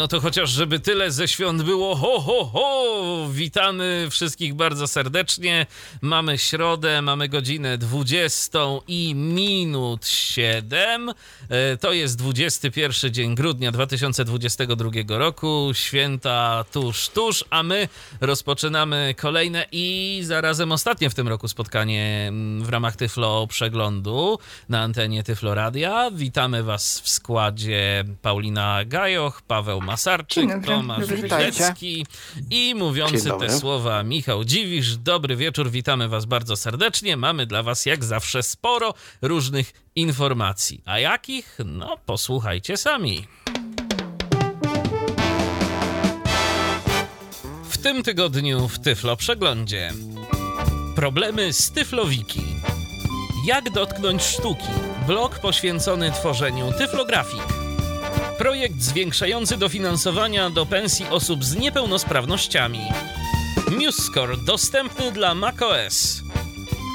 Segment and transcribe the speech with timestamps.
[0.00, 3.28] No to chociaż, żeby tyle ze świąt było, ho, ho, ho!
[3.30, 5.66] Witamy wszystkich bardzo serdecznie.
[6.00, 8.58] Mamy środę, mamy godzinę 20
[8.88, 11.10] i minut 7.
[11.48, 15.70] E, to jest 21 dzień grudnia 2022 roku.
[15.74, 17.88] Święta tuż, tuż, a my
[18.20, 24.80] rozpoczynamy kolejne i zarazem ostatnie w tym roku spotkanie mm, w ramach Tyflo Przeglądu na
[24.80, 26.10] antenie Tyflo Radia.
[26.10, 32.06] Witamy Was w składzie Paulina Gajoch, Paweł Masarczyk, Tomasz Wilecki
[32.50, 34.96] i mówiący te słowa Michał Dziwisz.
[34.96, 37.16] Dobry wieczór, witamy Was bardzo serdecznie.
[37.16, 40.82] Mamy dla Was jak zawsze sporo różnych informacji.
[40.84, 41.58] A jakich?
[41.64, 43.26] No, posłuchajcie sami.
[47.70, 49.92] W tym tygodniu w Tyflo Przeglądzie.
[50.96, 52.42] Problemy z Tyflowiki.
[53.46, 54.68] Jak dotknąć sztuki?
[55.06, 57.59] Blog poświęcony tworzeniu tyflografik
[58.40, 62.80] projekt zwiększający dofinansowania do pensji osób z niepełnosprawnościami.
[63.70, 66.22] MuseScore dostępny dla macOS.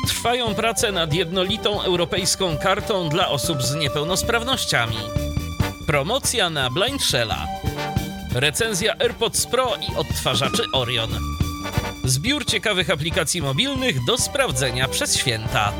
[0.07, 4.97] Trwają prace nad jednolitą europejską kartą dla osób z niepełnosprawnościami.
[5.87, 7.47] Promocja na Blind Shella.
[8.33, 11.19] Recenzja AirPods Pro i odtwarzaczy Orion.
[12.03, 15.73] Zbiór ciekawych aplikacji mobilnych do sprawdzenia przez święta.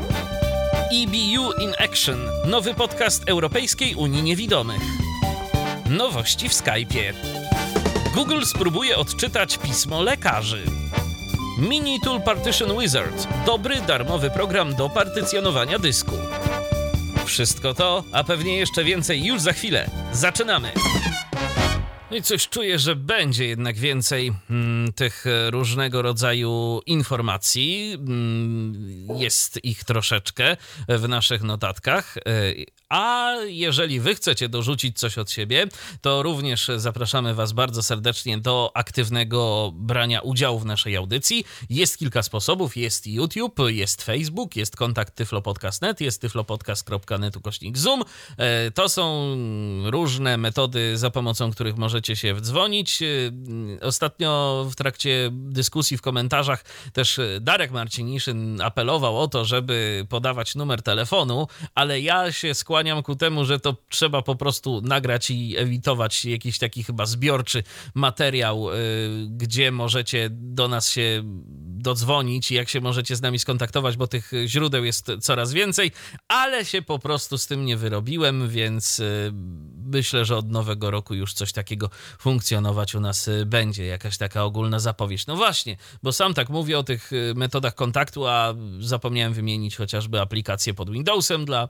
[1.02, 5.05] EBU in Action, nowy podcast Europejskiej Unii Niewidomych.
[5.90, 7.12] Nowości w Skype'ie.
[8.14, 10.62] Google spróbuje odczytać pismo lekarzy.
[11.58, 13.28] Mini Tool Partition Wizard.
[13.46, 16.12] Dobry, darmowy program do partycjonowania dysku.
[17.24, 19.90] Wszystko to, a pewnie jeszcze więcej już za chwilę.
[20.12, 20.72] Zaczynamy!
[22.10, 27.92] No i coś czuję, że będzie jednak więcej mm, tych różnego rodzaju informacji.
[27.94, 30.56] Mm, jest ich troszeczkę
[30.88, 32.14] w naszych notatkach.
[32.88, 35.66] A jeżeli wy chcecie dorzucić coś od siebie,
[36.00, 41.44] to również zapraszamy was bardzo serdecznie do aktywnego brania udziału w naszej audycji.
[41.70, 42.76] Jest kilka sposobów.
[42.76, 48.02] Jest YouTube, jest Facebook, jest kontakt tyflopodcast.net, jest tyflopodcast.net ukośnik Zoom.
[48.74, 49.36] To są
[49.90, 52.98] różne metody, za pomocą których możecie się wdzwonić.
[53.80, 60.82] Ostatnio w trakcie dyskusji w komentarzach też Darek Marciniszyn apelował o to, żeby podawać numer
[60.82, 66.24] telefonu, ale ja się skłaniam ku temu, że to trzeba po prostu nagrać i ewitować
[66.24, 67.62] jakiś taki chyba zbiorczy
[67.94, 68.76] materiał, y,
[69.30, 71.22] gdzie możecie do nas się
[71.78, 75.92] dodzwonić i jak się możecie z nami skontaktować, bo tych źródeł jest coraz więcej,
[76.28, 79.32] ale się po prostu z tym nie wyrobiłem, więc y,
[79.86, 84.44] myślę, że od nowego roku już coś takiego funkcjonować u nas y, będzie, jakaś taka
[84.44, 85.26] ogólna zapowiedź.
[85.26, 90.74] No właśnie, bo sam tak mówię o tych metodach kontaktu, a zapomniałem wymienić chociażby aplikację
[90.74, 91.68] pod Windowsem dla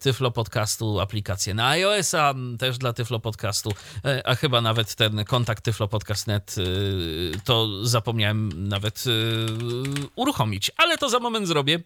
[0.00, 3.72] Tyflo Tyflo Podcastu, aplikację na iOS-a, też dla Tyflo Podcastu,
[4.24, 6.54] a chyba nawet ten kontakt Tyflo Podcast.net
[7.44, 9.04] to zapomniałem nawet
[10.16, 11.78] uruchomić, ale to za moment zrobię.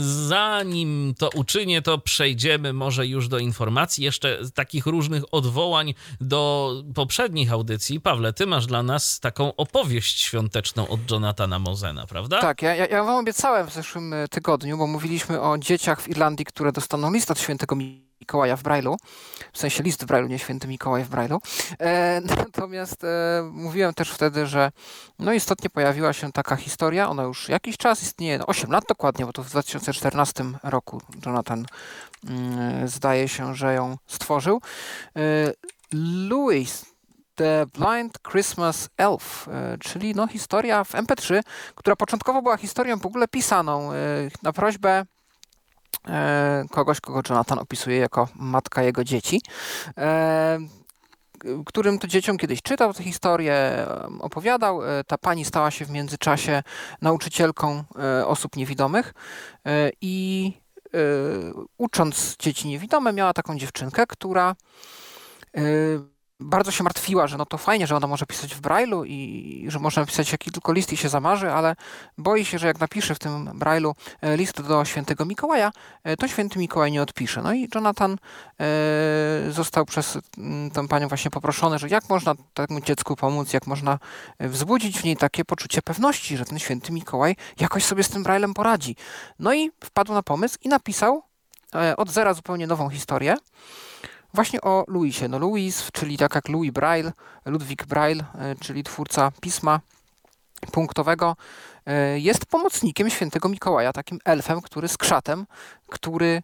[0.00, 7.52] Zanim to uczynię, to przejdziemy może już do informacji, jeszcze takich różnych odwołań do poprzednich
[7.52, 8.00] audycji.
[8.00, 12.40] Pawle, ty masz dla nas taką opowieść świąteczną od Jonathana Mozena, prawda?
[12.40, 16.72] Tak, ja, ja wam obiecałem w zeszłym tygodniu, bo mówiliśmy o dzieciach w Irlandii, które
[16.72, 17.76] dostaną list od świętego
[18.22, 18.96] Mikołaja w Brailu,
[19.52, 21.40] w sensie list w Brailu, nie święty Mikołaj w Brailu.
[21.80, 24.72] E, natomiast e, mówiłem też wtedy, że
[25.18, 29.26] no istotnie pojawiła się taka historia, ona już jakiś czas istnieje, no 8 lat dokładnie,
[29.26, 31.66] bo to w 2014 roku Jonathan
[32.84, 34.60] zdaje się, że ją stworzył.
[35.16, 35.20] E,
[36.28, 36.86] Louis
[37.34, 41.40] The Blind Christmas Elf, e, czyli no historia w MP3,
[41.74, 43.96] która początkowo była historią w ogóle pisaną e,
[44.42, 45.04] na prośbę
[46.70, 49.40] kogoś, kogo Jonathan opisuje jako matka jego dzieci
[51.66, 53.86] którym to dzieciom kiedyś czytał tę historię,
[54.20, 54.80] opowiadał.
[55.06, 56.62] Ta pani stała się w międzyczasie
[57.02, 57.84] nauczycielką
[58.26, 59.14] osób niewidomych
[60.00, 60.52] i
[61.78, 64.54] ucząc dzieci niewidome miała taką dziewczynkę, która
[66.42, 69.78] bardzo się martwiła, że no to fajnie, że ona może pisać w Braille'u i że
[69.78, 71.76] można napisać jaki tylko list i się zamarzy, ale
[72.18, 75.72] boi się, że jak napisze w tym Braille'u e, list do świętego Mikołaja,
[76.04, 77.42] e, to święty Mikołaj nie odpisze.
[77.42, 78.12] No i Jonathan
[78.60, 78.66] e,
[79.50, 83.98] został przez mm, tę panią właśnie poproszony, że jak można temu dziecku pomóc, jak można
[84.40, 88.52] wzbudzić w niej takie poczucie pewności, że ten święty Mikołaj jakoś sobie z tym Braille'em
[88.52, 88.96] poradzi.
[89.38, 91.22] No i wpadł na pomysł i napisał
[91.96, 93.36] od zera zupełnie nową historię,
[94.34, 95.28] właśnie o Louisie.
[95.28, 97.12] No Louis, czyli tak jak Louis Braille,
[97.44, 98.24] Ludwik Braille,
[98.60, 99.80] czyli twórca pisma
[100.72, 101.36] punktowego,
[102.16, 105.46] jest pomocnikiem świętego Mikołaja, takim elfem, który z krzatem,
[105.88, 106.42] który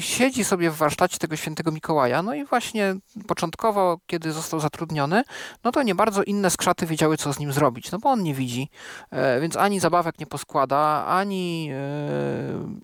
[0.00, 2.22] siedzi sobie w warsztacie tego świętego Mikołaja.
[2.22, 2.94] No i właśnie
[3.26, 5.22] początkowo, kiedy został zatrudniony,
[5.64, 8.34] no to nie bardzo inne skrzaty wiedziały, co z nim zrobić, no bo on nie
[8.34, 8.70] widzi,
[9.12, 11.76] yy, więc ani zabawek nie poskłada, ani yy,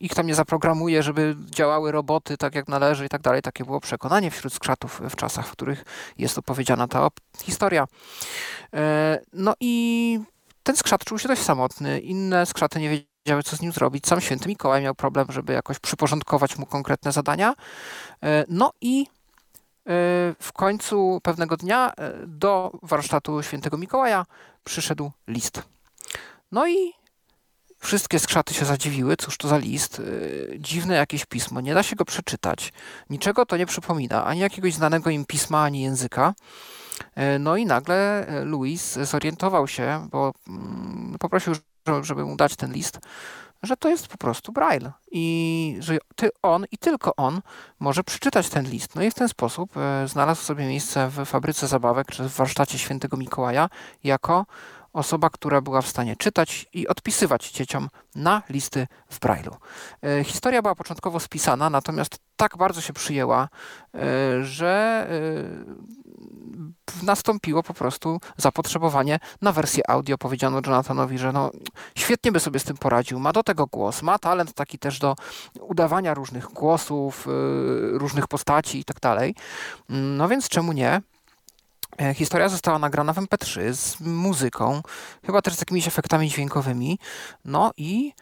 [0.00, 3.43] ich tam nie zaprogramuje, żeby działały roboty tak jak należy i tak dalej.
[3.43, 5.85] Takie było przekonanie wśród skrzatów w czasach, w których
[6.19, 7.09] jest opowiedziana ta
[7.44, 7.87] historia.
[9.33, 10.19] No i
[10.62, 12.00] ten skrzat czuł się dość samotny.
[12.00, 14.07] Inne skrzaty nie wiedziały, wiedziały, co z nim zrobić.
[14.07, 17.55] Sam święty Mikołaj miał problem, żeby jakoś przyporządkować mu konkretne zadania.
[18.23, 19.07] E, no i e,
[20.41, 24.27] w końcu pewnego dnia e, do warsztatu świętego Mikołaja
[24.65, 25.63] przyszedł list.
[26.53, 26.93] No i
[27.79, 29.17] wszystkie skrzaty się zadziwiły.
[29.17, 30.03] Cóż to za list?
[30.59, 31.61] Dziwne jakieś pismo.
[31.61, 32.73] Nie da się go przeczytać.
[33.11, 34.25] Niczego to nie przypomina.
[34.25, 36.35] Ani jakiegoś znanego im pisma, ani języka.
[37.41, 41.55] No i nagle Louis zorientował się, bo mm, poprosił
[42.02, 42.99] żeby mu dać ten list,
[43.62, 47.40] że to jest po prostu Braille i że ty, on i tylko on
[47.81, 48.94] może przeczytać ten list.
[48.94, 52.79] No i w ten sposób e, znalazł sobie miejsce w fabryce zabawek czy w warsztacie
[52.79, 53.69] świętego Mikołaja
[54.05, 54.46] jako
[54.93, 59.56] osoba, która była w stanie czytać i odpisywać dzieciom na listy w Braille'u.
[60.03, 63.49] E, historia była początkowo spisana, natomiast tak bardzo się przyjęła,
[63.94, 63.99] e,
[64.44, 64.73] że
[67.03, 70.19] nastąpiło po prostu zapotrzebowanie na wersję audio.
[70.19, 71.50] Powiedziano Jonathanowi, że no,
[71.94, 73.19] świetnie by sobie z tym poradził.
[73.21, 75.17] Ma do tego głos, ma talent taki też do
[75.61, 77.27] udawania różnych głosów,
[77.93, 79.35] różnych postaci i tak dalej.
[79.89, 81.03] No więc czemu nie?
[82.00, 84.83] E, historia została nagrana w MP3 z muzyką,
[85.27, 86.99] chyba też z jakimiś efektami dźwiękowymi.
[87.44, 88.12] No i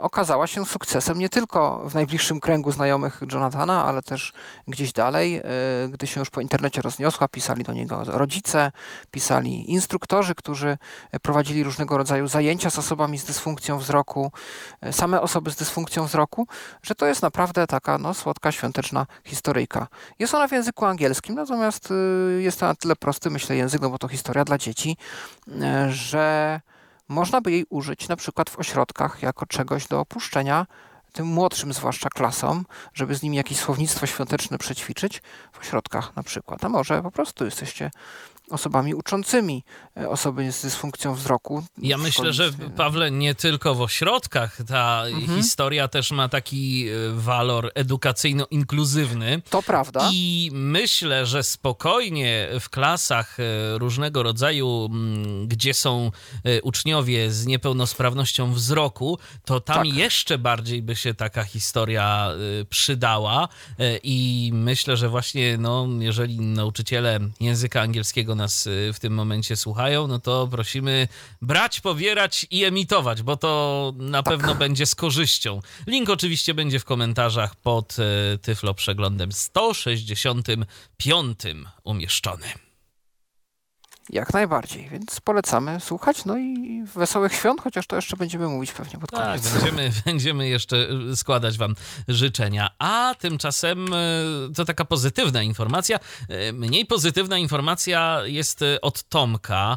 [0.00, 4.32] okazała się sukcesem nie tylko w najbliższym kręgu znajomych Jonathana, ale też
[4.68, 5.42] gdzieś dalej, e,
[5.88, 8.72] gdy się już po internecie rozniosła, pisali do niego rodzice,
[9.10, 10.78] pisali instruktorzy, którzy
[11.22, 14.32] prowadzili różnego rodzaju zajęcia z osobami z dysfunkcją wzroku,
[14.80, 16.46] e, same osoby z dysfunkcją wzroku,
[16.82, 19.86] że to jest naprawdę taka no, słodka, świąteczna historyjka.
[20.18, 21.92] Jest ona w języku angielskim, natomiast
[22.38, 24.96] jest to na tyle prosty, myślę, język, no bo to historia dla dzieci,
[25.88, 26.60] że
[27.08, 30.66] można by jej użyć na przykład w ośrodkach jako czegoś do opuszczenia
[31.12, 32.64] tym młodszym zwłaszcza klasom,
[32.94, 35.22] żeby z nimi jakieś słownictwo świąteczne przećwiczyć
[35.52, 36.64] w ośrodkach na przykład.
[36.64, 37.90] A może po prostu jesteście
[38.52, 39.64] osobami uczącymi
[39.96, 41.64] e, osoby z dysfunkcją wzroku.
[41.78, 45.42] Ja myślę, że Pawle, nie tylko w ośrodkach ta mhm.
[45.42, 49.42] historia też ma taki e, walor edukacyjno-inkluzywny.
[49.50, 50.10] To prawda.
[50.12, 54.90] I myślę, że spokojnie w klasach e, różnego rodzaju,
[55.46, 56.10] gdzie są
[56.62, 59.96] uczniowie z niepełnosprawnością wzroku, to tam tak.
[59.96, 62.30] jeszcze bardziej by się taka historia
[62.70, 63.48] przydała.
[64.02, 70.06] I myślę, że właśnie, no, jeżeli nauczyciele języka angielskiego nas y, w tym momencie słuchają,
[70.06, 71.08] no to prosimy
[71.42, 74.34] brać, pobierać i emitować, bo to na tak.
[74.34, 75.60] pewno będzie z korzyścią.
[75.86, 81.38] Link oczywiście będzie w komentarzach pod y, Tyflo Przeglądem 165
[81.84, 82.46] umieszczony.
[84.10, 86.24] Jak najbardziej, więc polecamy słuchać.
[86.24, 89.42] No i wesołych świąt, chociaż to jeszcze będziemy mówić pewnie pod tak, koniec.
[89.42, 90.76] Tak, będziemy, będziemy jeszcze
[91.12, 91.74] y, składać Wam
[92.08, 92.68] życzenia.
[92.78, 95.98] A tymczasem y, to taka pozytywna informacja.
[96.48, 99.76] Y, mniej pozytywna informacja jest od Tomka.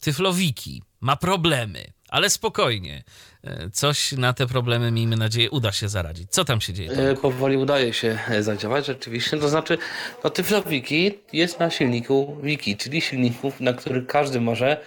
[0.00, 1.95] Tyflowiki ma problemy.
[2.08, 3.04] Ale spokojnie,
[3.44, 6.30] e, coś na te problemy, miejmy nadzieję, uda się zaradzić.
[6.30, 6.90] Co tam się dzieje?
[6.90, 9.38] E, powoli udaje się e, zadziałać, rzeczywiście.
[9.38, 9.78] To znaczy,
[10.24, 14.80] no Tyflowiki jest na silniku Wiki, czyli silników, na których każdy może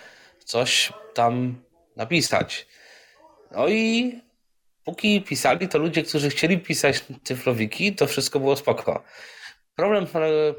[0.46, 1.62] coś tam
[1.96, 2.68] napisać.
[3.52, 4.14] No i
[4.84, 9.04] póki pisali, to ludzie, którzy chcieli pisać Tyflowiki, to wszystko było spoko.
[9.76, 10.08] Problem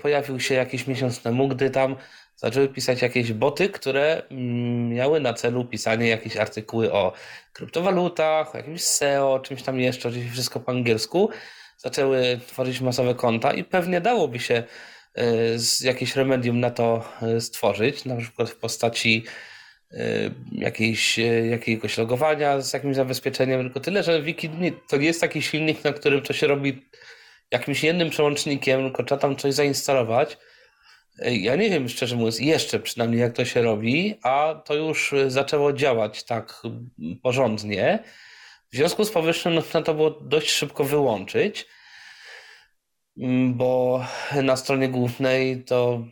[0.02, 1.97] pojawił się jakiś miesiąc temu, gdy tam
[2.40, 7.12] zaczęły pisać jakieś boty, które mm, miały na celu pisanie jakieś artykuły o
[7.52, 11.30] kryptowalutach, o jakimś SEO, czymś tam jeszcze, oczywiście wszystko po angielsku.
[11.76, 14.62] Zaczęły tworzyć masowe konta i pewnie dałoby się
[15.14, 15.25] e,
[15.80, 19.25] jakieś remedium na to e, stworzyć, na przykład w postaci
[19.90, 19.97] e,
[20.52, 21.18] jakiejś,
[21.50, 24.50] jakiegoś logowania z jakimś zabezpieczeniem, tylko tyle, że Wiki
[24.88, 26.87] to nie jest taki silnik, na którym to się robi
[27.50, 30.38] jakimś jednym przełącznikiem, tylko trzeba tam coś zainstalować
[31.19, 35.73] ja nie wiem, szczerze mówiąc, jeszcze przynajmniej jak to się robi, a to już zaczęło
[35.73, 36.62] działać tak
[37.23, 38.05] porządnie.
[38.73, 41.67] W związku z powyższym no, to było dość szybko wyłączyć,
[43.47, 44.05] bo
[44.43, 46.05] na stronie głównej to,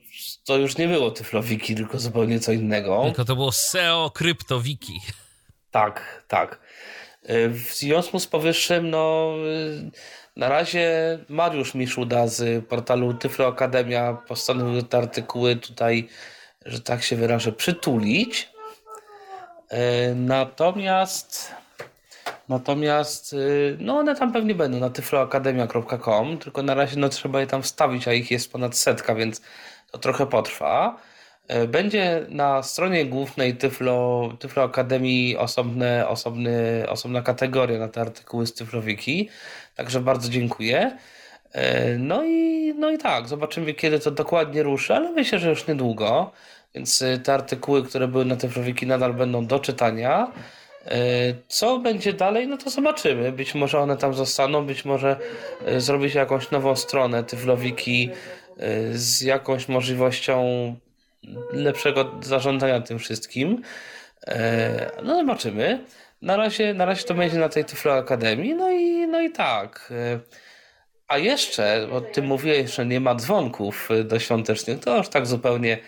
[0.45, 3.03] to już nie było Tyflowiki, tylko zupełnie co innego.
[3.05, 5.01] Tylko to było SEO Kryptowiki.
[5.71, 6.61] Tak, tak.
[7.49, 9.35] W związku z powyższym, no
[10.39, 16.09] Na razie Mariusz Miszuda z portalu Tyflo Akademia postanowił te artykuły tutaj,
[16.67, 18.51] że tak się wyrażę, przytulić.
[19.69, 21.55] E, natomiast
[22.49, 23.37] natomiast e,
[23.79, 28.09] no one tam pewnie będą na tyfloakademia.com, tylko na razie no trzeba je tam wstawić,
[28.09, 29.43] a ich jest ponad setka, więc
[29.91, 30.99] to trochę potrwa.
[31.49, 38.47] E, będzie na stronie głównej Tyflo, Tyflo Akademii osobne, osobny, osobna kategoria na te artykuły
[38.47, 39.29] z Tyflowiki,
[39.79, 40.99] także bardzo dziękuję.
[41.53, 45.67] E, no i, no i tak, zobaczymy kiedy to dokładnie ruszy, ale myślę, że już
[45.67, 46.33] niedługo,
[46.75, 50.33] więc e, te artykuły, które były na Tyflowiki nadal będą do czytania.
[51.49, 53.33] Co będzie dalej, no to zobaczymy.
[53.33, 55.17] Być może one tam zostaną, być może
[55.77, 58.11] zrobi się jakąś nową stronę Tyflowiki
[58.91, 60.45] z jakąś możliwością
[61.53, 63.63] lepszego zarządzania tym wszystkim.
[64.27, 65.85] E, no zobaczymy.
[66.23, 69.93] Na razie, na razie to będzie na tej Tyflo Akademii, no i, no i tak.
[69.93, 70.21] E,
[71.09, 75.27] a jeszcze, bo ty mówiłeś, że nie ma dzwonków e, do świątecznych, to już tak
[75.27, 75.79] zupełnie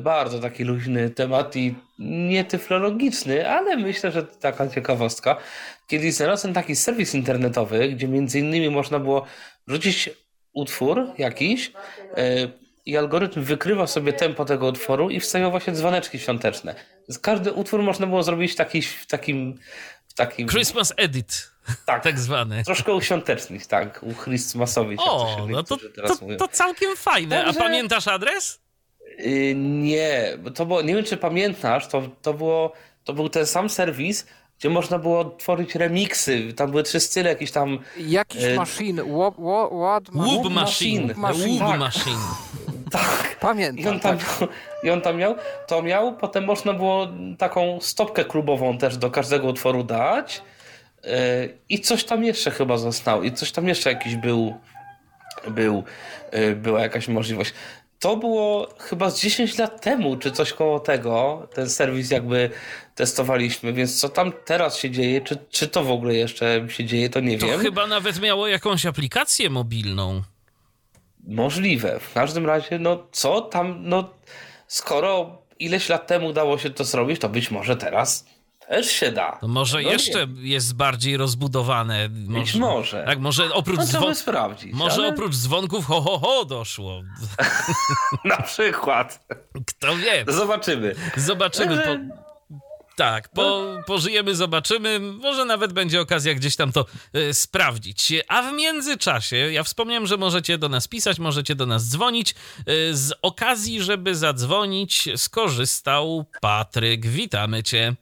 [0.00, 5.36] bardzo taki luźny temat i nie tyflologiczny, ale myślę, że taka ciekawostka.
[5.86, 9.26] Kiedyś znalazłem taki serwis internetowy, gdzie między innymi można było
[9.66, 10.10] wrzucić
[10.52, 11.72] utwór jakiś,
[12.90, 16.74] i algorytm wykrywa sobie tempo tego utworu i wstawiał właśnie dzwoneczki świąteczne.
[17.22, 19.58] Każdy utwór można było zrobić taki, w takim...
[20.08, 20.48] W takim...
[20.48, 21.50] Christmas edit.
[21.86, 22.64] Tak, tak zwany.
[22.64, 25.00] Troszkę uświątecznić, tak, u Christmasowych.
[25.00, 27.44] O, to no to, to, to, całkiem fajne.
[27.44, 27.60] Także...
[27.60, 28.60] A pamiętasz adres?
[29.18, 32.72] Yy, nie, to było, nie wiem czy pamiętasz, to, to, było,
[33.04, 34.26] to był ten sam serwis,
[34.58, 36.52] gdzie można było tworzyć remiksy.
[36.52, 37.78] Tam były trzy style jakieś tam...
[37.98, 38.54] Jakiś e...
[38.54, 41.14] machine, what, what, what, Whoop machine.
[41.16, 41.64] machine.
[42.90, 43.36] Tak.
[43.40, 43.84] Pamiętam.
[43.84, 44.48] I on, tam, tak.
[44.82, 45.34] I on tam miał,
[45.66, 50.42] to miał, potem można było taką stopkę klubową też do każdego utworu dać.
[51.04, 51.10] Yy,
[51.68, 53.22] I coś tam jeszcze chyba zostało.
[53.22, 54.54] I coś tam jeszcze jakiś był,
[55.48, 55.84] był
[56.32, 57.54] yy, była jakaś możliwość.
[57.98, 62.50] To było chyba z 10 lat temu, czy coś koło tego, ten serwis jakby
[62.94, 67.10] testowaliśmy, więc co tam teraz się dzieje, czy, czy to w ogóle jeszcze się dzieje,
[67.10, 67.56] to nie to wiem.
[67.56, 70.22] To chyba nawet miało jakąś aplikację mobilną.
[71.30, 72.00] Możliwe.
[72.00, 74.10] W każdym razie, no co tam, no
[74.66, 78.26] skoro ileś lat temu udało się to zrobić, to być może teraz
[78.70, 79.38] też się da.
[79.42, 80.48] No może no jeszcze nie.
[80.48, 82.08] jest bardziej rozbudowane.
[82.08, 83.04] Może, być może.
[83.06, 84.18] Tak, może oprócz no, dzwonków.
[84.18, 84.72] sprawdzić.
[84.72, 85.08] Może ale...
[85.08, 87.02] oprócz dzwonków ho, ho, ho doszło.
[88.24, 89.26] Na przykład.
[89.66, 90.24] Kto wie.
[90.28, 90.94] Zobaczymy.
[91.16, 91.76] Zobaczymy.
[91.76, 92.29] Po
[93.00, 95.00] tak, po, pożyjemy, zobaczymy.
[95.00, 98.12] Może nawet będzie okazja gdzieś tam to y, sprawdzić.
[98.28, 102.34] A w międzyczasie, ja wspomniałem, że możecie do nas pisać, możecie do nas dzwonić.
[102.68, 107.06] Y, z okazji, żeby zadzwonić, skorzystał Patryk.
[107.06, 107.94] Witamy Cię.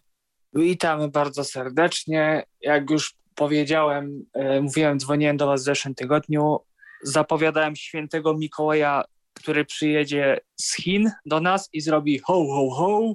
[0.55, 2.47] Witamy bardzo serdecznie.
[2.61, 4.25] Jak już powiedziałem,
[4.57, 6.59] y, mówiłem, dzwoniłem do Was w zeszłym tygodniu.
[7.03, 13.15] Zapowiadałem świętego Mikołaja który przyjedzie z Chin do nas i zrobi ho, ho, ho.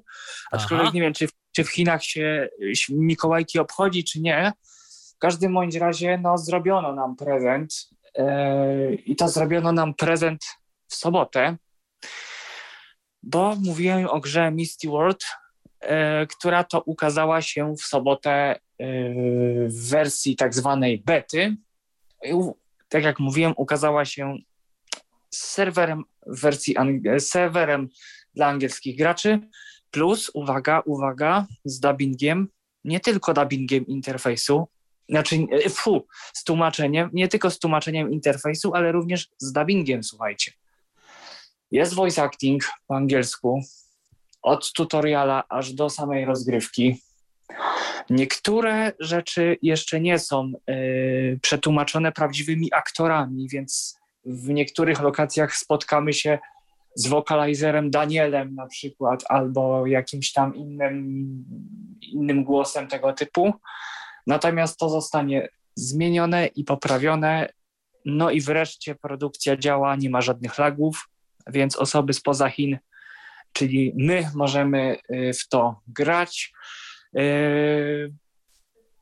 [0.51, 0.95] Aczkolwiek Aha.
[0.95, 2.49] nie wiem, czy w czy w Chinach się
[2.89, 4.53] Mikołajki obchodzi, czy nie.
[5.15, 7.73] W każdym bądź razie no, zrobiono nam prezent
[8.17, 10.45] yy, i to zrobiono nam prezent
[10.87, 11.57] w sobotę,
[13.23, 15.23] bo mówiłem o grze Misty World,
[15.81, 15.89] yy,
[16.27, 21.55] która to ukazała się w sobotę yy, w wersji tak zwanej bety.
[22.89, 24.37] Tak jak mówiłem, ukazała się
[25.29, 26.75] z serwerem wersji
[27.19, 27.89] serwerem
[28.35, 29.39] dla angielskich graczy
[29.93, 32.47] Plus, uwaga, uwaga, z dubbingiem,
[32.83, 34.67] nie tylko dubbingiem interfejsu,
[35.09, 35.35] znaczy,
[35.65, 40.51] e, fu, z tłumaczeniem, nie tylko z tłumaczeniem interfejsu, ale również z dubbingiem, słuchajcie.
[41.71, 43.61] Jest voice acting po angielsku,
[44.41, 47.01] od tutoriala aż do samej rozgrywki.
[48.09, 56.39] Niektóre rzeczy jeszcze nie są y, przetłumaczone prawdziwymi aktorami, więc w niektórych lokacjach spotkamy się
[56.95, 61.45] z wokalizerem Danielem na przykład, albo jakimś tam innym,
[62.01, 63.53] innym głosem tego typu.
[64.27, 67.49] Natomiast to zostanie zmienione i poprawione.
[68.05, 71.09] No i wreszcie produkcja działa, nie ma żadnych lagów,
[71.47, 72.77] więc osoby spoza Chin,
[73.53, 76.53] czyli my możemy y, w to grać.
[77.17, 78.13] Y,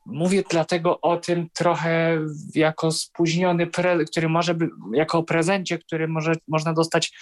[0.06, 2.18] mówię dlatego o tym trochę
[2.54, 7.12] jako spóźniony, pre, który może by, jako prezencie, który może, można dostać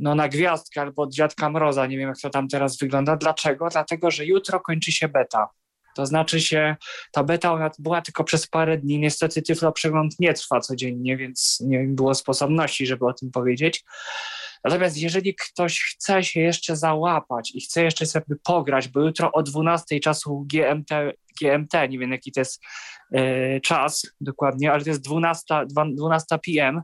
[0.00, 1.86] no, na gwiazdkę albo od Dziadka Mroza.
[1.86, 3.16] Nie wiem, jak to tam teraz wygląda.
[3.16, 3.68] Dlaczego?
[3.68, 5.48] Dlatego, że jutro kończy się beta.
[5.96, 6.76] To znaczy się,
[7.12, 8.98] ta beta ona była tylko przez parę dni.
[8.98, 13.84] Niestety Tyflo Przegląd nie trwa codziennie, więc nie było sposobności, żeby o tym powiedzieć.
[14.64, 19.42] Natomiast jeżeli ktoś chce się jeszcze załapać i chce jeszcze sobie pograć, bo jutro o
[19.42, 20.90] 12 czasu GMT,
[21.40, 22.62] GMT nie wiem jaki to jest
[23.12, 25.44] e, czas dokładnie, ale to jest 12,
[25.94, 26.82] 12 PM,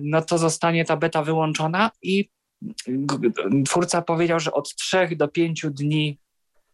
[0.00, 2.30] no to zostanie ta beta wyłączona i
[3.64, 6.18] twórca powiedział, że od 3 do 5 dni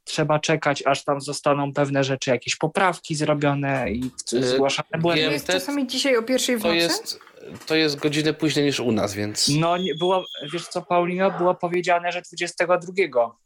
[0.05, 5.23] trzeba czekać, aż tam zostaną pewne rzeczy, jakieś poprawki zrobione i Y, zgłaszane błędy.
[5.23, 6.79] GMT Jest czasami dzisiaj o pierwszej w To nocy?
[6.79, 7.19] jest,
[7.67, 11.55] to jest godzinę później niż u nas, więc No, nie, było, wiesz co, Paulino, było
[11.55, 13.37] powiedziane, że 22,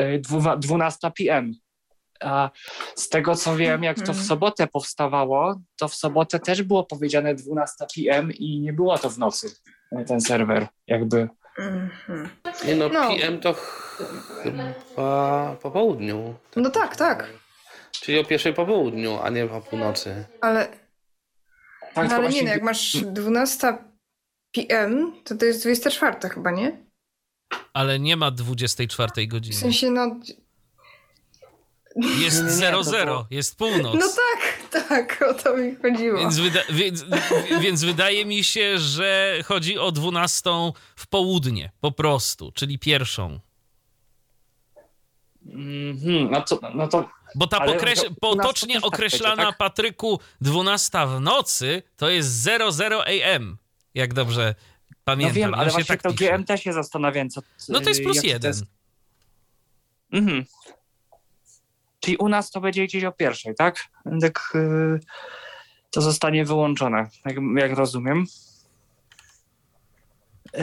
[0.00, 1.52] y, dwu- 12 PM.
[2.20, 2.50] A
[2.96, 4.26] z tego co wiem, jak to w Mhm.
[4.26, 9.18] sobotę powstawało, to w sobotę też było powiedziane 12 PM i nie było to w
[9.18, 9.46] nocy,
[10.00, 11.28] y, ten serwer, jakby.
[11.58, 11.90] Mhm.
[12.66, 13.08] nie no, No.
[13.16, 14.02] PM to ch-
[14.42, 14.62] chyba
[15.62, 16.34] po południu.
[16.56, 17.26] No tak, tak.
[17.92, 20.24] Czyli o pierwszej po południu, a nie o północy.
[20.40, 20.76] Ale, Tak,
[21.94, 23.78] no, ale nie, właśnie- no, jak masz 12
[24.52, 26.86] PM, to to jest 24 chyba, nie?
[27.72, 29.56] Ale nie ma 24 W godziny.
[29.56, 30.16] sensie, no...
[31.96, 33.94] Jest Nie, nie, nie, 00, to było- jest północ.
[34.00, 36.18] No tak, tak, o to mi chodziło.
[36.18, 37.04] Więc, wyda więc,
[37.60, 40.50] więc wydaje mi się, że chodzi o 12
[40.96, 43.40] w południe, po prostu, czyli pierwszą.
[45.46, 49.58] Mhm, no, to, no to Bo ta pokreś- potocznie tak określana, będzie, tak?
[49.58, 53.56] Patryku, 12 w nocy to jest 00 AM,
[53.94, 54.54] jak dobrze
[54.90, 55.34] no pamiętam.
[55.34, 56.24] wiem, ale właśnie tak to pisze.
[56.38, 57.40] GMT się zastanawiam, co...
[57.68, 58.48] No to jest plus jaki to jeden.
[58.50, 58.64] jest-
[60.12, 60.44] Mhm.
[62.06, 63.76] Czyli u nas to będzie gdzieś o pierwszej, tak?
[64.20, 65.00] Tak y,
[65.90, 68.24] to zostanie wyłączone, jak, jak rozumiem.
[70.54, 70.58] Y,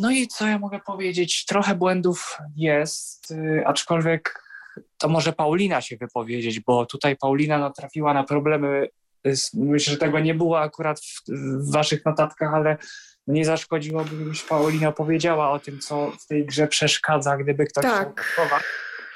[0.00, 1.44] no i co ja mogę powiedzieć?
[1.44, 4.42] Trochę błędów jest, y, aczkolwiek
[4.98, 8.88] to może Paulina się wypowiedzieć, bo tutaj Paulina natrafiła na problemy.
[9.24, 12.76] z- Myślę, że tego nie było akurat w, w waszych notatkach, ale
[13.26, 18.20] nie zaszkodziłoby, gdybyś Paulina powiedziała o tym, co w tej grze przeszkadza, gdyby ktoś Tak.
[18.20, 18.46] chciał.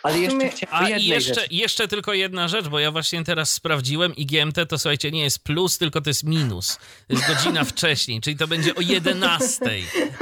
[0.02, 1.46] Ale jeszcze sumie- chciałem A jeszcze, rzeczy.
[1.50, 5.44] jeszcze tylko jedna rzecz, bo ja właśnie teraz sprawdziłem i GMT to słuchajcie, nie jest
[5.44, 6.76] plus, tylko to jest minus.
[7.08, 9.60] To jest godzina wcześniej, czyli to będzie o 11.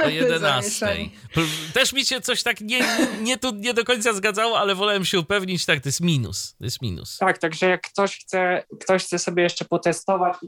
[0.05, 0.39] O 11.
[0.39, 1.09] zamieszanie.
[1.33, 2.79] Pl- Też mi się coś tak nie,
[3.21, 6.55] nie, tu nie do końca zgadzało, ale wolałem się upewnić, tak, to jest minus.
[6.59, 7.17] To jest minus.
[7.17, 10.47] Tak, także jak ktoś chce, ktoś chce sobie jeszcze potestować i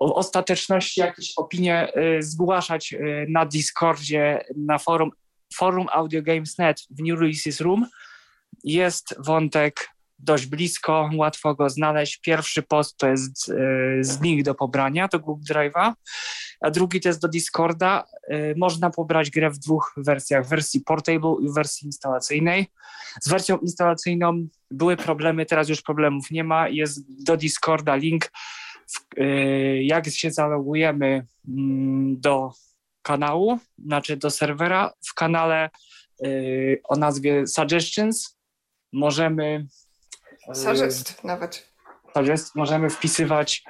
[0.00, 5.10] o ostateczności jakieś opinie y, zgłaszać y, na Discordzie, na forum,
[5.54, 7.86] forum Audio Games.net w New Releases Room,
[8.64, 12.16] jest wątek dość blisko, łatwo go znaleźć.
[12.16, 13.54] Pierwszy post to jest y,
[14.00, 15.92] z link do pobrania do Google Drive'a,
[16.60, 18.04] a drugi to jest do Discorda.
[18.32, 22.66] Y, Można pobrać grę w dwóch wersjach, wersji portable i wersji instalacyjnej.
[23.20, 26.68] Z wersją instalacyjną były problemy, teraz już problemów nie ma.
[26.68, 28.32] Jest do Discorda link.
[29.18, 32.52] Y, jak się zalogujemy mm, do
[33.02, 35.70] kanału, znaczy do serwera, w kanale
[36.84, 38.36] o nazwie Suggestions
[38.92, 39.66] możemy.
[40.50, 41.72] y, Suggest nawet.
[42.16, 43.64] Suggest, możemy wpisywać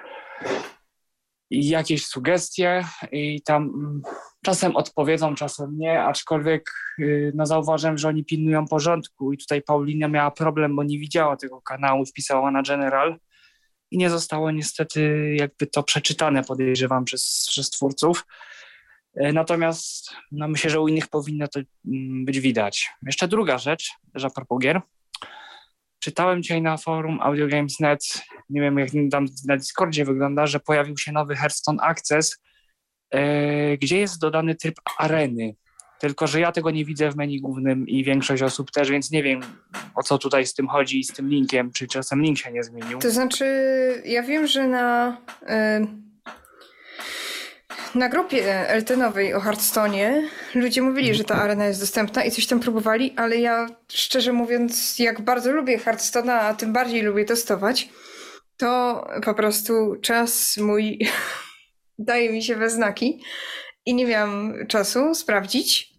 [1.51, 4.03] jakieś sugestie i tam mm,
[4.45, 10.09] czasem odpowiedzą, czasem nie, aczkolwiek y, no, zauważyłem, że oni pilnują porządku i tutaj Paulina
[10.09, 13.19] miała problem, bo nie widziała tego kanału, wpisała na General
[13.91, 18.27] i nie zostało niestety jakby to przeczytane, podejrzewam, przez, przez twórców.
[19.17, 22.91] Y, Natomiast no, myślę, że u innych powinno to mm, być widać.
[23.07, 24.81] Jeszcze druga rzecz, też a propos gier.
[26.03, 30.99] Czytałem dzisiaj na forum Audio Games.net, nie wiem jak tam na Discordzie wygląda, że pojawił
[30.99, 32.39] się nowy Hearthstone Access,
[33.11, 35.55] e, gdzie jest dodany tryb areny.
[36.01, 39.23] Tylko, że ja tego nie widzę w menu głównym i większość osób też, więc nie
[39.23, 39.41] wiem
[39.95, 42.63] o co tutaj z tym chodzi i z tym linkiem, czy czasem link się nie
[42.63, 42.99] zmienił.
[42.99, 43.47] To znaczy,
[44.05, 45.87] ja wiem, że na, y,
[47.95, 50.23] na grupie LT-nowej o Hearthstone'ie
[50.55, 54.99] ludzie mówili, że ta arena jest dostępna i coś tam próbowali, ale ja szczerze mówiąc,
[54.99, 57.89] jak bardzo lubię Hearthstone'a, a tym bardziej lubię testować,
[58.57, 60.99] to po prostu czas mój
[61.99, 63.23] daje mi się we znaki
[63.87, 65.93] i nie miałam czasu sprawdzić.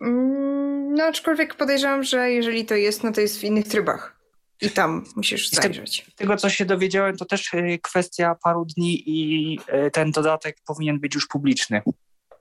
[0.00, 4.17] Mm, No aczkolwiek podejrzewam, że jeżeli to jest, no to jest w innych trybach.
[4.60, 6.06] I tam musisz zajrzeć.
[6.12, 10.56] Z tego, co się dowiedziałem, to też e, kwestia paru dni i e, ten dodatek
[10.66, 11.82] powinien być już publiczny.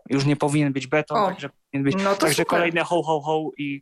[0.10, 2.48] Już nie powinien być beton, O, także powinien być No Także super.
[2.48, 3.82] kolejne ho, ho, ho i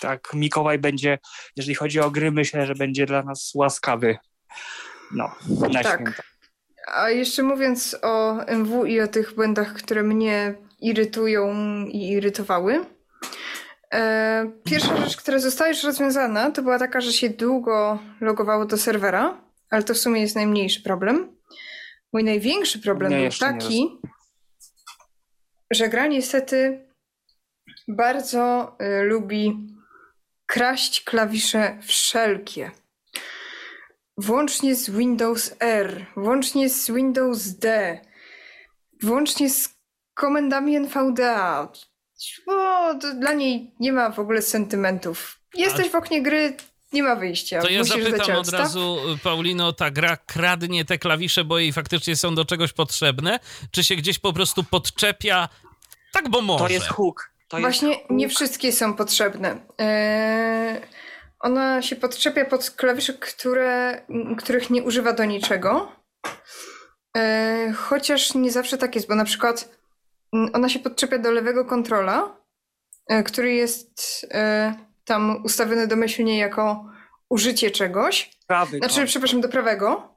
[0.00, 1.18] tak, Mikołaj będzie,
[1.56, 4.16] jeżeli chodzi o gry, myślę, że będzie dla nas łaskawy.
[5.12, 5.94] No, na Tak.
[5.94, 6.22] święta.
[6.94, 12.84] A jeszcze mówiąc o MW i o tych błędach, które mnie irytują i irytowały.
[13.94, 18.76] E, pierwsza rzecz, która została już rozwiązana, to była taka, że się długo logowało do
[18.76, 21.36] serwera, ale to w sumie jest najmniejszy problem.
[22.12, 24.00] Mój największy problem Nie, był taki,
[25.70, 26.86] że gra niestety
[27.88, 29.70] bardzo y, lubi
[30.46, 32.70] kraść klawisze wszelkie.
[34.16, 37.98] Włącznie z Windows R, włącznie z Windows D,
[39.02, 39.68] włącznie z
[40.14, 41.72] komendami NVDA.
[42.46, 45.40] O, dla niej nie ma w ogóle sentymentów.
[45.54, 45.90] Jesteś A...
[45.90, 46.56] w oknie gry,
[46.92, 47.62] nie ma wyjścia.
[47.62, 52.16] To ja Musisz zapytam od razu, Paulino, ta gra kradnie te klawisze, bo jej faktycznie
[52.16, 53.38] są do czegoś potrzebne?
[53.70, 55.48] Czy się gdzieś po prostu podczepia
[56.12, 56.64] tak, bo może?
[56.64, 57.30] To jest hook.
[57.48, 58.10] To Właśnie jest hook.
[58.10, 59.60] nie wszystkie są potrzebne.
[59.78, 60.80] Eee,
[61.40, 64.02] ona się podczepia pod klawisze, które,
[64.38, 65.92] których nie używa do niczego.
[67.14, 69.79] Eee, chociaż nie zawsze tak jest, bo na przykład
[70.32, 72.36] ona się podczepia do lewego kontrola,
[73.08, 76.90] e, który jest e, tam ustawiony domyślnie jako
[77.28, 78.30] użycie czegoś.
[78.46, 79.08] Prawy znaczy, kąt.
[79.08, 80.16] przepraszam, do prawego.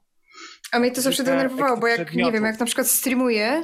[0.72, 3.62] A mnie to zawsze denerwowało, bo jak, nie wiem, jak na przykład streamuję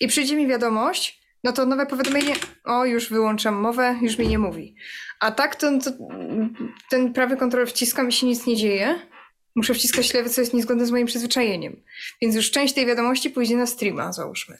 [0.00, 4.38] i przyjdzie mi wiadomość, no to nowe powiadomienie, o już wyłączam mowę, już mi nie
[4.38, 4.76] mówi.
[5.20, 5.90] A tak to, to
[6.90, 9.00] ten prawy kontrol wciskam i się nic nie dzieje.
[9.56, 11.82] Muszę wciskać lewy, co jest niezgodne z moim przyzwyczajeniem.
[12.22, 14.56] Więc już część tej wiadomości pójdzie na streama, załóżmy.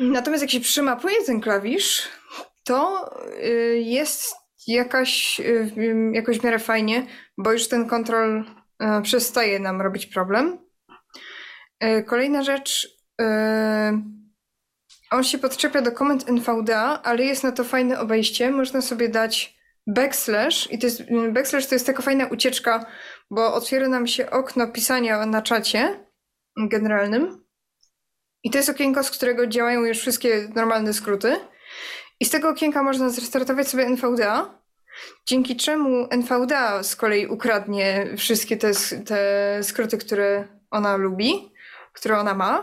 [0.00, 2.08] Natomiast jak się przymapuje ten klawisz,
[2.64, 3.10] to
[3.44, 4.34] y, jest
[4.66, 5.72] jakaś, y,
[6.12, 7.06] jakoś w miarę fajnie,
[7.38, 10.58] bo już ten kontrol y, przestaje nam robić problem.
[12.06, 12.88] Kolejna rzecz,
[15.10, 18.50] on się podczepia do komend NVDA, ale jest na to fajne obejście.
[18.50, 22.86] Można sobie dać backslash i to jest, backslash to jest taka fajna ucieczka,
[23.30, 26.06] bo otwiera nam się okno pisania na czacie
[26.56, 27.47] generalnym.
[28.42, 31.36] I to jest okienko, z którego działają już wszystkie normalne skróty.
[32.20, 34.60] I z tego okienka można zrestartować sobie NVDA,
[35.26, 38.70] dzięki czemu NVDA z kolei ukradnie wszystkie te,
[39.06, 41.52] te skróty, które ona lubi,
[41.92, 42.62] które ona ma.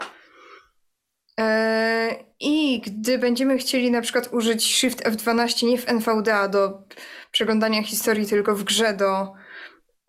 [1.39, 6.83] E, I gdy będziemy chcieli na przykład użyć Shift F12 nie w NVDA do
[7.31, 9.33] przeglądania historii, tylko w grze do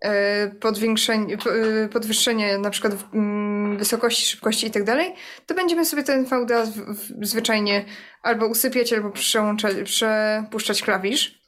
[0.05, 5.15] e, e, podwyższenia na przykład mm, wysokości, szybkości i tak dalej,
[5.47, 6.67] to będziemy sobie ten NVDA
[7.23, 7.85] zwyczajnie
[8.23, 9.13] albo usypiać, albo
[9.85, 11.47] przepuszczać klawisz.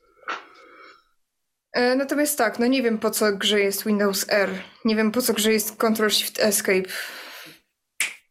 [1.97, 4.51] Natomiast tak, no nie wiem po co grze jest Windows R.
[4.85, 6.89] Nie wiem po co grze jest Ctrl Shift Escape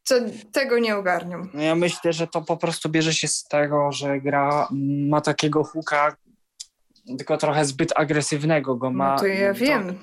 [0.07, 0.15] co
[0.51, 1.49] tego nie ogarniam.
[1.53, 4.67] No ja myślę, że to po prostu bierze się z tego, że gra
[5.09, 6.15] ma takiego huka,
[7.17, 9.13] tylko trochę zbyt agresywnego go ma.
[9.13, 9.99] No to ja wiem.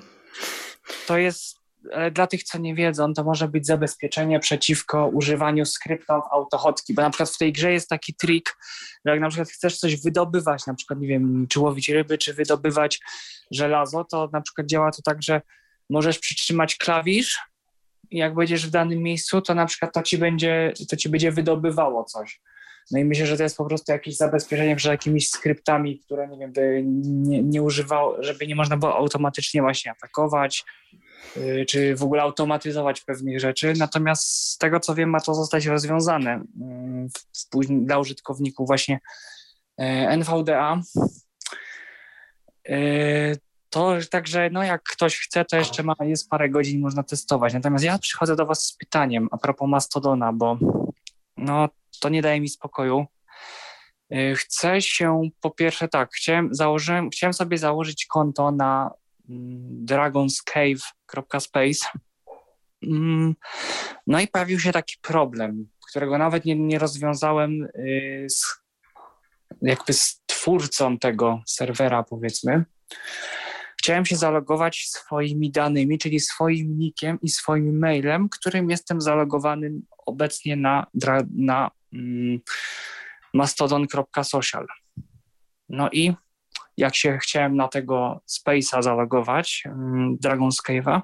[1.07, 1.57] To, jest,
[2.13, 7.11] dla tych, co nie wiedzą, to może być zabezpieczenie przeciwko używaniu skryptów autochodki, bo na
[7.11, 8.57] przykład w tej grze jest taki trik,
[9.05, 12.35] że jak na przykład chcesz coś wydobywać, na przykład, nie wiem, czy łowić ryby, czy
[12.35, 13.01] wydobywać
[13.51, 15.43] żelazo, to na przykład działa to tak, że
[15.91, 17.39] możesz przytrzymać klawisz
[18.11, 22.05] jak będziesz w danym miejscu, to na przykład to ci będzie, to ci będzie wydobywało
[22.05, 22.41] coś.
[22.91, 26.39] No i myślę, że to jest po prostu jakieś zabezpieczenie przed jakimiś skryptami, które nie
[26.39, 27.71] wiem, by nie, nie
[28.19, 30.65] żeby nie można było automatycznie właśnie atakować,
[31.37, 33.73] yy, czy w ogóle automatyzować pewnych rzeczy.
[33.79, 36.45] Natomiast z tego co wiem, ma to zostać rozwiązane
[37.55, 39.01] yy, dla użytkowników właśnie
[39.79, 40.81] yy, NVDA.
[42.69, 43.37] Yy,
[43.71, 47.55] to także, no jak ktoś chce, to jeszcze ma, jest parę godzin, można testować.
[47.55, 50.59] Natomiast ja przychodzę do Was z pytaniem a propos Mastodona, bo
[51.37, 51.69] no,
[52.01, 53.07] to nie daje mi spokoju.
[54.13, 58.91] Y, chcę się, po pierwsze tak, chciałem, założyłem, chciałem sobie założyć konto na
[59.29, 61.89] mm, dragonscave.space.
[62.83, 63.35] Mm,
[64.07, 68.57] no i pojawił się taki problem, którego nawet nie, nie rozwiązałem y, z,
[69.63, 72.65] jakby z twórcą tego serwera, powiedzmy
[73.85, 79.73] chciałem się zalogować swoimi danymi, czyli swoim nickiem i swoim mailem, którym jestem zalogowany
[80.07, 80.87] obecnie na,
[81.37, 82.41] na mm,
[83.35, 84.67] mastodon.social.
[85.69, 86.15] No i
[86.77, 91.01] jak się chciałem na tego Space'a zalogować, mm, Dragonscave'a,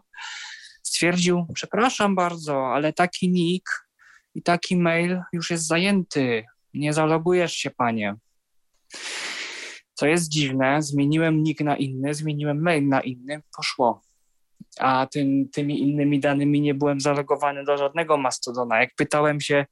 [0.83, 3.89] stwierdził, przepraszam bardzo, ale taki nick
[4.35, 8.15] i taki mail już jest zajęty, nie zalogujesz się, panie.
[9.95, 14.03] Co jest dziwne, zmieniłem nick na inny, zmieniłem mail na inny, poszło.
[14.79, 18.81] A tym, tymi innymi danymi nie byłem zalogowany do żadnego Mastodona.
[18.81, 19.67] Jak pytałem się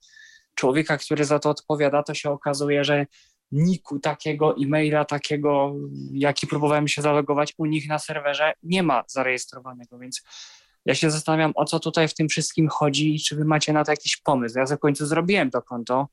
[0.55, 3.07] człowieka, który za to odpowiada, to się okazuje, że
[3.53, 5.75] niku takiego e-maila, takiego,
[6.13, 10.23] jaki próbowałem się zalogować u nich na serwerze, nie ma zarejestrowanego, więc
[10.85, 13.85] ja się zastanawiam, o co tutaj w tym wszystkim chodzi i czy wy macie na
[13.85, 14.59] to jakiś pomysł.
[14.59, 16.09] Ja za końcu zrobiłem to konto,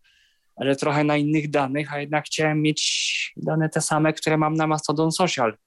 [0.55, 4.67] ale trochę na innych danych, a jednak chciałem mieć dane te same, które mam na
[4.67, 5.57] Mastodon Social,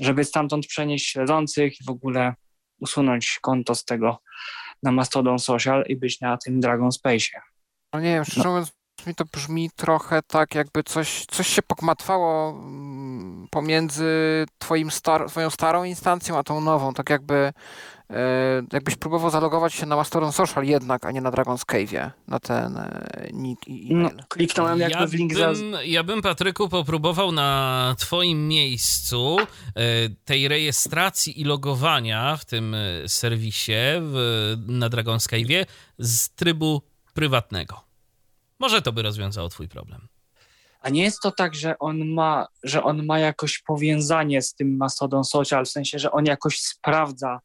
[0.00, 2.34] żeby stamtąd przenieść śledzących i w ogóle
[2.80, 4.22] usunąć konto z tego
[4.82, 7.40] na Mastodon Social i być na tym Dragon Space.
[7.92, 8.72] No nie wiem, szczerze mówiąc,
[9.06, 15.50] mi to brzmi trochę tak, jakby coś, coś się pokmatwało mm, pomiędzy twoim star twoją
[15.50, 16.94] starą instancją, a tą nową.
[16.94, 17.52] Tak jakby
[18.72, 22.76] jakbyś próbował zalogować się na Mastodon Social jednak, a nie na Dragon's Cave'ie, na ten
[22.76, 24.24] e, nick i No, e-mail.
[24.28, 25.52] kliknąłem jakby Ja w link za...
[25.52, 29.44] bym, ja bym, Patryku, popróbował na Twoim miejscu e,
[30.24, 35.64] tej rejestracji i logowania w tym e, serwisie w, na Dragon's Cave'ie
[35.98, 36.82] z trybu
[37.14, 37.80] prywatnego.
[38.58, 40.08] Może to by rozwiązało Twój problem.
[40.80, 44.76] A nie jest to tak, że on ma, że on ma jakoś powiązanie z tym
[44.76, 47.40] Mastodon Social, w sensie, że on jakoś sprawdza.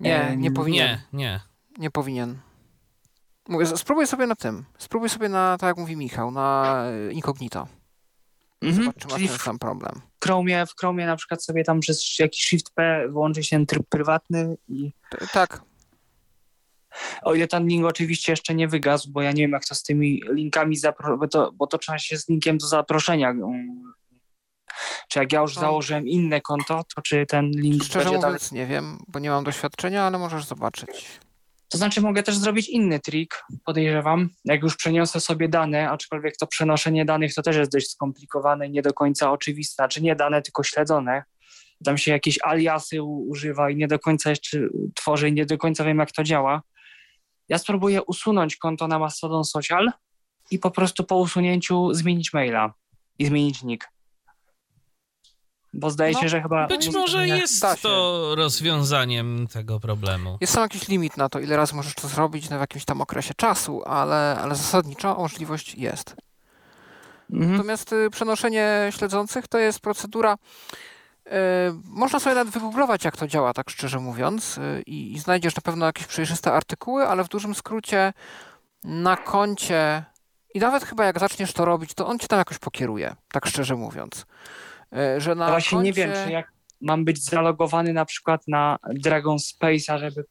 [0.00, 0.88] Nie, em, nie powinien.
[0.88, 1.40] Nie, nie.
[1.78, 2.38] Nie powinien.
[3.48, 4.64] Mówię, spróbuj sobie na tym.
[4.78, 7.66] Spróbuj sobie na, tak jak mówi Michał, na e, incognito.
[8.62, 10.00] Mhm, Zobacz, czy masz ten w sam problem.
[10.24, 13.82] Chromie, w Chromie na przykład sobie tam przez jakiś Shift P wyłączy się ten tryb
[13.88, 15.62] prywatny i T- Tak,
[17.22, 19.82] o ile ten link oczywiście jeszcze nie wygasł, bo ja nie wiem jak to z
[19.82, 23.34] tymi linkami, zapro- bo, to, bo to trzeba się z linkiem do zaproszenia.
[25.08, 25.60] Czy jak ja już No.
[25.60, 28.34] założyłem inne konto, to czy ten link szczerze będzie dalej...
[28.34, 31.20] mówiąc nie wiem, bo nie mam doświadczenia, ale możesz zobaczyć.
[31.68, 34.28] To znaczy mogę też zrobić inny trik, podejrzewam.
[34.44, 38.70] Jak już przeniosę sobie dane, aczkolwiek to przenoszenie danych to też jest dość skomplikowane i
[38.70, 39.74] nie do końca oczywiste.
[39.74, 41.22] Znaczy nie dane, tylko śledzone.
[41.84, 44.58] Tam się jakieś aliasy używa i nie do końca jeszcze
[44.94, 46.62] tworzę i nie do końca wiem, jak to działa.
[47.48, 49.90] Ja spróbuję usunąć konto na Mastodon Social
[50.50, 52.74] i po prostu po usunięciu zmienić maila
[53.18, 53.88] i zmienić nick.
[55.72, 56.66] Bo zdaje No, się, że chyba...
[56.66, 60.38] Być może jest to rozwiązaniem tego problemu.
[60.40, 63.00] Jest sam jakiś limit na to, ile razy możesz to zrobić na w jakimś tam
[63.00, 66.16] okresie czasu, ale, ale zasadniczo możliwość jest.
[67.32, 67.52] Mhm.
[67.52, 70.34] Natomiast y, przenoszenie śledzących to jest procedura.
[71.26, 71.30] y,
[71.84, 75.62] można sobie nawet wygooglować, jak to działa, tak szczerze mówiąc, y, i, i znajdziesz na
[75.62, 78.12] pewno jakieś przejrzyste artykuły, ale w dużym skrócie
[78.84, 80.04] na koncie
[80.54, 83.76] i nawet chyba jak zaczniesz to robić, to on cię tam jakoś pokieruje, tak szczerze
[83.76, 84.26] mówiąc.
[85.16, 85.84] Y, że na właśnie koncie...
[85.86, 90.24] nie wiem, czy jak mam być zalogowany na przykład na Dragon Space'a, żeby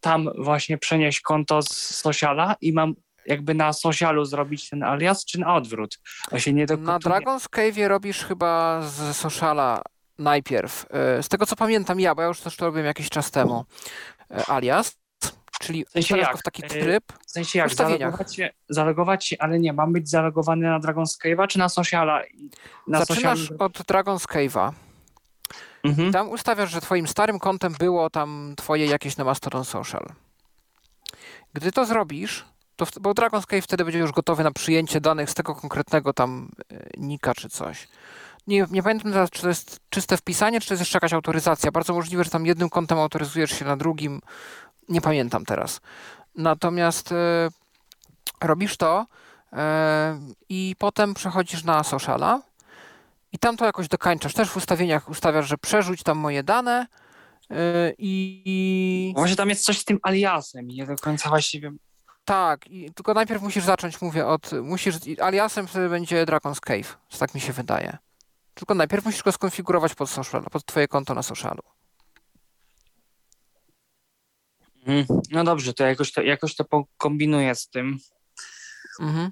[0.00, 2.94] tam właśnie przenieść konto z sociala i mam
[3.26, 6.00] jakby na socialu zrobić ten alias, czy na odwrót?
[6.30, 9.82] Właśnie nie do Na Dragon's Cave'ie robisz chyba z sociala
[10.18, 10.86] najpierw.
[11.18, 13.64] y, Z tego co pamiętam ja, bo ja już też to robiłem jakiś czas temu.
[14.30, 14.96] y, Alias,
[15.58, 16.38] czyli sensie ustawiasz jak?
[16.38, 17.12] w taki Y, tryb.
[17.26, 21.46] W sensie jak zalogować się, zalogować się, ale nie, mam być zalogowany na Dragon Cave'a,
[21.46, 22.22] czy na sociala?
[22.86, 24.72] Na Zaczynasz socialu- od Dragon's Cave'a.
[25.82, 26.12] Mhm.
[26.12, 30.06] Tam ustawiasz, że twoim starym kontem było tam twoje jakieś na Mastodon Social.
[31.52, 32.44] Gdy to zrobisz,
[32.76, 36.12] to w, bo Dragon's Cave wtedy będzie już gotowy na przyjęcie danych z tego konkretnego
[36.12, 37.88] tam e, nika czy coś.
[38.46, 41.70] Nie, nie pamiętam teraz, czy to jest czyste wpisanie, czy to jest jeszcze jakaś autoryzacja.
[41.70, 44.20] Bardzo możliwe, że tam jednym kontem autoryzujesz się na drugim.
[44.88, 45.80] Nie pamiętam teraz.
[46.34, 47.48] Natomiast e,
[48.40, 49.06] robisz to
[49.52, 52.42] e, i potem przechodzisz na sociala
[53.32, 54.34] i tam to jakoś dokańczasz.
[54.34, 56.86] Też w ustawieniach ustawiasz, że przerzuć tam moje dane
[57.50, 57.56] yy,
[57.98, 61.78] i, Właśnie tam jest coś z tym aliasem i nie do końca właśnie wiem.
[62.24, 67.34] tak, i, tylko najpierw musisz zacząć, mówię, od, musisz, aliasem wtedy będzie Dragon's Cave, tak
[67.34, 67.98] mi się wydaje.
[68.54, 71.62] Tylko najpierw musisz go skonfigurować pod, social, pod twoje konto na socialu.
[74.76, 74.77] Mhm.
[75.30, 77.98] No dobrze, to jakoś to, jakoś to pokombinuję z tym.
[79.00, 79.30] Mhm.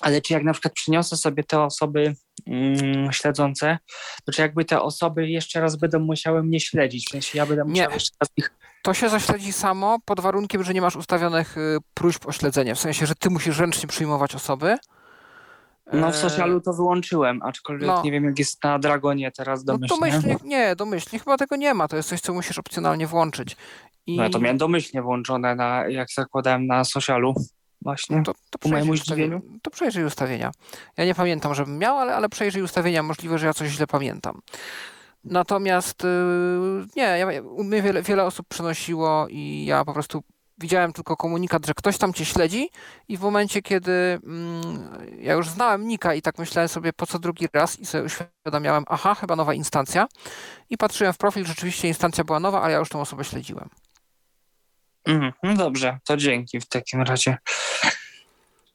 [0.00, 2.14] Ale czy jak na przykład przyniosę sobie te osoby
[2.46, 3.78] mm, śledzące,
[4.24, 7.06] to czy jakby te osoby jeszcze raz będą musiały mnie śledzić?
[7.06, 7.70] W sensie ja będę Nie.
[7.70, 8.50] musiał jeszcze raz ich...
[8.82, 12.74] To się zaśledzi samo pod warunkiem, że nie masz ustawionych y, próśb o śledzenie.
[12.74, 14.76] W sensie, że ty musisz ręcznie przyjmować osoby.
[15.92, 18.02] No w E, socialu to wyłączyłem, aczkolwiek no.
[18.02, 20.10] nie wiem jak jest na Dragonie teraz No domyślnie.
[20.12, 21.88] domyślnie, nie, domyślnie chyba tego nie ma.
[21.88, 23.56] To jest coś, co musisz opcjonalnie włączyć.
[24.06, 27.34] I No ja to miałem domyślnie włączone, na, jak zakładałem na socialu
[27.82, 28.22] właśnie.
[28.22, 29.58] To, to, Ku mojemu przejrzyj ustawienia, zdziwieniu.
[29.62, 30.52] to przejrzyj ustawienia.
[30.96, 33.02] Ja nie pamiętam, żebym miał, ale, ale przejrzyj ustawienia.
[33.02, 34.40] Możliwe, że ja coś źle pamiętam.
[35.24, 40.22] Natomiast yy, nie, ja, u mnie wiele, wiele osób przenosiło i ja po prostu
[40.58, 42.70] widziałem tylko komunikat, że ktoś tam cię śledzi
[43.08, 44.62] i w momencie, kiedy mm,
[45.18, 48.84] ja już znałem Nika i tak myślałem sobie, po co drugi raz i sobie uświadamiałem,
[48.86, 50.06] aha, chyba nowa instancja
[50.70, 53.68] i patrzyłem w profil, rzeczywiście instancja była nowa, ale ja już tą osobę śledziłem.
[55.42, 57.36] No dobrze, to dzięki w takim razie.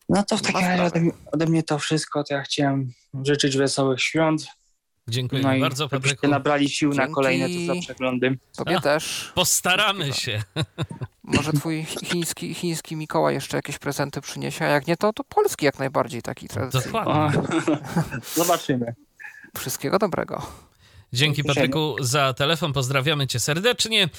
[0.10, 2.92] No to w takim razie ode, mnie- ode mnie to wszystko, to ja chciałem
[3.24, 4.48] życzyć wesołych świąt.
[5.10, 6.32] Dziękuję No i bardzo, żebyście Patryku.
[6.32, 7.14] nabrali sił na Dzięki.
[7.14, 8.38] kolejne to za przeglądy.
[8.58, 8.82] Tobie A.
[8.82, 9.32] też.
[9.36, 10.44] Postaramy się.
[11.24, 15.24] Może twój chi- chiński, chiński Mikołaj jeszcze jakieś prezenty przyniesie, a jak nie, to, to
[15.24, 16.86] polski jak najbardziej taki tradycyjny.
[16.86, 17.40] Dokładnie.
[17.40, 17.44] O,
[18.44, 18.96] Zobaczymy.
[19.58, 20.46] Wszystkiego dobrego.
[21.14, 24.04] Dzięki Patryku za telefon, pozdrawiamy cię serdecznie.
[24.04, 24.10] E,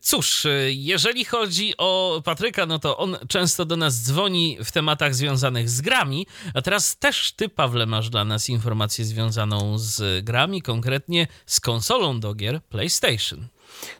[0.00, 5.70] cóż, jeżeli chodzi o Patryka, no to on często do nas dzwoni w tematach związanych
[5.70, 11.26] z grami, a teraz też ty, Pawle, masz dla nas informację związaną z grami, konkretnie
[11.46, 13.48] z konsolą do gier PlayStation.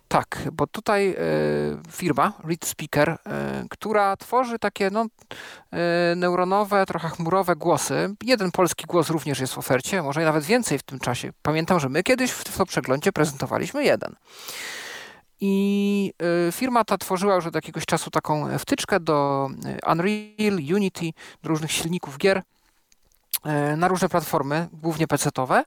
[0.08, 1.16] Tak, bo tutaj y,
[1.92, 3.18] firma Read Speaker, y,
[3.70, 8.14] która tworzy takie no, y, neuronowe, trochę chmurowe głosy.
[8.24, 11.32] Jeden polski głos również jest w ofercie, może nawet więcej w tym czasie.
[11.42, 14.16] Pamiętam, że my kiedyś w, w przeglądzie prezentowaliśmy jeden.
[15.40, 16.12] I
[16.52, 19.48] firma ta tworzyła już od jakiegoś czasu taką wtyczkę do
[19.92, 21.10] Unreal, Unity,
[21.42, 22.42] do różnych silników gier E,
[23.76, 25.64] na różne platformy, głównie PC-owe,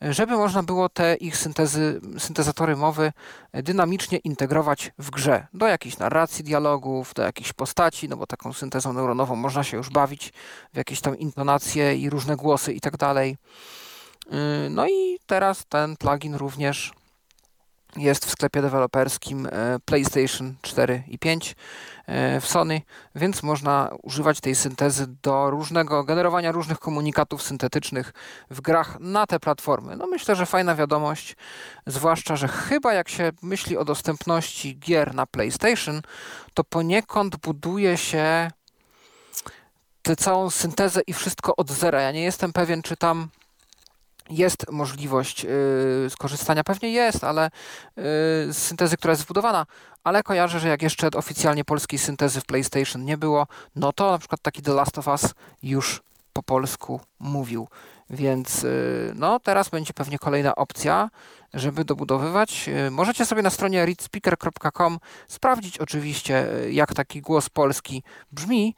[0.00, 3.12] żeby można było te ich syntezy, syntezatory mowy
[3.52, 5.46] dynamicznie integrować w grze.
[5.54, 9.90] Do jakiejś narracji dialogów, do jakichś postaci, no bo taką syntezą neuronową można się już
[9.90, 10.32] bawić
[10.72, 13.36] w jakieś tam intonacje i różne głosy i tak dalej.
[14.30, 16.92] E, no i teraz ten plugin również
[17.96, 19.50] jest w sklepie deweloperskim e,
[19.84, 21.56] PlayStation 4 i 5
[22.06, 22.82] e, w Sony,
[23.14, 28.12] więc można używać tej syntezy do różnego generowania różnych komunikatów syntetycznych
[28.50, 29.96] w grach na te platformy.
[29.96, 31.36] No myślę, że fajna wiadomość,
[31.86, 36.02] zwłaszcza, że chyba jak się myśli o dostępności gier na PlayStation,
[36.54, 38.50] to poniekąd buduje się
[40.02, 42.00] tę całą syntezę i wszystko od zera.
[42.00, 43.28] Ja nie jestem pewien, czy tam
[44.30, 47.50] jest możliwość y, skorzystania, pewnie jest, ale y,
[48.52, 49.66] z syntezy, która jest zbudowana,
[50.04, 54.18] ale kojarzę, że jak jeszcze oficjalnie polskiej syntezy w PlayStation nie było, no to na
[54.18, 57.68] przykład taki The Last of Us już po polsku mówił.
[58.10, 61.10] Więc y, no, teraz będzie pewnie kolejna opcja,
[61.54, 62.70] żeby dobudowywać.
[62.90, 68.74] Możecie sobie na stronie readspeaker.com sprawdzić oczywiście, jak taki głos polski brzmi.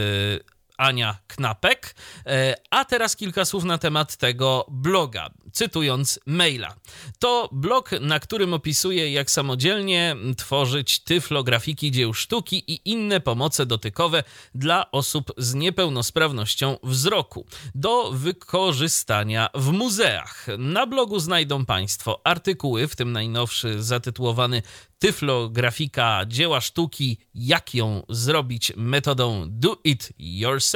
[0.80, 1.94] Ania Knapek.
[2.26, 6.74] E, a teraz kilka słów na temat tego bloga, cytując maila.
[7.18, 14.22] To blog, na którym opisuję, jak samodzielnie tworzyć tyflografiki dzieł sztuki i inne pomoce dotykowe
[14.54, 20.46] dla osób z niepełnosprawnością wzroku do wykorzystania w muzeach.
[20.58, 24.62] Na blogu znajdą Państwo artykuły, w tym najnowszy zatytułowany
[24.98, 30.69] tyflografika dzieła sztuki, jak ją zrobić metodą do it yourself.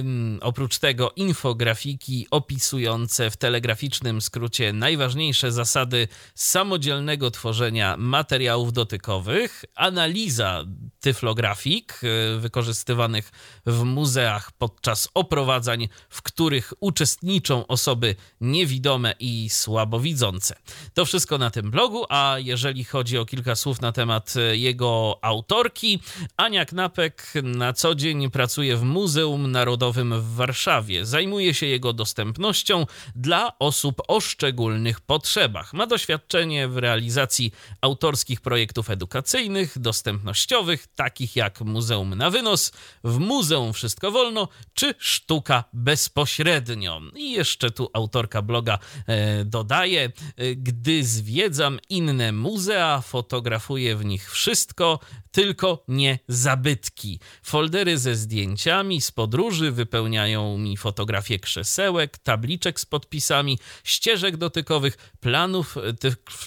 [0.00, 10.64] Ym, oprócz tego infografiki opisujące w telegraficznym skrócie najważniejsze zasady samodzielnego tworzenia materiałów dotykowych, analiza
[11.06, 13.32] tyflografik y, wykorzystywanych
[13.66, 20.54] w muzeach podczas oprowadzań, w których uczestniczą osoby niewidome i słabowidzące.
[20.94, 25.18] To wszystko na tym blogu, a jeżeli chodzi o kilka słów na temat e, jego
[25.22, 26.00] autorki.
[26.36, 31.06] Ania Knapek na co dzień pracuje w Muzeum Narodowym w Warszawie.
[31.06, 35.74] Zajmuje się jego dostępnością dla osób o szczególnych potrzebach.
[35.74, 42.72] Ma doświadczenie w realizacji autorskich projektów edukacyjnych, dostępnościowych, takich jak Muzeum na Wynos,
[43.04, 47.00] w Muzeum Wszystko Wolno czy Sztuka Bezpośrednio.
[47.16, 54.32] I jeszcze tu autorka bloga e, dodaje, e, gdy zwiedzam inne muzea, fotografuję w nich
[54.32, 54.98] wszystko,
[55.36, 57.20] tylko nie zabytki.
[57.42, 65.76] Foldery ze zdjęciami z podróży wypełniają mi fotografie krzesełek, tabliczek z podpisami, ścieżek dotykowych, planów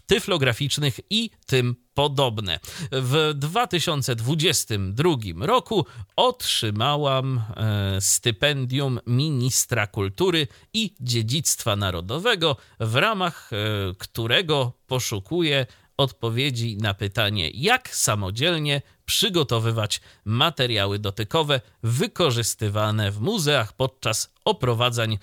[0.07, 2.59] tyflograficznych i tym podobne.
[2.91, 5.85] W 2022 roku
[6.15, 7.41] otrzymałam e,
[8.01, 13.55] stypendium ministra kultury i dziedzictwa narodowego, w ramach e,
[13.97, 15.65] którego poszukuję
[15.99, 25.17] odpowiedzi na pytanie, jak samodzielnie przygotowywać materiały dotykowe wykorzystywane w muzeach podczas oprowadzań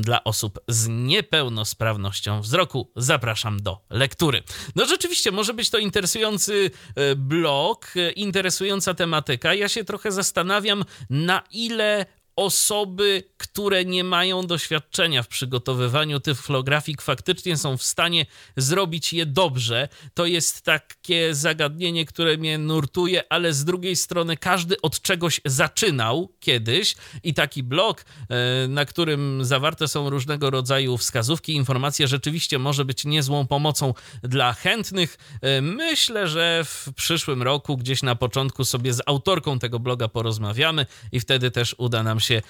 [0.00, 2.90] dla osób z niepełnosprawnością wzroku.
[2.96, 4.42] Zapraszam do lektury.
[4.76, 6.70] No rzeczywiście, może być to interesujący
[7.12, 9.54] y, blog, y, interesująca tematyka.
[9.54, 12.06] Ja się trochę zastanawiam, na ile
[12.40, 18.26] osoby, które nie mają doświadczenia w przygotowywaniu tyflografik, faktycznie są w stanie
[18.56, 19.88] zrobić je dobrze.
[20.14, 26.32] To jest takie zagadnienie, które mnie nurtuje, ale z drugiej strony każdy od czegoś zaczynał
[26.40, 32.84] kiedyś i taki blog, e, na którym zawarte są różnego rodzaju wskazówki, informacje, rzeczywiście może
[32.84, 35.18] być niezłą pomocą dla chętnych.
[35.42, 40.86] E, myślę, że w przyszłym roku, gdzieś na początku, sobie z autorką tego bloga porozmawiamy
[41.12, 42.42] i wtedy też uda nam się e,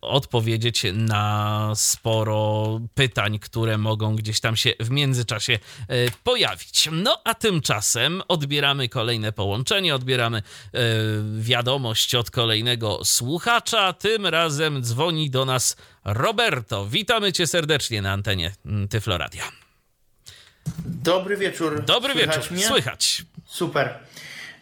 [0.00, 5.58] odpowiedzieć na sporo pytań, które mogą gdzieś tam się w międzyczasie e,
[6.24, 6.88] pojawić.
[6.92, 10.42] No a tymczasem odbieramy kolejne połączenie, odbieramy e,
[11.40, 13.92] wiadomość od kolejnego słuchacza.
[13.92, 16.86] Tym razem dzwoni do nas Roberto.
[16.86, 19.44] Witamy cię serdecznie na antenie mm, Tyfloradia.
[20.84, 21.84] Dobry wieczór.
[21.84, 22.52] Dobry Słychać wieczór.
[22.52, 22.66] Mnie?
[22.66, 23.22] Słychać.
[23.46, 23.98] Super.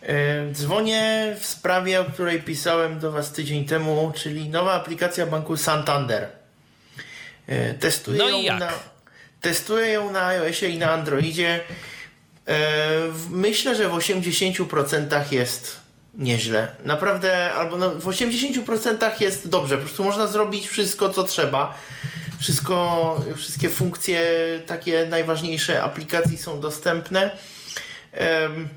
[0.07, 5.57] E, Dzwonię w sprawie, o której pisałem do Was tydzień temu, czyli nowa aplikacja banku
[5.57, 6.29] Santander.
[7.47, 8.59] E, Testuję, No ją?
[8.59, 8.69] Na,
[9.41, 11.61] testuję ją na iOSie i na Androidzie.
[12.49, 12.59] E,
[13.31, 15.81] Myślę, że w 80% jest
[16.15, 16.69] nieźle.
[16.85, 19.77] Naprawdę, albo no, w 80% jest dobrze.
[19.77, 21.75] Po prostu można zrobić wszystko, co trzeba.
[22.39, 24.23] Wszystko, wszystkie funkcje
[24.67, 27.31] takie najważniejsze aplikacji są dostępne.
[28.13, 28.69] Em,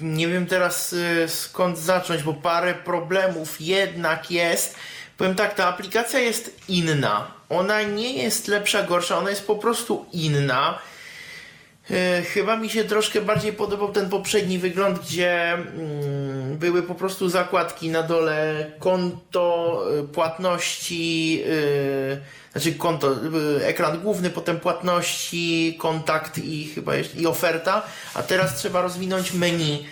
[0.00, 4.74] nie wiem teraz y, skąd zacząć, bo parę problemów jednak jest.
[5.16, 7.26] Powiem tak, ta aplikacja jest inna.
[7.48, 10.78] Ona nie jest lepsza, gorsza, ona jest po prostu inna.
[11.90, 17.28] E, Chyba mi się troszkę bardziej podobał ten poprzedni wygląd, gdzie mm, były po prostu
[17.28, 22.20] zakładki na dole, konto, y, płatności, y,
[22.52, 23.16] znaczy konto,
[23.64, 27.82] ekran główny, potem płatności, kontakt i chyba jeszcze, i oferta,
[28.14, 29.84] a teraz trzeba rozwinąć menu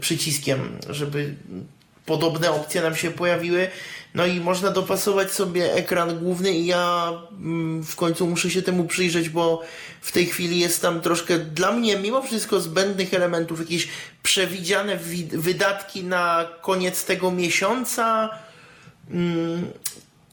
[0.00, 1.34] przyciskiem, żeby
[2.06, 3.68] podobne opcje nam się pojawiły.
[4.14, 8.84] No i można dopasować sobie ekran główny i ja mm, w końcu muszę się temu
[8.84, 9.62] przyjrzeć, bo
[10.00, 13.88] w tej chwili jest tam troszkę dla mnie mimo wszystko zbędnych elementów, jakieś
[14.22, 18.30] przewidziane wi- wydatki na koniec tego miesiąca.
[19.10, 19.70] Mm,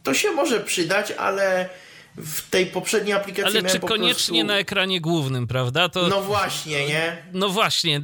[0.03, 1.69] to się może przydać, ale
[2.17, 4.47] w tej poprzedniej aplikacji Ale czy koniecznie prostu...
[4.47, 5.89] na ekranie głównym, prawda?
[5.89, 6.07] To...
[6.07, 7.17] No właśnie, nie?
[7.33, 8.01] No właśnie,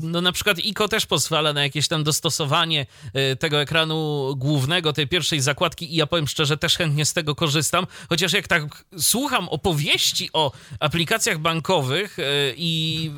[0.00, 2.86] no na przykład ICO też pozwala na jakieś tam dostosowanie
[3.32, 7.34] y, tego ekranu głównego, tej pierwszej zakładki i ja powiem szczerze, też chętnie z tego
[7.34, 12.22] korzystam, chociaż jak tak słucham opowieści o aplikacjach bankowych y,
[12.56, 13.10] i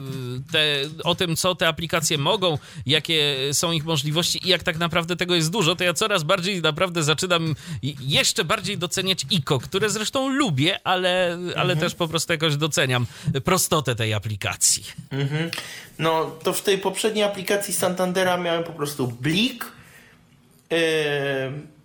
[0.48, 4.78] y, te, o tym, co te aplikacje mogą, jakie są ich możliwości i jak tak
[4.78, 7.54] naprawdę tego jest dużo, to ja coraz bardziej naprawdę zaczynam
[8.00, 13.06] jeszcze bardziej doceniać ICO, które zresztą lubię, ale, ale też po prostu jakoś doceniam
[13.44, 14.84] prostotę tej aplikacji.
[15.10, 15.50] Mhm.
[15.98, 19.64] No to w tej poprzedniej aplikacji Santandera miałem po prostu blik.
[20.70, 20.78] Yy,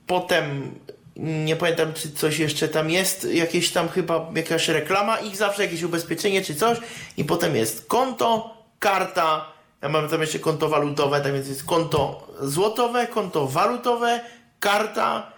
[0.07, 0.71] potem
[1.15, 5.83] nie pamiętam, czy coś jeszcze tam jest, jakieś tam chyba jakaś reklama ich zawsze, jakieś
[5.83, 6.77] ubezpieczenie czy coś.
[7.17, 9.45] I potem jest konto, karta.
[9.81, 14.21] Ja mam tam jeszcze konto walutowe, tak więc jest konto złotowe, konto walutowe,
[14.59, 15.31] karta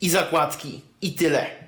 [0.00, 0.80] i zakładki.
[1.02, 1.65] I tyle.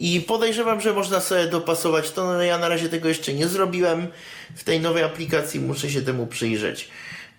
[0.00, 4.08] I podejrzewam, że można sobie dopasować to, no ja na razie tego jeszcze nie zrobiłem.
[4.56, 6.88] W tej nowej aplikacji muszę się temu przyjrzeć.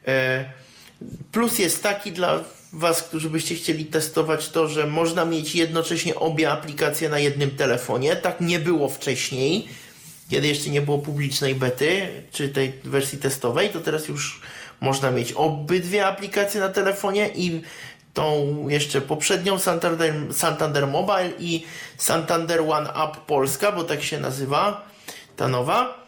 [0.08, 0.46] E,
[1.32, 2.44] Plus jest taki dla
[2.74, 8.16] Was, którzy byście chcieli testować to, że można mieć jednocześnie obie aplikacje na jednym telefonie.
[8.16, 9.68] Tak nie było wcześniej,
[10.30, 14.42] kiedy jeszcze nie było publicznej bety, czy tej wersji testowej, to teraz już
[14.82, 17.62] można mieć obydwie aplikacje na telefonie i
[18.14, 21.66] tą jeszcze poprzednią Santander, Santander Mobile i
[21.98, 24.86] Santander One Up Polska, bo tak się nazywa
[25.36, 26.02] ta nowa.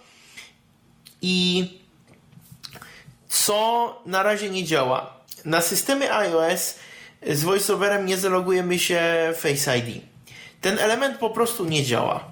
[1.21, 1.67] I
[3.29, 5.13] co na razie nie działa.
[5.45, 6.75] Na systemie iOS
[7.27, 9.01] z VoiceOverem nie zalogujemy się
[9.37, 10.01] Face ID.
[10.61, 12.31] Ten element po prostu nie działa.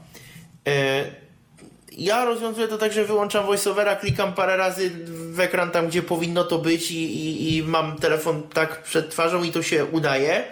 [1.91, 4.91] Ja rozwiązuję to tak, że wyłączam VoiceOvera, klikam parę razy
[5.31, 9.43] w ekran tam, gdzie powinno to być i, i, i mam telefon tak przed twarzą
[9.43, 10.43] i to się udaje.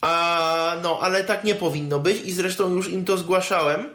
[0.00, 3.88] A, no, ale tak nie powinno być i zresztą już im to zgłaszałem.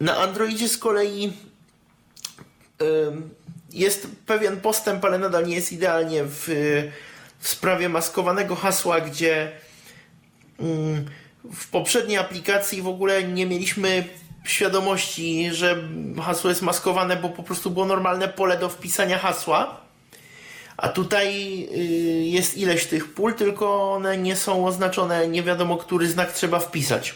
[0.00, 1.32] Na Androidzie z kolei
[3.72, 6.48] jest pewien postęp, ale nadal nie jest idealnie w,
[7.38, 9.52] w sprawie maskowanego hasła, gdzie
[11.52, 14.04] w poprzedniej aplikacji w ogóle nie mieliśmy
[14.44, 15.76] świadomości, że
[16.22, 19.80] hasło jest maskowane, bo po prostu było normalne pole do wpisania hasła.
[20.76, 21.28] A tutaj
[21.72, 21.78] y,
[22.24, 27.14] jest ileś tych pól, tylko one nie są oznaczone, nie wiadomo, który znak trzeba wpisać.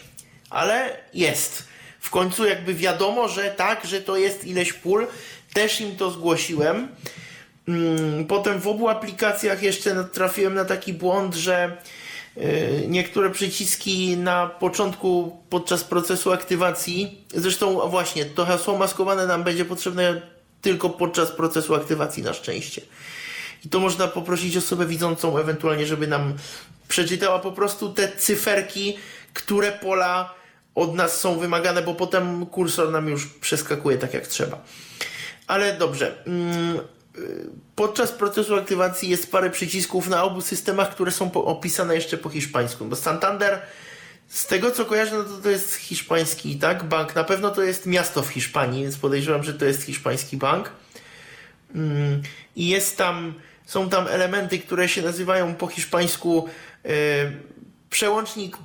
[0.49, 1.67] Ale jest.
[1.99, 5.07] W końcu jakby wiadomo, że tak, że to jest ileś pól.
[5.53, 6.87] Też im to zgłosiłem.
[7.67, 11.77] Mm, potem w obu aplikacjach jeszcze trafiłem na taki błąd, że
[12.87, 20.21] niektóre przyciski na początku podczas procesu aktywacji, zresztą właśnie to hasło maskowane nam będzie potrzebne
[20.61, 22.81] tylko podczas procesu aktywacji na szczęście.
[23.65, 26.33] I to można poprosić osobę widzącą ewentualnie, żeby nam
[26.87, 28.97] przeczytała po prostu te cyferki,
[29.33, 30.33] które pola
[30.75, 34.63] od nas są wymagane, bo potem kursor nam już przeskakuje tak jak trzeba.
[35.47, 36.23] Ale dobrze.
[36.27, 36.79] Mm,
[37.75, 42.85] podczas procesu aktywacji jest parę przycisków na obu systemach, które są opisane jeszcze po hiszpańsku.
[42.85, 43.61] Bo Santander,
[44.27, 47.15] z tego co kojarzę, no to, to jest hiszpański tak, bank.
[47.15, 50.71] Na pewno to jest miasto w Hiszpanii, więc podejrzewam, że to jest hiszpański bank.
[51.75, 52.21] Mm,
[52.55, 53.33] I jest tam,
[53.65, 56.49] są tam elementy, które się nazywają po hiszpańsku
[56.83, 56.91] yy,
[57.89, 58.57] przełącznik.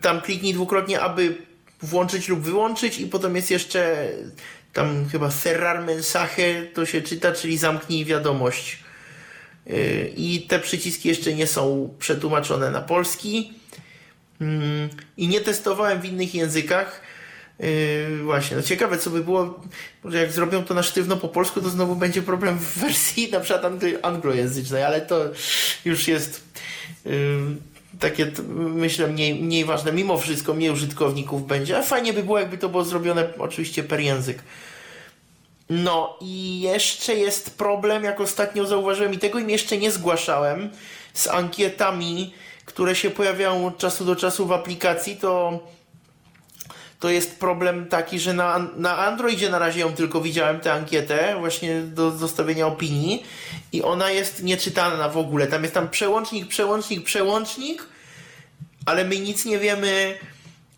[0.00, 1.36] Tam kliknij dwukrotnie, aby
[1.82, 4.08] włączyć lub wyłączyć, i potem jest jeszcze
[4.74, 8.78] tam chyba cerrar mensaje to się czyta, czyli zamknij wiadomość.
[9.66, 13.52] Yy, I te przyciski jeszcze nie są przetłumaczone na polski.
[14.40, 17.00] Mm, I nie testowałem w innych językach.
[17.60, 19.60] Yy, właśnie, no ciekawe co by było,
[20.04, 23.40] może jak zrobią to na sztywno po polsku, to znowu będzie problem w wersji na
[23.40, 23.72] przykład
[24.02, 25.30] anglojęzycznej, ale to
[25.84, 26.44] już jest
[27.04, 27.12] yy,
[28.00, 29.92] takie, myślę, mniej, mniej ważne.
[29.92, 34.00] Mimo wszystko mniej użytkowników będzie, a fajnie by było, jakby to było zrobione oczywiście per
[34.00, 34.42] język.
[35.70, 40.70] No i jeszcze jest problem, jak ostatnio zauważyłem i tego im jeszcze nie zgłaszałem,
[41.14, 42.34] z ankietami,
[42.64, 45.60] które się pojawiają od czasu do czasu w aplikacji, to
[47.04, 51.36] to jest problem taki, że na, na Androidzie na razie ją tylko widziałem, tę ankietę,
[51.38, 53.26] właśnie do zostawienia opinii.
[53.72, 55.46] I ona jest nieczytana w ogóle.
[55.46, 57.86] Tam jest tam przełącznik, przełącznik, przełącznik,
[58.86, 60.18] ale my nic nie wiemy,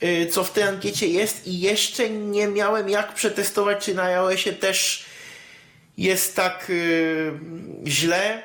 [0.03, 1.47] y, co w tej ankiecie jest.
[1.47, 5.05] I jeszcze nie miałem jak przetestować, czy na iOSie też
[5.99, 7.41] jest tak yy,
[7.87, 8.43] źle,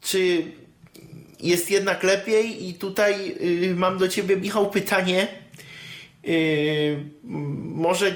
[0.00, 0.42] czy
[1.40, 2.68] jest jednak lepiej.
[2.68, 5.47] I tutaj yy, mam do Ciebie, Michał, pytanie,
[7.74, 8.14] może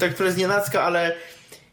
[0.00, 1.16] tak trochę z nienacka, ale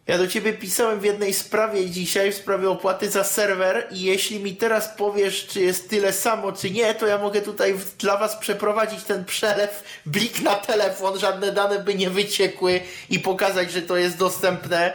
[0.08, 4.40] ja do ciebie pisałem w jednej sprawie dzisiaj, w sprawie opłaty za serwer i jeśli
[4.40, 8.36] mi teraz powiesz, czy jest tyle samo, czy nie, to ja mogę tutaj dla was
[8.36, 13.98] przeprowadzić ten przelew, blik na telefon, żadne dane by nie wyciekły i pokazać, że to
[13.98, 14.94] jest dostępne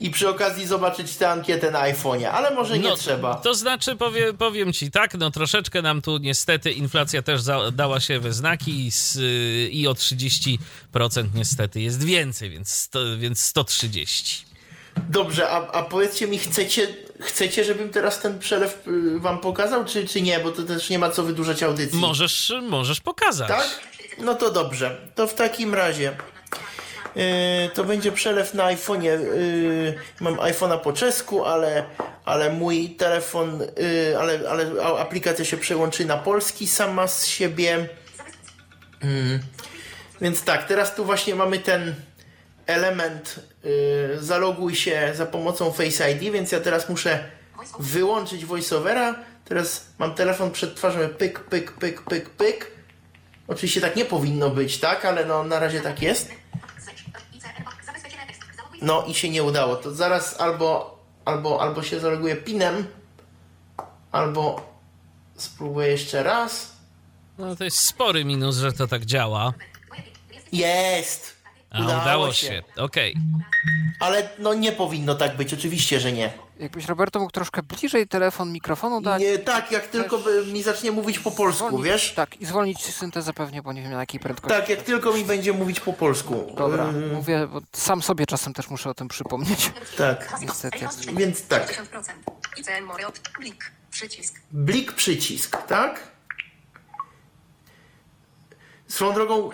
[0.00, 3.34] i przy okazji zobaczyć tę ankietę na iPhone'ie, ale może nie no, trzeba.
[3.34, 8.00] To znaczy, powie, powiem ci tak, no troszeczkę nam tu niestety inflacja też za, dała
[8.00, 9.18] się we znaki i, z,
[9.72, 10.58] i o 30%
[11.34, 14.46] niestety jest więcej, więc, więc 130.
[15.08, 16.88] Dobrze, a, a powiedzcie mi, chcecie,
[17.20, 20.40] chcecie, żebym teraz ten przelew y, wam pokazał, czy, czy nie?
[20.40, 21.98] Bo to też nie ma co wydłużać audycji.
[21.98, 23.48] Możesz, możesz pokazać.
[23.48, 23.80] Tak?
[24.18, 24.96] No to dobrze.
[25.14, 26.16] To w takim razie
[27.74, 29.04] to będzie przelew na iPhone'ie.
[29.04, 31.84] Yy, mam iPhone'a po czesku, ale,
[32.24, 37.88] ale mój telefon, yy, ale, ale aplikacja się przełączy na polski sama z siebie.
[40.20, 41.94] Więc tak, teraz tu właśnie mamy ten
[42.66, 43.40] element
[44.18, 47.24] zaloguj się za pomocą Face ID, więc ja teraz muszę
[47.78, 49.14] wyłączyć voiceovera.
[49.44, 52.70] Teraz mam telefon przed twarzą, pyk, pyk, pyk, pyk, pyk.
[53.48, 55.04] Oczywiście tak nie powinno być, tak?
[55.04, 56.30] Ale no na razie tak jest.
[58.82, 59.76] No i się nie udało.
[59.76, 62.86] To zaraz albo, albo, albo się zaloguję pinem,
[64.12, 64.72] albo
[65.36, 66.76] spróbuję jeszcze raz.
[67.38, 69.52] No to jest spory minus, że to tak działa.
[70.52, 71.36] Jest!
[71.70, 72.62] A udało, się.
[72.76, 73.16] Okej.
[74.00, 76.32] Ale no nie powinno tak być, oczywiście, że nie.
[76.58, 79.22] Jakbyś Roberto mógł troszkę bliżej telefon mikrofonu dać.
[79.22, 82.12] Nie, tak, jak tylko by mi zacznie mówić po polsku, zwolnić, wiesz?
[82.14, 84.58] Tak, i zwolnić syntezę pewnie, bo nie wiem na jakiej prędkości.
[84.60, 86.52] Tak, jak tylko mi będzie mówić po polsku.
[86.56, 87.12] Dobra, yy...
[87.12, 89.72] mówię, bo sam sobie czasem też muszę o tym przypomnieć.
[89.96, 90.38] Tak.
[90.40, 90.78] Niestety.
[91.12, 91.84] Więc tak.
[93.38, 94.40] Blik, przycisk.
[94.50, 96.16] Blik, przycisk, tak?
[98.88, 99.50] Swoją drogą,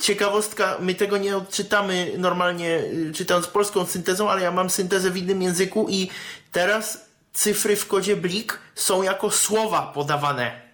[0.00, 5.16] ciekawostka, my tego nie odczytamy normalnie y, czytając polską syntezą, ale ja mam syntezę w
[5.16, 6.10] innym języku i
[6.52, 10.70] teraz cyfry w kodzie blik są jako słowa podawane.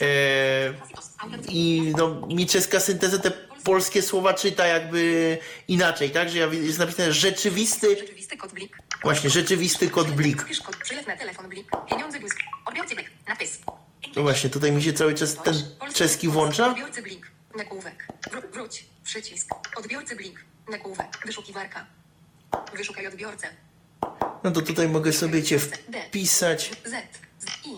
[0.00, 0.74] Eee,
[1.48, 3.30] I no, mi czeska synteza te
[3.64, 5.38] polskie słowa czyta jakby
[5.68, 6.30] inaczej, tak?
[6.30, 7.96] Że jest napisane rzeczywisty.
[7.96, 8.78] Rzeczywisty kod blik.
[9.02, 10.46] Właśnie, rzeczywisty kod blik.
[14.16, 15.54] No właśnie, tutaj mi się cały czas ten
[15.94, 16.70] czeski włącza.
[16.70, 18.06] Odbiorcy blink, nagłówek,
[18.52, 21.86] wróć, przycisk, odbiorcy blink, nagłówek, wyszukiwarka,
[22.76, 23.48] wyszukaj odbiorcę.
[24.44, 26.70] No to tutaj mogę sobie cię wpisać.
[26.84, 26.92] Z,
[27.66, 27.70] I,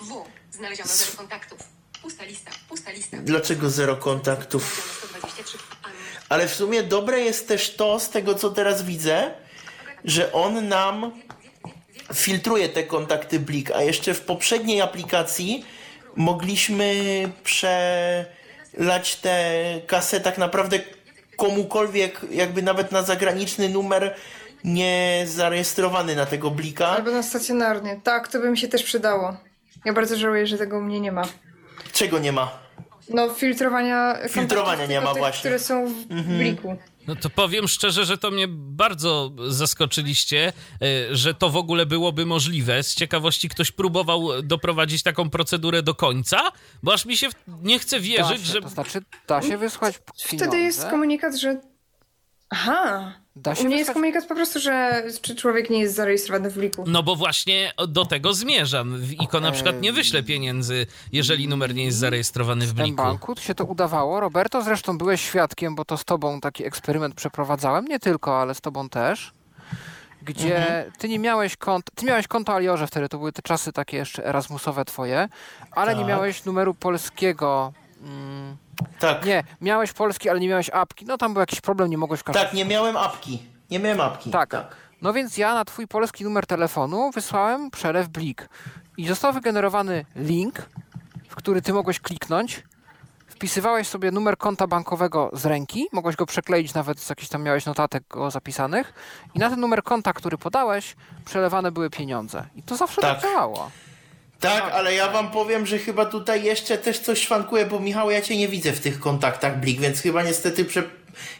[0.00, 1.58] W, znaleziono zero kontaktów.
[2.02, 3.16] Pusta lista, pusta lista.
[3.22, 4.62] Dlaczego zero kontaktów?
[6.28, 9.34] Ale w sumie dobre jest też to, z tego co teraz widzę,
[10.04, 11.22] że on nam
[12.14, 15.64] filtruje te kontakty Blik, a jeszcze w poprzedniej aplikacji
[16.16, 16.94] mogliśmy
[17.44, 19.54] przelać te
[19.86, 20.80] kasę tak naprawdę
[21.36, 24.14] komukolwiek, jakby nawet na zagraniczny numer
[24.64, 26.88] nie zarejestrowany na tego Blika.
[26.88, 28.00] Albo na stacjonarny.
[28.04, 29.36] Tak, to by mi się też przydało.
[29.84, 31.22] Ja bardzo żałuję, że tego u mnie nie ma.
[31.92, 32.58] Czego nie ma?
[33.10, 34.16] No, filtrowania.
[34.28, 35.40] Filtrowania nie ma tych, właśnie.
[35.40, 36.76] które są w bliku.
[37.06, 40.52] No to powiem szczerze, że to mnie bardzo zaskoczyliście,
[40.82, 42.82] y, że to w ogóle byłoby możliwe.
[42.82, 46.40] Z ciekawości ktoś próbował doprowadzić taką procedurę do końca,
[46.82, 47.28] bo aż mi się
[47.62, 48.60] nie chce Da wierzyć, się, że...
[48.60, 50.46] to znaczy, da się wysłać pieniądze.
[50.46, 51.60] Wtedy jest komunikat, że.
[52.58, 53.12] Aha!
[53.36, 56.54] Da się U mnie jest komunikat po prostu, że czy człowiek nie jest zarejestrowany w
[56.54, 56.84] bliku.
[56.86, 58.98] No bo właśnie do tego zmierzam.
[58.98, 62.96] W IKO na przykład nie wyśle pieniędzy, jeżeli numer nie jest zarejestrowany w W bliku.
[62.96, 64.20] banku się to udawało.
[64.20, 67.84] Roberto, zresztą byłeś świadkiem, bo to z tobą taki eksperyment przeprowadzałem.
[67.84, 69.32] Nie tylko, ale z tobą też.
[70.22, 73.96] Gdzie ty nie miałeś konta, ty miałeś konto Aliorze wtedy, to były te czasy takie
[73.96, 75.28] jeszcze erasmusowe twoje,
[75.70, 76.08] ale nie Tak.
[76.08, 77.72] miałeś numeru polskiego.
[78.02, 78.56] Mm,
[78.98, 79.26] Tak.
[79.26, 81.04] nie, miałeś polski, ale nie miałeś apki.
[81.04, 83.42] No tam był jakiś problem, nie mogłeś każdym Tak, nie miałem apki.
[83.70, 84.30] Nie miałem apki.
[84.30, 84.76] Tak.
[85.02, 88.48] No więc ja na twój polski numer telefonu wysłałem przelew blik.
[88.96, 90.54] I został wygenerowany link,
[91.28, 92.62] w który ty mogłeś kliknąć.
[93.26, 97.66] Wpisywałeś sobie numer konta bankowego z ręki, mogłeś go przekleić nawet z jakichś tam miałeś
[97.66, 98.92] notatek o zapisanych
[99.34, 102.44] i na ten numer konta, który podałeś, przelewane były pieniądze.
[102.56, 103.30] I to zawsze tak, Tak.
[103.30, 103.70] działało.
[104.48, 108.22] Tak, ale ja wam powiem, że chyba tutaj jeszcze też coś szwankuje, bo Michał, ja
[108.22, 110.82] cię nie widzę w tych kontaktach Blik, więc chyba niestety prze...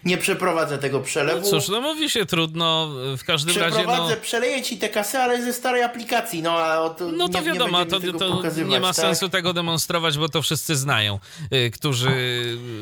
[0.04, 1.50] nie przeprowadzę tego przelewu.
[1.50, 2.88] Cóż, no mówi się trudno,
[3.18, 3.82] w każdym razie no...
[3.82, 7.40] Przeprowadzę, przeleję ci te kasy, ale ze starej aplikacji, no a o to No to
[7.40, 8.96] nie, wiadomo, nie to, to nie ma tak?
[8.96, 11.18] sensu tego demonstrować, bo to wszyscy znają,
[11.52, 12.10] y, którzy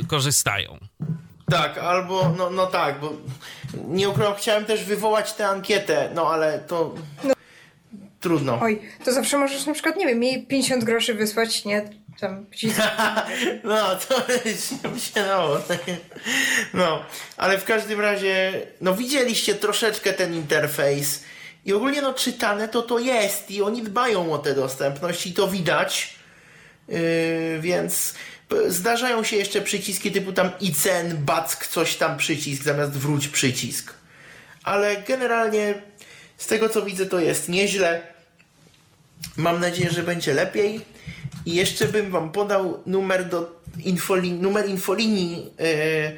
[0.09, 0.79] korzystają.
[1.51, 3.13] Tak, albo, no, no tak, bo
[3.89, 6.95] nie ukrywam, chciałem też wywołać tę ankietę, no ale to
[8.23, 8.59] trudno.
[8.63, 11.91] Oj, to zawsze możesz na przykład, nie wiem, jej 50 groszy wysłać, nie?
[12.21, 12.47] Tam
[13.65, 14.15] No, to
[14.99, 15.59] się no,
[16.75, 17.05] no,
[17.37, 21.23] ale w każdym razie, no widzieliście troszeczkę ten interfejs
[21.65, 25.49] i ogólnie no czytane to to jest i oni dbają o tę dostępność i to
[25.49, 26.15] widać,
[26.89, 26.99] yy,
[27.61, 28.15] więc
[28.67, 33.95] zdarzają się jeszcze przyciski typu tam ICN, back, coś tam przycisk zamiast wróć przycisk,
[34.63, 35.75] ale generalnie
[36.37, 38.12] z tego co widzę to jest nieźle,
[39.37, 40.81] Mam nadzieję, że będzie lepiej.
[41.47, 46.13] I jeszcze bym wam podał numer do infoli, numer infolinii e,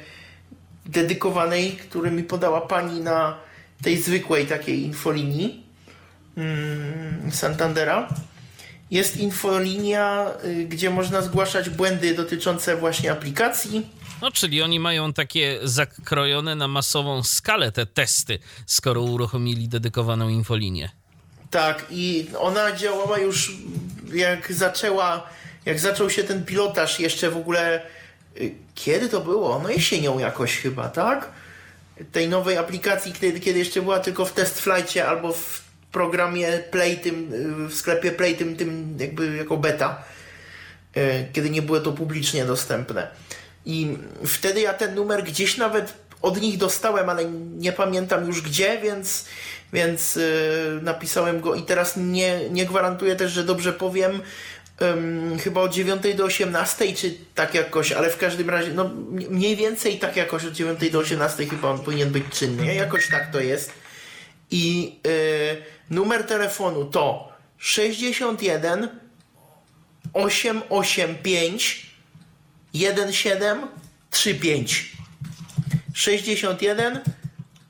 [0.85, 3.37] dedykowanej, który mi podała pani na
[3.81, 5.63] tej zwykłej takiej infolinii
[6.37, 8.09] mm, Santandera.
[8.91, 13.89] Jest infolinia, y, gdzie można zgłaszać błędy dotyczące właśnie aplikacji.
[14.21, 20.89] No, czyli oni mają takie zakrojone na masową skalę te testy, skoro uruchomili dedykowaną infolinię.
[21.55, 23.51] Tak, i ona działała już
[24.13, 25.29] jak zaczęła,
[25.65, 27.81] jak zaczął się ten pilotaż jeszcze w ogóle,
[28.37, 29.59] y, kiedy to było?
[29.63, 31.29] No jesienią jakoś chyba, tak?
[32.11, 36.97] Tej nowej aplikacji, kiedy, kiedy jeszcze była tylko w test flightie albo w programie Play,
[36.97, 40.03] tym, y, w sklepie Play, tym, tym jakby jako beta,
[40.97, 43.07] y, kiedy nie było to publicznie dostępne.
[43.65, 45.93] I wtedy ja ten numer gdzieś nawet
[46.25, 47.25] od nich dostałem, ale
[47.57, 49.25] nie pamiętam już gdzie, więc,
[49.73, 54.21] więc yy, napisałem go i teraz nie, nie gwarantuję też, że dobrze powiem.
[55.43, 58.89] chyba od 9 do 18, czy tak jakoś, ale w każdym razie, no
[59.29, 62.75] mniej więcej tak jakoś od 9 do 18 chyba on powinien być czynny.
[62.75, 63.71] Jakoś tak to jest.
[64.51, 65.11] I yy,
[65.89, 68.89] numer telefonu to 61
[70.13, 71.85] 885
[72.73, 74.94] 1735
[75.95, 76.99] 61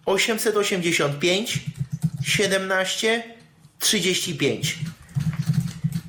[0.06, 1.60] 885
[2.24, 3.24] 17
[3.80, 4.78] 35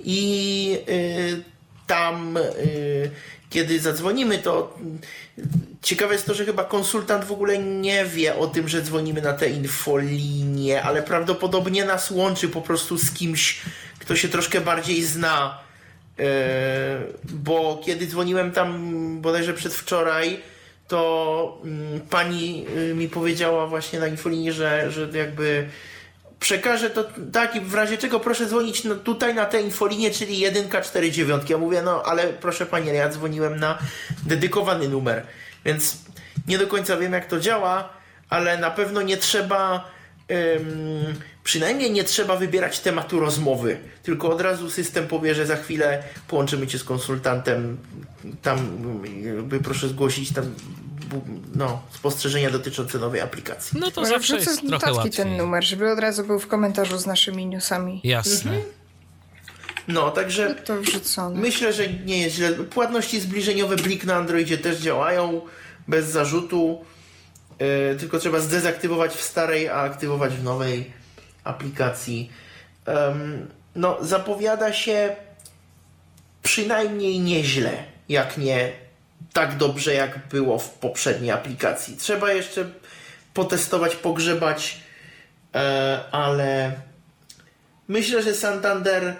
[0.04, 1.42] i y,
[1.86, 3.10] tam y,
[3.50, 4.78] kiedy zadzwonimy to
[5.38, 5.42] y,
[5.82, 9.32] ciekawe jest to, że chyba konsultant w ogóle nie wie o tym, że dzwonimy na
[9.32, 13.60] tę infolinię, ale prawdopodobnie nas łączy po prostu z kimś,
[13.98, 15.58] kto się troszkę bardziej zna.
[17.24, 20.40] Bo kiedy dzwoniłem tam bodajże przedwczoraj,
[20.88, 25.68] to mm, pani y, mi powiedziała właśnie na infolinii, że, że jakby
[26.40, 30.44] przekażę to tak i w razie czego proszę dzwonić no, tutaj na tę infolinię, czyli
[30.68, 31.50] 149.
[31.50, 33.78] Ja mówię, no ale proszę pani, ja dzwoniłem na
[34.26, 35.26] dedykowany numer,
[35.64, 35.98] więc
[36.48, 37.88] nie do końca wiem jak to działa,
[38.30, 39.90] ale na pewno nie trzeba
[41.46, 46.66] przynajmniej nie trzeba wybierać tematu rozmowy, tylko od razu system powie, że za chwilę połączymy
[46.66, 47.76] cię z konsultantem,
[48.42, 48.58] tam
[49.22, 50.54] jakby proszę zgłosić tam
[51.54, 53.80] no, spostrzeżenia dotyczące nowej aplikacji.
[53.80, 55.12] No to Może zawsze jest trochę łatwiej.
[55.12, 58.00] ten numer, żeby od razu był w komentarzu z naszymi newsami.
[58.04, 58.50] Jasne.
[58.50, 58.62] Mhm.
[59.88, 61.40] No, także to wrzucone.
[61.40, 62.52] myślę, że nie jest źle.
[62.52, 65.40] Płatności zbliżeniowe Blik na Androidzie też działają
[65.88, 66.84] bez zarzutu.
[67.60, 70.96] Yy, tylko trzeba zdezaktywować w starej, a aktywować w nowej
[71.46, 72.30] aplikacji.
[73.74, 75.16] No, zapowiada się
[76.42, 77.72] przynajmniej nieźle,
[78.08, 78.72] jak nie
[79.32, 81.96] tak dobrze, jak było w poprzedniej aplikacji.
[81.96, 82.70] Trzeba jeszcze
[83.34, 84.80] potestować, pogrzebać,
[85.54, 86.72] e, ale
[87.88, 89.14] myślę, że Santander,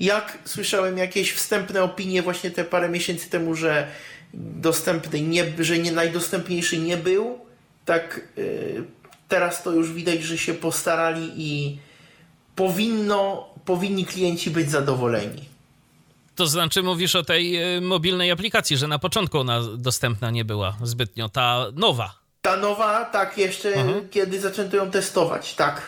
[0.00, 3.86] jak słyszałem jakieś wstępne opinie właśnie te parę miesięcy temu, że
[4.34, 7.38] dostępny nie, że nie najdostępniejszy nie był,
[7.84, 8.84] tak y,
[9.32, 11.78] teraz to już widać, że się postarali i
[12.56, 15.44] powinno, powinni klienci być zadowoleni.
[16.36, 20.76] To znaczy mówisz o tej y, mobilnej aplikacji, że na początku ona dostępna nie była
[20.82, 22.14] zbytnio, ta nowa.
[22.42, 24.08] Ta nowa, tak, jeszcze mhm.
[24.08, 25.82] kiedy zaczęto ją testować, tak.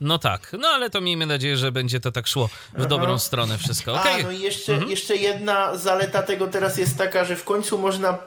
[0.00, 2.86] No tak, no ale to miejmy nadzieję, że będzie to tak szło w Aha.
[2.86, 3.94] dobrą stronę wszystko.
[3.94, 4.14] Okay.
[4.14, 4.90] A, no i jeszcze, mhm.
[4.90, 8.18] jeszcze jedna zaleta tego teraz jest taka, że w końcu można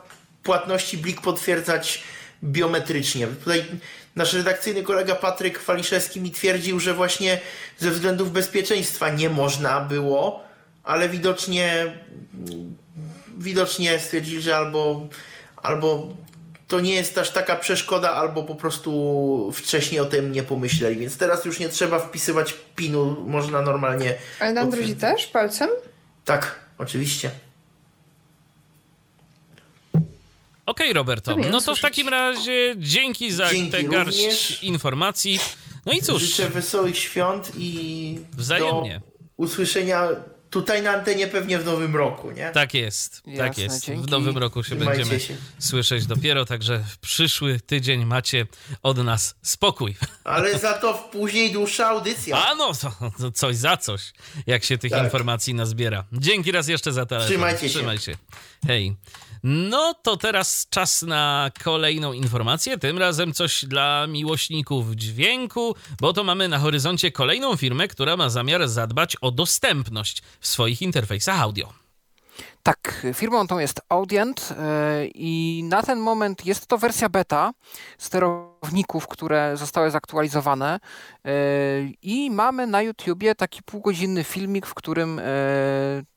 [0.43, 2.03] płatności Blik potwierdzać
[2.43, 3.27] biometrycznie.
[3.27, 3.65] Tutaj
[4.15, 7.39] nasz redakcyjny kolega Patryk Waliszewski mi twierdził, że właśnie
[7.79, 10.43] ze względów bezpieczeństwa nie można było,
[10.83, 11.93] ale widocznie
[13.37, 15.07] widocznie stwierdzili, że albo,
[15.55, 16.07] albo
[16.67, 21.17] to nie jest aż taka przeszkoda, albo po prostu wcześniej o tym nie pomyśleli, więc
[21.17, 24.15] teraz już nie trzeba wpisywać pinu, można normalnie...
[24.39, 25.27] Ale na Androidzie też?
[25.27, 25.69] Palcem?
[26.25, 27.31] Tak, oczywiście.
[30.65, 31.35] Okej, okay, Roberto.
[31.51, 34.63] No to w takim razie dzięki za dzięki tę garść również.
[34.63, 35.39] informacji.
[35.85, 36.21] No i cóż.
[36.21, 39.01] Życzę wesołych świąt i wzajemnie.
[39.05, 40.07] Do usłyszenia
[40.53, 42.49] tutaj na antenie pewnie w nowym roku, nie?
[42.49, 43.85] Tak jest, tak Jasne, tak jest.
[43.85, 44.07] Dzięki.
[44.07, 45.35] W nowym roku się Trzymajcie będziemy się.
[45.59, 48.47] słyszeć dopiero, także w przyszły tydzień macie
[48.83, 49.95] od nas spokój.
[50.23, 52.45] Ale za to w później dłuższa audycja.
[52.45, 54.13] A no, to, to coś za coś,
[54.47, 55.03] jak się tych tak.
[55.03, 56.03] informacji nazbiera.
[56.13, 57.29] Dzięki raz jeszcze za telefon.
[57.29, 57.69] Trzymajcie się.
[57.69, 58.13] Trzymaj się.
[58.67, 58.95] Hej.
[59.43, 66.23] No to teraz czas na kolejną informację, tym razem coś dla miłośników dźwięku, bo to
[66.23, 71.73] mamy na horyzoncie kolejną firmę, która ma zamiar zadbać o dostępność w swoich interfejsach audio.
[72.63, 77.53] Tak, firmą tą jest Audient e, i na ten moment jest to wersja beta
[77.97, 80.79] sterowników, które zostały zaktualizowane
[81.25, 81.31] e,
[82.01, 85.23] i mamy na YouTubie taki półgodzinny filmik, w którym e,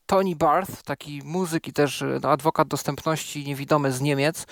[0.06, 4.46] Tony Barth, taki muzyk i też no, adwokat dostępności niewidomy z Niemiec,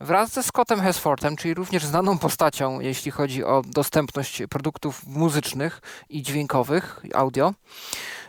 [0.00, 6.22] wraz ze Scottem Hesfortem, czyli również znaną postacią, jeśli chodzi o dostępność produktów muzycznych i
[6.22, 7.54] dźwiękowych, audio,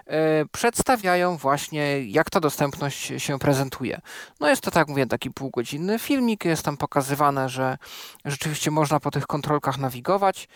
[0.05, 4.01] e, przedstawiają właśnie, jak ta dostępność się prezentuje.
[4.39, 7.77] No jest to, tak mówię, taki półgodzinny filmik, jest tam pokazywane, że
[8.25, 10.47] rzeczywiście można po tych kontrolkach nawigować.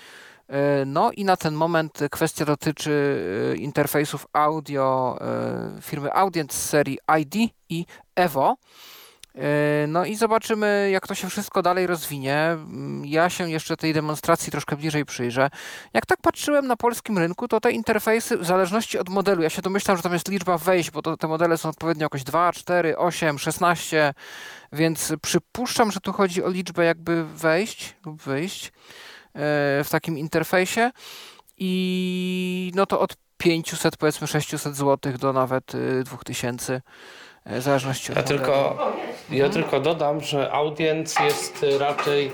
[0.47, 3.23] E, no i na ten moment kwestia dotyczy
[3.53, 7.85] e, interfejsów audio e, firmy Audient z serii ID i
[8.15, 8.55] Evo.
[9.87, 12.35] No i zobaczymy, jak to się wszystko dalej rozwinie.
[12.35, 15.49] Mm, ja się jeszcze tej demonstracji troszkę bliżej przyjrzę.
[15.93, 19.61] Jak tak patrzyłem na polskim rynku, to te interfejsy, w zależności od modelu, ja się
[19.61, 22.97] domyślam, że tam jest liczba wejść, bo to, te modele są odpowiednio jakoś 2, 4,
[22.97, 24.13] 8, 16,
[24.71, 28.71] więc przypuszczam, że tu chodzi o liczbę jakby wejść lub wyjść.
[29.35, 30.91] E, w takim interfejsie
[31.57, 35.71] i no to od 500 powiedzmy 600 zł do nawet
[36.03, 36.81] 2000 y,
[37.45, 38.77] e, w zależności od ja tylko,
[39.31, 42.31] ja tylko dodam, że Audience jest raczej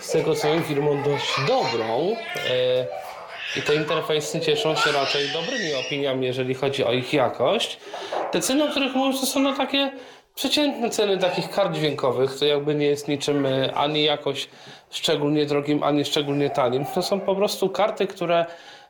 [0.00, 2.16] z tego co wiem firmą dość dobrą
[2.50, 2.86] e,
[3.56, 7.78] i te interfejsy cieszą się raczej dobrymi opiniami, jeżeli chodzi o ich jakość.
[8.32, 9.92] Te ceny, o których mówisz, to są no takie
[10.34, 14.48] przeciętne ceny takich kart dźwiękowych, to jakby nie jest niczym ani jakoś
[14.96, 16.84] szczególnie drogim, ani szczególnie tanim.
[16.94, 18.46] To są po prostu karty, które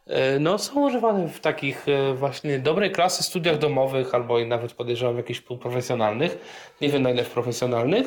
[0.07, 4.73] e, no, są używane w takich e, właśnie dobrej klasy studiach domowych albo i nawet
[4.73, 6.39] podejrzewam jakichś półprofesjonalnych,
[6.81, 8.07] nie wiem na ile w profesjonalnych,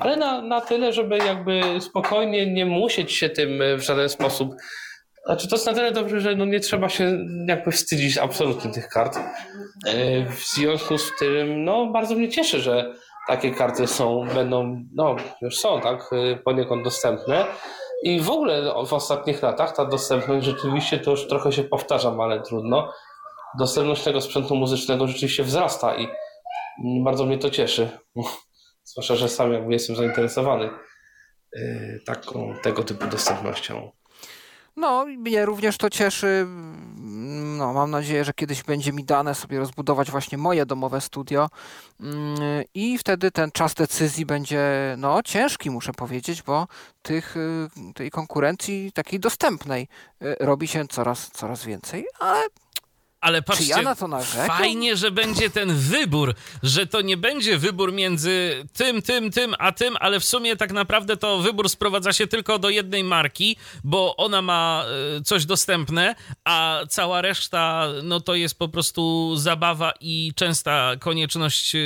[0.00, 4.54] ale na, na tyle, żeby jakby spokojnie nie musieć się tym w żaden sposób
[5.28, 7.18] znaczy to jest na tyle dobrze, że no nie trzeba się
[7.48, 9.16] jakby wstydzić absolutnie tych kart.
[9.16, 9.20] E,
[10.30, 12.94] w związku z tym no bardzo mnie cieszy, że
[13.28, 17.46] takie karty są, będą, no już są, tak, y, poniekąd dostępne.
[18.02, 22.42] I w ogóle w ostatnich latach ta dostępność rzeczywiście, to już trochę się powtarzam, ale
[22.42, 22.92] trudno,
[23.58, 26.08] dostępność tego sprzętu muzycznego rzeczywiście wzrasta i
[27.04, 27.88] bardzo mnie to cieszy.
[28.84, 30.70] Zwłaszcza, że sam jakby jestem zainteresowany
[31.56, 33.90] y, taką, tego typu dostępnością.
[34.78, 36.46] No, mnie również to cieszy.
[37.58, 41.48] No, mam nadzieję, że kiedyś będzie mi dane sobie rozbudować właśnie moje domowe studio
[42.00, 42.38] mm,
[42.74, 44.60] i wtedy ten czas decyzji będzie
[44.98, 46.66] no, ciężki, muszę powiedzieć, bo
[47.02, 49.88] tych, y, tej konkurencji takiej dostępnej
[50.22, 52.42] y, robi się coraz, coraz więcej, ale
[53.20, 54.08] ale patrzcie, ja na to
[54.46, 59.72] fajnie, że będzie ten wybór, że to nie będzie wybór między tym, tym, tym, a
[59.72, 64.16] tym, ale w sumie tak naprawdę to wybór sprowadza się tylko do jednej marki, bo
[64.16, 64.84] ona ma
[65.18, 66.14] e, coś dostępne,
[66.44, 71.78] a cała reszta, no to jest po prostu zabawa i częsta konieczność e,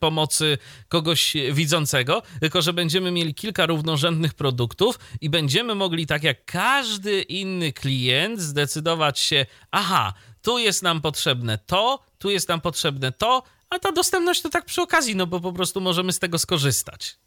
[0.00, 0.58] pomocy
[0.88, 7.22] kogoś widzącego, tylko że będziemy mieli kilka równorzędnych produktów i będziemy mogli, tak jak każdy
[7.22, 10.12] inny klient, zdecydować się, aha,
[10.42, 14.64] tu jest nam potrzebne to, tu jest nam potrzebne to, a ta dostępność to tak
[14.64, 17.18] przy okazji, no bo po prostu możemy z tego skorzystać.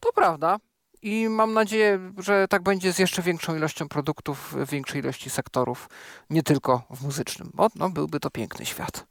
[0.00, 0.58] To prawda.
[1.02, 5.88] I mam nadzieję, że tak będzie z jeszcze większą ilością produktów, większej ilości sektorów,
[6.30, 7.50] nie tylko w muzycznym.
[7.54, 9.06] Bo no, byłby to piękny świat.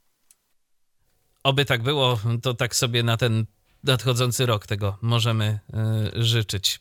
[1.44, 3.46] Oby tak było, to tak sobie na ten
[3.84, 5.58] nadchodzący rok tego możemy
[6.14, 6.80] y, życzyć.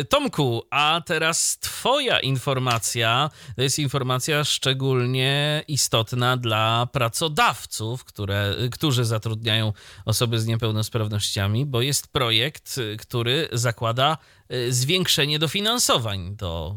[0.00, 9.04] Y, Tomku, a teraz Twoja informacja to jest informacja szczególnie istotna dla pracodawców, które, którzy
[9.04, 9.72] zatrudniają
[10.04, 14.18] osoby z niepełnosprawnościami, bo jest projekt, który zakłada
[14.68, 16.76] zwiększenie dofinansowań do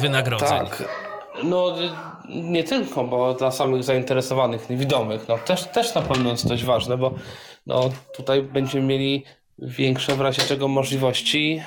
[0.00, 0.48] wynagrodzeń.
[0.48, 0.84] Tak.
[1.44, 1.76] No,
[2.28, 6.96] nie tylko, bo dla samych zainteresowanych, niewidomych, no też, też na pewno jest dość ważne,
[6.96, 7.14] bo
[7.66, 9.24] no tutaj będziemy mieli
[9.58, 11.62] większe w razie czego możliwości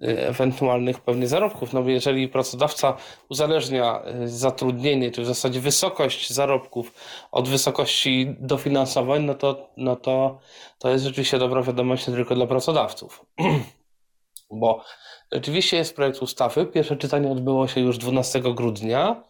[0.00, 1.72] ewentualnych pewnie zarobków.
[1.72, 2.96] No bo jeżeli pracodawca
[3.28, 6.94] uzależnia e, zatrudnienie, czy w zasadzie wysokość zarobków
[7.32, 10.38] od wysokości dofinansowań, no to, no to,
[10.78, 13.26] to jest rzeczywiście dobra wiadomość nie tylko dla pracodawców.
[14.50, 14.84] bo
[15.32, 16.66] rzeczywiście jest projekt ustawy.
[16.66, 19.22] Pierwsze czytanie odbyło się już 12 grudnia.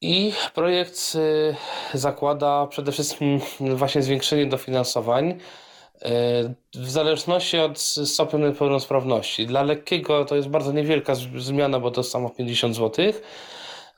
[0.00, 1.12] I projekt
[1.94, 5.38] y, zakłada przede wszystkim właśnie zwiększenie dofinansowań y,
[6.74, 9.46] w zależności od stopnia niepełnosprawności.
[9.46, 13.12] Dla lekkiego to jest bardzo niewielka zmiana, bo to samo 50 zł.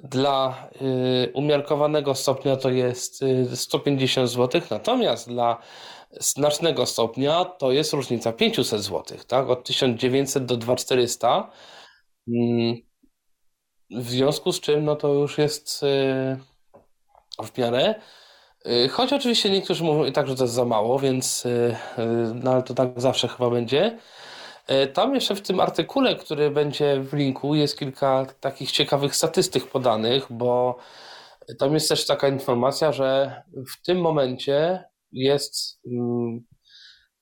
[0.01, 3.24] Dla y, umiarkowanego stopnia to jest
[3.55, 5.59] 150 zł, natomiast dla
[6.20, 9.51] znacznego stopnia to jest różnica 500 zł, tak?
[9.51, 11.51] od 1900 do 2400.
[13.91, 17.95] W związku z czym no to już jest yy, w miarę.
[18.64, 21.76] Yy, choć oczywiście niektórzy mówią i tak, że to jest za mało, więc yy,
[22.34, 23.99] no ale to tak zawsze chyba będzie.
[24.93, 30.26] Tam jeszcze w tym artykule, który będzie w linku, jest kilka takich ciekawych statystyk podanych,
[30.30, 30.76] bo
[31.59, 36.41] tam jest też taka informacja, że w tym momencie jest, mm,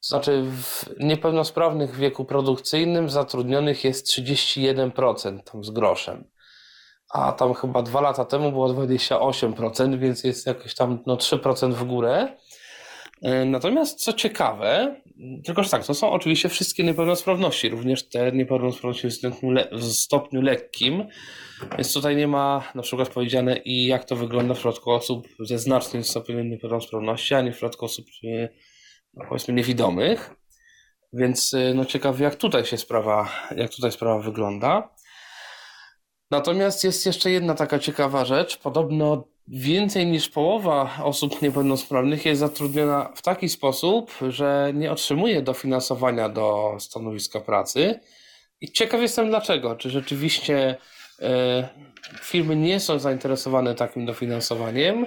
[0.01, 6.25] to znaczy w niepełnosprawnych wieku produkcyjnym zatrudnionych jest 31% tam z groszem
[7.15, 11.85] a tam chyba dwa lata temu było 28%, więc jest jakieś tam no, 3% w
[11.85, 12.37] górę.
[13.23, 14.97] E, natomiast co ciekawe,
[15.45, 19.09] tylko że tak, to są oczywiście wszystkie niepełnosprawności, również te niepełnosprawności
[19.73, 21.05] w stopniu lekkim,
[21.77, 25.59] więc tutaj nie ma na przykład powiedziane i jak to wygląda w przypadku osób ze
[25.59, 28.49] znacznym stopniem niepełnosprawności, a nie w przypadku osób e,
[29.15, 30.35] no, powiedzmy niewidomych.
[31.13, 34.95] Więc e, no ciekawe jak tutaj się sprawa, jak tutaj sprawa wygląda.
[36.31, 38.59] Natomiast jest jeszcze jedna taka ciekawa rzecz.
[38.59, 46.29] Podobno więcej niż połowa osób niepełnosprawnych jest zatrudniona w taki sposób, że nie otrzymuje dofinansowania
[46.29, 48.01] do stanowiska pracy.
[48.61, 49.77] I ciekaw jestem dlaczego.
[49.77, 50.77] Czy rzeczywiście
[51.21, 51.25] y,
[52.23, 55.07] firmy nie są zainteresowane takim dofinansowaniem,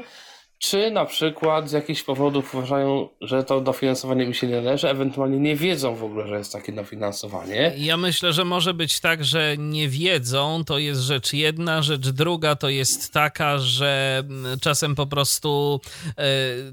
[0.62, 5.40] czy na przykład z jakichś powodów uważają, że to dofinansowanie mi się nie należy, ewentualnie
[5.40, 7.74] nie wiedzą w ogóle, że jest takie dofinansowanie.
[7.78, 12.56] Ja myślę, że może być tak, że nie wiedzą, to jest rzecz jedna, rzecz druga
[12.56, 15.82] to jest taka, że mm, czasem po prostu
[16.18, 16.24] e,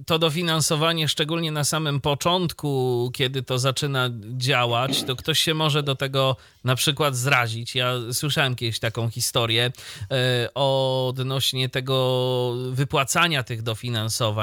[0.07, 5.95] to dofinansowanie, szczególnie na samym początku, kiedy to zaczyna działać, to ktoś się może do
[5.95, 7.75] tego na przykład zrazić.
[7.75, 9.73] Ja słyszałem kiedyś taką historię
[10.11, 13.78] e, odnośnie tego wypłacania tych dofinansowań,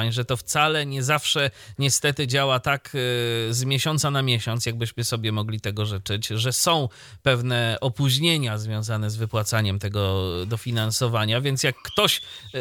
[0.09, 5.31] że to wcale nie zawsze niestety działa tak e, z miesiąca na miesiąc, jakbyśmy sobie
[5.31, 6.89] mogli tego życzyć, że są
[7.23, 12.21] pewne opóźnienia związane z wypłacaniem tego dofinansowania, więc jak ktoś
[12.53, 12.59] e,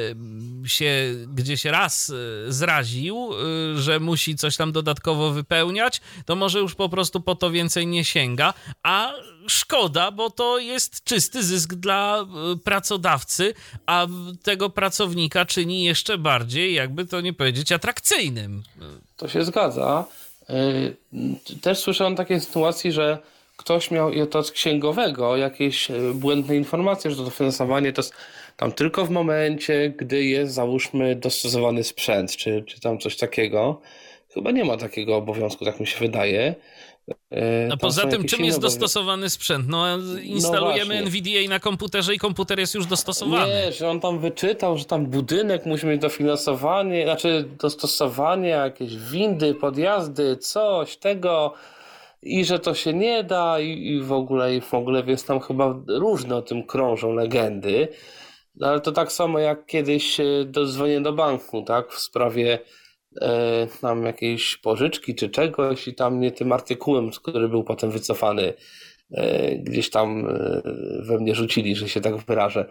[0.68, 2.12] się gdzieś raz
[2.48, 3.30] zraził,
[3.76, 8.04] że musi coś tam dodatkowo wypełniać, to może już po prostu po to więcej nie
[8.04, 9.12] sięga, a
[9.48, 13.54] szkoda, bo to jest czysty zysk dla e, pracodawcy,
[13.86, 14.06] a
[14.42, 18.62] tego pracownika czyni jeszcze bardziej, jakby to nie powiedzieć, atrakcyjnym.
[19.16, 20.04] To się zgadza.
[20.48, 20.54] E,
[21.60, 23.18] też słyszałem takie sytuacji, że
[23.56, 28.14] ktoś miał i to od księgowego jakieś e, błędne informacje, że to dofinansowanie to jest
[28.56, 33.80] tam tylko w momencie, gdy jest załóżmy dostosowany sprzęt, czy, czy tam coś takiego.
[34.34, 36.54] Chyba nie ma takiego obowiązku, tak mi się wydaje.
[37.32, 39.68] E, A poza tym, czym jest dostosowany sprzęt?
[39.68, 39.86] No,
[40.22, 43.46] instalujemy no NVDA na komputerze i komputer jest już dostosowany.
[43.46, 49.54] Nie, że on tam wyczytał, że tam budynek musi mieć dofinansowanie, znaczy dostosowanie, jakieś windy,
[49.54, 51.54] podjazdy, coś tego
[52.22, 55.40] i że to się nie da i, i w ogóle, i w ogóle, więc tam
[55.40, 57.88] chyba różne o tym krążą legendy.
[58.56, 60.24] No, ale to tak samo jak kiedyś e,
[60.66, 62.58] dzwonię do banku, tak, w sprawie
[63.20, 68.54] e, tam jakiejś pożyczki czy czegoś i tam mnie tym artykułem, który był potem wycofany,
[69.10, 70.62] e, gdzieś tam e,
[71.06, 72.66] we mnie rzucili, że się tak wyrażę.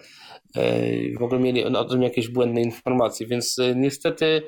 [0.55, 4.43] E, w ogóle mieli o tym jakieś błędne informacje, więc e, niestety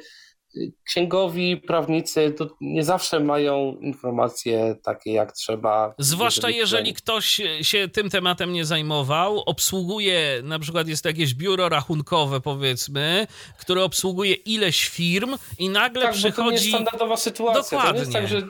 [0.83, 5.93] księgowi, prawnicy to nie zawsze mają informacje takie jak trzeba.
[5.97, 11.69] Zwłaszcza jeżeli, jeżeli ktoś się tym tematem nie zajmował, obsługuje, na przykład jest jakieś biuro
[11.69, 13.27] rachunkowe powiedzmy,
[13.57, 16.37] które obsługuje ileś firm i nagle tak, przychodzi...
[16.37, 17.77] Bo to nie jest standardowa sytuacja.
[17.77, 17.93] Dokładnie.
[17.93, 18.41] To jest tak, że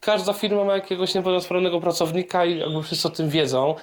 [0.00, 3.74] każda firma ma jakiegoś niepełnosprawnego pracownika i jakby wszyscy o tym wiedzą,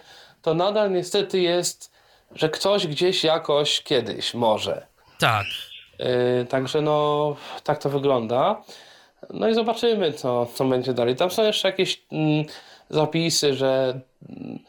[0.42, 1.92] to nadal niestety jest,
[2.36, 4.88] że ktoś gdzieś jakoś kiedyś może.
[5.20, 5.46] Tak.
[6.02, 8.64] Yy, także no, tak to wygląda.
[9.30, 11.16] No i zobaczymy, co, co będzie dalej.
[11.16, 12.46] Tam są jeszcze jakieś mm,
[12.90, 14.60] zapisy, że, mm,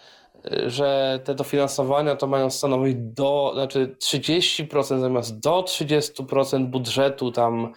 [0.67, 7.73] że te dofinansowania to mają stanowić do, znaczy 30% zamiast do 30% budżetu tam,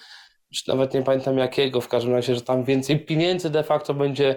[0.67, 4.35] nawet nie pamiętam jakiego, w każdym razie, że tam więcej pieniędzy de facto będzie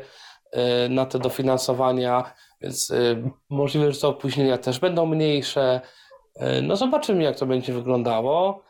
[0.53, 5.81] yy, na te dofinansowania, więc yy, możliwe, że te opóźnienia też będą mniejsze.
[6.63, 8.68] No zobaczymy, jak to będzie wyglądało.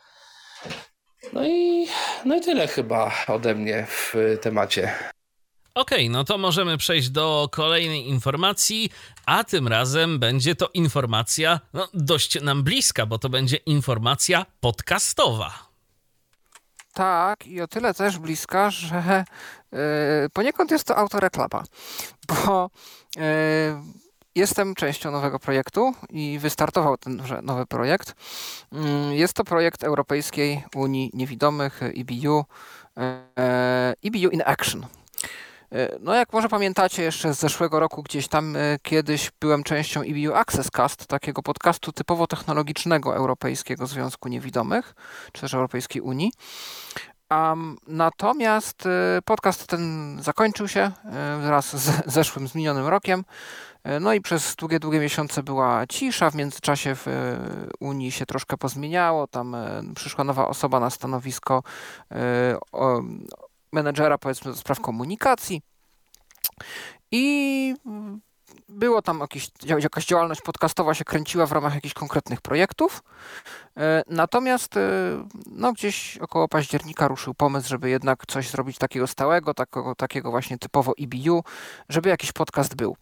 [1.33, 1.87] No i,
[2.25, 4.93] no i tyle chyba ode mnie w temacie.
[5.75, 8.89] Okej, okay, no to możemy przejść do kolejnej informacji,
[9.25, 15.69] a tym razem będzie to informacja no, dość nam bliska, bo to będzie informacja podcastowa.
[16.93, 19.25] Tak, i o tyle też bliska, że
[19.71, 19.79] yy,
[20.33, 21.63] poniekąd jest to autoreklama,
[22.27, 22.69] bo
[23.15, 23.21] yy,
[24.35, 28.15] Jestem częścią nowego projektu i wystartował ten nowy projekt.
[28.71, 32.45] Mm, jest to projekt Europejskiej Unii Niewidomych EBU,
[34.03, 34.85] EBU in Action.
[35.71, 40.01] E, no jak może pamiętacie jeszcze z zeszłego roku gdzieś tam e, kiedyś byłem częścią
[40.01, 44.95] EBU Access Cast, takiego podcastu typowo technologicznego Europejskiego Związku Niewidomych,
[45.31, 46.31] czy też Europejskiej Unii.
[47.31, 50.91] Um, natomiast e, podcast ten zakończył się
[51.41, 53.23] wraz z zeszłym, z minionym rokiem.
[53.83, 56.29] E, no i przez długie, długie miesiące była cisza.
[56.29, 57.37] W międzyczasie w e,
[57.79, 59.27] Unii się troszkę pozmieniało.
[59.27, 61.63] Tam e, przyszła nowa osoba na stanowisko
[63.71, 65.61] menedżera, powiedzmy, do spraw komunikacji.
[67.11, 67.75] I
[68.69, 69.49] było tam jakieś,
[69.79, 73.03] jakaś działalność podcastowa się kręciła w ramach jakichś konkretnych projektów.
[73.77, 74.81] E, natomiast e,
[75.51, 80.57] no, gdzieś około października ruszył pomysł, żeby jednak coś zrobić takiego stałego, takiego, takiego właśnie
[80.57, 81.43] typowo EBU,
[81.89, 82.97] żeby jakiś podcast był.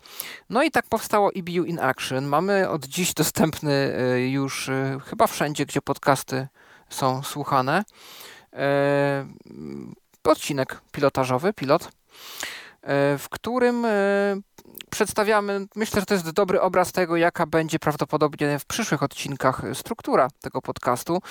[0.49, 2.25] No i tak powstało EBU in Action.
[2.25, 4.69] Mamy od dziś dostępny e, już
[5.05, 6.47] chyba wszędzie, gdzie podcasty
[6.89, 7.83] są słuchane.
[10.23, 11.89] Odcinek pilotażowy, pilot
[13.17, 13.87] w którym
[14.89, 20.27] przedstawiamy, myślę, że to jest dobry obraz tego, jaka będzie prawdopodobnie w przyszłych odcinkach struktura
[20.41, 21.21] tego podcastu.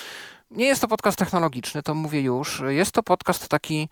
[0.51, 2.63] Nie jest to podcast technologiczny, to mówię już.
[2.69, 3.89] Jest to podcast taki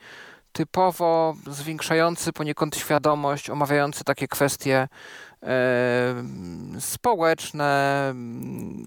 [0.53, 4.89] typowo zwiększający poniekąd świadomość, omawiający takie kwestie
[5.43, 5.49] e,
[6.81, 8.15] społeczne,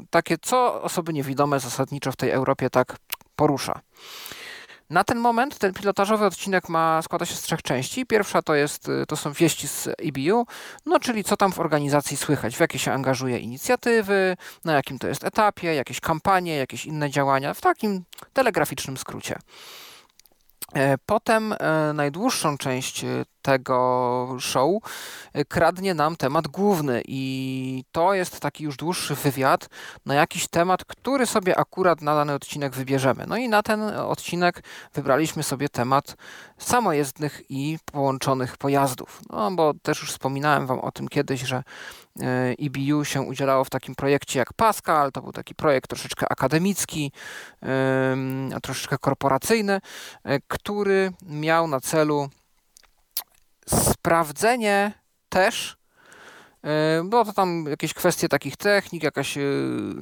[0.10, 2.98] takie co osoby niewidome zasadniczo w tej Europie tak
[3.36, 3.80] porusza.
[4.90, 8.06] Na ten moment ten pilotażowy odcinek ma, składa się z trzech części.
[8.06, 10.46] Pierwsza to, jest, y, to są wieści z EBU,
[10.86, 15.08] no czyli co tam w organizacji słychać, w jakie się angażuje inicjatywy, na jakim to
[15.08, 19.40] jest etapie, jakieś kampanie, jakieś inne działania, w takim telegraficznym skrócie.
[20.74, 23.08] E, potem e, najdłuższą część e,
[23.48, 24.72] tego show
[25.48, 29.70] kradnie nam temat główny i to jest taki już dłuższy wywiad
[30.06, 33.26] na jakiś temat, który sobie akurat na dany odcinek wybierzemy.
[33.28, 36.16] No i na ten odcinek wybraliśmy sobie temat
[36.58, 39.22] samojezdnych i połączonych pojazdów.
[39.30, 41.64] No bo też już wspominałem Wam o tym kiedyś, że
[42.60, 47.12] EBU się udzielało w takim projekcie jak Pascal, to był taki projekt troszeczkę akademicki,
[48.64, 49.82] troszeczkę korporacyjny,
[50.48, 52.30] który miał na celu
[53.70, 54.92] sprawdzenie
[55.30, 55.78] też,
[57.04, 59.38] było to tam jakieś kwestie takich technik, jakaś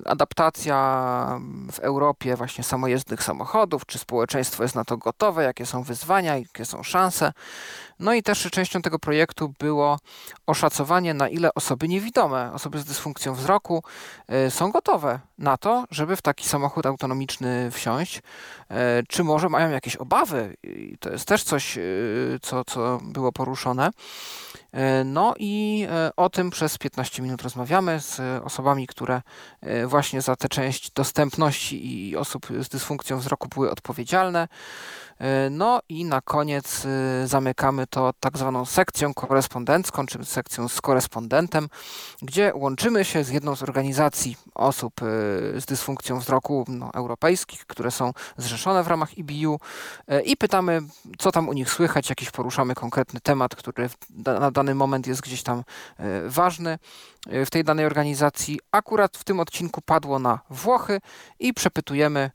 [0.06, 1.40] adaptacja
[1.72, 6.66] w Europie właśnie samojezdnych samochodów, czy społeczeństwo jest na to gotowe, jakie są wyzwania, jakie
[6.66, 7.34] są szanse.
[8.00, 10.00] No i też częścią tego projektu było
[10.48, 13.84] oszacowanie, na ile osoby niewidome, osoby z dysfunkcją wzroku
[14.50, 18.22] są gotowe na to, żeby w taki samochód autonomiczny wsiąść.
[19.08, 20.58] Czy może mają jakieś obawy?
[20.64, 21.78] I to jest też coś,
[22.42, 23.92] co, co było poruszone.
[24.76, 29.22] E, no i e, o tym przez 15 minut rozmawiamy z osobami, które
[29.62, 34.48] e, właśnie za tę część dostępności i osób z dysfunkcją wzroku były odpowiedzialne.
[35.20, 40.82] E, no i na koniec e, zamykamy to tak zwaną sekcją korespondencką, czy sekcją z
[40.82, 41.70] korespondentem,
[42.22, 45.06] gdzie łączymy się z jedną z organizacji osób e,
[45.62, 49.60] z dysfunkcją wzroku no, europejskich, które są zrzeszone w ramach IBU
[50.26, 50.82] i pytamy,
[51.18, 53.90] co tam u nich słychać, jakiś poruszamy konkretny temat, który
[54.26, 55.64] na dany moment jest gdzieś tam
[56.26, 56.80] ważny
[57.46, 58.60] w tej danej organizacji.
[58.72, 61.02] Akurat w tym odcinku padło na Włochy
[61.40, 62.32] i przepytujemy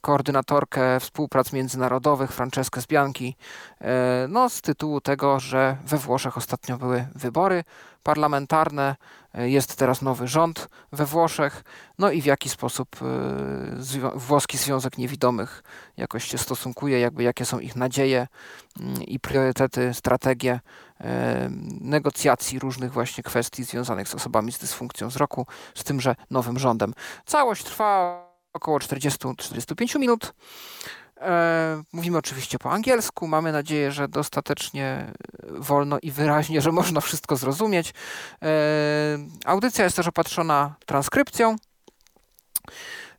[0.00, 3.36] koordynatorkę współprac międzynarodowych Narodowych, Francesca Sbianchi,
[3.80, 7.64] e, no z tytułu tego, że we Włoszech ostatnio były wybory
[8.02, 8.96] parlamentarne,
[9.34, 11.62] e, jest teraz nowy rząd we Włoszech,
[11.98, 15.62] no i w jaki sposób e, włoski Związek Niewidomych
[15.96, 18.26] jakoś się stosunkuje, jakby jakie są ich nadzieje
[18.80, 20.60] mm, i priorytety, strategie
[21.80, 26.94] negocjacji różnych właśnie kwestii związanych z osobami z dysfunkcją wzroku, z tymże nowym rządem.
[27.26, 30.34] Całość trwa około 40-45 minut.
[31.20, 33.28] E, mówimy oczywiście po angielsku.
[33.28, 35.12] Mamy nadzieję, że dostatecznie
[35.48, 37.94] wolno i wyraźnie, że można wszystko zrozumieć.
[38.42, 38.48] E,
[39.44, 41.56] audycja jest też opatrzona transkrypcją.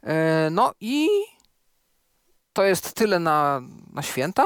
[0.04, 1.10] E, no i
[2.54, 3.62] to jest tyle na,
[3.94, 4.44] na święta,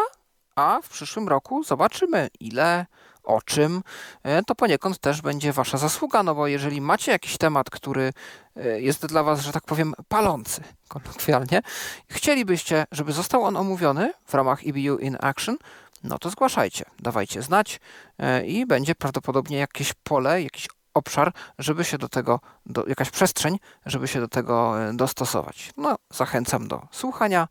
[0.56, 2.86] a w przyszłym roku zobaczymy, ile
[3.26, 3.84] o czym,
[4.24, 8.14] e, to poniekąd też będzie wasza zasługa, no bo jeżeli macie jakiś temat, który
[8.56, 11.62] e, jest dla was, że tak powiem, palący, kolokwialnie,
[12.08, 15.58] chcielibyście, żeby został on omówiony w ramach EBU in Action,
[16.04, 17.80] no to zgłaszajcie, dawajcie znać
[18.20, 23.60] e, i będzie prawdopodobnie jakieś pole, jakiś obszar, żeby się do tego, do, jakaś przestrzeń,
[23.86, 25.74] żeby się do tego dostosować.
[25.78, 27.48] No, zachęcam do słuchania.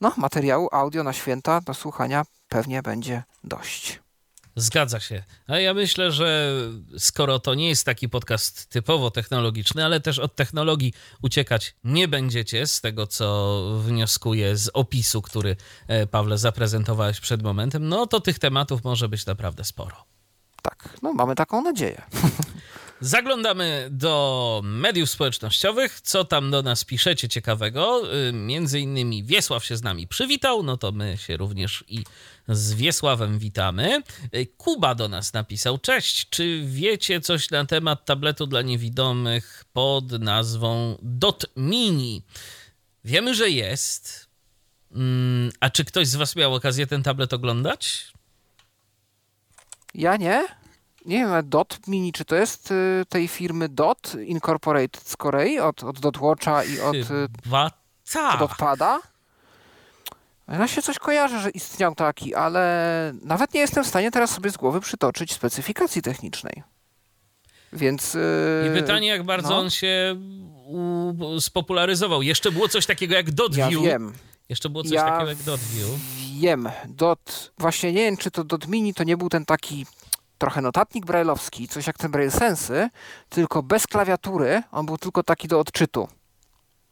[0.00, 4.00] No, materiału audio na święta do słuchania pewnie będzie dość.
[4.60, 5.22] Zgadza się.
[5.46, 6.56] A ja myślę, że
[6.98, 10.92] skoro to nie jest taki podcast typowo technologiczny, ale też od technologii
[11.22, 15.56] uciekać nie będziecie, z tego co wnioskuję z opisu, który
[15.88, 20.04] e, Pawle zaprezentowałeś przed momentem, no to tych tematów może być naprawdę sporo.
[20.62, 22.02] Tak, no mamy taką nadzieję.
[23.00, 26.00] Zaglądamy do mediów społecznościowych.
[26.00, 28.14] Co tam do nas piszecie ciekawego?
[28.28, 32.04] Y, między innymi Wiesław się z nami przywitał, no to my się również i
[32.48, 34.02] z Wiesławem witamy.
[34.34, 40.10] Y, Kuba do nas napisał: Cześć, czy wiecie coś na temat tabletu dla niewidomych pod
[40.12, 42.22] nazwą Dot Mini?
[43.04, 44.28] Wiemy, że jest.
[44.92, 48.12] Mm, a czy ktoś z Was miał okazję ten tablet oglądać?
[49.94, 50.59] Ja nie
[51.06, 55.84] nie wiem, Dot Mini, czy to jest y, tej firmy Dot Incorporated z Korei, od,
[55.84, 57.04] od Dot Watcha i od, y,
[57.44, 57.70] Chyba
[58.12, 58.42] tak.
[58.42, 59.00] od Odpada?
[60.48, 64.50] Ja się coś kojarzę, że istniał taki, ale nawet nie jestem w stanie teraz sobie
[64.50, 66.62] z głowy przytoczyć specyfikacji technicznej.
[67.72, 68.14] Więc.
[68.14, 68.20] Yy,
[68.70, 69.58] I pytanie, jak bardzo no.
[69.58, 70.16] on się
[70.66, 72.22] u, spopularyzował.
[72.22, 73.72] Jeszcze było coś takiego jak DotView.
[73.72, 74.12] Ja wiem.
[74.48, 75.90] Jeszcze było coś ja takiego jak DotView.
[76.40, 76.68] Wiem.
[76.88, 77.52] Dot.
[77.58, 79.86] Właśnie nie wiem, czy to Dot Mini to nie był ten taki
[80.40, 82.90] trochę notatnik brajlowski, coś jak ten Braille Sensy,
[83.28, 86.08] tylko bez klawiatury, on był tylko taki do odczytu.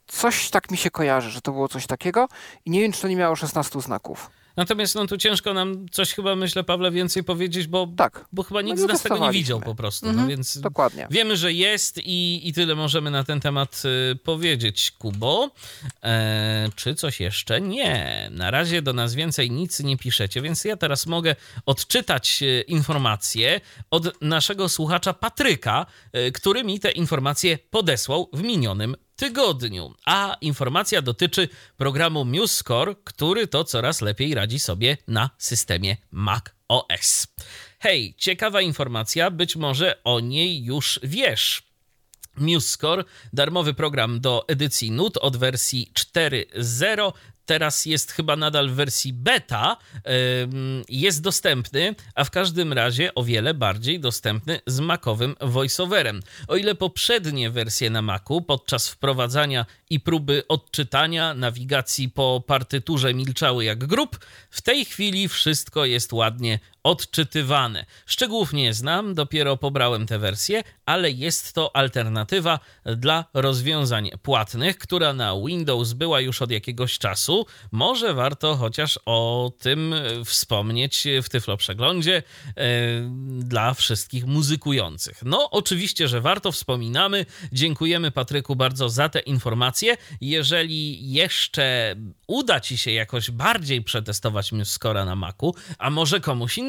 [0.07, 2.28] Coś tak mi się kojarzy, że to było coś takiego
[2.64, 4.30] i nie wiem, czy to nie miało 16 znaków.
[4.59, 8.24] Natomiast no tu ciężko nam coś chyba, myślę, Pawle, więcej powiedzieć, bo, tak.
[8.32, 10.06] bo chyba nikt no, z nas tego nie widział po prostu.
[10.06, 11.06] No, mhm, więc dokładnie.
[11.11, 13.82] Wiemy, że jest i, i tyle możemy na ten temat
[14.12, 14.90] y, powiedzieć.
[14.98, 15.50] Kubo,
[16.02, 17.61] e, czy coś jeszcze?
[17.61, 18.28] Nie.
[18.32, 21.36] Na razie do nas więcej nic nie piszecie, więc ja teraz mogę
[21.66, 25.86] odczytać y, informacje od naszego słuchacza Patryka,
[26.16, 29.94] y, który mi te informacje podesłał w minionym tygodniu.
[30.06, 37.26] A informacja dotyczy programu MuseScore, który to coraz lepiej radzi sobie na systemie Mac OS.
[37.78, 41.62] Hej, ciekawa informacja, być może o niej już wiesz.
[42.36, 47.12] MuseScore, darmowy program do edycji nut od wersji 4.0
[47.48, 49.76] teraz jest chyba nadal w wersji beta,
[50.88, 56.20] jest dostępny, a w każdym razie o wiele bardziej dostępny z Macowym voiceoverem.
[56.48, 63.64] O ile poprzednie wersje na Macu podczas wprowadzania i próby odczytania nawigacji po partyturze milczały
[63.64, 64.18] jak grób,
[64.50, 67.86] w tej chwili wszystko jest ładnie odczytywane.
[68.06, 75.12] Szczegółów nie znam, dopiero pobrałem tę wersję, ale jest to alternatywa dla rozwiązań płatnych, która
[75.12, 77.46] na Windows była już od jakiegoś czasu.
[77.72, 79.94] Może warto chociaż o tym
[80.24, 82.62] wspomnieć w Tyflo Przeglądzie yy,
[83.38, 85.22] dla wszystkich muzykujących.
[85.24, 87.26] No, oczywiście, że warto, wspominamy.
[87.52, 89.96] Dziękujemy Patryku bardzo za te informacje.
[90.20, 91.96] Jeżeli jeszcze
[92.26, 96.68] uda Ci się jakoś bardziej przetestować Muscora na Macu, a może komuś innemu,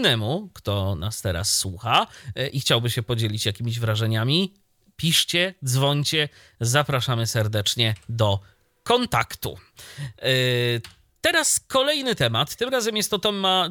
[0.54, 4.54] kto nas teraz słucha e, i chciałby się podzielić jakimiś wrażeniami,
[4.96, 8.40] piszcie, dzwońcie, zapraszamy serdecznie do
[8.84, 9.58] kontaktu.
[10.18, 10.32] E,
[11.22, 12.56] teraz kolejny temat.
[12.56, 13.20] Tym razem jest to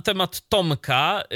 [0.04, 1.22] temat Tomka.
[1.22, 1.26] E,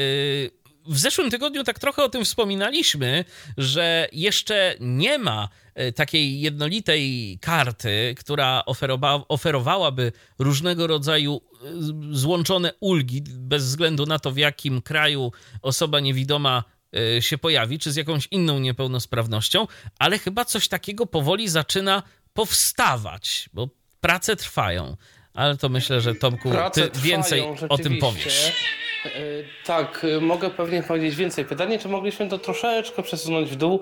[0.86, 3.24] w zeszłym tygodniu tak trochę o tym wspominaliśmy,
[3.59, 5.48] że jeszcze nie ma
[5.94, 11.68] takiej jednolitej karty, która oferowa oferowałaby różnego rodzaju e,
[12.10, 15.32] złączone ulgi, bez względu na to, w jakim kraju
[15.62, 16.64] osoba niewidoma
[17.16, 19.66] e, się pojawi, czy z jakąś inną niepełnosprawnością,
[19.98, 23.68] ale chyba coś takiego powoli zaczyna powstawać, bo
[24.00, 24.96] prace trwają.
[25.34, 28.52] Ale to myślę, że Tomku, prace ty więcej o tym powiesz.
[29.04, 29.10] E,
[29.64, 31.44] tak, e, mogę pewnie powiedzieć więcej.
[31.44, 33.80] Pytanie, czy mogliśmy to troszeczkę przesunąć w dół,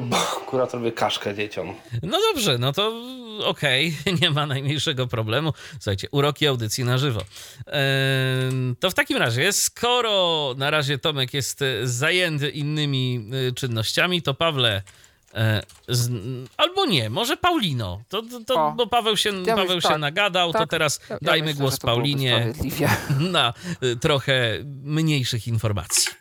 [0.00, 1.74] bo akurat robię kaszkę dzieciom.
[2.02, 3.02] No dobrze, no to
[3.44, 5.52] okej, okay, nie ma najmniejszego problemu.
[5.72, 7.20] Słuchajcie, uroki audycji na żywo.
[8.80, 14.82] To w takim razie, skoro na razie Tomek jest zajęty innymi e, czynnościami, to Pawle,
[15.88, 16.10] z,
[16.56, 18.02] albo nie, może Paulino.
[18.08, 21.18] To, to, to bo Paweł się, ja Paweł się tak, nagadał, tak, to teraz ja
[21.22, 22.52] dajmy myślę, głos Paulinie
[23.20, 26.12] na y, trochę mniejszych informacji.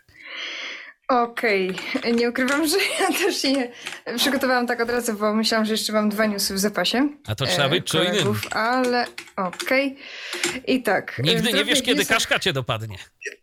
[1.08, 2.14] Okej, okay.
[2.14, 3.72] nie ukrywam, że ja też się nie
[4.18, 7.10] przygotowałam tak od razu, bo myślałam, że jeszcze mam dwa newsy w zapasie.
[7.28, 8.40] A to trzeba być e, czujnym.
[8.52, 9.98] Ale okej.
[10.46, 10.62] Okay.
[10.68, 11.22] I tak.
[11.24, 12.18] Nigdy nie wiesz, kiedy newsach...
[12.18, 12.98] kaszka cię dopadnie.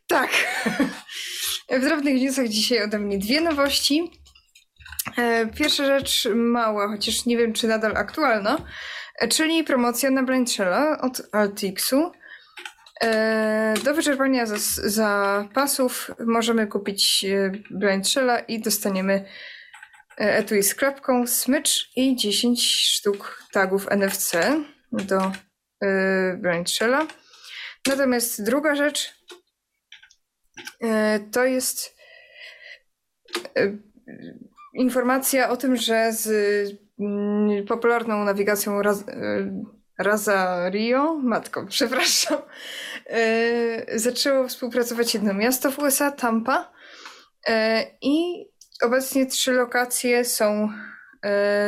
[0.07, 0.31] Tak.
[1.71, 4.11] W drobnych newsach dzisiaj ode mnie dwie nowości.
[5.17, 8.59] E, pierwsza rzecz mała, chociaż nie wiem, czy nadal aktualna,
[9.19, 12.13] e, czyli promocja na Blindshella od Altixu.
[13.03, 14.47] E, do wyczerpania
[14.85, 17.27] zapasów możemy kupić
[17.71, 19.25] Blindshella i dostaniemy
[20.17, 24.37] etui z klapką, smycz i 10 sztuk tagów NFC
[24.93, 25.33] do
[26.37, 27.07] Blindshella.
[27.87, 29.15] Natomiast druga rzecz
[31.33, 31.97] to jest
[34.75, 36.29] informacja o tym, że z
[37.01, 39.05] mm, popularną nawigacją Raz, y,
[39.99, 42.39] Raza Rio, matko, przepraszam,
[43.11, 46.73] y, zaczęło współpracować jedno miasto w USA, Tampa.
[47.49, 47.53] Y,
[48.03, 48.47] I
[48.83, 50.69] obecnie trzy lokacje są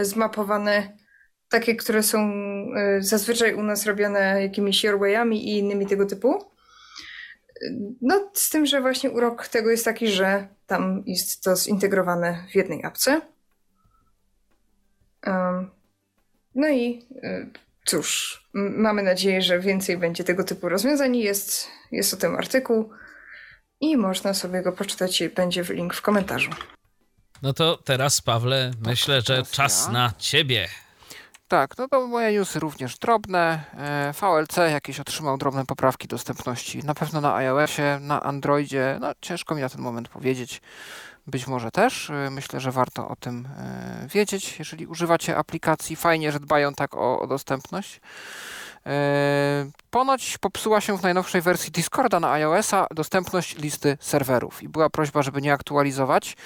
[0.02, 0.96] zmapowane,
[1.48, 2.32] takie, które są
[2.98, 6.51] zazwyczaj u nas robione jakimiś Yorwayami i innymi tego typu.
[8.00, 12.54] No, z tym, że właśnie urok tego jest taki, że tam jest to zintegrowane w
[12.54, 13.20] jednej apce.
[15.26, 15.70] Um,
[16.54, 17.50] no i y,
[17.84, 21.16] cóż, mamy nadzieję, że więcej będzie tego typu rozwiązań.
[21.16, 22.90] Jest, jest o tym artykuł
[23.80, 25.22] i można sobie go poczytać.
[25.36, 26.50] Będzie link w komentarzu.
[27.42, 30.68] No to teraz, Pawle, myślę, że czas na ciebie.
[31.52, 33.64] Tak, no to moje newsy również drobne.
[33.78, 36.84] E, VLC jakieś otrzymał drobne poprawki dostępności.
[36.84, 40.60] Na pewno na iOSie, na Androidzie, no ciężko mi na ten moment powiedzieć.
[41.26, 42.10] Być może też.
[42.10, 45.96] E, myślę, że warto o tym e, wiedzieć, jeżeli używacie aplikacji.
[45.96, 48.00] Fajnie, że dbają tak o, o dostępność.
[49.90, 55.22] Ponoć popsuła się w najnowszej wersji Discorda na iOS-a dostępność listy serwerów i była prośba,
[55.22, 56.36] żeby nie aktualizować.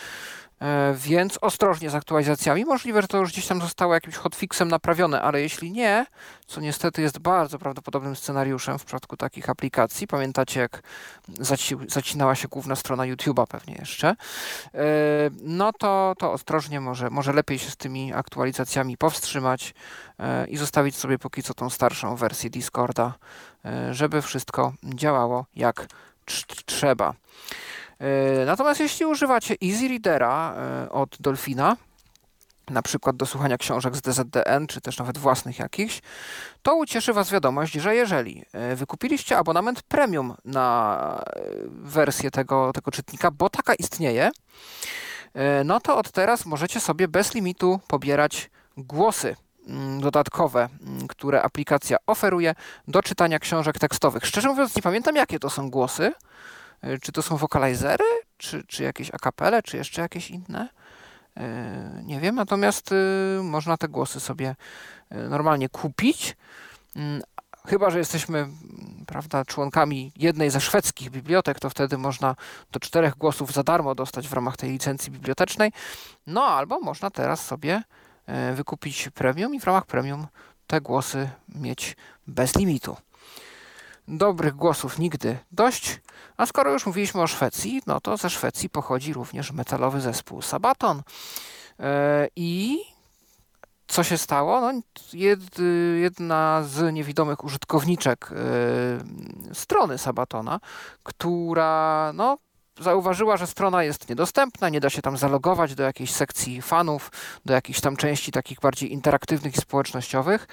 [0.63, 2.65] E, więc ostrożnie z aktualizacjami.
[2.65, 6.07] Możliwe, że to już gdzieś tam zostało jakimś hotfixem naprawione, ale jeśli nie,
[6.47, 10.83] co niestety jest bardzo prawdopodobnym scenariuszem w przypadku takich aplikacji, pamiętacie jak
[11.29, 14.17] zaci zacinała się główna strona YouTube'a pewnie jeszcze, e,
[15.43, 19.75] no to, to ostrożnie może, może lepiej się z tymi aktualizacjami powstrzymać
[20.19, 23.15] e, i zostawić sobie póki co tą starszą wersję Discorda,
[23.91, 25.87] żeby wszystko działało jak
[26.67, 27.15] trzeba.
[27.99, 31.77] E, natomiast jeśli używacie Easy Readera e, od Dolphina,
[32.71, 36.01] na przykład do słuchania książek z DZDN, czy też nawet własnych jakichś,
[36.63, 41.23] to ucieszy Was wiadomość, że jeżeli e, wykupiliście abonament premium na
[41.69, 44.31] wersję tego, tego czytnika, bo taka istnieje,
[45.65, 49.37] no to od teraz możecie sobie bez limitu pobierać głosy
[49.67, 52.55] mm, dodatkowe, mm, które aplikacja oferuje
[52.89, 54.27] do czytania książek tekstowych.
[54.27, 56.13] Szczerze mówiąc, nie pamiętam, jakie to są głosy,
[57.03, 58.05] czy to są wokalizery,
[58.37, 60.69] czy, czy jakieś akapele, czy jeszcze jakieś inne?
[61.37, 64.57] E, nie wiem, natomiast y, można te głosy sobie
[65.11, 66.37] e, normalnie kupić.
[66.97, 67.23] Mm,
[67.67, 68.49] chyba, że jesteśmy
[69.07, 72.37] prawda, członkami jednej ze szwedzkich bibliotek, to wtedy można
[72.73, 75.73] do czterech głosów za darmo dostać w ramach tej licencji bibliotecznej.
[76.27, 77.83] No albo można teraz sobie
[78.27, 80.27] e, wykupić premium i w ramach premium
[80.67, 81.97] te głosy mieć
[82.27, 82.97] bez limitu.
[84.09, 86.01] Dobrych głosów nigdy dość.
[86.37, 91.03] A skoro już mówiliśmy o Szwecji, no to ze Szwecji pochodzi również metalowy zespół Sabaton.
[91.81, 92.79] E, I
[93.87, 94.61] co się stało?
[94.61, 94.81] No,
[95.97, 100.61] jedna z niewidomych użytkowniczek e, strony Sabatona,
[101.03, 102.39] która no,
[102.81, 107.11] zauważyła, że strona jest niedostępna, nie da się tam zalogować do jakiejś sekcji fanów,
[107.45, 110.49] do jakichś tam części takich bardziej interaktywnych i społecznościowych.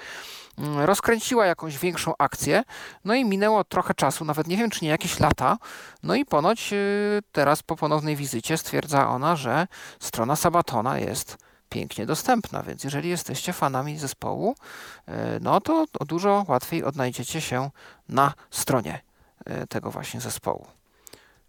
[0.58, 2.64] Rozkręciła jakąś większą akcję,
[3.04, 5.58] no i minęło trochę czasu, nawet nie wiem czy nie jakieś lata,
[6.02, 9.66] no i ponoć y, teraz po ponownej wizycie stwierdza ona, że
[10.00, 14.54] strona Sabatona jest pięknie dostępna, więc jeżeli jesteście fanami zespołu,
[15.08, 17.70] y, no to dużo łatwiej odnajdziecie się
[18.08, 19.00] na stronie
[19.62, 20.66] y, tego właśnie zespołu.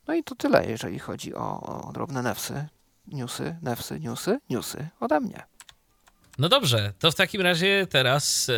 [0.07, 2.67] No i to tyle, jeżeli chodzi o, o drobne newsy,
[3.07, 5.54] newsy, newsy, newsy, newsy ode mnie.
[6.37, 8.53] No dobrze, to w takim razie teraz e,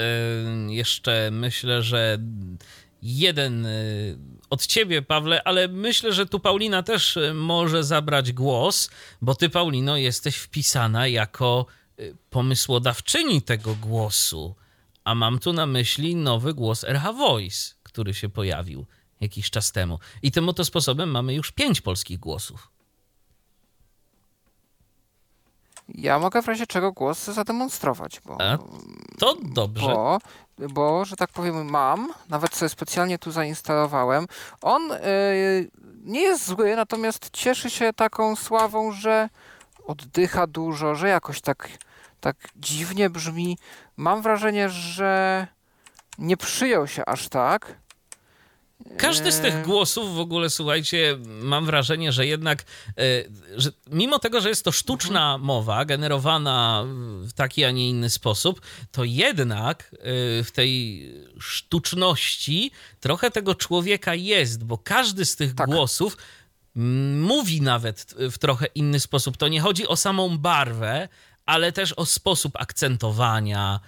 [0.74, 2.18] jeszcze myślę, że
[3.02, 3.70] jeden e,
[4.50, 8.90] od ciebie, Pawle, ale myślę, że tu Paulina też e, może zabrać głos,
[9.22, 11.66] bo ty, Paulino, jesteś wpisana jako
[12.30, 14.56] pomysłodawczyni tego głosu.
[15.04, 18.86] A mam tu na myśli nowy głos RH Voice, który się pojawił
[19.22, 20.00] jakiś czas temu.
[20.22, 22.72] I tym oto sposobem mamy już pięć polskich głosów.
[25.90, 28.38] Ja mogę w razie czego głos zademonstrować, bo...
[28.42, 28.58] A,
[29.20, 29.86] to dobrze.
[29.86, 30.20] Bo,
[30.58, 34.28] bo, że tak powiem, mam, nawet sobie specjalnie tu zainstalowałem.
[34.62, 35.72] On yy,
[36.04, 39.30] nie jest zły, natomiast cieszy się taką sławą, że
[39.86, 41.70] oddycha dużo, że jakoś tak,
[42.20, 43.58] tak dziwnie brzmi.
[43.98, 45.48] Mam wrażenie, że
[46.18, 47.78] nie przyjął się aż tak.
[48.98, 49.64] Każdy z tych eee.
[49.64, 53.04] głosów w ogóle, słuchajcie, mam wrażenie, że jednak, e,
[53.56, 55.42] że mimo tego, że jest to sztuczna mhm.
[55.42, 56.86] mowa, generowana
[57.22, 59.98] w taki, a nie inny sposób, to jednak e,
[60.44, 61.04] w tej
[61.40, 65.70] sztuczności trochę tego człowieka jest, bo każdy z tych tak.
[65.70, 66.18] głosów
[67.16, 69.38] mówi nawet w trochę inny sposób.
[69.38, 71.10] To nie chodzi o samą barwę,
[71.46, 73.80] ale też o sposób akcentowania,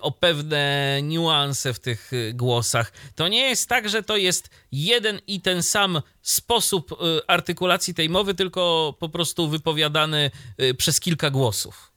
[0.00, 2.92] o pewne niuanse w tych y, głosach.
[3.14, 6.96] To nie jest tak, że to jest jeden i ten sam sposób y,
[7.26, 10.30] artykulacji tej mowy, tylko po prostu wypowiadany
[10.78, 11.91] przez kilka głosów.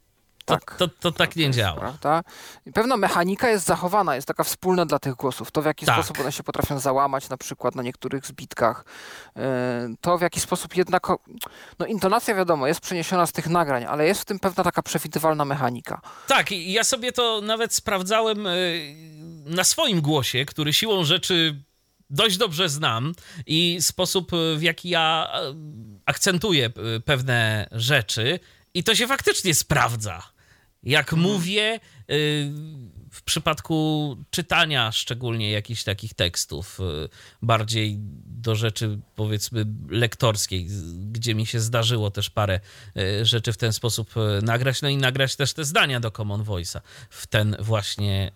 [0.45, 1.79] To, tak, to, to tak nie działa.
[1.79, 2.23] Prawda?
[2.73, 5.51] Pewna mechanika jest zachowana, jest taka wspólna dla tych głosów.
[5.51, 5.95] To, w jaki tak.
[5.95, 8.85] sposób one się potrafią załamać, na przykład na niektórych zbitkach.
[9.35, 11.07] E, to, w jaki sposób jednak.
[11.79, 15.45] No, intonacja, wiadomo, jest przeniesiona z tych nagrań, ale jest w tym pewna taka przewidywalna
[15.45, 16.01] mechanika.
[16.27, 18.51] Tak, ja sobie to nawet sprawdzałem e,
[19.45, 21.63] na swoim głosie, który siłą rzeczy
[22.09, 23.13] dość dobrze znam
[23.45, 25.53] i sposób, w jaki ja e,
[26.05, 26.69] akcentuję
[27.05, 28.39] pewne rzeczy.
[28.73, 30.34] I to się faktycznie sprawdza.
[30.85, 31.33] Jak mhm.
[31.33, 31.79] mówię,
[32.11, 32.51] y,
[33.11, 37.09] w przypadku czytania szczególnie jakichś takich tekstów, y,
[37.41, 37.95] bardziej
[38.25, 40.67] do rzeczy powiedzmy lektorskiej,
[41.11, 42.59] gdzie mi się zdarzyło też parę
[42.97, 46.79] y, rzeczy w ten sposób nagrać, no i nagrać też te zdania do Common Voice'a
[47.09, 48.31] w ten właśnie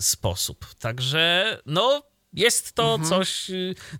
[0.00, 0.74] sposób.
[0.74, 2.02] Także no,
[2.32, 3.10] jest to mhm.
[3.10, 3.50] coś,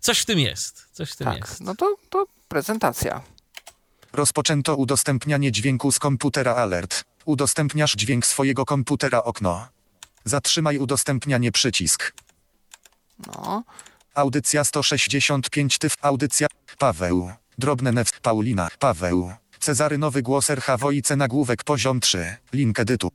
[0.00, 0.88] coś w tym jest.
[0.92, 1.60] Coś w tym tak, jest.
[1.60, 3.22] no to, to prezentacja.
[4.12, 7.04] Rozpoczęto udostępnianie dźwięku z komputera Alert.
[7.28, 9.68] Udostępniasz dźwięk swojego komputera okno.
[10.24, 12.14] Zatrzymaj udostępnianie przycisk.
[13.26, 13.64] No.
[14.14, 16.46] Audycja 165 tyf audycja
[16.78, 17.32] Paweł.
[17.58, 19.32] Drobne news Paulina Paweł.
[19.60, 22.36] Cezary nowy głos RH Wojce nagłówek poziom 3.
[22.52, 23.10] Link edytu.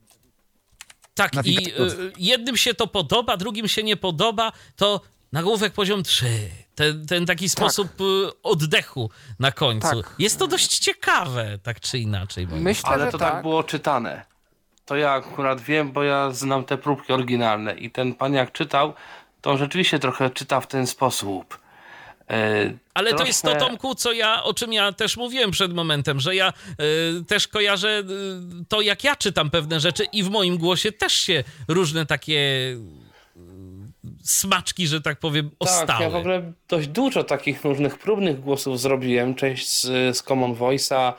[1.14, 5.02] Tak, i y, jednym się to podoba, drugim się nie podoba, to
[5.34, 6.26] nagłówek poziom 3.
[6.76, 7.52] Ten, ten taki tak.
[7.52, 10.02] sposób y, oddechu na końcu.
[10.02, 10.16] Tak.
[10.20, 12.48] Jest to dość ciekawe, tak czy inaczej.
[12.48, 13.34] Myślę, Ale to tak.
[13.34, 14.26] tak było czytane.
[14.86, 18.94] To ja akurat wiem, bo ja znam te próbki oryginalne i ten pan jak czytał,
[19.42, 21.60] to on rzeczywiście trochę czyta w ten sposób.
[22.30, 23.24] E, Ale troszkę...
[23.24, 26.48] to jest to, Tomku, co ja, o czym ja też mówiłem przed momentem, że ja
[26.48, 26.54] e,
[27.28, 28.04] też kojarzę e,
[28.68, 32.42] to, jak ja czytam pewne rzeczy i w moim głosie też się różne takie
[34.24, 35.88] smaczki, że tak powiem, ostały.
[35.88, 39.82] Tak, ja w ogóle dość dużo takich różnych próbnych głosów zrobiłem, część z,
[40.18, 41.14] z Common Voice'a,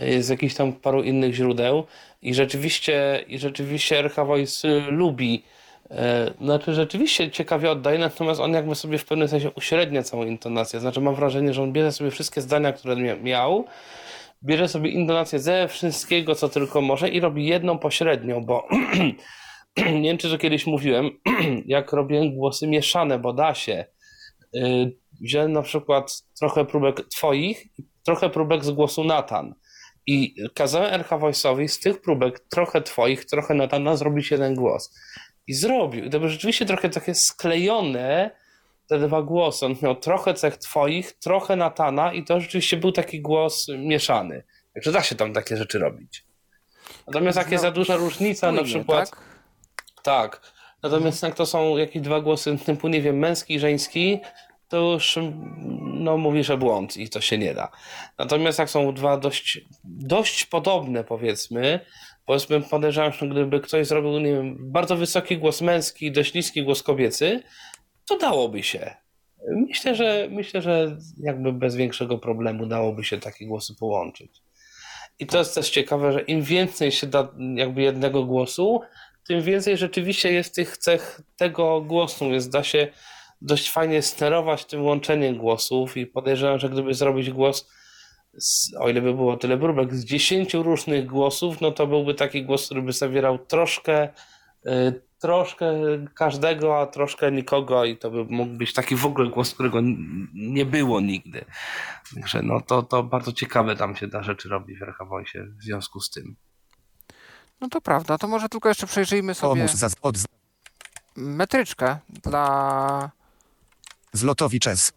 [0.00, 1.86] y, z jakichś tam paru innych źródeł
[2.22, 5.42] i rzeczywiście, i rzeczywiście RH Voice lubi
[5.90, 10.80] e, znaczy rzeczywiście ciekawie oddaje, natomiast on jakby sobie w pewnym sensie uśrednia całą intonację.
[10.80, 13.64] Znaczy mam wrażenie, że on bierze sobie wszystkie zdania, które miał,
[14.42, 18.68] bierze sobie intonację ze wszystkiego, co tylko może i robi jedną pośrednią, bo
[20.02, 21.10] nie wiem czy to kiedyś mówiłem,
[21.66, 23.84] jak robiłem głosy mieszane, bo da się.
[24.56, 29.54] Y, wziąłem na przykład trochę próbek twoich i trochę próbek z głosu Natan.
[30.06, 34.94] I kazałem RH Voice'owi z tych próbek trochę twoich, trochę Natana zrobić jeden głos.
[35.46, 36.10] I zrobił.
[36.10, 38.30] to było rzeczywiście trochę takie sklejone,
[38.86, 39.66] te dwa głosy.
[39.66, 44.42] On miał trochę cech twoich, trochę Natana i to rzeczywiście był taki głos mieszany.
[44.74, 46.24] Także da się tam takie rzeczy robić.
[47.06, 49.10] Natomiast jak jest za duża różnica, na przykład...
[49.10, 49.35] Tak?
[50.06, 50.52] Tak.
[50.82, 54.20] Natomiast jak to są jakieś dwa głosy typu, nie wiem, męski i żeński,
[54.68, 55.18] to już
[55.82, 57.70] no, mówi, że błąd i to się nie da.
[58.18, 61.80] Natomiast jak są dwa dość, dość podobne, powiedzmy,
[62.26, 66.82] powiedzmy, podejrzewam, że gdyby ktoś zrobił, nie wiem, bardzo wysoki głos męski dość niski głos
[66.82, 67.42] kobiecy,
[68.08, 68.94] to dałoby się.
[69.68, 74.30] Myślę, że myślę, że jakby bez większego problemu dałoby się takie głosy połączyć.
[75.18, 78.80] I to jest też ciekawe, że im więcej się da jakby jednego głosu,
[79.28, 82.88] tym więcej rzeczywiście jest tych cech tego głosu, więc da się
[83.40, 87.68] dość fajnie sterować tym łączeniem głosów i podejrzewam, że gdyby zrobić głos,
[88.38, 92.44] z, o ile by było tyle próbek, z 10 różnych głosów, no to byłby taki
[92.44, 94.08] głos, który by zawierał troszkę,
[94.66, 95.72] y, troszkę
[96.14, 99.78] każdego, a troszkę nikogo i to by mógł być taki w ogóle głos, którego
[100.34, 101.44] nie było nigdy.
[102.14, 105.06] Także no to, to bardzo ciekawe tam się da rzeczy robi w RH
[105.58, 106.36] w związku z tym.
[107.60, 109.66] No to prawda, to może tylko jeszcze przejrzyjmy sobie
[111.16, 113.10] metryczkę dla
[114.12, 114.92] Zlotowicz S.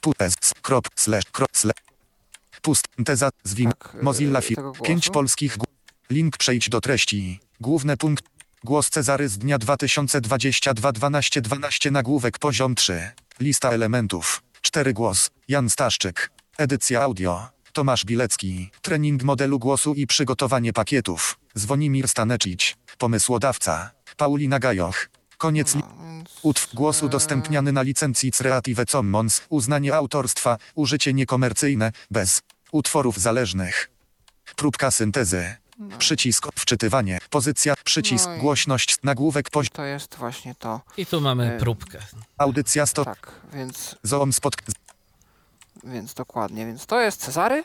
[0.00, 0.34] Putes.
[0.62, 0.88] Krop.
[0.94, 1.24] Slash.
[1.24, 1.48] Krop.
[1.52, 1.82] Slash.
[2.62, 2.84] Pust.
[3.04, 3.30] Teza.
[3.44, 3.72] Zwin.
[3.72, 4.56] Tak, Mozilla Fi.
[4.84, 5.56] Pięć polskich.
[6.10, 7.40] Link przejdź do treści.
[7.60, 8.24] Główny punkt.
[8.64, 13.10] Głos Cezary z dnia 2022 12 12 nagłówek poziom 3.
[13.40, 14.42] Lista elementów.
[14.62, 15.30] 4 głos.
[15.48, 16.30] Jan Staszczyk.
[16.58, 17.48] Edycja audio.
[17.72, 18.70] Tomasz Bilecki.
[18.82, 21.38] Trening modelu głosu i przygotowanie pakietów.
[21.54, 22.76] Zwonimir Stanecić.
[22.98, 23.90] Pomysłodawca.
[24.16, 25.08] Paulina Gajoch.
[25.38, 25.76] Koniec.
[26.42, 29.42] Utw głos udostępniany na licencji Creative Commons.
[29.48, 30.58] Uznanie autorstwa.
[30.74, 31.92] Użycie niekomercyjne.
[32.10, 33.90] Bez utworów zależnych.
[34.56, 35.56] Próbka syntezy.
[35.78, 35.98] No.
[35.98, 37.18] Przycisk wczytywanie.
[37.30, 37.74] Pozycja.
[37.84, 38.96] Przycisk no głośność.
[39.02, 39.70] Nagłówek poziom.
[39.72, 40.80] To jest właśnie to.
[40.96, 41.98] I tu mamy próbkę.
[42.38, 43.04] Audycja stop.
[43.04, 43.96] Tak, więc.
[44.02, 44.54] Zoom spot.
[45.84, 46.66] Więc dokładnie.
[46.66, 47.64] Więc to jest Cezary.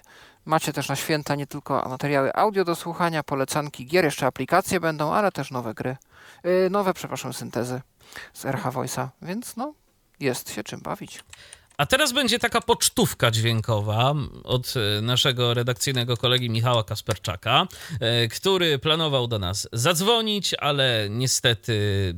[0.50, 5.14] Macie też na święta nie tylko materiały audio do słuchania, polecanki gier, jeszcze aplikacje będą,
[5.14, 5.98] ale też nowe gry.
[6.44, 7.82] Yy, nowe, przepraszam, syntezy
[8.34, 9.74] z RH Voice'a, więc no,
[10.20, 11.24] jest się czym bawić.
[11.80, 17.68] A teraz będzie taka pocztówka dźwiękowa od e, naszego redakcyjnego kolegi Michała Kasperczaka,
[18.00, 21.74] e, który planował do nas zadzwonić, ale niestety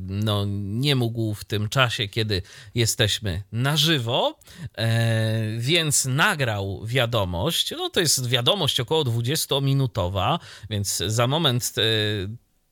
[0.06, 2.42] no, nie mógł w tym czasie, kiedy
[2.74, 4.38] jesteśmy na żywo,
[4.78, 7.70] e, więc nagrał wiadomość.
[7.70, 10.38] No to jest wiadomość około 20-minutowa,
[10.70, 11.74] więc za moment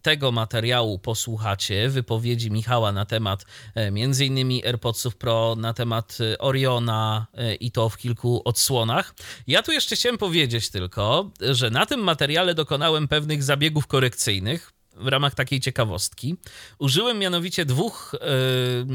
[0.03, 3.45] tego materiału posłuchacie, wypowiedzi Michała na temat
[3.77, 4.61] e, m.in.
[4.67, 9.15] AirPodsów Pro, na temat e, Oriona e, i to w kilku odsłonach.
[9.47, 15.07] Ja tu jeszcze chciałem powiedzieć tylko, że na tym materiale dokonałem pewnych zabiegów korekcyjnych w
[15.07, 16.37] ramach takiej ciekawostki.
[16.79, 18.87] Użyłem mianowicie dwóch yy,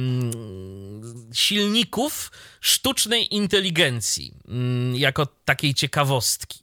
[1.33, 4.33] silników sztucznej inteligencji
[4.91, 6.59] yy, jako takiej ciekawostki.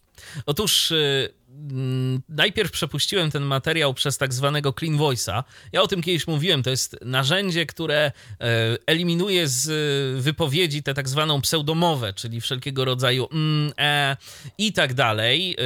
[0.46, 1.34] Otóż yy,
[2.28, 5.42] najpierw przepuściłem ten materiał przez tak zwanego Clean Voice'a.
[5.72, 8.12] Ja o tym kiedyś mówiłem, to jest narzędzie, które e,
[8.86, 14.16] eliminuje z wypowiedzi tę tak zwaną pseudomowę, czyli wszelkiego rodzaju mm, e
[14.58, 15.52] i tak dalej.
[15.52, 15.56] E,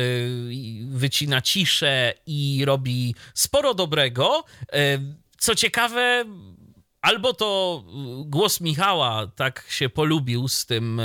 [0.88, 4.44] wycina ciszę i robi sporo dobrego.
[4.72, 4.98] E,
[5.38, 6.24] co ciekawe,
[7.00, 7.82] albo to
[8.24, 11.00] głos Michała tak się polubił z tym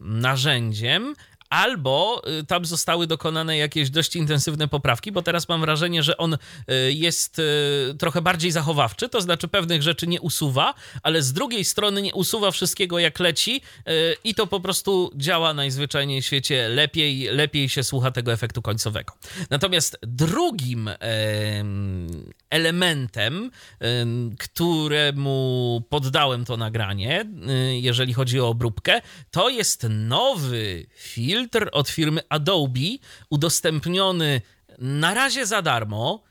[0.00, 1.14] narzędziem,
[1.50, 6.34] albo y, tam zostały dokonane jakieś dość intensywne poprawki, bo teraz mam wrażenie, że on
[6.34, 6.38] y,
[6.92, 12.02] jest y, trochę bardziej zachowawczy, to znaczy pewnych rzeczy nie usuwa, ale z drugiej strony
[12.02, 13.60] nie usuwa wszystkiego jak leci
[14.24, 19.12] i to po prostu działa najzwyczajniej w świecie lepiej, lepiej się słucha tego efektu końcowego.
[19.50, 20.90] Natomiast drugim
[22.50, 23.50] elementem,
[24.38, 27.24] któremu poddałem to nagranie,
[27.80, 29.00] jeżeli chodzi o obróbkę,
[29.30, 32.80] to jest nowy filtr od firmy Adobe,
[33.30, 34.40] udostępniony
[34.78, 36.22] na razie za darmo.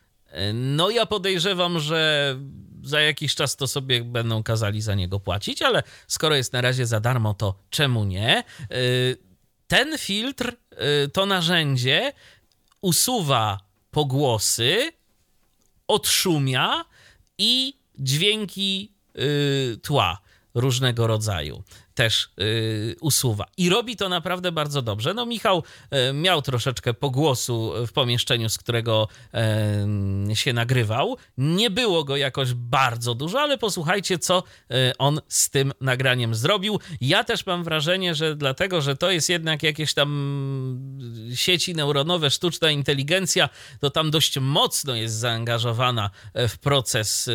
[0.53, 2.35] No ja podejrzewam, że
[2.83, 6.85] za jakiś czas to sobie będą kazali za niego płacić, ale skoro jest na razie
[6.85, 8.43] za darmo, to czemu nie?
[9.67, 10.55] Ten filtr,
[11.13, 12.13] to narzędzie
[12.81, 13.57] usuwa
[13.91, 14.91] pogłosy,
[15.87, 16.85] odszumia
[17.37, 18.91] i dźwięki
[19.81, 20.21] tła
[20.53, 21.63] różnego rodzaju.
[21.97, 22.29] Też
[23.01, 23.45] usuwa.
[23.57, 25.13] I robi to naprawdę bardzo dobrze.
[25.13, 25.63] No, Michał
[26.13, 29.07] miał troszeczkę pogłosu w pomieszczeniu, z którego
[30.33, 31.17] się nagrywał.
[31.37, 34.43] Nie było go jakoś bardzo dużo, ale posłuchajcie, co
[34.97, 36.79] on z tym nagraniem zrobił.
[37.01, 40.09] Ja też mam wrażenie, że dlatego, że to jest jednak jakieś tam
[41.35, 43.49] sieci neuronowe, sztuczna inteligencja,
[43.79, 47.29] to tam dość mocno jest zaangażowana w proces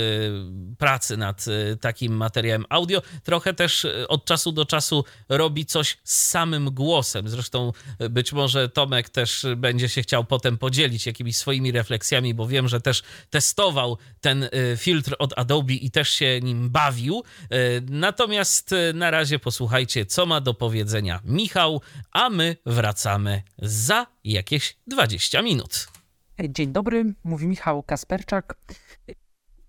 [0.78, 1.44] pracy nad
[1.80, 3.02] takim materiałem audio.
[3.22, 7.29] Trochę też od czasu do czasu robi coś z samym głosem.
[7.29, 7.73] Zresztą
[8.11, 12.81] być może Tomek też będzie się chciał potem podzielić jakimiś swoimi refleksjami, bo wiem, że
[12.81, 17.23] też testował ten filtr od Adobe i też się nim bawił.
[17.91, 21.81] Natomiast na razie posłuchajcie, co ma do powiedzenia Michał,
[22.12, 25.89] a my wracamy za jakieś 20 minut.
[26.49, 28.57] Dzień dobry, mówi Michał Kasperczak.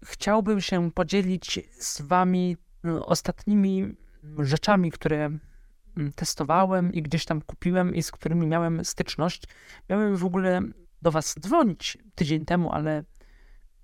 [0.06, 2.58] Chciałbym się podzielić z Wami
[3.06, 3.96] ostatnimi
[4.40, 9.44] rzeczami, które mm, testowałem i gdzieś tam kupiłem i z którymi miałem styczność.
[9.90, 10.62] Miałem w ogóle
[11.02, 13.04] do Was dzwonić tydzień temu, ale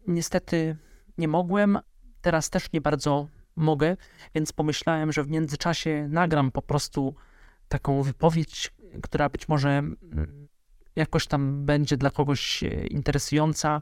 [0.07, 0.77] niestety
[1.17, 1.79] nie mogłem.
[2.21, 3.97] Teraz też nie bardzo mogę,
[4.35, 7.15] więc pomyślałem, że w międzyczasie nagram po prostu
[7.67, 10.47] taką wypowiedź, która być może mm,
[10.95, 13.81] jakoś tam będzie dla kogoś e, interesująca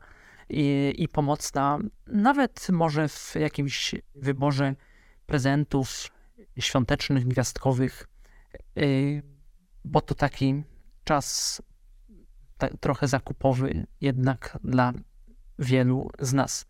[0.49, 4.75] i, i pomocna, nawet może w jakimś wyborze
[5.25, 6.07] prezentów
[6.59, 8.07] świątecznych, gwiazdkowych,
[8.77, 8.81] e,
[9.85, 10.63] bo to taki
[11.03, 11.61] czas
[12.79, 14.93] trochę zakupowy jednak dla
[15.59, 16.65] wielu z nas.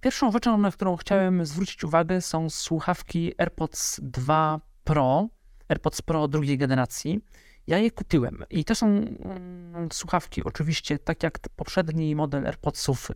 [0.00, 5.28] Pierwszą rzeczą, na którą chciałem zwrócić uwagę, są słuchawki AirPods 2 Pro,
[5.68, 7.20] AirPods Pro drugiej generacji.
[7.66, 13.14] Ja je kupiłem i to są mm, słuchawki, oczywiście, tak jak poprzedni model AirPodsów, e,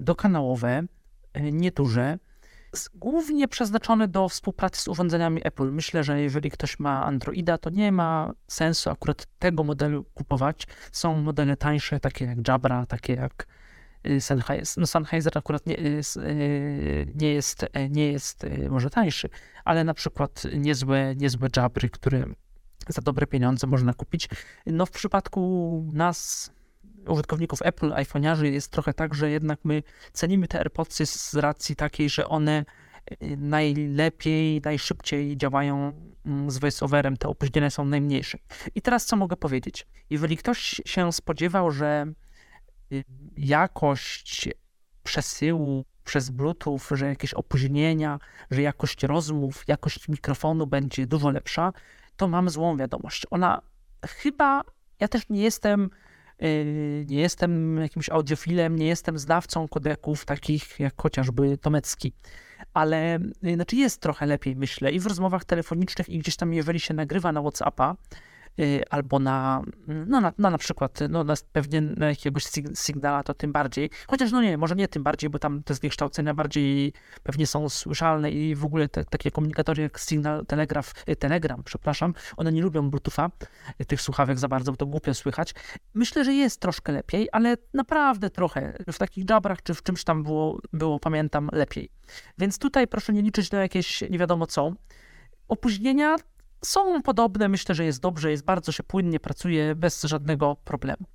[0.00, 0.82] dokanałowe,
[1.32, 2.18] e, nieduże,
[2.94, 5.72] głównie przeznaczone do współpracy z urządzeniami Apple.
[5.72, 10.66] Myślę, że jeżeli ktoś ma Androida, to nie ma sensu akurat tego modelu kupować.
[10.92, 13.46] Są modele tańsze, takie jak Jabra, takie jak
[14.06, 14.80] y, Sennheiser.
[14.80, 19.28] No Sennheiser akurat nie, y, y, nie, jest, nie jest może tańszy,
[19.64, 22.24] ale na przykład niezłe, niezłe Jabry, które
[22.88, 24.28] za dobre pieniądze można kupić.
[24.66, 26.50] No w przypadku nas,
[27.08, 32.10] użytkowników Apple, iPhone'arzy jest trochę tak, że jednak my cenimy te AirPodsy z racji takiej,
[32.10, 32.64] że one
[33.22, 35.92] y, najlepiej, najszybciej działają
[36.26, 38.38] mm, z voiceoverem, te opóźnienia są najmniejsze.
[38.74, 39.86] I teraz co mogę powiedzieć?
[40.10, 42.06] Jeżeli ktoś się spodziewał, że
[42.92, 43.04] y,
[43.36, 44.48] jakość
[45.02, 48.18] przesyłu przez Bluetooth, że jakieś opóźnienia,
[48.50, 51.72] że jakość rozmów, jakość mikrofonu będzie dużo lepsza,
[52.16, 53.26] to mam złą wiadomość.
[53.30, 53.62] Ona
[54.06, 54.62] chyba,
[55.00, 55.90] ja też nie jestem,
[57.06, 62.12] nie jestem jakimś audiofilem, nie jestem znawcą kodeków takich jak chociażby Tomecki,
[62.74, 66.80] ale yy, znaczy jest trochę lepiej, myślę, i w rozmowach telefonicznych, i gdzieś tam, jeżeli
[66.80, 68.31] się nagrywa na WhatsAppa, Y,
[68.90, 73.52] albo na, no na, na, na przykład, no na, pewnie na jakiegoś sygnała to tym
[73.52, 76.92] bardziej, chociaż no nie, może nie tym bardziej, bo tam te zniekształcenia bardziej
[77.22, 82.14] pewnie są słyszalne i w ogóle te, takie komunikatory jak Signal, Telegraf, y, Telegram, przepraszam,
[82.36, 83.30] one nie lubią Bluetootha,
[83.80, 85.54] y, tych słuchawek za bardzo, bo to głupio słychać.
[85.94, 90.22] Myślę, że jest troszkę lepiej, ale naprawdę trochę, w takich jabrach czy w czymś tam
[90.22, 91.88] było, było pamiętam, lepiej.
[92.38, 94.72] Więc tutaj proszę nie liczyć na jakieś nie wiadomo co.
[95.48, 96.16] Opóźnienia
[96.64, 101.06] są podobne, myślę, że jest dobrze, jest bardzo się płynnie pracuje bez żadnego problemu.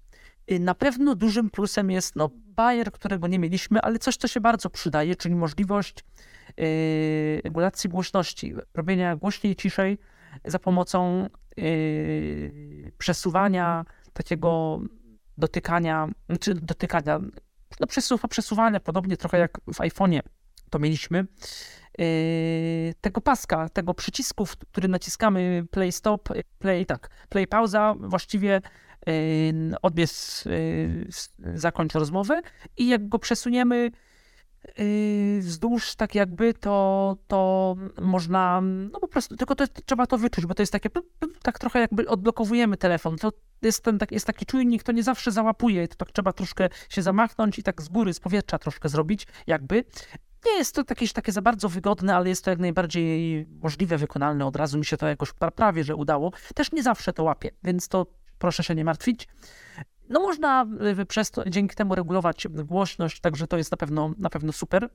[0.52, 4.42] Y, na pewno dużym plusem jest no, Bayer, którego nie mieliśmy, ale coś, co się
[4.42, 6.06] bardzo przydaje, czyli możliwość
[6.58, 9.98] yy, regulacji głośności, robienia głośniej, ciszej
[10.46, 14.82] za pomocą yy, przesuwania takiego
[15.38, 16.08] dotykania,
[16.40, 17.20] czy dotykania,
[17.80, 20.20] no przesuwa, przesuwania, podobnie trochę jak w iPhone'ie
[20.70, 21.26] to mieliśmy.
[21.98, 26.30] Yy, tego paska, tego przycisku, który naciskamy play stop,
[26.60, 28.62] play tak, play pauza, właściwie
[29.08, 29.14] yy,
[29.82, 31.08] odbiec yy,
[31.60, 32.42] zakończ rozmowę
[32.78, 33.92] i jak go przesuniemy
[35.40, 40.54] wzdłuż tak jakby, to, to można, no po prostu, tylko to, trzeba to wyczuć, bo
[40.54, 40.90] to jest takie,
[41.42, 45.32] tak trochę jakby odblokowujemy telefon, to jest, ten, tak, jest taki czujnik, to nie zawsze
[45.32, 49.28] załapuje, to tak trzeba troszkę się zamachnąć i tak z góry, z powietrza troszkę zrobić,
[49.48, 49.84] jakby,
[50.52, 54.46] nie jest to jakieś takie za bardzo wygodne, ale jest to jak najbardziej możliwe, wykonalne.
[54.46, 56.32] Od razu mi się to jakoś prawie, że udało.
[56.56, 58.08] Też nie zawsze to łapie, więc to
[58.40, 59.28] proszę się nie martwić.
[60.10, 60.66] No można
[61.02, 64.90] y, przez to, dzięki temu regulować głośność, także to jest na pewno, na pewno super.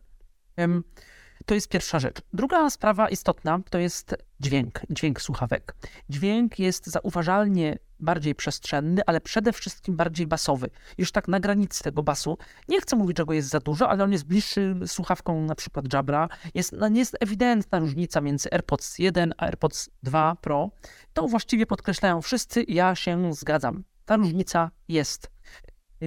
[1.47, 2.23] To jest pierwsza rzecz.
[2.33, 5.75] Druga sprawa istotna to jest dźwięk, dźwięk słuchawek.
[6.09, 10.71] Dźwięk jest zauważalnie bardziej przestrzenny, ale przede wszystkim bardziej basowy.
[10.99, 12.39] Już tak na granicy tego basu.
[12.69, 15.93] Nie chcę mówić, że go jest za dużo, ale on jest bliższy słuchawką na przykład
[15.93, 16.29] Jabra.
[16.55, 20.71] Jest, no, jest ewidentna różnica między AirPods 1 a AirPods 2 Pro.
[21.13, 23.85] To właściwie podkreślają wszyscy ja się zgadzam.
[24.05, 25.31] Ta różnica jest.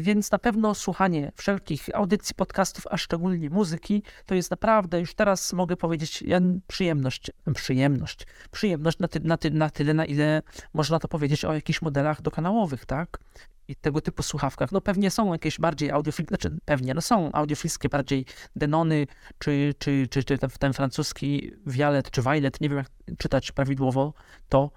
[0.02, 5.54] Więc na pewno słuchanie wszelkich audycji, podcastów, a szczególnie muzyki, to jest naprawdę, już teraz
[5.54, 6.24] mogę powiedzieć,
[6.68, 10.42] przyjemność, przyjemność, przyjemność na, ty, na, ty, na tyle, na ile
[10.74, 13.20] można to powiedzieć o jakichś modelach dokanałowych, tak?
[13.68, 14.72] I tego typu słuchawkach.
[14.72, 19.08] No pewnie są jakieś bardziej audiofilskie, znaczy pewnie, no są audiofilskie bardziej Denony,
[19.40, 24.14] czy, czy, czy, czy ten, ten francuski Violet, czy Violet, nie wiem jak czytać prawidłowo
[24.50, 24.72] to,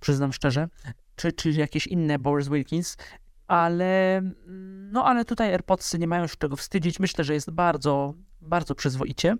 [0.00, 0.68] przyznam szczerze,
[1.16, 2.96] czy, czy jakieś inne Boris Wilkins,
[3.50, 4.22] ale,
[4.92, 7.00] no, ale tutaj AirPodsy nie mają się czego wstydzić.
[7.00, 9.36] Myślę, że jest bardzo, bardzo przyzwoicie.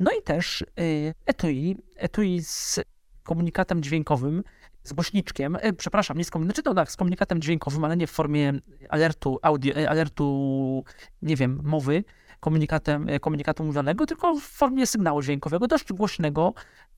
[0.00, 2.80] No i też y, etui, etui z
[3.22, 4.44] komunikatem dźwiękowym,
[4.82, 8.10] z głośniczkiem, y, przepraszam, nie z, komunikatem, znaczy, tak, z komunikatem dźwiękowym, ale nie w
[8.10, 8.52] formie
[8.88, 10.84] alertu, audio, y, alertu,
[11.22, 12.04] nie wiem, mowy,
[12.44, 16.54] komunikatem, e, komunikatu mówionego, tylko w formie sygnału dźwiękowego, dość głośnego,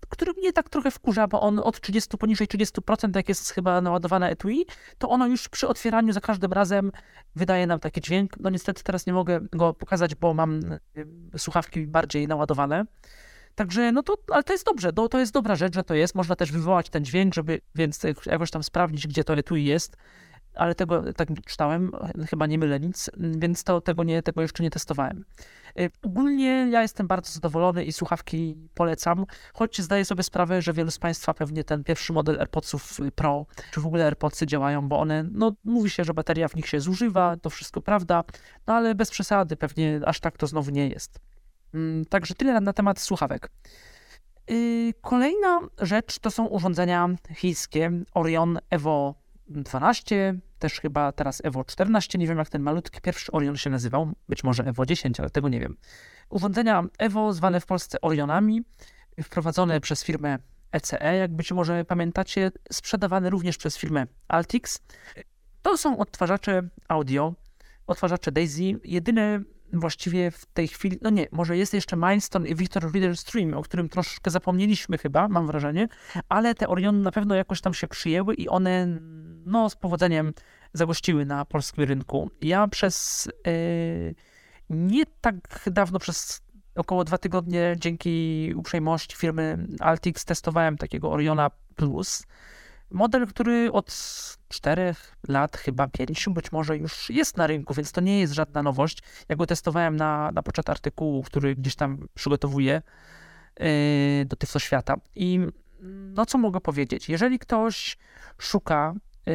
[0.08, 4.30] który mnie tak trochę wkurza, bo on od 30, poniżej 30%, jak jest chyba naładowane
[4.30, 4.66] etui,
[4.98, 6.92] to ono już przy otwieraniu za każdym razem
[7.36, 8.36] wydaje nam taki dźwięk.
[8.40, 10.60] No niestety teraz nie mogę go pokazać, bo mam
[11.36, 12.84] słuchawki bardziej naładowane.
[13.54, 16.14] Także, no to, ale to jest dobrze, to, to jest dobra rzecz, że to jest.
[16.14, 19.96] Można też wywołać ten dźwięk, żeby więc jakoś tam sprawdzić, gdzie to etui jest
[20.56, 21.92] ale tego tak czytałem,
[22.30, 25.24] chyba nie mylę nic, więc to, tego, nie, tego jeszcze nie testowałem.
[25.80, 30.90] Y, ogólnie ja jestem bardzo zadowolony i słuchawki polecam, choć zdaję sobie sprawę, że wielu
[30.90, 35.24] z Państwa pewnie ten pierwszy model AirPodsów Pro, czy w ogóle AirPodsy działają, bo one,
[35.32, 38.24] no mówi się, że bateria w nich się zużywa, to wszystko prawda,
[38.66, 41.20] no ale bez przesady, pewnie aż tak to znowu nie jest.
[41.74, 43.50] Mm, także tyle na temat słuchawek.
[44.50, 49.14] Y, kolejna rzecz to są urządzenia chińskie Orion Evo
[49.48, 54.12] 12, też chyba teraz Evo 14, nie wiem jak ten malutki pierwszy Orion się nazywał,
[54.28, 55.76] być może Evo 10, ale tego nie wiem.
[56.30, 58.62] Urządzenia Evo zwane w Polsce Orionami,
[59.22, 60.38] wprowadzone przez firmę
[60.72, 64.80] ECE, e, jak być może pamiętacie, sprzedawane również przez firmę Altix.
[65.62, 67.34] To są odtwarzacze audio,
[67.86, 68.80] odtwarzacze Daisy.
[68.84, 69.40] Jedyne
[69.72, 73.62] właściwie w tej chwili, no nie, może jest jeszcze Mindstone i Victor Reader Stream, o
[73.62, 75.88] którym troszkę zapomnieliśmy chyba, mam wrażenie,
[76.28, 78.98] ale te Oriony na pewno jakoś tam się przyjęły i one
[79.46, 80.32] no z powodzeniem
[80.72, 82.30] zagościły na polskim rynku.
[82.40, 84.14] Ja przez yy,
[84.70, 86.40] nie tak dawno, przez
[86.74, 92.22] około dwa tygodnie, dzięki uprzejmości firmy Altix testowałem takiego Oriona Plus,
[92.90, 93.96] Model, który od
[94.48, 98.62] czterech lat, chyba pięciu, być może już jest na rynku, więc to nie jest żadna
[98.62, 98.98] nowość.
[99.28, 102.82] Ja go testowałem na, na poczet artykułu, który gdzieś tam przygotowuję
[103.60, 104.96] yy, do Tyflo Świata.
[105.14, 105.40] I
[106.14, 107.08] no co mogę powiedzieć?
[107.08, 107.96] Jeżeli ktoś
[108.38, 108.94] szuka
[109.26, 109.32] yy,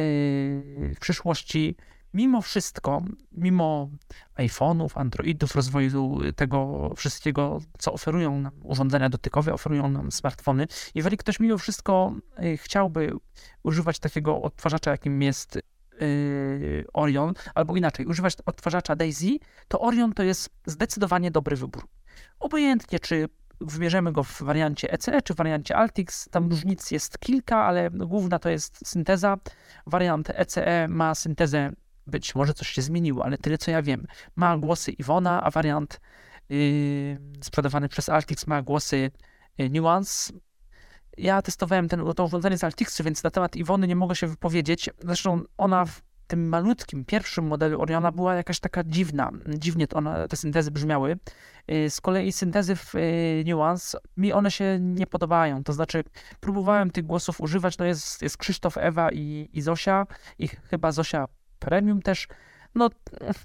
[0.94, 1.76] w przyszłości
[2.14, 3.02] mimo wszystko,
[3.32, 3.88] mimo
[4.36, 11.40] iPhone'ów, Androidów, rozwoju tego wszystkiego, co oferują nam urządzenia dotykowe, oferują nam smartfony, jeżeli ktoś
[11.40, 12.14] mimo wszystko
[12.44, 13.12] y, chciałby
[13.62, 15.58] używać takiego odtwarzacza, jakim jest
[16.00, 21.88] yy, Orion, albo inaczej, używać odtwarzacza Daisy, to Orion to jest zdecydowanie dobry wybór.
[22.40, 23.28] Obojętnie, czy
[23.60, 26.28] wybierzemy go w wariancie ECE czy w wariancie Altix.
[26.28, 29.36] Tam różnic jest kilka, ale główna to jest synteza.
[29.86, 31.72] Wariant ECE ma syntezę
[32.06, 34.06] być może coś się zmieniło, ale tyle co ja wiem.
[34.36, 36.00] Ma głosy Iwona, a wariant
[36.48, 39.10] yy, sprzedawany przez Altix ma głosy
[39.58, 40.32] yy, Nuance.
[41.18, 44.90] Ja testowałem ten, to urządzenie z Altixu, więc na temat Iwony nie mogę się wypowiedzieć.
[44.98, 49.30] Zresztą ona w tym malutkim, pierwszym modelu Oriona była jakaś taka dziwna.
[49.48, 51.18] Dziwnie to ona, te syntezy brzmiały.
[51.68, 55.64] Yy, z kolei syntezy w yy, Nuance, mi one się nie podobają.
[55.64, 56.04] To znaczy,
[56.40, 57.78] próbowałem tych głosów używać.
[57.78, 60.06] No jest, jest Krzysztof, Ewa i, i Zosia.
[60.38, 61.28] I chyba Zosia
[61.62, 62.28] premium też.
[62.74, 62.90] No,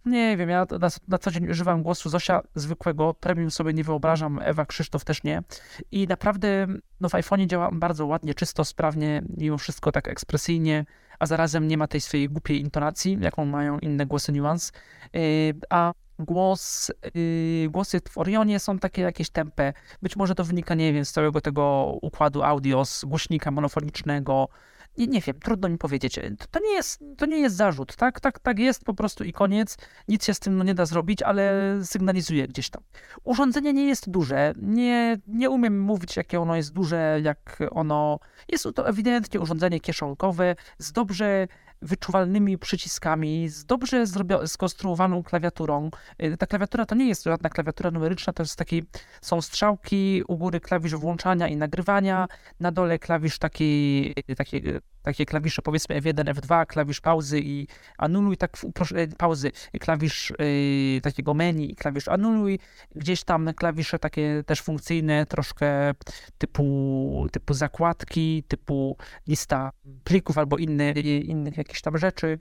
[0.05, 4.39] nie wiem, ja na, na, co dzień używam głosu Zosia zwykłego, premium sobie nie wyobrażam,
[4.43, 5.43] Ewa Krzysztof też nie.
[5.91, 6.67] I naprawdę
[7.01, 10.85] no, w iPhone'ie działa bardzo ładnie, czysto, sprawnie, mimo wszystko tak ekspresyjnie,
[11.19, 14.71] a zarazem nie ma tej swojej głupiej intonacji, jaką mają inne głosy Nuance.
[15.13, 15.21] Yy,
[15.69, 19.73] a głos, yy, głosy w Orionie są takie jakieś tempe.
[20.01, 24.49] Być może to wynika, nie wiem, z całego tego układu audio, z głośnika monofonicznego,
[24.97, 26.19] nie, nie wiem, trudno mi powiedzieć.
[26.39, 28.19] To, to, nie jest, to nie jest zarzut, tak?
[28.19, 28.39] tak?
[28.39, 29.77] Tak jest po prostu i koniec.
[30.07, 31.53] Nic się z tym no, nie da zrobić, ale
[31.83, 32.83] sygnalizuje gdzieś tam.
[33.23, 34.53] Urządzenie nie jest duże.
[34.61, 38.19] Nie, nie umiem mówić, jakie ono jest duże, jak ono...
[38.49, 41.47] Jest to ewidentnie urządzenie kieszonkowe z dobrze
[41.81, 44.05] wyczuwalnymi przyciskami, z dobrze
[44.45, 45.89] skonstruowaną klawiaturą.
[46.23, 48.83] Y, ta klawiatura to nie jest żadna klawiatura numeryczna, to jest taki,
[49.21, 52.27] są strzałki, u góry klawisz włączania i nagrywania,
[52.59, 54.61] na dole klawisz taki, takie,
[55.01, 57.67] takie klawisze powiedzmy F1, F2, klawisz pauzy i
[57.97, 62.59] anuluj, tak proszę, pauzy, klawisz yy, takiego menu i klawisz anuluj,
[62.95, 65.93] gdzieś tam klawisze takie też funkcyjne, troszkę
[66.37, 68.97] typu, typu zakładki, typu
[69.27, 69.71] lista
[70.03, 70.91] plików albo inne,
[71.21, 72.39] innych jakichś tam rzeczy.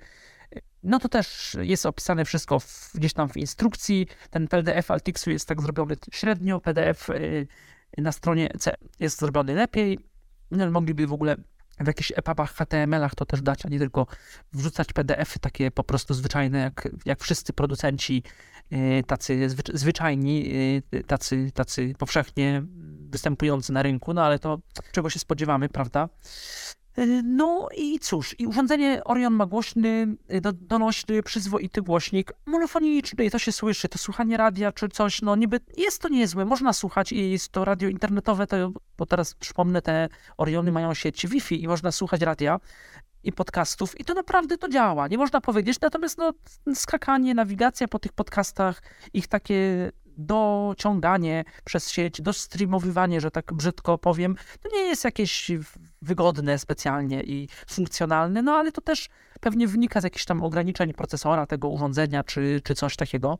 [0.83, 4.07] No to też jest opisane wszystko w, gdzieś tam w instrukcji.
[4.31, 7.47] Ten PDF Altixu jest tak zrobiony średnio, PDF y,
[7.99, 9.99] na stronie C jest zrobiony lepiej.
[10.51, 11.37] No, mogliby w ogóle
[11.81, 14.07] w jakichś EPUBach, HTML-ach to też dać, a nie tylko
[14.53, 18.23] wrzucać PDF-y takie po prostu zwyczajne, jak, jak wszyscy producenci
[18.73, 20.55] y, tacy zwyczajni,
[20.95, 22.63] y, tacy, tacy powszechnie
[23.11, 24.59] występujący na rynku, no ale to
[24.93, 26.09] czego się spodziewamy, prawda?
[26.99, 32.33] Y, no i cóż, i urządzenie Orion ma głośny, y, do, donośny, przyzwoity głośnik.
[32.47, 36.45] Monofoniczny i to się słyszy, to słuchanie radia czy coś, no niby jest to niezłe,
[36.45, 41.27] można słuchać i jest to radio internetowe, to, bo teraz przypomnę, te Oriony mają sieć
[41.27, 42.61] Wi-Fi i można słuchać radia
[43.23, 46.33] i podcastów i to naprawdę to działa, nie można powiedzieć, natomiast no
[46.75, 48.83] skakanie, nawigacja po tych podcastach,
[49.15, 55.51] ich takie dociąganie przez sieć, dostreamowywanie, że tak brzydko powiem, to nie jest jakieś
[56.03, 59.09] wygodne specjalnie i funkcjonalne, no ale to też
[59.41, 63.39] pewnie wynika z jakichś tam ograniczeń procesora tego urządzenia, czy, czy coś takiego.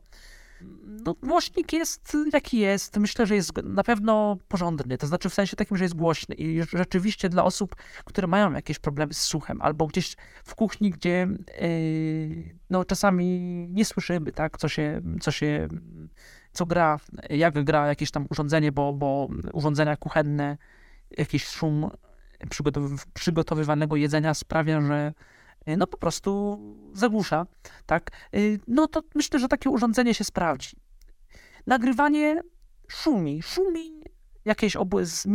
[1.05, 2.97] No, głośnik jest jaki jest.
[2.97, 4.97] Myślę, że jest na pewno porządny.
[4.97, 7.75] To znaczy w sensie takim, że jest głośny i rzeczywiście dla osób,
[8.05, 11.27] które mają jakieś problemy z słuchem albo gdzieś w kuchni, gdzie
[11.61, 13.39] yy, no, czasami
[13.69, 15.67] nie słyszymy, tak, co się, co się
[16.57, 20.57] co gra, jak gra jakieś tam urządzenie, bo, bo urządzenia kuchenne,
[21.17, 21.89] jakiś szum
[23.13, 25.13] przygotowywanego jedzenia sprawia, że
[25.77, 26.59] no po prostu
[26.93, 27.45] zagłusza,
[27.85, 28.11] tak?
[28.67, 30.77] No to myślę, że takie urządzenie się sprawdzi.
[31.67, 32.41] Nagrywanie
[32.87, 34.01] szumi, szumi
[34.45, 35.25] jakieś obłys,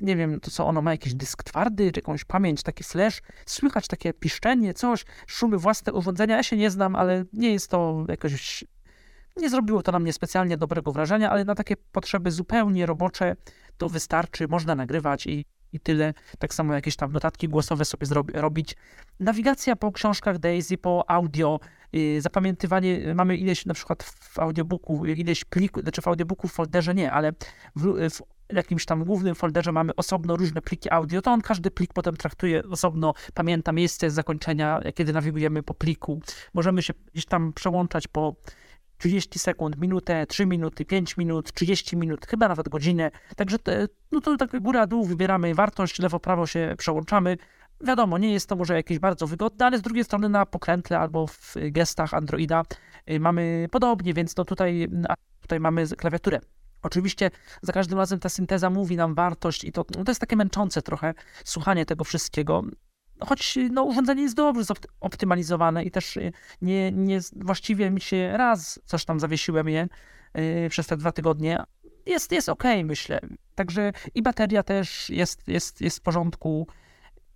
[0.00, 3.88] nie wiem, to co ono ma, jakiś dysk twardy, czy jakąś pamięć, taki flash, słychać
[3.88, 8.64] takie piszczenie, coś, szumy własne urządzenia, ja się nie znam, ale nie jest to jakoś
[9.40, 13.36] nie zrobiło to na mnie specjalnie dobrego wrażenia, ale na takie potrzeby zupełnie robocze
[13.78, 16.14] to wystarczy, można nagrywać i, i tyle.
[16.38, 18.76] Tak samo jakieś tam notatki głosowe sobie zrobi, robić.
[19.20, 21.60] Nawigacja po książkach Daisy, po audio,
[21.92, 26.94] yy, zapamiętywanie, mamy ileś na przykład w audiobooku, ileś plików, znaczy w audiobooku w folderze
[26.94, 27.32] nie, ale
[27.76, 28.22] w, w
[28.52, 32.62] jakimś tam głównym folderze mamy osobno różne pliki audio, to on każdy plik potem traktuje
[32.70, 36.20] osobno, pamięta miejsce zakończenia, kiedy nawigujemy po pliku.
[36.54, 38.36] Możemy się gdzieś tam przełączać po
[39.00, 43.10] 30 sekund, minutę, 3 minuty, 5 minut, 30 minut, chyba nawet godzinę.
[43.36, 47.36] Także te, no to tak góra-dół wybieramy wartość, lewo-prawo się przełączamy.
[47.80, 51.26] Wiadomo, nie jest to może jakieś bardzo wygodne, ale z drugiej strony na pokrętle albo
[51.26, 52.62] w gestach Androida
[53.10, 54.88] y, mamy podobnie, więc no tutaj,
[55.40, 56.40] tutaj mamy klawiaturę.
[56.82, 57.30] Oczywiście
[57.62, 60.82] za każdym razem ta synteza mówi nam wartość i to, no to jest takie męczące
[60.82, 61.14] trochę
[61.44, 62.62] słuchanie tego wszystkiego
[63.26, 66.32] choć no, urządzenie jest dobrze optymalizowane i też y,
[66.62, 69.88] nie, nie właściwie mi się raz coś tam zawiesiłem je
[70.34, 71.62] yy, przez te dwa tygodnie.
[72.06, 73.20] Jest, jest ok, myślę.
[73.54, 76.66] Także i bateria też jest, jest, jest w porządku.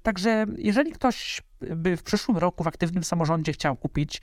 [0.03, 4.23] Także jeżeli ktoś by w przyszłym roku w aktywnym samorządzie chciał kupić,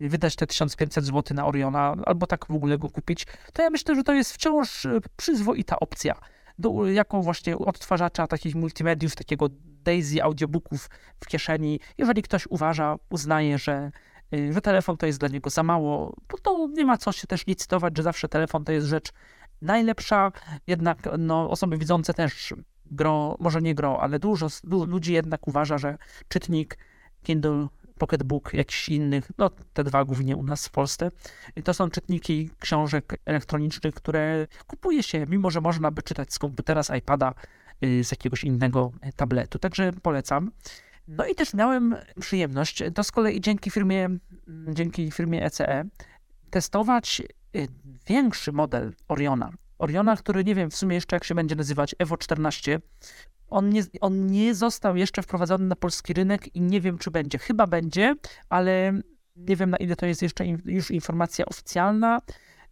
[0.00, 3.94] wydać te 1500 zł na Oriona, albo tak w ogóle go kupić, to ja myślę,
[3.94, 4.86] że to jest wciąż
[5.16, 6.14] przyzwoita opcja.
[6.60, 9.46] Do, jako właśnie odtwarzacza takich multimediów, takiego
[9.84, 10.90] Daisy audiobooków
[11.24, 11.80] w kieszeni.
[11.98, 13.90] Jeżeli ktoś uważa, uznaje, że,
[14.34, 17.46] y, że telefon to jest dla niego za mało, to nie ma co się też
[17.46, 19.12] licytować, że zawsze telefon to jest rzecz
[19.62, 20.32] najlepsza,
[20.66, 22.54] jednak no, osoby widzące też
[22.86, 26.78] gro, może nie gro, ale dużo ludzi jednak uważa, że czytnik
[27.22, 27.68] Kindle
[28.00, 31.10] Pocketbook, jakiś innych, no te dwa głównie u nas w Polsce,
[31.64, 36.82] to są czytniki książek elektronicznych, które kupuje się, mimo że można by czytać z komputera,
[36.82, 37.34] z iPada,
[37.84, 39.58] Y, z jakiegoś innego tabletu.
[39.58, 40.50] Także polecam.
[41.08, 44.08] No i też miałem przyjemność, to z kolei dzięki firmie,
[44.68, 45.84] dzięki firmie ECE,
[46.50, 47.22] testować
[47.56, 47.68] y,
[48.06, 49.50] większy model Oriona.
[49.78, 52.80] Oriona, który nie wiem w sumie jeszcze jak się będzie nazywać, Evo 14.
[53.50, 57.38] On nie, on nie został jeszcze wprowadzony na polski rynek i nie wiem, czy będzie.
[57.38, 58.14] Chyba będzie,
[58.48, 58.92] ale
[59.36, 62.20] nie wiem, na ile to jest jeszcze już informacja oficjalna,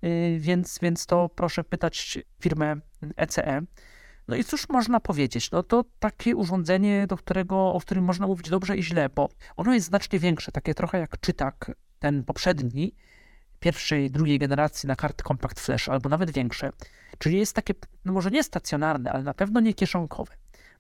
[0.05, 2.77] y, więc, więc to proszę pytać firmę
[3.17, 3.63] ECE.
[4.29, 5.51] No i cóż można powiedzieć?
[5.51, 9.75] No to takie urządzenie, do którego, o którym można mówić dobrze i źle, bo ono
[9.75, 12.95] jest znacznie większe, takie trochę jak czytak ten poprzedni,
[13.61, 16.71] pierwszej, drugiej generacji na karty Compact Flash, albo nawet większe.
[17.19, 17.75] Czyli jest takie,
[18.05, 20.33] no może nie stacjonarne, ale na pewno nie kieszonkowe.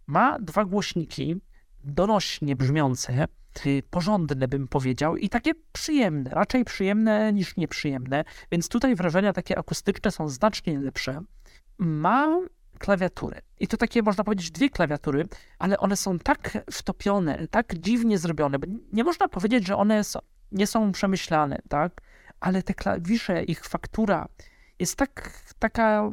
[0.08, 1.36] Ma dwa głośniki,
[1.84, 3.26] donośnie brzmiące,
[3.66, 9.58] y, porządne, bym powiedział, i takie przyjemne, raczej przyjemne niż nieprzyjemne, więc tutaj wrażenia takie
[9.58, 11.20] akustyczne są znacznie lepsze.
[11.78, 12.38] Ma
[12.78, 13.40] klawiatury.
[13.60, 15.28] I to takie, można powiedzieć, dwie klawiatury,
[15.58, 18.58] ale one są tak wtopione, tak dziwnie zrobione,
[18.92, 20.18] nie można powiedzieć, że one są,
[20.52, 22.00] nie są przemyślane, tak?
[22.40, 24.28] Ale te klawisze, ich faktura
[24.78, 26.10] jest tak, taka,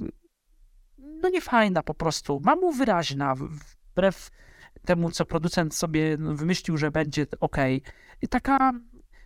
[0.97, 3.35] no niefajna po prostu, mało wyraźna,
[3.95, 4.31] wbrew
[4.85, 7.57] temu, co producent sobie wymyślił, że będzie ok.
[8.21, 8.71] I taka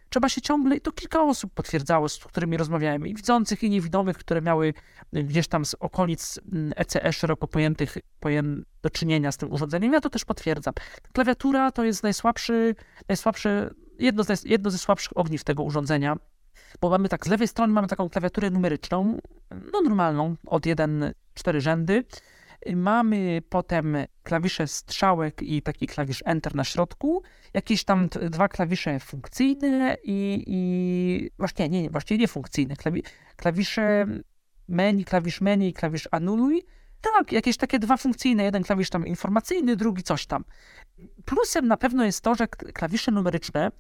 [0.10, 4.18] trzeba się ciągle, i to kilka osób potwierdzało, z którymi rozmawiałem, i widzących, i niewidomych,
[4.18, 4.74] które miały
[5.14, 6.40] gdzieś tam z okolic
[6.76, 9.94] ECE mm, szeroko pojętych pojem, do czynienia z tym urządzeniem.
[9.94, 10.74] Ja to też potwierdzam.
[11.14, 12.76] Klawiatura to jest najsłabszy,
[13.08, 13.70] najsłabszy
[14.00, 16.18] jedno, z, jedno ze słabszych ogniw tego urządzenia,
[16.82, 19.18] bo mamy tak, z lewej strony mamy taką klawiaturę numeryczną,
[19.74, 22.04] no normalną, od 1, 4 rzędy,
[22.76, 27.24] Mamy potem klawisze strzałek i taki klawisz Enter na środku,
[27.54, 33.04] jakieś tam dwa klawisze funkcyjne i, i właśnie nie, właśnie nie funkcyjne, Klawi,
[33.36, 34.06] klawisze
[34.68, 36.64] menu, klawisz menu i klawisz anuluj.
[37.02, 40.44] Tak, jakieś takie dwa funkcyjne, jeden klawisz tam informacyjny, drugi coś tam.
[41.26, 43.72] Plusem na pewno jest to, że klawisze numeryczne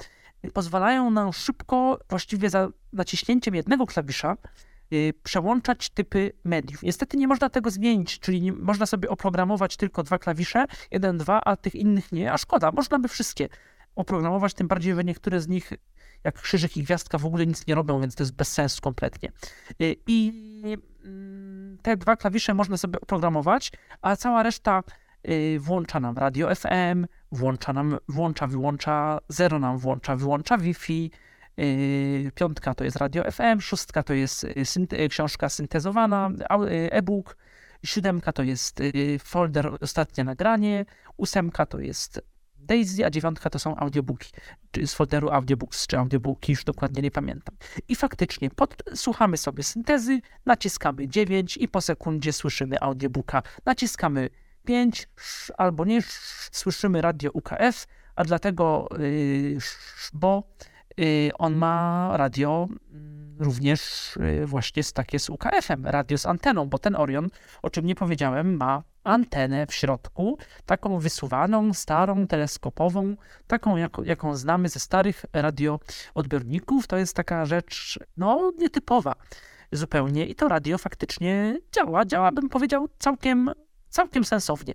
[0.53, 4.69] pozwalają nam szybko, właściwie za naciśnięciem jednego klawisza, Y,
[5.24, 6.84] przełączać typy mediów.
[6.84, 11.56] Niestety nie można tego zmienić, czyli można sobie oprogramować tylko dwa klawisze, jeden, dwa, a
[11.56, 13.49] tych innych nie, a szkoda, można by wszystkie
[13.95, 15.74] oprogramować, tym bardziej, że niektóre z nich,
[16.24, 19.32] jak krzyżyk i gwiazdka, w ogóle nic nie robią, więc to jest bez sensu kompletnie.
[19.82, 20.34] Y, I
[21.06, 23.72] mm, te dwa klawisze można sobie oprogramować,
[24.02, 24.84] a cała reszta
[25.30, 31.11] y, włącza nam radio FM, włącza nam, włącza, wyłącza, zero nam włącza, wyłącza Wi-Fi,
[32.36, 36.30] piątka to jest radio FM, szóstka to jest y, synte książka syntezowana,
[36.91, 37.38] e-book,
[37.86, 38.81] siódemka to jest
[39.23, 40.86] folder ostatnie nagranie,
[41.18, 42.22] ósemka to jest
[42.69, 44.31] Daisy, a dziewiątka to są audiobooki,
[44.72, 47.56] czy z folderu audiobooks, czy audiobooki, już dokładnie nie pamiętam.
[47.88, 48.49] I faktycznie
[48.95, 53.44] słuchamy sobie syntezy, naciskamy 9 i po sekundzie słyszymy audiobooka.
[53.65, 54.30] Naciskamy
[54.65, 55.10] 5
[55.57, 56.02] albo nie,
[56.52, 59.57] słyszymy radio UKF, a dlatego, yy,
[60.14, 60.44] bo
[61.38, 66.80] on ma radio mm, również y, właśnie z takie z UKF-em, radio z anteną, bo
[66.80, 67.28] ten Orion,
[67.62, 73.16] o czym nie powiedziałem, ma antenę w środku, taką wysuwaną, starą, teleskopową,
[73.48, 76.88] taką jak, jaką znamy ze starych radioodbiorników.
[76.88, 79.16] To jest taka rzecz, no, nietypowa
[79.72, 83.52] zupełnie i to radio faktycznie działa, działa, bym powiedział, całkiem,
[83.90, 84.74] całkiem sensownie.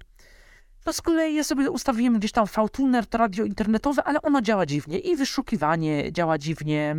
[0.87, 4.67] No z kolei ja sobie ustawiłem gdzieś tam V-Tuner, to radio internetowe, ale ono działa
[4.67, 4.99] dziwnie.
[4.99, 6.97] I wyszukiwanie działa dziwnie.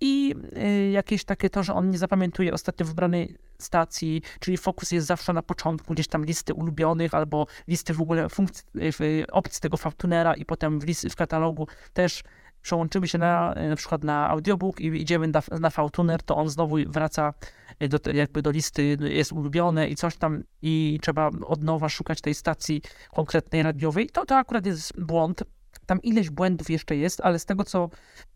[0.00, 5.06] I y, jakieś takie to, że on nie zapamiętuje ostatnio wybranej stacji, czyli fokus jest
[5.06, 8.64] zawsze na początku, gdzieś tam listy ulubionych albo listy w ogóle funkcji,
[9.32, 12.22] opcji tego V-Tunera i potem w, listy, w katalogu też
[12.62, 15.70] przełączymy się na, na przykład na audiobook i idziemy na, na
[16.26, 17.34] to on znowu wraca
[17.80, 22.34] do, jakby do listy, jest ulubione i coś tam i trzeba od nowa szukać tej
[22.34, 22.82] stacji
[23.14, 24.10] konkretnej radiowej.
[24.10, 25.42] To, to akurat jest błąd,
[25.86, 27.90] tam ileś błędów jeszcze jest, ale z tego, co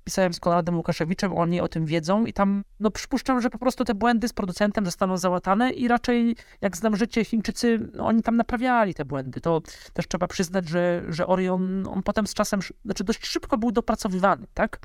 [0.04, 3.84] pisałem z Konradem Łukaszewiczem, oni o tym wiedzą i tam, no przypuszczam, że po prostu
[3.84, 8.36] te błędy z producentem zostaną załatane i raczej, jak znam życie, Chińczycy, no, oni tam
[8.36, 9.40] naprawiali te błędy.
[9.40, 9.60] To
[9.92, 14.46] też trzeba przyznać, że, że Orion, on potem z czasem, znaczy dość szybko był dopracowywany,
[14.54, 14.78] tak?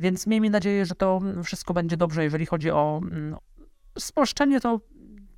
[0.00, 3.36] Więc miejmy nadzieję, że to wszystko będzie dobrze, jeżeli chodzi o mm,
[3.98, 4.80] spolszczenie, to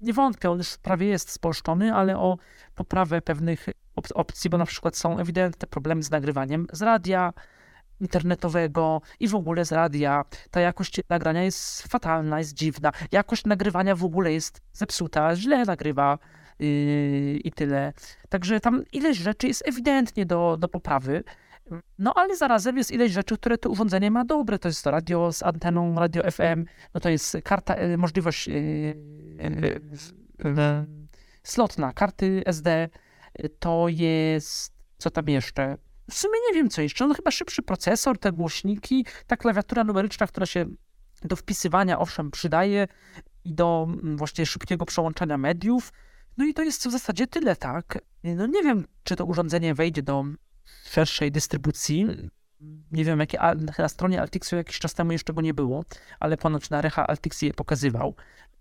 [0.01, 2.39] nie wątpię, on już prawie jest spolszczony, ale o
[2.75, 3.67] poprawę pewnych
[3.97, 7.33] op opcji, bo na przykład są ewidentne problemy z nagrywaniem z radia
[8.01, 10.25] internetowego i w ogóle z radia.
[10.51, 12.93] Ta jakość nagrania jest fatalna, jest dziwna.
[13.13, 16.19] Jakość nagrywania w ogóle jest zepsuta, źle nagrywa
[16.59, 16.69] yy,
[17.45, 17.93] i tyle.
[18.29, 21.25] Także tam ileś rzeczy jest ewidentnie do, do poprawy.
[21.99, 24.59] No ale zarazem jest ileś rzeczy, które to urządzenie ma dobre.
[24.59, 26.65] To jest to radio z anteną, radio FM,
[26.95, 28.55] no to jest karta, e, możliwość yy,
[30.45, 30.87] yy,
[31.43, 32.89] slotna, karty SD,
[33.59, 35.77] to jest, co tam jeszcze?
[36.11, 37.07] W sumie nie wiem, co jeszcze.
[37.07, 40.67] No chyba szybszy procesor, te głośniki, ta klawiatura numeryczna, która się
[41.23, 42.89] do wpisywania, owszem, przydaje
[43.45, 45.93] i do właśnie szybkiego przełączania mediów.
[46.37, 47.99] No i to jest w zasadzie tyle, tak?
[48.25, 50.25] No nie wiem, czy to urządzenie wejdzie do
[50.85, 52.07] szerszej dystrybucji.
[52.93, 53.39] Nie wiem, jakie
[53.79, 55.85] na stronie Altixu jakiś czas temu jeszcze go nie było,
[56.21, 58.15] ale ponoć na Recha Altix je pokazywał,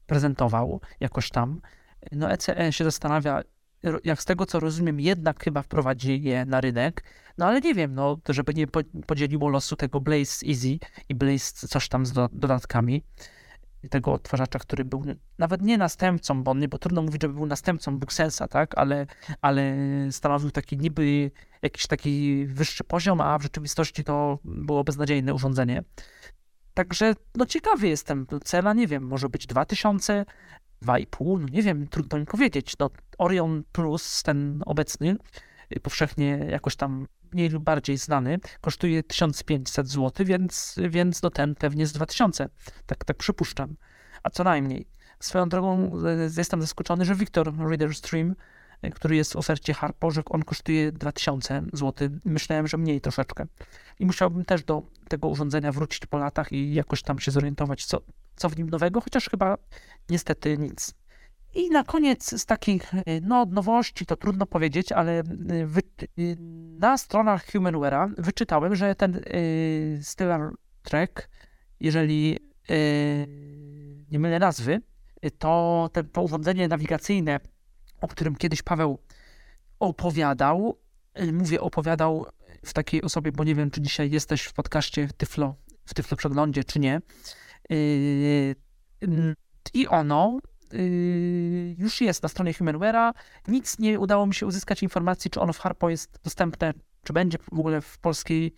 [0.05, 1.61] prezentował jakoś tam.
[2.11, 3.41] No ECE się zastanawia,
[4.03, 7.03] jak z tego co rozumiem, jednak chyba wprowadzi je na rynek.
[7.37, 8.67] No ale nie wiem, no, żeby nie
[9.07, 10.79] podzieliło losu tego Blaze Easy
[11.09, 13.03] i Blaze coś tam z dodatkami.
[13.89, 15.03] Tego odtwarzacza, który był
[15.37, 19.05] nawet nie następcą, bo, nie, bo trudno mówić, żeby był następcą Booksensa, tak, ale,
[19.41, 19.75] ale
[20.11, 21.31] stanowił taki niby
[21.61, 25.83] jakiś taki wyższy poziom, a w rzeczywistości to było beznadziejne urządzenie.
[26.73, 30.25] Także no ciekawy jestem, cena nie wiem, może być 2000,
[30.83, 32.73] 2,5, no nie wiem, trudno mi powiedzieć.
[32.79, 35.17] No, Orion Plus, ten obecny,
[35.83, 41.87] powszechnie jakoś tam mniej lub bardziej znany, kosztuje 1500 zł, więc, więc no ten pewnie
[41.87, 42.49] z 2000.
[42.85, 43.75] Tak, tak przypuszczam.
[44.23, 44.87] A co najmniej.
[45.19, 48.35] Swoją drogą e, jestem zaskoczony, że Victor Reader Stream,
[48.81, 52.09] e, który jest w ofercie Harpo, że on kosztuje 2000 zł.
[52.25, 53.45] Myślałem, że mniej troszeczkę.
[53.99, 58.01] I musiałbym też do tego urządzenia wrócić po latach i jakoś tam się zorientować, co,
[58.35, 59.57] co w nim nowego, chociaż chyba
[60.09, 60.93] niestety nic.
[61.55, 65.81] I na koniec z takich y, no, nowości, to trudno powiedzieć, ale y, wy,
[66.19, 66.37] y,
[66.79, 70.51] na stronach Humanware'a wyczytałem, że ten y, Stellar
[70.83, 71.29] Trek,
[71.79, 73.27] jeżeli y,
[74.11, 74.81] nie mylę nazwy,
[75.39, 77.39] to to urządzenie nawigacyjne,
[78.01, 78.99] o którym kiedyś Paweł
[79.79, 80.77] opowiadał,
[81.33, 82.25] mówię opowiadał
[82.65, 85.55] w takiej osobie, bo nie wiem, czy dzisiaj jesteś w podcaście Tyflo,
[85.85, 87.01] w Tyflo Przeglądzie, czy nie.
[89.73, 90.39] I ono
[90.73, 93.13] Yy, już jest na stronie Humanware'a.
[93.47, 96.73] Nic nie udało mi się uzyskać informacji, czy ono w Harpo jest dostępne,
[97.03, 98.55] czy będzie w ogóle w polskiej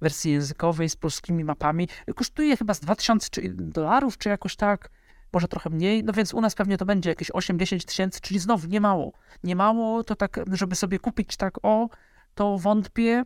[0.00, 1.88] wersji językowej z polskimi mapami.
[2.14, 4.90] Kosztuje chyba z 2000 dolarów, czy jakoś tak,
[5.32, 6.04] może trochę mniej.
[6.04, 9.12] No więc u nas pewnie to będzie jakieś 8-10 tysięcy, czyli znowu nie mało.
[9.44, 11.88] Nie mało to tak, żeby sobie kupić tak o,
[12.34, 13.24] to wątpię.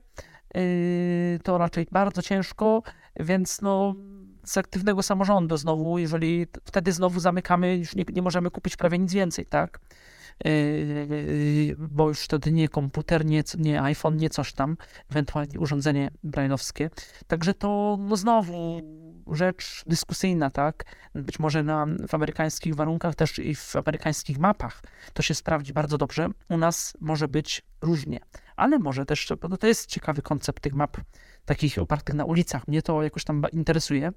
[0.54, 2.82] Yy, to raczej bardzo ciężko,
[3.16, 3.94] więc no
[4.44, 9.12] z aktywnego samorządu znowu, jeżeli wtedy znowu zamykamy, już nie, nie możemy kupić prawie nic
[9.12, 9.80] więcej, tak?
[10.44, 14.76] Yy, bo już wtedy nie komputer, nie, nie iPhone, nie coś tam,
[15.10, 16.90] ewentualnie urządzenie brailleowskie.
[17.26, 18.82] Także to no znowu
[19.32, 20.84] rzecz dyskusyjna, tak?
[21.14, 24.82] Być może na, w amerykańskich warunkach też i w amerykańskich mapach
[25.12, 26.28] to się sprawdzi bardzo dobrze.
[26.48, 28.20] U nas może być różnie,
[28.56, 30.96] ale może też, bo to jest ciekawy koncept tych map
[31.48, 32.68] takich opartych na ulicach.
[32.68, 34.12] Mnie to jakoś tam interesuje.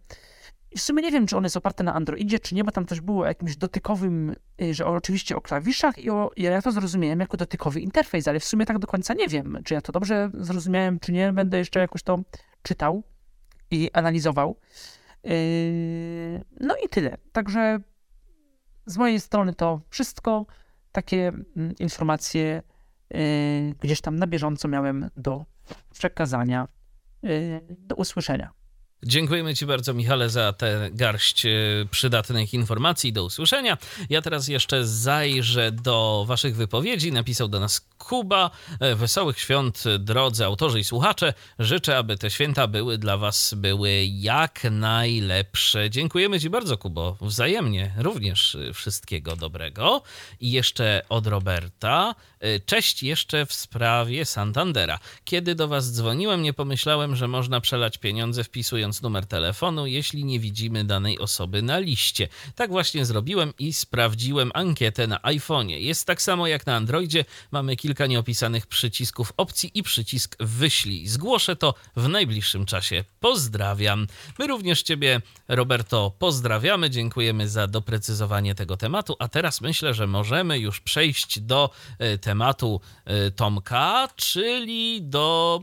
[0.72, 2.86] I w sumie nie wiem, czy on jest oparty na Androidzie, czy nie, bo tam
[2.86, 7.38] też było jakimś dotykowym, y, że oczywiście o klawiszach i o, ja to zrozumiałem jako
[7.38, 11.00] dotykowy interfejs, ale w sumie tak do końca nie wiem, czy ja to dobrze zrozumiałem,
[11.00, 11.34] czy nie.
[11.34, 12.20] Będę jeszcze jakoś to
[12.64, 13.04] czytał
[13.72, 14.58] i analizował.
[15.24, 15.32] Yy,
[16.60, 17.18] no i tyle.
[17.32, 17.80] Także
[18.86, 20.46] z mojej strony to wszystko.
[20.92, 22.64] Takie mm, informacje
[23.10, 23.20] yy,
[23.80, 25.46] gdzieś tam na bieżąco miałem do
[25.92, 26.68] przekazania.
[27.24, 28.61] Yy, do usłyszenia.
[29.06, 31.50] Dziękujemy Ci bardzo, Michale, za tę garść e,
[31.92, 33.14] przydatnych informacji.
[33.14, 33.78] Do usłyszenia.
[34.10, 37.12] Ja teraz jeszcze zajrzę do Waszych wypowiedzi.
[37.12, 38.52] Napisał do nas Kuba.
[38.80, 41.34] E, wesołych świąt, drodzy autorzy i słuchacze.
[41.60, 45.90] Życzę, aby te święta były dla Was były jak najlepsze.
[45.90, 47.18] Dziękujemy Ci bardzo, Kubo.
[47.22, 50.02] Wzajemnie również e, wszystkiego dobrego.
[50.40, 52.16] I jeszcze od Roberta.
[52.66, 55.00] Cześć jeszcze w sprawie Santandera.
[55.26, 60.40] Kiedy do Was dzwoniłem, nie pomyślałem, że można przelać pieniądze wpisując numer telefonu, jeśli nie
[60.40, 62.28] widzimy danej osoby na liście.
[62.56, 65.78] Tak właśnie zrobiłem i sprawdziłem ankietę na iPhone'ie.
[65.78, 67.26] Jest tak samo jak na Androidzie.
[67.52, 71.08] Mamy kilka nieopisanych przycisków opcji i przycisk wyślij.
[71.08, 73.04] Zgłoszę to w najbliższym czasie.
[73.20, 74.08] Pozdrawiam.
[74.40, 76.90] My również Ciebie, Roberto, pozdrawiamy.
[76.90, 79.16] Dziękujemy za doprecyzowanie tego tematu.
[79.20, 81.70] A teraz myślę, że możemy już przejść do
[82.14, 82.82] y, tematu
[83.28, 85.62] y, Tomka, czyli do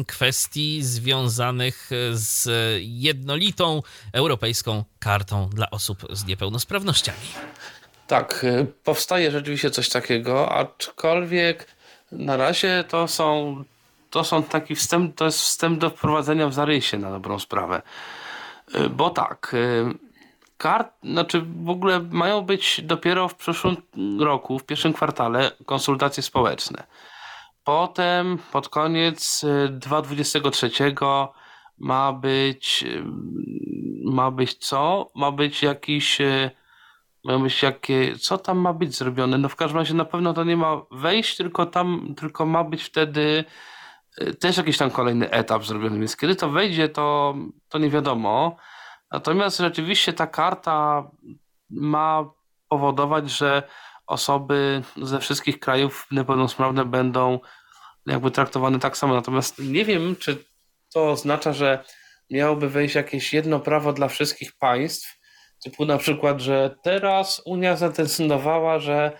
[0.00, 2.48] y, kwestii związanych z
[2.80, 7.18] jednolitą europejską kartą dla osób z niepełnosprawnościami.
[8.06, 11.66] Tak, y, powstaje rzeczywiście coś takiego, aczkolwiek
[12.12, 13.64] na razie to są,
[14.10, 17.82] to są taki wstęp, to jest wstęp do wprowadzenia w zarysie na dobrą sprawę.
[18.74, 19.84] Y, bo tak, y,
[20.58, 23.76] kart, znaczy w ogóle mają być dopiero w przyszłym
[24.20, 26.84] roku, w pierwszym kwartale konsultacje społeczne.
[27.64, 30.70] Potem pod koniec 2023
[31.82, 32.84] ma być
[34.04, 35.10] ma być co?
[35.14, 36.50] Ma być jakiś e,
[37.24, 39.38] ma być jakie, co tam ma być zrobione?
[39.38, 42.82] No w każdym razie na pewno to nie ma wejść, tylko tam, tylko ma być
[42.82, 43.44] wtedy
[44.18, 47.34] e, też jakiś tam kolejny etap zrobiony, więc kiedy to wejdzie, to,
[47.68, 48.56] to nie wiadomo.
[49.12, 51.10] Natomiast rzeczywiście ta karta
[51.70, 52.30] ma
[52.68, 53.62] powodować, że
[54.06, 57.40] osoby ze wszystkich krajów niepełnosprawne będą
[58.06, 59.14] jakby traktowane tak samo.
[59.14, 60.51] Natomiast nie wiem, czy
[60.92, 61.84] to oznacza, że
[62.30, 65.18] miałoby wejść jakieś jedno prawo dla wszystkich państw,
[65.64, 69.12] typu na przykład, że teraz Unia zadecydowała, że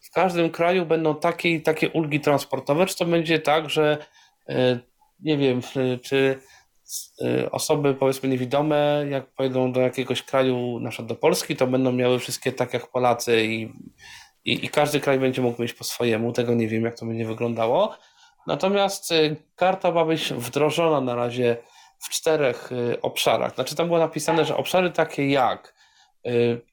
[0.00, 4.06] w każdym kraju będą takie i takie ulgi transportowe, czy to będzie tak, że
[4.48, 4.78] e,
[5.20, 5.60] nie wiem,
[6.02, 6.40] czy
[7.22, 11.92] y, osoby powiedzmy niewidome, jak pojedą do jakiegoś kraju, na przykład do Polski, to będą
[11.92, 13.62] miały wszystkie tak jak Polacy i,
[14.44, 16.32] i, i każdy kraj będzie mógł mieć po swojemu.
[16.32, 17.96] Tego nie wiem, jak to będzie wyglądało.
[18.46, 21.56] Natomiast y, karta ma być wdrożona na razie
[21.98, 22.70] w czterech
[23.02, 23.54] obszarach.
[23.54, 25.74] Znaczy tam było napisane, że obszary takie jak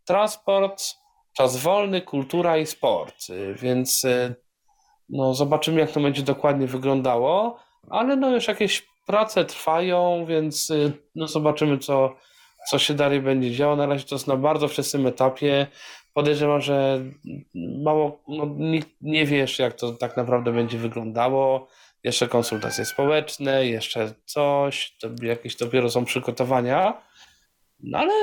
[0.05, 0.83] transport,
[1.37, 3.15] czas wolny, kultura i sport.
[3.55, 4.05] Więc
[5.09, 7.59] no, zobaczymy, jak to będzie dokładnie wyglądało,
[7.89, 12.15] ale no już jakieś prace trwają, więc y, no zobaczymy, co,
[12.69, 13.75] co się dalej będzie działo.
[13.75, 15.67] Na razie to jest na bardzo wczesnym etapie.
[16.13, 17.03] Podejrzewam, że
[17.83, 21.67] mało, no, nikt nie wie jeszcze, jak to tak naprawdę będzie wyglądało.
[22.03, 27.01] Jeszcze konsultacje społeczne, jeszcze coś, to jakieś dopiero są przygotowania,
[27.79, 28.13] no ale,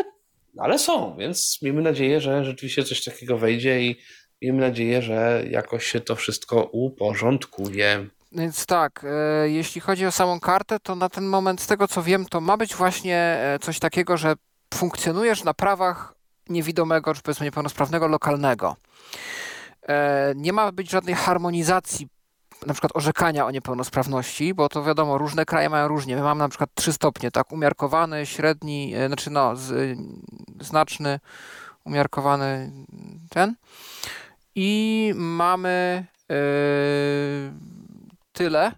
[0.58, 3.96] ale są, więc miejmy nadzieję, że rzeczywiście coś takiego wejdzie i
[4.42, 8.06] Miejmy nadzieję, że jakoś się to wszystko uporządkuje.
[8.32, 12.02] Więc tak, e, jeśli chodzi o samą kartę, to na ten moment, z tego co
[12.02, 14.34] wiem, to ma być właśnie e, coś takiego, że
[14.74, 16.14] funkcjonujesz na prawach
[16.50, 18.76] niewidomego, czy powiedzmy niepełnosprawnego lokalnego.
[19.88, 22.08] E, nie ma być żadnej harmonizacji
[22.66, 26.16] na przykład orzekania o niepełnosprawności, bo to wiadomo, różne kraje mają różnie.
[26.16, 29.98] My mamy na przykład trzy stopnie, tak, umiarkowany, średni, znaczy no, z,
[30.60, 31.20] znaczny,
[31.84, 32.72] umiarkowany
[33.30, 33.54] ten
[34.54, 36.36] i mamy yy,
[38.32, 38.72] tyle.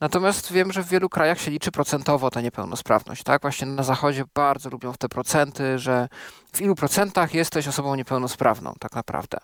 [0.00, 3.42] Natomiast wiem, że w wielu krajach się liczy procentowo ta niepełnosprawność, tak?
[3.42, 6.08] Właśnie na zachodzie bardzo lubią te procenty, że
[6.52, 9.38] w ilu procentach jesteś osobą niepełnosprawną, tak naprawdę.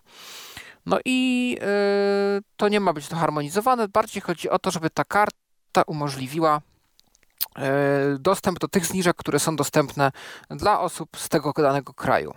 [0.86, 3.88] No i yy, to nie ma być to harmonizowane.
[3.88, 6.60] Bardziej chodzi o to, żeby ta karta umożliwiła
[7.56, 7.62] yy,
[8.18, 10.12] dostęp do tych zniżek, które są dostępne
[10.50, 12.34] dla osób z tego danego kraju.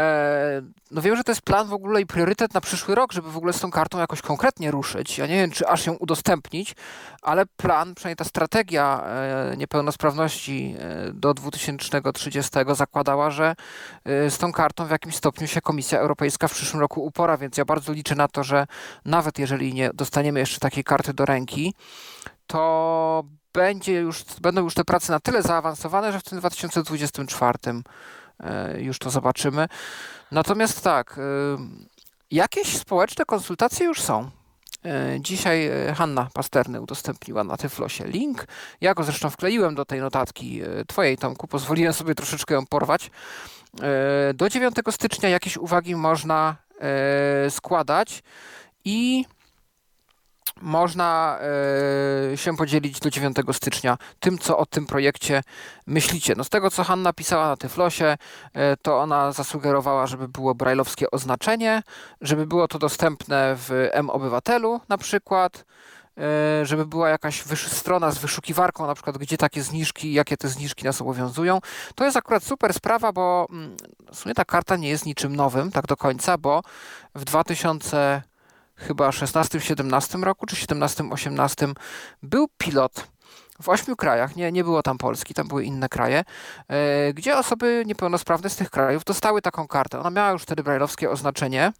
[0.00, 3.30] E, no wiem, że to jest plan w ogóle i priorytet na przyszły rok, żeby
[3.30, 5.18] w ogóle z tą kartą jakoś konkretnie ruszyć.
[5.18, 6.74] Ja nie wiem, czy aż ją udostępnić,
[7.22, 13.54] ale plan, przynajmniej ta strategia e, niepełnosprawności e, do 2030 zakładała, że
[14.06, 17.64] z tą kartą w jakimś stopniu się Komisja Europejska w przyszłym roku upora, więc ja
[17.64, 18.66] bardzo liczę na to, że
[19.04, 21.74] nawet jeżeli nie dostaniemy jeszcze takiej karty do ręki,
[22.46, 27.82] to będzie już, będą już te prace na tyle zaawansowane, że w tym 2024 E,
[28.78, 29.68] już to zobaczymy.
[30.30, 31.22] Natomiast tak, e,
[32.30, 34.30] jakieś społeczne konsultacje już są.
[34.84, 38.46] E, dzisiaj Hanna Pasterny udostępniła na Tyflosie link.
[38.80, 41.48] Ja go zresztą wkleiłem do tej notatki twojej, Tomku.
[41.48, 43.10] Pozwoliłem sobie troszeczkę ją porwać.
[44.34, 46.56] Do 9 stycznia jakieś uwagi można
[47.48, 48.22] składać
[48.84, 49.24] i
[50.60, 51.38] można
[52.32, 55.42] e, się podzielić do 9 stycznia tym, co o tym projekcie
[55.86, 56.34] myślicie.
[56.36, 58.18] No z tego, co Hanna pisała na Tyflosie,
[58.54, 61.82] e, to ona zasugerowała, żeby było brajlowskie oznaczenie,
[62.20, 65.64] żeby było to dostępne w M-Obywatelu na przykład,
[66.18, 70.84] e, żeby była jakaś strona z wyszukiwarką, na przykład gdzie takie zniżki, jakie te zniżki
[70.84, 71.58] nas obowiązują.
[71.94, 73.76] To jest akurat super sprawa, bo mm,
[74.12, 76.62] w sumie ta karta nie jest niczym nowym tak do końca, bo
[77.14, 78.22] w 2000
[78.80, 81.74] chyba 16-17 roku, czy 17-18
[82.22, 83.06] był pilot
[83.62, 86.24] w ośmiu krajach, nie, nie było tam Polski, tam były inne kraje,
[86.68, 90.00] e, gdzie osoby niepełnosprawne z tych krajów dostały taką kartę.
[90.00, 91.72] Ona miała już wtedy brajlowskie oznaczenie,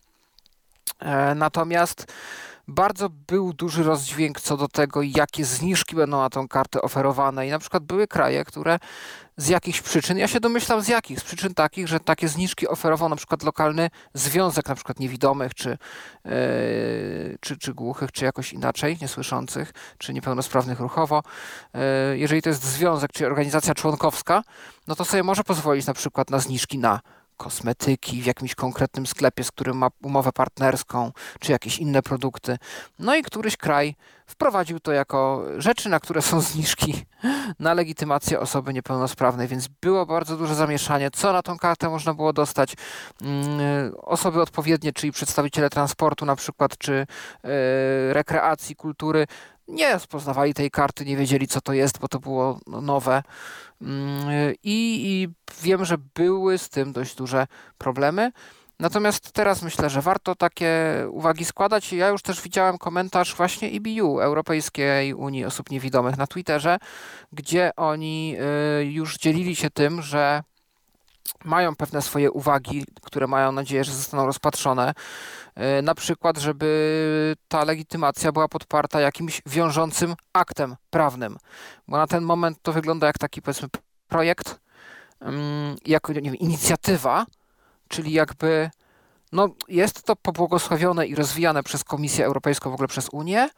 [0.99, 2.13] e, natomiast
[2.69, 7.47] bardzo był duży rozdźwięk co do tego, jakie zniżki będą na tą kartę oferowane.
[7.47, 8.79] I na przykład były kraje, które
[9.41, 13.09] z jakichś przyczyn, ja się domyślam z jakich, z przyczyn takich, że takie zniżki oferował
[13.09, 16.31] na przykład lokalny związek na przykład niewidomych, czy, yy,
[17.41, 21.23] czy, czy głuchych, czy jakoś inaczej, niesłyszących, czy niepełnosprawnych ruchowo.
[21.75, 21.81] Yy,
[22.19, 24.43] jeżeli to jest związek, czy organizacja członkowska,
[24.87, 27.01] no to sobie może pozwolić na przykład na zniżki na
[27.41, 32.59] kosmetyki w jakimś konkretnym sklepie, z którym ma umowę partnerską, czy jakieś inne produkty.
[32.99, 33.95] No i któryś kraj
[34.27, 37.07] wprowadził to jako rzeczy, na które są zniżki
[37.59, 42.33] na legitymację osoby niepełnosprawnej, więc było bardzo duże zamieszanie, co na tą kartę można było
[42.33, 42.75] dostać.
[43.23, 47.07] Mm, osoby odpowiednie, czyli przedstawiciele transportu na przykład, czy e,
[48.13, 49.27] rekreacji, kultury,
[49.71, 53.23] nie rozpoznawali tej karty, nie wiedzieli co to jest, bo to było nowe.
[53.83, 55.29] Mm, I, I,
[55.63, 57.47] wiem, że były z tym dość duże
[57.79, 58.33] problemy.
[58.81, 60.73] Natomiast teraz myślę, że warto takie
[61.11, 61.93] uwagi składać.
[61.93, 66.79] Ja już też widziałem komentarz właśnie EBU, Europejskiej Unii Osób Niewidomych na Twitterze,
[67.33, 68.37] gdzie oni
[68.81, 70.43] y, już dzielili się tym, że
[71.45, 74.95] mają pewne swoje uwagi, które mają nadzieję, że zostaną rozpatrzone.
[75.79, 81.37] Y, na przykład, żeby ta legitymacja była podparta jakimś wiążącym aktem prawnym.
[81.89, 83.69] Bo na ten moment to wygląda jak taki, powiedzmy,
[84.09, 84.61] projekt,
[85.87, 87.27] jako nie wiem, inicjatywa,
[87.89, 88.71] czyli jakby
[89.33, 93.49] no, jest to pobłogosławione i rozwijane przez Komisję Europejską, w ogóle przez Unię,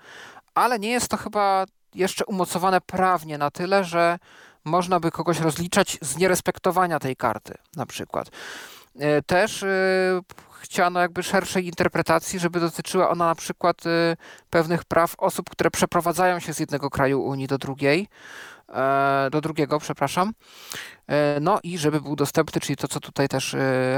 [0.54, 1.64] ale nie jest to chyba
[1.94, 4.18] jeszcze umocowane prawnie na tyle, że
[4.64, 8.30] można by kogoś rozliczać z nierespektowania tej karty, na przykład.
[8.98, 9.64] E, też
[10.60, 13.76] chciano jakby szerszej interpretacji, żeby dotyczyła ona na przykład
[14.50, 18.08] pewnych praw osób, które przeprowadzają się z jednego kraju Unii do drugiej,
[19.30, 20.32] do drugiego, przepraszam.
[21.40, 23.56] No i żeby był dostępny, czyli to, co tutaj też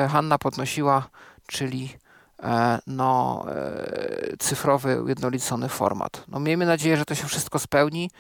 [0.08, 1.08] Hanna podnosiła,
[1.46, 1.98] czyli
[2.44, 6.24] E, no, e, cyfrowy, ujednolicony format.
[6.28, 8.10] No, miejmy nadzieję, że to się wszystko spełni.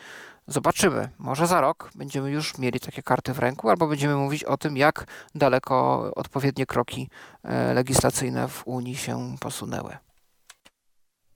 [0.46, 1.08] Zobaczymy.
[1.18, 4.76] Może za rok będziemy już mieli takie karty w ręku, albo będziemy mówić o tym,
[4.76, 7.08] jak daleko odpowiednie kroki
[7.42, 9.96] e, legislacyjne w Unii się posunęły.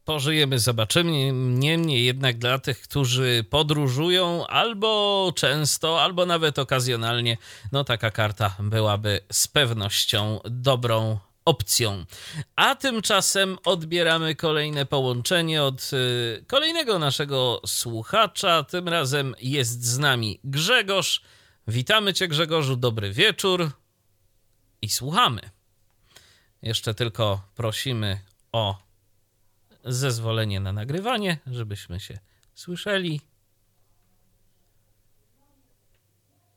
[0.05, 1.33] Pożyjemy, zobaczymy.
[1.33, 7.37] Niemniej jednak dla tych, którzy podróżują albo często, albo nawet okazjonalnie,
[7.73, 11.19] no taka karta byłaby z pewnością dobrą
[11.49, 12.05] opcją.
[12.57, 18.65] A tymczasem odbieramy kolejne połączenie od y, kolejnego naszego słuchacza.
[18.65, 21.23] Tym razem jest z nami Grzegorz.
[21.69, 22.77] Witamy Cię, Grzegorzu.
[22.77, 23.71] Dobry wieczór
[24.83, 25.41] i słuchamy.
[26.63, 28.21] Jeszcze tylko prosimy
[28.53, 28.79] o
[29.85, 32.19] zezwolenie na nagrywanie, żebyśmy się
[32.55, 33.21] słyszeli.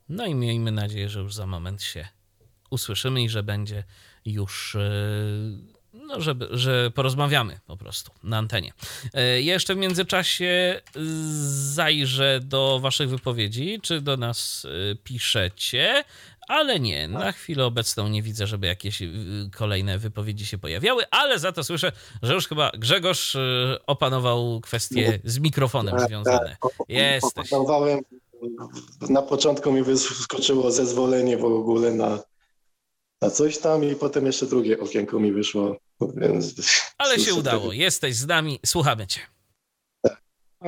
[0.10, 2.08] No i miejmy nadzieję, że już za moment się
[2.70, 3.84] usłyszymy i że będzie
[4.26, 4.90] już e,
[5.94, 8.74] no, żeby, że porozmawiamy po prostu na antenie.
[9.14, 10.82] E, jeszcze w międzyczasie
[11.74, 16.04] zajrzę do Waszych wypowiedzi, czy do nas e, piszecie,
[16.48, 19.00] ale nie, na chwilę obecną nie widzę, żeby jakieś
[19.56, 21.92] kolejne wypowiedzi się pojawiały, ale za to słyszę,
[22.22, 23.38] że już chyba Grzegorz
[23.88, 26.58] opanował kwestie z mikrofonem tak, związane.
[26.62, 27.52] Tak, Jesteś.
[29.10, 32.20] Na początku mi wyskoczyło zezwolenie w ogóle na
[33.22, 35.78] na coś tam i potem jeszcze drugie okienko mi wyszło.
[36.16, 36.56] Więc
[36.98, 37.74] Ale się udało.
[37.74, 39.20] Jesteś z nami, słuchamy cię.
[40.02, 40.22] Tak.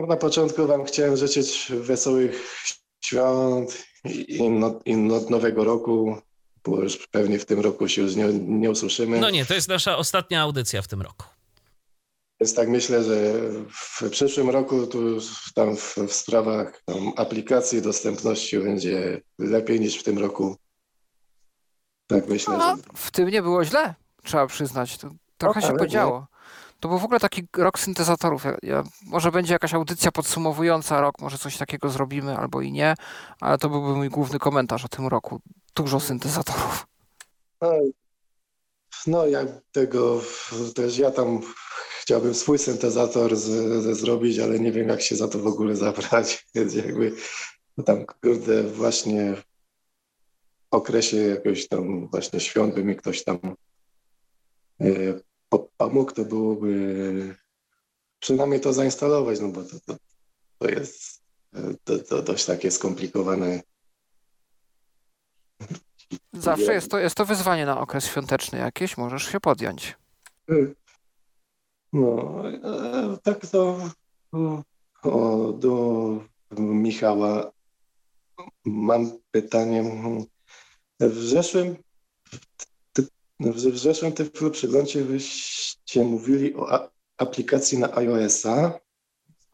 [0.07, 2.63] Na początku wam chciałem życzyć wesołych
[3.05, 3.84] świąt
[4.27, 6.17] i, no, i no, nowego roku,
[6.63, 9.19] bo już pewnie w tym roku się już nie, nie usłyszymy.
[9.19, 11.25] No nie, to jest nasza ostatnia audycja w tym roku.
[12.39, 13.34] Więc tak myślę, że
[13.69, 15.19] w przyszłym roku tu
[15.55, 20.55] tam w, w sprawach tam aplikacji dostępności będzie lepiej niż w tym roku.
[22.07, 22.57] Tak myślę.
[22.57, 22.84] No, że...
[22.95, 23.93] W tym nie było źle,
[24.23, 24.97] trzeba przyznać.
[24.97, 26.27] To trochę no, się podziało.
[26.80, 28.43] To był w ogóle taki rok syntezatorów.
[28.43, 32.95] Ja, ja, może będzie jakaś audycja podsumowująca rok, może coś takiego zrobimy, albo i nie,
[33.39, 35.41] ale to byłby mój główny komentarz o tym roku.
[35.75, 36.88] Dużo syntezatorów.
[37.61, 37.71] No,
[39.07, 40.21] no jak tego,
[40.75, 41.41] też ja tam
[42.01, 43.43] chciałbym swój syntezator z,
[43.84, 47.11] z, zrobić, ale nie wiem jak się za to w ogóle zabrać, więc jakby
[47.85, 49.35] tam kurde właśnie
[50.74, 53.40] okresie jakoś tam właśnie świąt by mi ktoś tam
[54.82, 54.88] e,
[55.78, 57.36] pomógł, to byłoby
[58.20, 59.95] przynajmniej to zainstalować, no bo to, to,
[60.58, 61.22] to jest
[61.54, 63.62] e, to, to dość takie skomplikowane.
[66.34, 69.98] Zawsze jest to, jest to wyzwanie na okres świąteczny jakieś, możesz się podjąć.
[71.94, 73.90] No, e, tak to
[75.04, 76.20] o, do
[76.58, 77.52] Michała
[78.66, 79.84] mam pytanie.
[80.99, 81.76] W zeszłym,
[83.40, 88.80] w zeszłym typlu przeglądzie wyście mówili o aplikacji na iOS-a,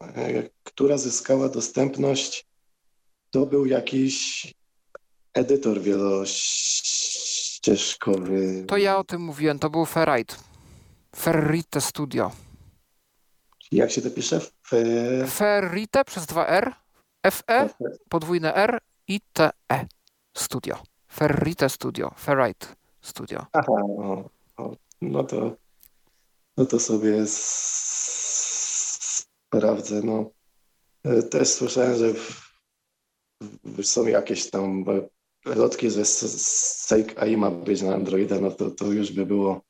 [0.00, 2.46] e, która zyskała dostępność.
[3.30, 4.46] To był jakiś
[5.34, 8.64] edytor wielościeżkowy.
[8.68, 10.34] To ja o tym mówiłem, to był Ferrite.
[11.16, 12.32] Ferrite Studio.
[13.72, 14.40] Jak się to pisze?
[14.66, 15.28] Fer...
[15.28, 16.74] Ferrite przez dwa R,
[17.30, 17.68] FE,
[18.08, 19.50] podwójne R i TE
[20.36, 20.82] Studio.
[21.12, 22.66] Ferrite Studio, Ferrite
[23.00, 23.46] Studio.
[23.52, 24.30] Aha, no,
[25.00, 25.56] no to
[26.56, 27.24] no to sobie
[29.48, 30.02] sprawdzę.
[30.04, 30.30] No.
[31.04, 32.14] E, też słyszałem, że
[33.82, 34.84] są jakieś tam
[35.44, 39.60] lotki, że Sake AI ma być na Androida, no to, to już by było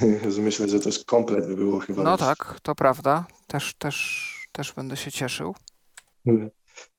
[0.38, 2.02] myślę, że to już komplet by było chyba.
[2.02, 2.20] No już.
[2.20, 3.26] tak, to prawda.
[3.46, 5.54] Też, też, też będę się cieszył.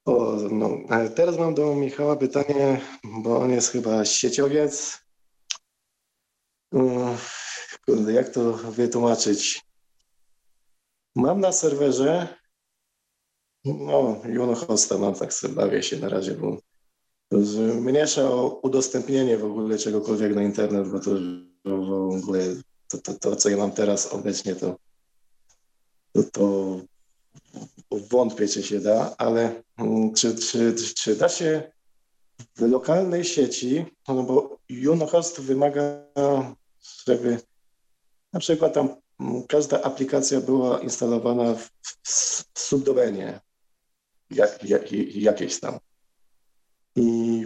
[0.05, 0.79] O, no,
[1.15, 5.01] teraz mam do Michała pytanie, bo on jest chyba sieciowiec.
[7.85, 9.61] Kurde, jak to wytłumaczyć?
[11.15, 12.27] Mam na serwerze,
[13.65, 16.57] no, Junohosta mam, tak sobie się na razie, bo
[17.29, 18.29] to zmniejsza
[18.61, 21.11] udostępnienie w ogóle czegokolwiek na internet, bo to
[21.65, 22.55] w ogóle
[22.87, 24.75] to, to, to co ja mam teraz obecnie, to,
[26.13, 26.79] to, to
[27.91, 31.71] wątpię, czy się da, ale mm, czy, czy, czy da się
[32.55, 34.57] w lokalnej sieci, no bo
[34.91, 35.81] Unohost wymaga,
[37.07, 37.39] żeby
[38.33, 41.69] na przykład tam mm, każda aplikacja była instalowana w,
[42.53, 43.39] w subdomenie.
[44.31, 45.79] jak, jak, jakieś tam.
[46.95, 47.45] I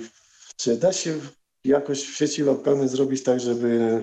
[0.56, 1.20] czy da się
[1.64, 4.02] jakoś w sieci lokalnej zrobić tak, żeby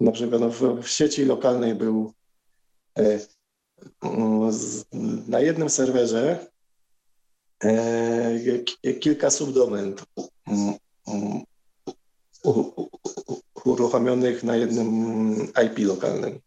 [0.00, 2.12] na przykład no, w, w sieci lokalnej był
[2.98, 3.18] e,
[5.28, 6.46] na jednym serwerze
[7.64, 9.94] e, kilka subdomen
[13.64, 15.34] uruchomionych na jednym
[15.64, 16.40] IP lokalnym.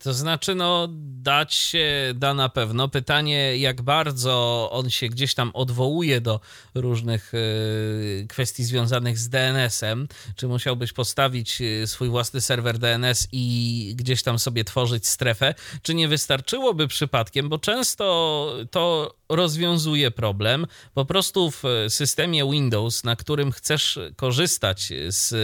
[0.00, 0.88] To znaczy, no,
[1.22, 2.88] dać się da na pewno.
[2.88, 6.40] Pytanie, jak bardzo on się gdzieś tam odwołuje do
[6.74, 10.08] różnych y, kwestii związanych z DNS-em.
[10.36, 15.54] Czy musiałbyś postawić y, swój własny serwer DNS i gdzieś tam sobie tworzyć strefę?
[15.82, 20.66] Czy nie wystarczyłoby przypadkiem, bo często to rozwiązuje problem.
[20.94, 25.34] Po prostu w systemie Windows, na którym chcesz korzystać z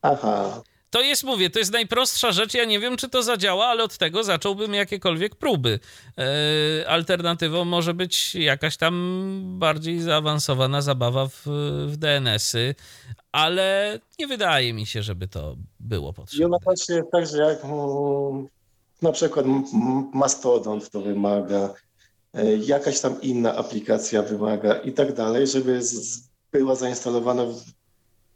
[0.02, 0.62] Aha.
[0.90, 2.54] To jest, mówię, to jest najprostsza rzecz.
[2.54, 5.80] Ja nie wiem, czy to zadziała, ale od tego zacząłbym jakiekolwiek próby.
[6.16, 6.24] Yy,
[6.88, 11.42] alternatywą może być jakaś tam bardziej zaawansowana zabawa w,
[11.86, 12.74] w DNS-y,
[13.32, 16.42] ale nie wydaje mi się, żeby to było potrzebne.
[16.42, 18.48] I ona właśnie jest tak, że jak mm,
[19.02, 19.46] na przykład
[20.12, 21.74] Mastodon to wymaga, e,
[22.66, 25.80] jakaś tam inna aplikacja wymaga i tak dalej, żeby
[26.52, 27.44] była zainstalowana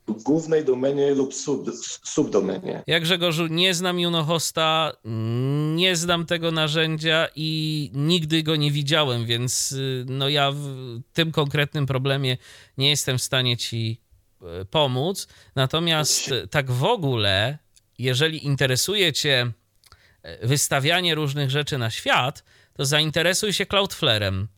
[0.08, 1.70] w głównej domenie lub sub,
[2.04, 2.82] subdomenie.
[2.86, 4.92] Jak Grzegorzu, nie znam Unohosta,
[5.74, 11.32] nie znam tego narzędzia i nigdy go nie widziałem, więc y, no ja w tym
[11.32, 12.36] konkretnym problemie
[12.78, 14.00] nie jestem w stanie ci
[14.42, 15.28] e, pomóc.
[15.54, 17.58] Natomiast tak w ogóle,
[17.98, 19.52] jeżeli interesuje cię
[20.22, 22.44] e, wystawianie różnych rzeczy na świat,
[22.78, 24.48] to zainteresuj się Cloudflarem.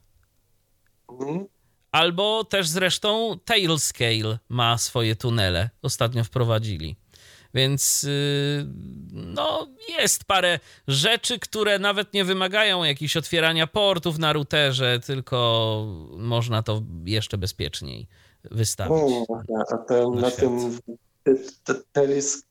[1.10, 1.46] Mhm.
[1.92, 5.70] Albo też zresztą Tailscale ma swoje tunele.
[5.82, 6.96] Ostatnio wprowadzili.
[7.54, 8.66] Więc y,
[9.12, 15.86] no, jest parę rzeczy, które nawet nie wymagają jakichś otwierania portów na routerze, tylko
[16.16, 18.06] można to jeszcze bezpieczniej
[18.44, 19.14] wystawić.
[19.72, 20.78] A ten, na, na tym
[21.92, 22.50] Tailscale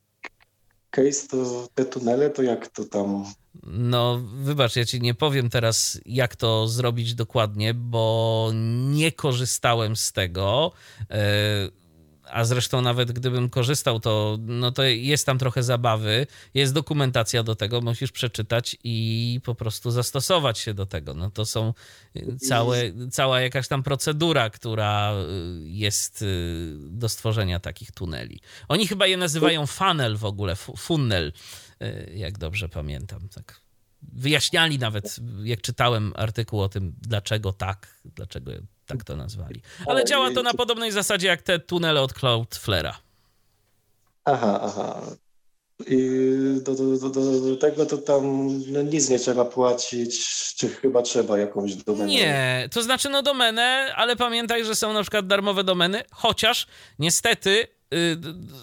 [1.29, 3.25] to te tunele, to jak to tam
[3.63, 8.51] no, wybacz, ja ci nie powiem teraz, jak to zrobić dokładnie, bo
[8.89, 10.71] nie korzystałem z tego.
[11.11, 11.79] E,
[12.31, 17.55] a zresztą nawet gdybym korzystał, to, no to jest tam trochę zabawy, jest dokumentacja do
[17.55, 21.13] tego, musisz przeczytać i po prostu zastosować się do tego.
[21.13, 21.73] No to są
[22.39, 22.77] całe,
[23.11, 25.13] cała jakaś tam procedura, która
[25.63, 26.25] jest
[26.79, 28.39] do stworzenia takich tuneli.
[28.67, 31.68] Oni chyba je nazywają funnel w ogóle, funnel E,
[32.15, 33.29] jak dobrze pamiętam.
[33.35, 33.61] Tak.
[34.01, 38.51] Wyjaśniali nawet, jak czytałem artykuł o tym, dlaczego tak, dlaczego
[38.85, 39.61] tak to nazwali.
[39.85, 42.93] Ale działa to na podobnej zasadzie jak te tunele od Cloudflare'a.
[44.25, 45.01] Aha, aha.
[45.87, 45.97] I
[46.63, 51.37] do, do, do, do, tego to tam no, nic nie trzeba płacić, czy chyba trzeba
[51.37, 52.05] jakąś domenę?
[52.05, 56.67] Nie, to znaczy no domenę, ale pamiętaj, że są na przykład darmowe domeny, chociaż
[56.99, 57.67] niestety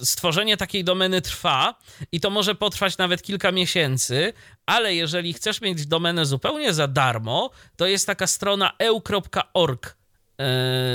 [0.03, 1.75] stworzenie takiej domeny trwa
[2.13, 4.33] i to może potrwać nawet kilka miesięcy,
[4.67, 9.97] ale jeżeli chcesz mieć domenę zupełnie za darmo, to jest taka strona eu.org.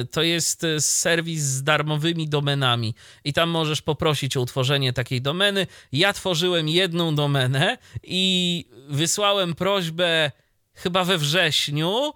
[0.01, 5.67] Y, to jest serwis z darmowymi domenami i tam możesz poprosić o utworzenie takiej domeny.
[5.91, 10.31] Ja tworzyłem jedną domenę i wysłałem prośbę
[10.73, 12.13] chyba we wrześniu.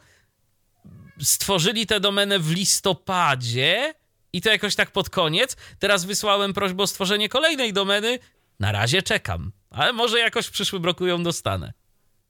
[1.21, 3.93] Stworzyli tę domenę w listopadzie
[4.35, 5.55] i to jakoś tak pod koniec.
[5.79, 8.19] Teraz wysłałem prośbę o stworzenie kolejnej domeny.
[8.59, 11.73] Na razie czekam, ale może jakoś w przyszłym roku ją dostanę.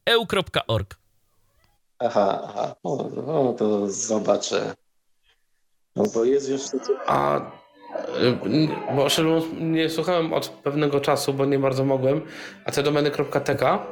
[0.06, 0.96] eu.org.
[2.00, 2.76] Aha, aha.
[2.84, 4.76] No, no to zobaczę.
[5.96, 6.78] No bo jest jeszcze.
[7.08, 8.38] A y,
[8.96, 9.08] bo
[9.60, 12.22] nie słuchałem od pewnego czasu, bo nie bardzo mogłem.
[12.66, 13.88] A te domeny.tk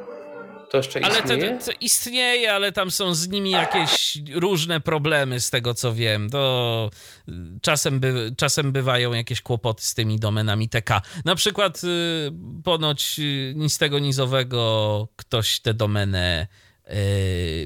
[0.74, 1.48] to jeszcze istnieje?
[1.48, 5.94] Ale to, to, istnieje, ale tam są z nimi jakieś różne problemy z tego co
[5.94, 6.30] wiem.
[6.30, 6.90] To
[7.28, 7.32] y,
[7.62, 11.02] czasem, by, czasem bywają jakieś kłopoty z tymi domenami TK.
[11.24, 12.32] Na przykład y,
[12.64, 16.46] ponoć y, nic tego nizowego ktoś tę domenę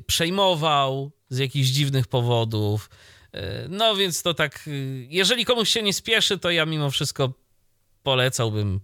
[0.07, 2.91] przejmował z jakichś dziwnych powodów.
[3.69, 4.69] No więc to tak,
[5.09, 7.33] jeżeli komuś się nie spieszy, to ja mimo wszystko
[8.03, 8.81] polecałbym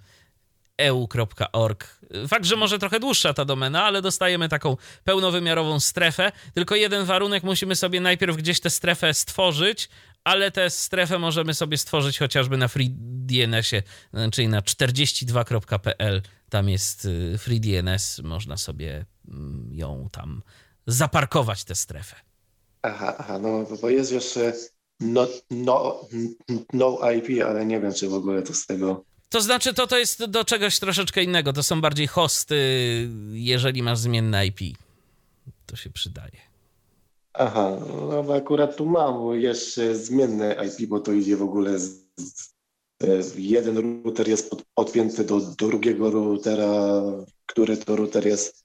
[0.78, 2.00] eu.org.
[2.28, 6.32] Fakt, że może trochę dłuższa ta domena, ale dostajemy taką pełnowymiarową strefę.
[6.54, 9.88] Tylko jeden warunek, musimy sobie najpierw gdzieś tę strefę stworzyć,
[10.24, 13.82] ale tę strefę możemy sobie stworzyć chociażby na FreeDNS-ie,
[14.32, 16.22] czyli na 42.pl.
[16.48, 20.42] Tam jest y, FreeDNS, można sobie mm, ją tam
[20.86, 22.16] zaparkować tę strefę.
[22.82, 24.52] Aha, aha, no bo jest jeszcze
[25.00, 26.00] no, no,
[26.72, 29.98] no IP, ale nie wiem, czy w ogóle to z tego to znaczy, to, to
[29.98, 31.52] jest do czegoś troszeczkę innego.
[31.52, 32.56] To są bardziej hosty,
[33.32, 34.60] jeżeli masz zmienne IP.
[35.66, 36.38] To się przydaje.
[37.32, 37.76] Aha,
[38.08, 43.78] no akurat tu mam jeszcze zmienne IP, bo to idzie w ogóle z, z, jeden
[43.78, 47.02] router jest pod, podpięty do, do drugiego routera,
[47.46, 48.64] który to router jest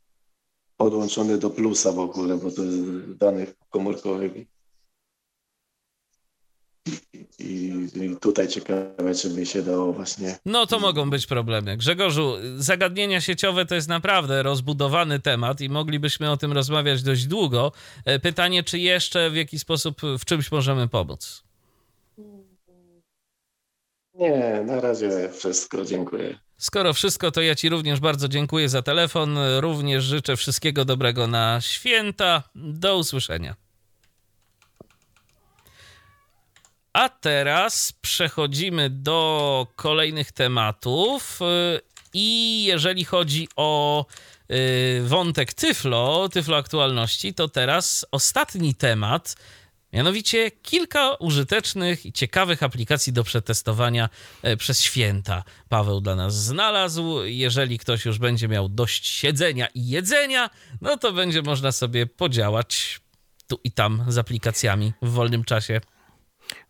[0.78, 2.78] podłączony do plusa w ogóle, bo to jest
[3.18, 4.32] danych komórkowych.
[7.40, 10.38] I, I, tutaj ciekawe, czy by się dało właśnie.
[10.46, 11.78] No to mogą być problemy.
[11.78, 17.72] Grzegorzu, zagadnienia sieciowe to jest naprawdę rozbudowany temat i moglibyśmy o tym rozmawiać dość długo.
[18.06, 21.44] E, pytanie, czy jeszcze w jakiś sposób w czymś możemy pomóc?
[24.14, 25.86] Nie, na razie wszystko.
[25.86, 26.40] Dziękuję.
[26.58, 29.38] Skoro wszystko, to ja Ci również bardzo dziękuję za telefon.
[29.60, 32.44] Również życzę wszystkiego dobrego na święta.
[32.56, 33.69] Do usłyszenia.
[37.00, 41.40] A teraz przechodzimy do kolejnych tematów.
[41.42, 41.82] Y,
[42.14, 44.06] I jeżeli chodzi o
[44.52, 49.36] y, wątek Tyflo, Tyflo aktualności, to teraz ostatni temat.
[49.94, 54.10] Mianowicie kilka użytecznych i ciekawych aplikacji do przetestowania
[54.42, 55.44] e, przez święta.
[55.70, 57.24] Paweł dla nas znalazł.
[57.24, 60.50] Jeżeli ktoś już będzie miał dość siedzenia i jedzenia,
[60.82, 63.00] no to będzie można sobie podziałać
[63.48, 65.82] tu i tam z aplikacjami w wolnym czasie.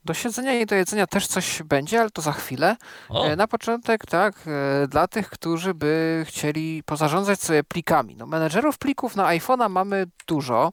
[0.05, 2.75] Do siedzenia i do jedzenia też coś będzie, ale to za chwilę.
[3.09, 3.25] O.
[3.25, 4.35] E, na początek, tak,
[4.83, 8.15] e, dla tych, którzy by chcieli pozarządzać sobie plikami.
[8.15, 10.71] No, menedżerów plików na iPhone'a mamy dużo.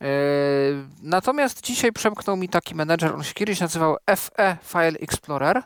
[0.00, 0.06] E,
[1.02, 5.62] natomiast dzisiaj przemknął mi taki menedżer, on się kiedyś nazywał FE File Explorer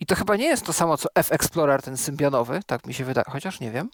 [0.00, 3.24] i to chyba nie jest to samo co F-Explorer, ten symbionowy, tak mi się wydaje,
[3.28, 3.90] chociaż nie wiem.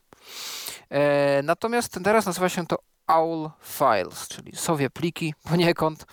[1.43, 2.77] Natomiast teraz nazywa się to
[3.07, 6.07] OWL Files, czyli sowie pliki poniekąd.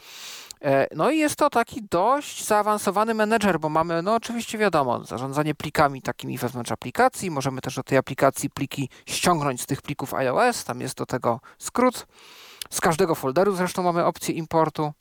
[0.62, 5.56] E, no i jest to taki dość zaawansowany menedżer, bo mamy, no oczywiście wiadomo, zarządzanie
[5.56, 7.32] plikami takimi wewnątrz aplikacji.
[7.32, 10.64] Możemy też do tej aplikacji pliki ściągnąć z tych plików iOS.
[10.64, 12.08] Tam jest do tego skrót.
[12.70, 14.94] Z każdego folderu zresztą mamy opcję importu.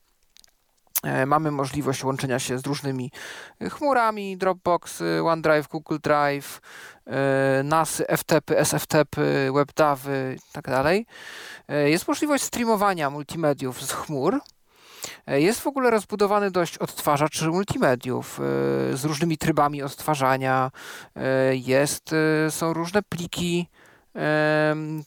[1.02, 3.10] E, mamy możliwość łączenia się z różnymi
[3.70, 6.60] chmurami, Dropbox, OneDrive, Google Drive,
[7.06, 9.20] e, NASy, FTP, SFTP,
[9.52, 10.82] WebDAVy itd.
[10.82, 10.86] Tak
[11.86, 14.40] jest możliwość streamowania multimediów z chmur.
[15.26, 18.42] E, jest w ogóle rozbudowany dość odtwarzacz multimediów e,
[18.96, 20.70] z różnymi trybami odtwarzania.
[21.16, 22.10] E, jest,
[22.50, 23.68] są różne pliki,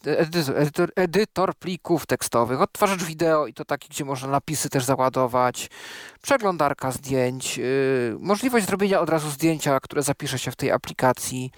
[0.06, 5.70] edytor, edytor, plików tekstowych, odtwarzacz wideo i to taki, gdzie można napisy też załadować,
[6.22, 7.60] przeglądarka zdjęć,
[8.20, 11.52] możliwość zrobienia od razu zdjęcia, które zapisze się w tej aplikacji.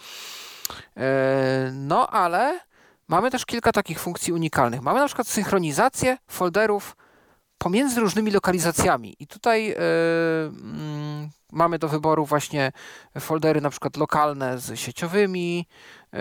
[1.71, 2.59] No ale
[3.07, 4.81] mamy też kilka takich funkcji unikalnych.
[4.81, 6.95] Mamy na przykład synchronizację folderów
[7.61, 9.15] pomiędzy różnymi lokalizacjami.
[9.19, 12.71] I tutaj yy, yy, mamy do wyboru właśnie
[13.19, 15.67] foldery na przykład lokalne z sieciowymi,
[16.13, 16.19] yy,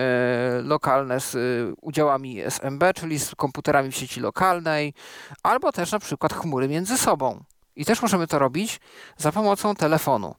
[0.63, 1.37] lokalne z
[1.81, 4.95] udziałami SMB, czyli z komputerami w sieci lokalnej,
[5.43, 7.45] albo też na przykład chmury między sobą.
[7.77, 8.81] I też możemy to robić
[9.17, 10.35] za pomocą telefonu.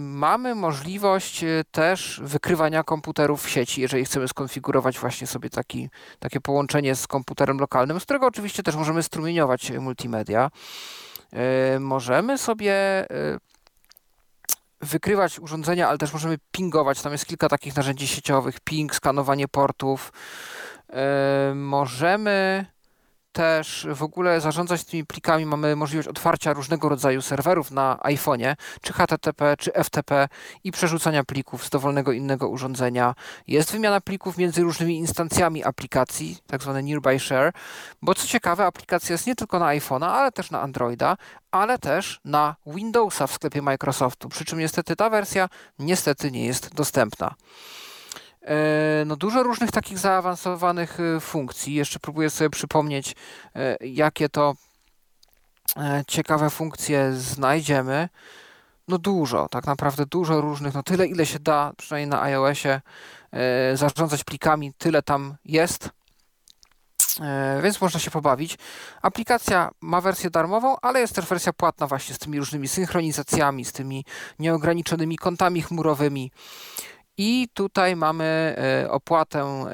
[0.00, 6.94] Mamy możliwość też wykrywania komputerów w sieci, jeżeli chcemy skonfigurować właśnie sobie taki, takie połączenie
[6.94, 10.50] z komputerem lokalnym, z którego oczywiście też możemy strumieniować multimedia.
[11.80, 13.06] Możemy sobie
[14.80, 17.02] wykrywać urządzenia, ale też możemy pingować.
[17.02, 20.12] Tam jest kilka takich narzędzi sieciowych: ping, skanowanie portów.
[21.54, 22.66] Możemy
[23.38, 25.46] też w ogóle zarządzać tymi plikami.
[25.46, 30.28] Mamy możliwość otwarcia różnego rodzaju serwerów na iPhone'ie, czy HTTP, czy FTP
[30.64, 33.14] i przerzucania plików z dowolnego innego urządzenia.
[33.46, 37.52] Jest wymiana plików między różnymi instancjami aplikacji, tak zwane nearby share,
[38.02, 41.16] bo co ciekawe, aplikacja jest nie tylko na iPhone'a, ale też na Androida,
[41.50, 44.28] ale też na Windowsa w sklepie Microsoftu.
[44.28, 45.48] Przy czym niestety ta wersja
[45.78, 47.34] niestety nie jest dostępna.
[48.48, 51.74] E, no dużo różnych takich zaawansowanych y, funkcji.
[51.74, 53.14] Jeszcze próbuję sobie przypomnieć,
[53.56, 54.54] e, jakie to
[55.76, 58.08] e, ciekawe funkcje znajdziemy.
[58.88, 62.80] No dużo, tak naprawdę dużo różnych, no tyle ile się da, przynajmniej na iOSie,
[63.74, 65.90] zarządzać plikami, tyle tam jest.
[67.62, 68.58] Więc można się pobawić.
[69.02, 73.72] Aplikacja ma wersję darmową, ale jest też wersja płatna właśnie z tymi różnymi synchronizacjami, z
[73.72, 74.04] tymi
[74.38, 76.30] nieograniczonymi kontami chmurowymi.
[77.18, 79.66] I tutaj mamy e, opłatę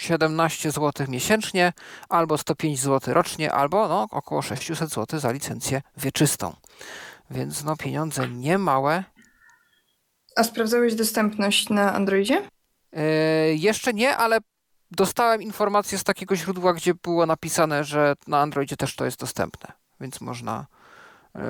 [0.00, 1.72] 17 e, zł miesięcznie,
[2.08, 6.56] albo 105 zł rocznie, albo no, około 600 zł za licencję wieczystą.
[7.30, 9.04] Więc no, pieniądze nie małe.
[10.36, 12.48] A sprawdzałeś dostępność na Androidzie?
[12.92, 13.00] Yy,
[13.54, 14.38] jeszcze nie, ale
[14.90, 19.72] dostałem informację z takiego źródła, gdzie było napisane, że na Androidzie też to jest dostępne,
[20.00, 20.66] więc można,
[21.34, 21.40] yy,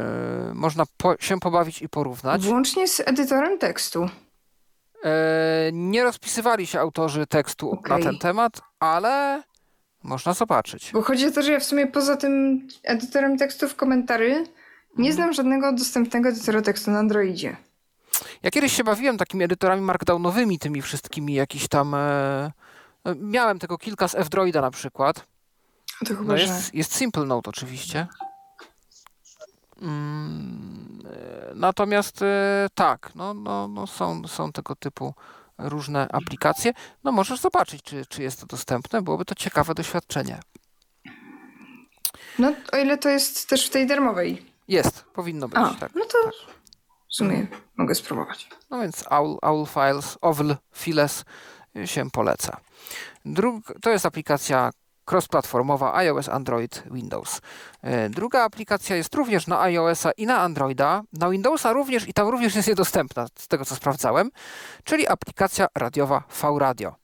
[0.55, 2.47] można po, się pobawić i porównać.
[2.47, 4.09] Włącznie z edytorem tekstu.
[5.05, 7.99] E, nie rozpisywali się autorzy tekstu okay.
[7.99, 9.43] na ten temat, ale
[10.03, 10.91] można zobaczyć.
[10.93, 14.31] Bo chodzi o to, że ja w sumie poza tym edytorem tekstu w komentarzy
[14.99, 15.13] nie mhm.
[15.15, 17.57] znam żadnego dostępnego edytora tekstu na Androidzie.
[18.43, 21.95] Ja kiedyś się bawiłem takimi edytorami markdownowymi, tymi wszystkimi jakiś tam...
[21.95, 22.53] E,
[23.05, 25.27] no, miałem tego kilka z F-Droida na przykład.
[26.07, 28.07] To chyba, no jest, jest Simple Note oczywiście.
[29.85, 31.03] Mm,
[31.51, 35.15] e, natomiast e, tak, no, no, no są, są tego typu
[35.59, 36.73] różne aplikacje.
[37.05, 39.03] No możesz zobaczyć, czy, czy jest to dostępne.
[39.03, 40.41] Byłoby to ciekawe doświadczenie.
[42.39, 44.47] No, o ile to jest też w tej darmowej.
[44.69, 45.59] Jest, powinno być.
[45.59, 46.33] A, tak, no to tak.
[47.11, 47.47] w sumie
[47.77, 48.49] mogę spróbować.
[48.71, 51.25] No więc Owl, Owl Files, Owl Files
[51.85, 52.61] się poleca.
[53.25, 54.71] Drug, to jest aplikacja
[55.11, 57.41] cross-platformowa iOS, Android, Windows.
[57.83, 62.29] E, druga aplikacja jest również na iOS-a i na Androida, na Windowsa również i tam
[62.29, 64.31] również jest niedostępna, z tego co sprawdzałem,
[64.85, 66.95] czyli aplikacja radiowa V-Radio.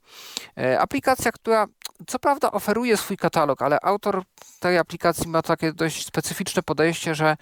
[0.58, 1.66] E, aplikacja, która
[2.06, 4.22] co prawda oferuje swój katalog, ale autor
[4.60, 7.36] tej aplikacji ma takie dość specyficzne podejście, że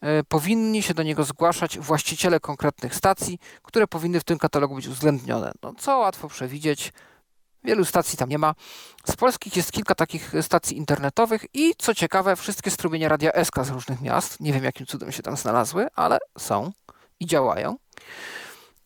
[0.00, 4.86] e, powinni się do niego zgłaszać właściciele konkretnych stacji, które powinny w tym katalogu być
[4.86, 5.52] uwzględnione.
[5.62, 6.92] No, co łatwo przewidzieć,
[7.66, 8.54] Wielu stacji tam nie ma.
[9.04, 13.70] Z polskich jest kilka takich stacji internetowych i co ciekawe, wszystkie strumienie Radia SK z
[13.70, 14.40] różnych miast.
[14.40, 16.72] Nie wiem, jakim cudem się tam znalazły, ale są
[17.20, 17.76] i działają.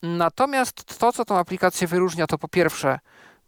[0.02, 2.98] Natomiast to, co tą aplikację wyróżnia, to po pierwsze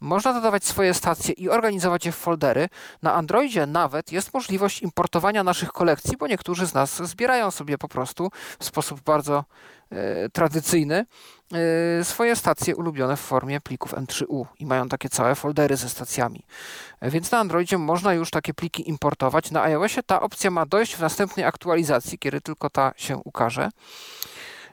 [0.00, 2.68] można dodawać swoje stacje i organizować je w foldery.
[3.02, 7.88] Na Androidzie nawet jest możliwość importowania naszych kolekcji, bo niektórzy z nas zbierają sobie po
[7.88, 9.44] prostu w sposób bardzo
[10.32, 11.06] tradycyjny
[12.00, 16.46] e, swoje stacje ulubione w formie plików M3U i mają takie całe foldery ze stacjami.
[17.00, 19.50] E, więc na Androidzie można już takie pliki importować.
[19.50, 23.68] Na iOSie ta opcja ma dojść w następnej aktualizacji, kiedy tylko ta się ukaże.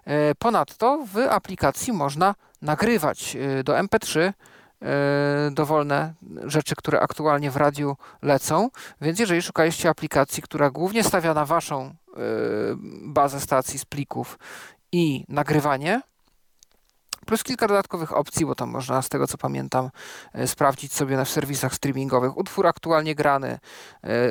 [0.06, 4.34] E, ponadto w aplikacji można nagrywać e, do MP3
[4.82, 6.14] E, dowolne
[6.44, 8.70] rzeczy, które aktualnie w radiu lecą.
[9.02, 11.92] Więc jeżeli szukaliście aplikacji, która głównie stawia na waszą e,
[13.02, 14.40] bazę stacji z plików
[14.92, 16.02] i nagrywanie,
[17.26, 19.90] plus kilka dodatkowych opcji, bo tam można z tego co pamiętam
[20.34, 23.60] e, sprawdzić sobie w serwisach streamingowych utwór aktualnie grany,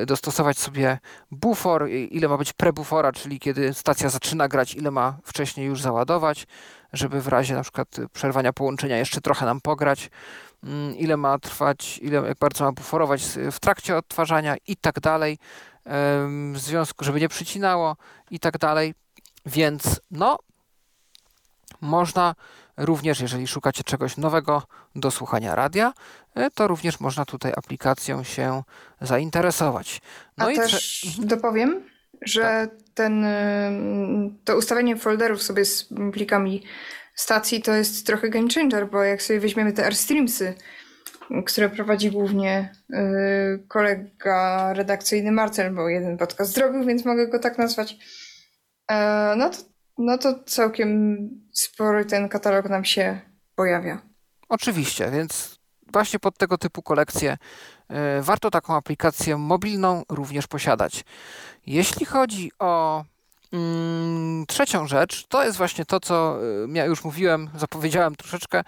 [0.07, 0.99] dostosować sobie
[1.31, 6.47] bufor, ile ma być prebufora, czyli kiedy stacja zaczyna grać, ile ma wcześniej już załadować,
[6.93, 10.09] żeby w razie na przykład przerwania połączenia jeszcze trochę nam pograć,
[10.63, 15.37] mm, ile ma trwać, ile, jak bardzo ma buforować w trakcie odtwarzania i tak dalej,
[16.53, 17.95] w związku, żeby nie przycinało
[18.31, 18.93] i tak dalej.
[19.45, 20.37] Więc no,
[21.81, 22.35] można
[22.77, 24.63] również, jeżeli szukacie czegoś nowego
[24.95, 25.93] do słuchania radia,
[26.35, 28.63] e, to również można tutaj aplikacją się
[29.01, 30.01] zainteresować.
[30.37, 31.83] No A i też dopowiem,
[32.21, 32.69] że tak.
[32.93, 36.63] ten, y, to ustawienie folderów sobie z plikami
[37.15, 40.53] stacji to jest trochę game changer, bo jak sobie weźmiemy te AirStreamsy,
[41.45, 47.57] które prowadzi głównie y, kolega redakcyjny Marcel, bo jeden podcast zrobił, więc mogę go tak
[47.57, 47.97] nazwać.
[48.91, 49.57] E, no to
[49.99, 51.29] no to całkiem
[51.63, 53.19] spory ten katalog nam się
[53.55, 54.01] pojawia.
[54.49, 55.59] Oczywiście, więc
[55.93, 57.37] właśnie pod tego typu kolekcje
[57.89, 61.03] e, warto taką aplikację mobilną również posiadać.
[61.65, 63.03] Jeśli chodzi o
[64.47, 68.63] trzecią rzecz, to jest właśnie to, co e, ja już mówiłem, zapowiedziałem troszeczkę,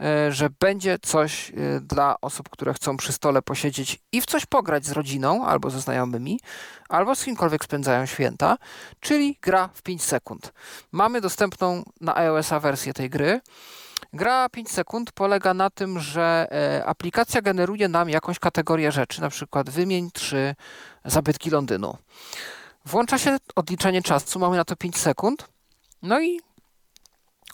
[0.00, 4.86] e, że będzie coś dla osób, które chcą przy stole posiedzieć i w coś pograć
[4.86, 6.40] z rodziną albo ze znajomymi,
[6.88, 8.56] albo z kimkolwiek spędzają święta,
[9.00, 10.52] czyli gra w 5 sekund.
[10.92, 13.40] Mamy dostępną na iOS-a wersję tej gry.
[14.12, 19.28] Gra 5 sekund polega na tym, że e, aplikacja generuje nam jakąś kategorię rzeczy, na
[19.28, 20.54] przykład wymień trzy
[21.04, 21.96] zabytki Londynu.
[22.84, 25.48] Włącza się odliczenie czasu, mamy na to 5 sekund.
[26.02, 26.40] No i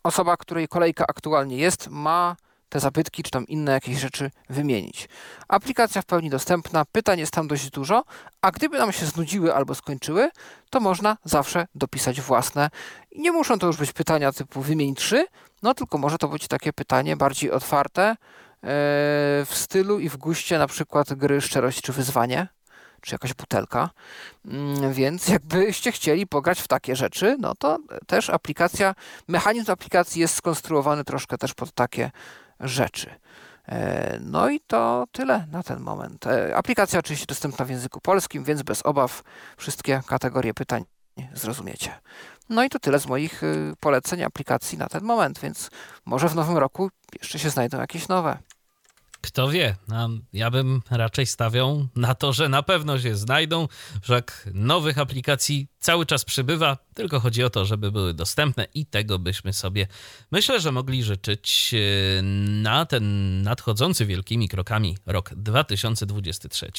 [0.02, 2.36] osoba, której kolejka aktualnie jest, ma
[2.68, 5.08] te zabytki czy tam inne jakieś rzeczy wymienić.
[5.48, 8.04] Aplikacja w pełni dostępna, pytań jest tam dość dużo,
[8.42, 10.30] a gdyby nam się znudziły albo skończyły,
[10.70, 12.70] to można zawsze dopisać własne.
[13.10, 15.26] I nie muszą to już być pytania typu wymień trzy,
[15.62, 18.16] no tylko może to być takie pytanie bardziej otwarte e,
[19.44, 22.48] w stylu i w guście na przykład gry Szczerość czy Wyzwanie,
[23.00, 23.90] czy jakaś butelka.
[24.44, 28.94] Mm, więc jakbyście chcieli pograć w takie rzeczy, no to też aplikacja,
[29.28, 32.10] mechanizm aplikacji jest skonstruowany troszkę też pod takie
[32.60, 33.10] rzeczy.
[33.68, 36.26] E, no i to tyle na ten moment.
[36.26, 39.22] E, aplikacja oczywiście dostępna w języku polskim, więc bez obaw
[39.56, 40.84] wszystkie kategorie pytań
[41.34, 42.00] zrozumiecie.
[42.48, 45.70] No i to tyle z moich y, poleceń aplikacji na ten moment, więc
[46.04, 46.90] może w nowym roku
[47.22, 48.38] jeszcze się znajdą jakieś nowe.
[49.20, 49.76] Kto wie,
[50.32, 53.68] ja bym raczej stawiał na to, że na pewno się znajdą,
[54.02, 59.18] wszak nowych aplikacji cały czas przybywa, tylko chodzi o to, żeby były dostępne i tego
[59.18, 59.86] byśmy sobie
[60.30, 62.22] myślę, że mogli życzyć e,
[62.62, 66.70] na ten nadchodzący wielkimi krokami rok 2023.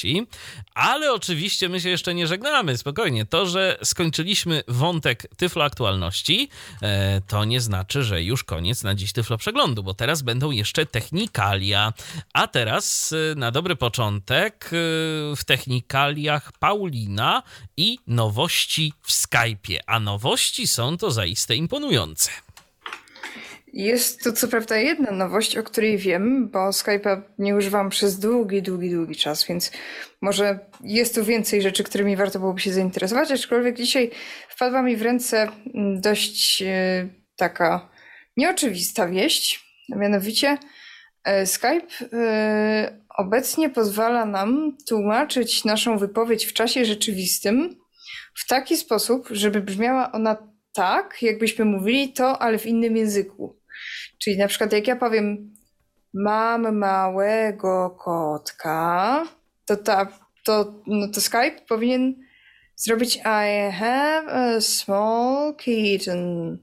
[0.74, 3.26] Ale oczywiście my się jeszcze nie żegnamy, spokojnie.
[3.26, 6.48] To, że skończyliśmy wątek Tyflo Aktualności,
[6.82, 10.86] e, to nie znaczy, że już koniec na dziś Tyflo Przeglądu, bo teraz będą jeszcze
[10.86, 11.92] technikalia.
[12.32, 14.70] A teraz e, na dobry początek
[15.36, 17.42] w technikaliach Paulina
[17.76, 22.30] i nowości w Skype'ie, a nowości są to zaiste imponujące.
[23.72, 28.62] Jest to co prawda jedna nowość, o której wiem, bo Skype'a nie używam przez długi,
[28.62, 29.72] długi, długi czas, więc
[30.20, 34.10] może jest tu więcej rzeczy, którymi warto byłoby się zainteresować, aczkolwiek dzisiaj
[34.48, 37.90] wpadła mi w ręce mm, dość e, taka
[38.36, 40.58] nieoczywista wieść, mianowicie
[41.24, 47.79] e, Skype e, obecnie pozwala nam tłumaczyć naszą wypowiedź w czasie rzeczywistym
[48.34, 53.60] w taki sposób, żeby brzmiała ona tak, jakbyśmy mówili to, ale w innym języku.
[54.18, 55.54] Czyli na przykład jak ja powiem
[56.14, 59.26] mam małego kotka,
[59.64, 60.06] to, ta,
[60.44, 62.14] to, no to Skype powinien
[62.76, 66.58] zrobić I have a small kitten.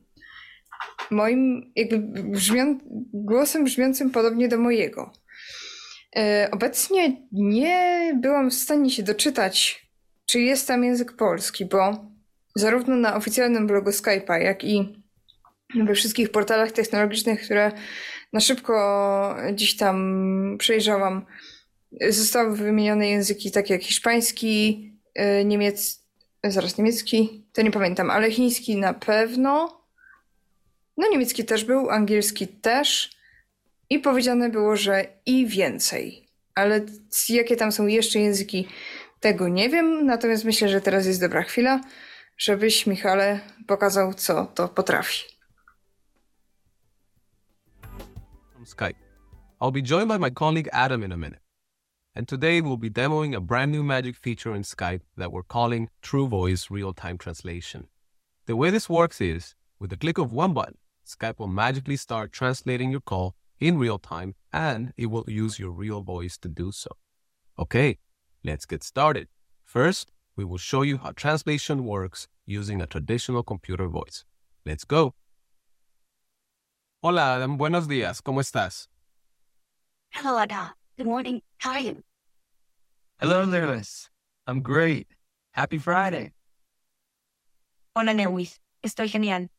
[1.11, 2.79] Moim jakby brzmią,
[3.13, 5.13] głosem brzmiącym podobnie do mojego.
[6.15, 9.86] E, obecnie nie byłam w stanie się doczytać
[10.27, 12.05] czy jest tam język polski, bo
[12.55, 15.03] zarówno na oficjalnym blogu Skype'a, jak i
[15.75, 17.71] we wszystkich portalach technologicznych, które
[18.33, 21.25] na szybko dziś tam przejrzałam,
[22.09, 26.03] zostały wymienione języki takie jak hiszpański, y, niemiecki,
[26.43, 29.81] zaraz niemiecki, to nie pamiętam, ale chiński na pewno.
[30.97, 33.17] No niemiecki też był, angielski też.
[33.89, 36.27] I powiedziane było, że i więcej.
[36.55, 36.85] Ale
[37.29, 38.67] jakie tam są jeszcze języki,
[39.27, 41.81] tego nie wiem, natomiast myślę, że teraz jest dobra chwila,
[42.37, 45.23] żebyś, Michale, pokazał, co to potrafi.
[48.65, 48.99] Skype.
[49.61, 51.41] I'll be joined by my colleague Adam in a minute.
[52.15, 55.89] And today we'll be demoing a brand new magic feature in Skype that we're calling
[56.01, 57.87] True Voice Real Time Translation.
[58.45, 62.31] The way this works is, with the click of one button, Skype will magically start
[62.31, 66.71] translating your call in real time and it will use your real voice to do
[66.71, 66.91] so.
[67.57, 67.97] Okay,
[68.47, 69.27] Let's get started.
[69.65, 74.23] First, we will show you how translation works using a traditional computer voice.
[74.65, 75.13] Let's go.
[77.03, 77.57] Hola, Adam.
[77.57, 78.21] Buenos días.
[78.21, 78.87] ¿Cómo estás?
[80.11, 80.69] Hello, Adam.
[80.97, 81.41] Good morning.
[81.57, 82.03] How are you?
[83.19, 84.09] Hello, Lewis.
[84.47, 85.07] I'm great.
[85.51, 86.31] Happy Friday.
[87.97, 88.61] Hola, Lewis.
[88.81, 89.49] Estoy genial.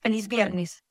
[0.00, 0.84] Feliz viernes.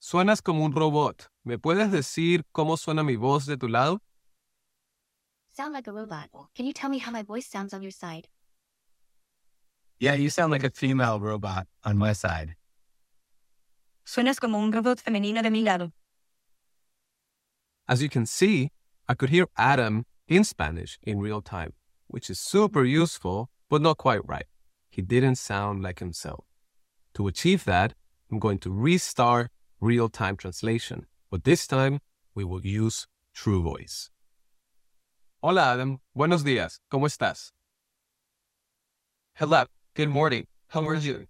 [0.00, 1.28] Suenas como un robot.
[1.44, 4.00] ¿Me puedes decir cómo suena mi voz de tu lado?
[5.58, 6.28] Sound like a robot.
[6.54, 8.28] Can you tell me how my voice sounds on your side?
[9.98, 12.54] Yeah, you sound like a female robot on my side.
[14.06, 15.90] Suenas como un robot femenino de mi lado.
[17.88, 18.70] As you can see,
[19.08, 21.72] I could hear Adam in Spanish in real time,
[22.06, 24.46] which is super useful, but not quite right.
[24.90, 26.44] He didn't sound like himself.
[27.14, 27.94] To achieve that,
[28.30, 31.98] I'm going to restart real-time translation, but this time
[32.34, 34.10] we will use True Voice.
[35.40, 37.54] Hola Adam, buenos días, ¿cómo estás?
[39.34, 41.28] Hello, good morning, how are you?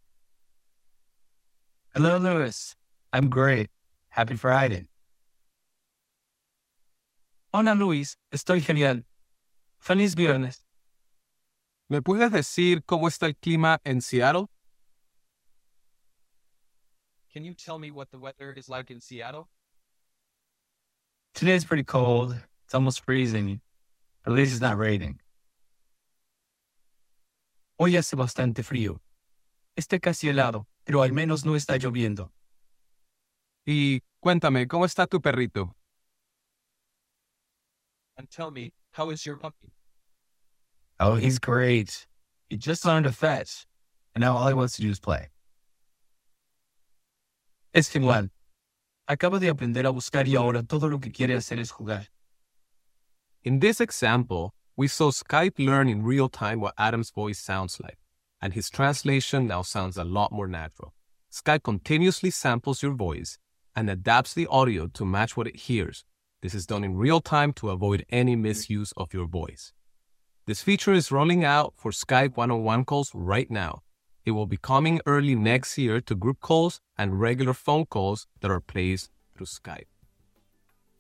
[1.95, 2.75] Hello Lewis,
[3.13, 3.69] I'm great.
[4.09, 4.89] Happy Friday.
[7.53, 9.05] Hola Luis, estoy genial.
[9.79, 10.65] Feliz viernes.
[11.91, 14.47] ¿Me puedes decir cómo está el clima en Seattle?
[17.31, 19.51] Can you tell me what the weather is like in Seattle?
[21.35, 22.41] Today's pretty cold.
[22.65, 23.61] It's almost freezing.
[24.29, 25.23] At least it's not raining.
[27.79, 29.01] Hoy hace bastante frío.
[29.75, 32.31] Está casi helado, pero al menos no está lloviendo.
[33.65, 35.75] Y cuéntame, ¿cómo está tu perrito?
[38.19, 39.73] And tell me, how is your puppy?
[41.01, 42.07] Oh, he's great.
[42.51, 43.67] He just learned to fetch,
[44.15, 45.31] and now all he wants to do is play.
[47.73, 48.29] Es genial.
[49.09, 52.11] Acaba de aprender a buscar y ahora todo lo que quiere hacer es jugar.
[53.45, 57.99] In this example, we saw Skype learn in real time what Adam's voice sounds like,
[58.43, 60.93] and his translation now sounds a lot more natural.
[61.33, 63.39] Skype continuously samples your voice
[63.77, 66.05] and adapts the audio to match what it hears.
[66.43, 69.73] This is done in real time to avoid any misuse of your voice.
[70.47, 73.83] This feature is rolling out for Skype one on one calls right now.
[74.25, 78.51] It will be coming early next year to group calls and regular phone calls that
[78.51, 79.87] are placed through Skype.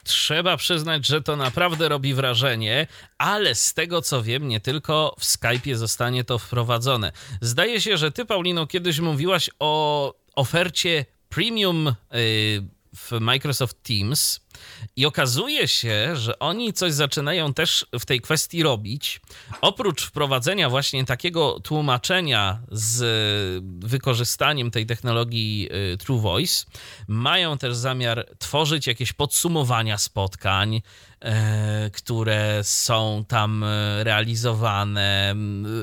[0.08, 2.86] Trzeba przyznać, że to naprawdę robi wrażenie,
[3.18, 7.12] ale z tego co wiem, nie tylko w Skype'ie zostanie to wprowadzone.
[7.40, 14.40] Zdaje się, że ty, Paulino, kiedyś mówiłaś o ofercie premium yy, w Microsoft Teams
[14.96, 19.20] i okazuje się, że oni coś zaczynają też w tej kwestii robić.
[19.60, 26.64] Oprócz wprowadzenia właśnie takiego tłumaczenia z wykorzystaniem tej technologii y, True Voice,
[27.08, 30.82] mają też zamiar tworzyć jakieś podsumowania spotkań,
[31.92, 35.34] które są tam e, realizowane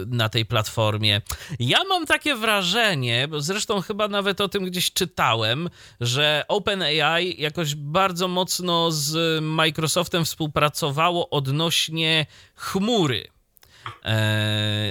[0.07, 1.21] na tej platformie.
[1.59, 5.69] Ja mam takie wrażenie, bo zresztą chyba nawet o tym gdzieś czytałem,
[6.01, 13.34] że OpenAI jakoś bardzo mocno z Microsoftem współpracowało odnośnie chmury e,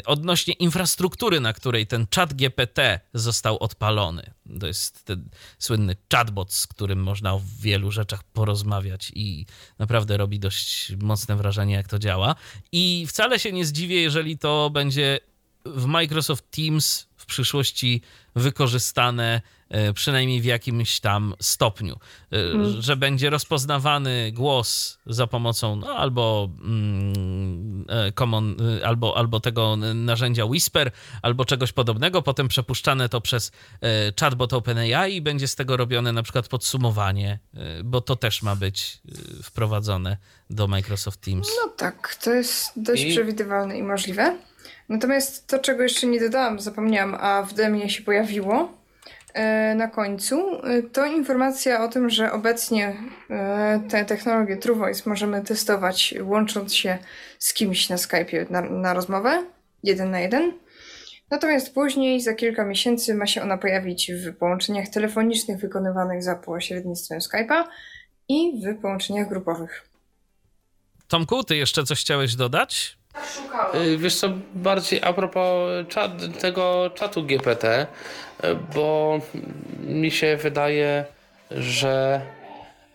[0.07, 4.35] odnośnie infrastruktury, na której ten chat GPT został odpalony.
[4.61, 9.47] To jest ten słynny chatbot, z którym można o wielu rzeczach porozmawiać i
[9.79, 12.35] naprawdę robi dość mocne wrażenie, jak to działa.
[12.73, 15.21] I wcale się nie zdziwię, jeżeli to będzie
[15.67, 18.03] w Microsoft Teams w przyszłości
[18.37, 19.43] wykorzystane e,
[19.95, 21.99] przynajmniej w jakimś tam stopniu,
[22.31, 22.83] mm.
[22.83, 30.91] że będzie rozpoznawany głos za pomocą no, albo mm, common, albo, albo tego narzędzia Whisper,
[31.23, 33.53] albo czegoś podobnego, potem przepuszczane to przez
[34.21, 37.39] chatbot OpenAI i będzie z tego robione na przykład podsumowanie,
[37.85, 38.99] bo to też ma być
[39.43, 40.17] wprowadzone
[40.51, 41.49] do Microsoft Teams.
[41.65, 43.11] No tak, to jest dość I...
[43.11, 44.37] przewidywalne i możliwe.
[44.89, 48.69] Natomiast to, czego jeszcze nie dodałam, zapomniałam, a w demie się pojawiło e,
[49.75, 52.97] na końcu, e, to informacja o tym, że obecnie
[53.31, 56.99] e, tę technologię True Voice możemy testować łącząc się
[57.39, 59.45] z kimś na Skype'ie na, na rozmowę,
[59.83, 60.53] jeden na jeden.
[61.31, 67.19] Natomiast później, za kilka miesięcy, ma się ona pojawić w połączeniach telefonicznych wykonywanych za pośrednictwem
[67.19, 67.65] Skype'a
[68.29, 69.89] i w połączeniach grupowych.
[71.09, 72.99] Tomku, ty jeszcze coś chciałeś dodać?
[73.75, 77.87] Y, wiesz co, bardziej a propos czat, tego czatu GPT,
[78.75, 79.21] bo
[79.87, 81.05] mi się wydaje,
[81.51, 82.21] że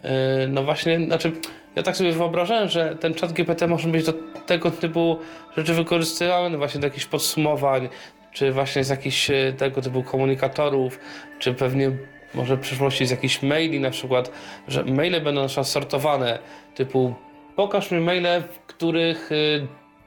[0.05, 0.07] y,
[0.47, 1.31] no właśnie, znaczy
[1.75, 4.13] ja tak sobie wyobrażałem, że ten czat GPT może być do
[4.45, 5.19] tego typu
[5.57, 7.89] rzeczy wykorzystywany właśnie do jakichś podsumowań,
[8.33, 10.99] czy właśnie z jakichś tego typu komunikatorów,
[11.39, 11.91] czy pewnie
[12.33, 14.31] może w przyszłości z jakichś maili na przykład,
[14.67, 16.39] że maile będą na sortowane
[16.75, 17.13] typu
[17.55, 19.29] pokaż mi maile, w których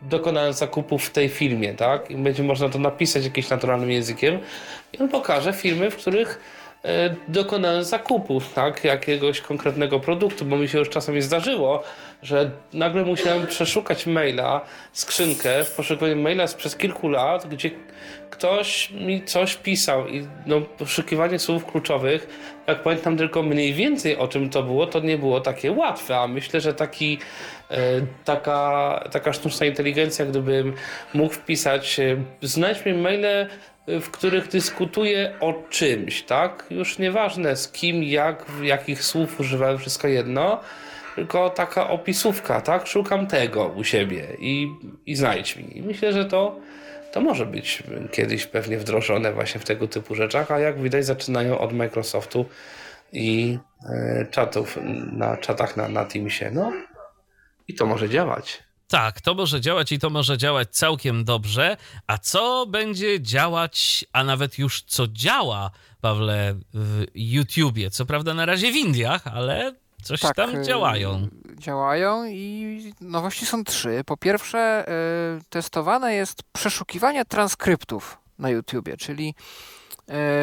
[0.03, 2.11] dokonałem zakupów w tej filmie, tak?
[2.11, 4.39] I będzie można to napisać jakimś naturalnym językiem
[4.93, 6.41] i on pokaże filmy, w których
[6.85, 8.85] e, dokonałem zakupów, tak?
[8.85, 11.83] Jakiegoś konkretnego produktu, bo mi się już czasami zdarzyło,
[12.23, 14.61] że nagle musiałem przeszukać maila,
[14.93, 17.71] skrzynkę w poszukiwaniu maila przez kilku lat, gdzie
[18.31, 22.27] ktoś mi coś pisał i no, poszukiwanie słów kluczowych,
[22.67, 26.27] jak pamiętam tylko mniej więcej o czym to było, to nie było takie łatwe, a
[26.27, 27.19] myślę, że taki
[27.73, 30.73] E, taka, taka sztuczna inteligencja, gdybym
[31.15, 33.49] mógł wpisać, e, znajdź mi maile, e,
[34.01, 36.67] w których dyskutuję o czymś, tak?
[36.71, 40.61] Już nieważne z kim, jak, jakich słów używałem, wszystko jedno,
[41.15, 42.87] tylko taka opisówka, tak?
[42.87, 44.69] Szukam tego u siebie i,
[45.07, 45.79] i znajdź mi.
[45.79, 46.57] I myślę, że to
[47.13, 47.83] to może być
[48.13, 52.47] kiedyś pewnie wdrożone właśnie w tego typu rzeczach, a jak widać zaczynają od Microsoftu
[53.13, 54.79] i e, czatów
[55.13, 56.51] na czatach na, na Teamsie.
[56.53, 56.73] No
[57.69, 58.63] i to może działać.
[58.89, 61.77] Tak, to może działać i to może działać całkiem dobrze.
[62.07, 67.91] A co będzie działać, a nawet już co działa, Pawle, w YouTubie?
[67.91, 71.29] Co prawda na razie w Indiach, ale coś tak, tam y, działają.
[71.59, 74.03] Działają i nowości są trzy.
[74.07, 74.85] Po pierwsze,
[75.39, 79.35] y, testowane jest przeszukiwanie transkryptów na YouTubie, czyli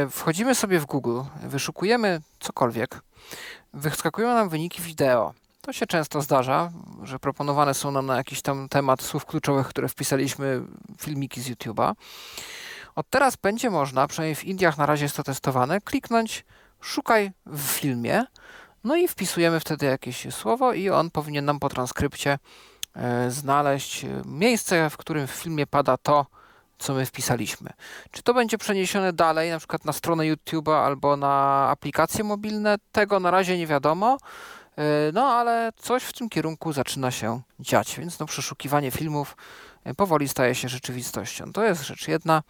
[0.06, 3.02] y, wchodzimy sobie w Google, wyszukujemy cokolwiek,
[3.74, 5.34] wyskakują nam wyniki wideo.
[5.62, 6.72] To się często zdarza,
[7.04, 10.62] że proponowane są nam na jakiś tam temat słów kluczowych, które wpisaliśmy
[10.98, 11.94] filmiki z YouTube'a.
[12.96, 16.46] Od teraz będzie można, przynajmniej w Indiach na razie jest to testowane, kliknąć
[16.82, 18.26] szukaj w filmie,
[18.84, 22.40] no i wpisujemy wtedy jakieś słowo i on powinien nam po transkrypcie
[22.96, 26.26] e, znaleźć miejsce, w którym w filmie pada to,
[26.80, 27.70] co my wpisaliśmy.
[28.12, 33.20] Czy to będzie przeniesione dalej, na przykład na stronę YouTube'a albo na aplikacje mobilne, tego
[33.20, 34.18] na razie nie wiadomo.
[34.78, 39.38] E, no ale coś w tym kierunku zaczyna się dziać, więc no, przeszukiwanie filmów
[39.84, 41.54] e, powoli staje się rzeczywistością.
[41.54, 42.44] To jest rzecz jedna.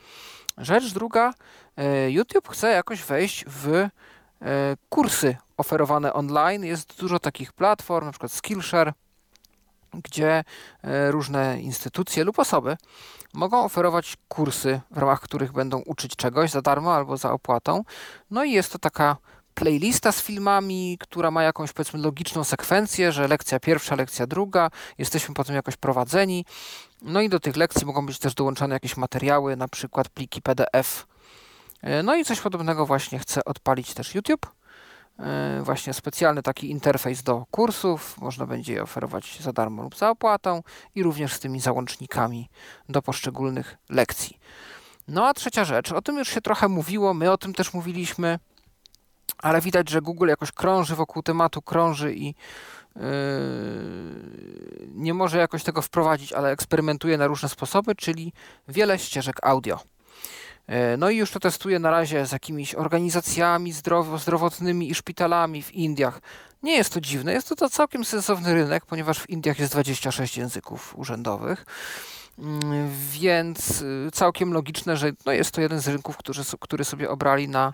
[0.58, 1.34] Rzecz druga,
[1.78, 3.90] e, YouTube chce jakoś wejść w
[4.90, 6.64] kursy oferowane online.
[6.64, 8.94] Jest dużo takich platform, na przykład Skillshare,
[9.94, 10.44] gdzie
[11.10, 12.78] różne instytucje lub osoby
[13.34, 17.84] mogą oferować kursy, w ramach których będą uczyć czegoś za darmo albo za opłatą.
[18.32, 19.18] No i jest to taka
[19.54, 25.36] playlista z filmami, która ma jakąś powiedzmy logiczną sekwencję, że lekcja pierwsza, lekcja druga, jesteśmy
[25.36, 26.46] potem jakoś prowadzeni.
[27.02, 31.08] No i do tych lekcji mogą być też dołączane jakieś materiały, na przykład pliki PDF.
[31.82, 34.48] E, no i coś podobnego właśnie chcę odpalić też YouTube.
[35.20, 40.10] E, właśnie specjalny taki interfejs do kursów, można będzie je oferować za darmo lub za
[40.10, 40.64] opłatą
[40.96, 42.50] i również z tymi załącznikami
[42.90, 44.38] do poszczególnych lekcji.
[45.08, 48.40] No a trzecia rzecz, o tym już się trochę mówiło, my o tym też mówiliśmy,
[49.38, 53.02] ale widać, że Google jakoś krąży wokół tematu, krąży i yy,
[54.96, 58.34] nie może jakoś tego wprowadzić, ale eksperymentuje na różne sposoby, czyli
[58.68, 59.80] wiele ścieżek audio.
[60.70, 65.64] Yy, no i już to testuje na razie z jakimiś organizacjami zdrow zdrowotnymi i szpitalami
[65.64, 66.22] w Indiach.
[66.64, 70.38] Nie jest to dziwne, jest to, to całkiem sensowny rynek, ponieważ w Indiach jest 26
[70.38, 71.66] języków urzędowych.
[72.38, 72.46] Yy,
[73.12, 77.50] więc yy, całkiem logiczne, że no jest to jeden z rynków, który, który sobie obrali
[77.50, 77.74] na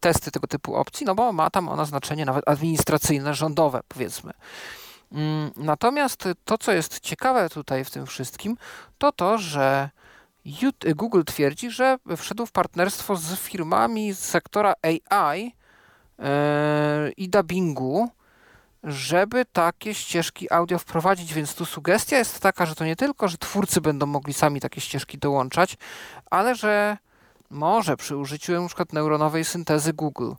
[0.00, 4.32] testy tego typu opcji, no bo ma tam ona znaczenie nawet administracyjne, rządowe, powiedzmy.
[5.12, 8.56] Mm, natomiast to, co jest ciekawe tutaj w tym wszystkim,
[8.98, 9.90] to to, że
[10.94, 15.54] Google twierdzi, że wszedł w partnerstwo z firmami z sektora AI
[16.18, 18.08] e, i dubbingu,
[18.84, 23.38] żeby takie ścieżki audio wprowadzić, więc tu sugestia jest taka, że to nie tylko, że
[23.38, 25.76] twórcy będą mogli sami takie ścieżki dołączać,
[26.30, 26.96] ale że
[27.50, 30.32] może przy użyciu przykład neuronowej syntezy Google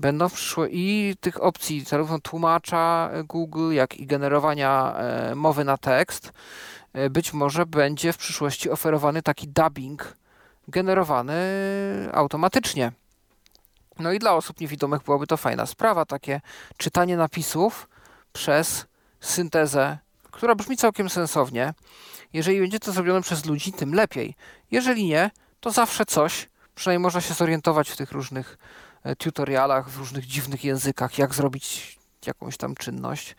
[0.00, 6.32] będą przyszło i tych opcji zarówno tłumacza Google, jak i generowania e, mowy na tekst.
[6.92, 10.16] E, być może będzie w przyszłości oferowany taki dubbing
[10.68, 11.34] generowany
[12.12, 12.92] automatycznie.
[13.98, 16.40] No i dla osób niewidomych byłaby to fajna sprawa, takie
[16.76, 17.88] czytanie napisów
[18.32, 18.86] przez
[19.20, 19.98] syntezę,
[20.30, 21.74] która brzmi całkiem sensownie.
[22.32, 24.34] Jeżeli będzie to zrobione przez ludzi, tym lepiej.
[24.70, 28.58] Jeżeli nie, to zawsze coś, przynajmniej można się zorientować w tych różnych
[29.02, 33.36] e, tutorialach, w różnych dziwnych językach, jak zrobić jakąś tam czynność.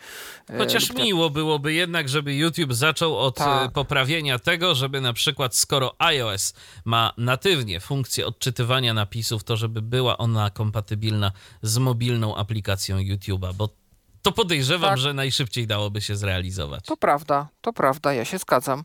[0.50, 3.72] E, Chociaż miło byłoby jednak, żeby YouTube zaczął od e, tak.
[3.72, 6.54] poprawienia tego, żeby na przykład skoro iOS
[6.86, 13.70] ma natywnie funkcję odczytywania napisów, to żeby była ona kompatybilna z mobilną aplikacją YouTube'a, bo
[14.22, 14.98] to podejrzewam, tak.
[14.98, 16.86] że najszybciej dałoby się zrealizować.
[16.86, 18.84] To prawda, to prawda, ja się zgadzam.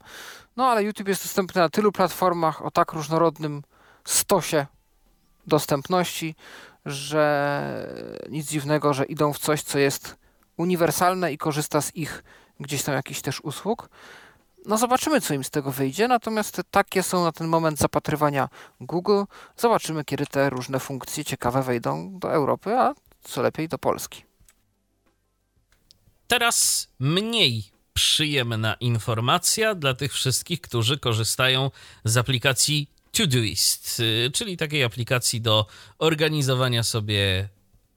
[0.57, 3.63] No ale YouTube jest dostępny na tylu platformach o tak różnorodnym
[4.05, 4.67] stosie
[5.47, 6.35] dostępności,
[6.87, 7.97] że
[8.31, 10.17] nic dziwnego, że idą w coś, co jest
[10.57, 12.25] uniwersalne i korzysta z ich
[12.61, 13.89] gdzieś tam jakichś też usług.
[14.67, 18.49] No zobaczymy, co im z tego wyjdzie, natomiast takie są na ten moment zapatrywania
[18.81, 19.23] Google.
[19.57, 24.25] Zobaczymy, kiedy te różne funkcje ciekawe wejdą do Europy, a co lepiej do Polski.
[26.27, 31.71] Teraz mniej przyjemna informacja dla tych wszystkich, którzy korzystają
[32.05, 35.67] z aplikacji Todoist, y, czyli takiej aplikacji do
[35.99, 37.49] organizowania sobie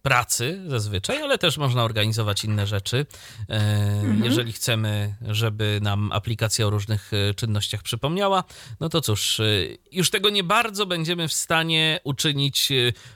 [0.02, 3.06] pracy zazwyczaj, ale też można organizować inne rzeczy.
[3.50, 4.24] E, mhm.
[4.24, 8.44] Jeżeli chcemy, żeby nam aplikacja o różnych e, czynnościach przypomniała,
[8.80, 9.44] no to cóż, e,
[9.92, 12.70] już tego nie bardzo będziemy w stanie uczynić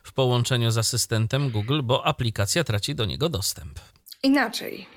[0.04, 3.80] w połączeniu z asystentem Google, bo aplikacja traci do niego dostęp.
[4.24, 4.88] Inaczej.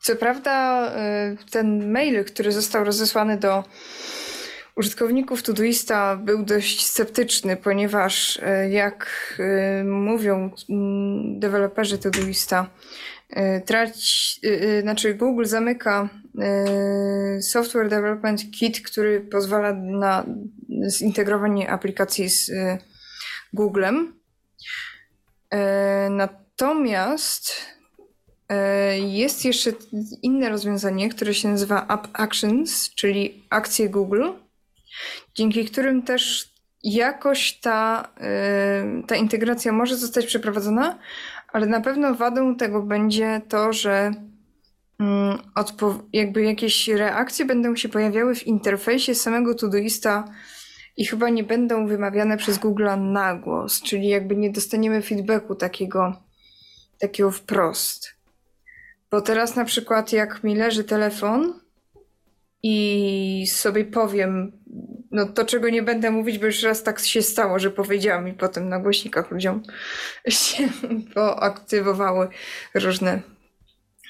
[0.00, 3.64] co prawda y, ten mail, który został rozesłany do
[4.80, 9.06] użytkowników Todoista był dość sceptyczny, ponieważ y, jak
[9.80, 12.70] y, mówią mm, deweloperzy Todoista,
[13.66, 14.40] trać,
[14.82, 16.08] znaczy Google zamyka
[17.40, 20.26] Software Development Kit, który pozwala na
[20.88, 22.50] zintegrowanie aplikacji z
[23.52, 24.14] Googlem.
[26.10, 27.52] Natomiast
[28.50, 29.72] E, jest jeszcze
[30.22, 34.30] inne rozwiązanie, które się nazywa App Actions, czyli akcje Google,
[35.34, 36.50] dzięki którym też
[36.82, 40.98] jakoś ta, e, ta integracja może zostać przeprowadzona,
[41.52, 44.10] ale na pewno wadą tego będzie to, że
[45.00, 45.38] mm,
[46.12, 50.24] jakby jakieś reakcje będą się pojawiały w interfejsie samego Todoista
[50.96, 56.22] i chyba nie będą wymawiane przez Google'a na głos, czyli jakby nie dostaniemy feedbacku takiego,
[56.98, 58.14] takiego wprost.
[59.10, 61.60] Bo teraz na przykład jak mi leży telefon
[62.62, 64.52] i sobie powiem,
[65.10, 68.32] no to czego nie będę mówić, bo już raz tak się stało, że powiedziałam i
[68.32, 69.62] potem na głośnikach ludziom
[70.28, 70.68] się
[71.14, 72.28] poaktywowały
[72.74, 73.20] różne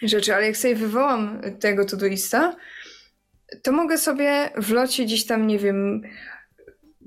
[0.02, 2.56] rzeczy, ale jak sobie wywołam tego Todoista,
[3.62, 6.02] to mogę sobie w locie gdzieś tam, nie wiem,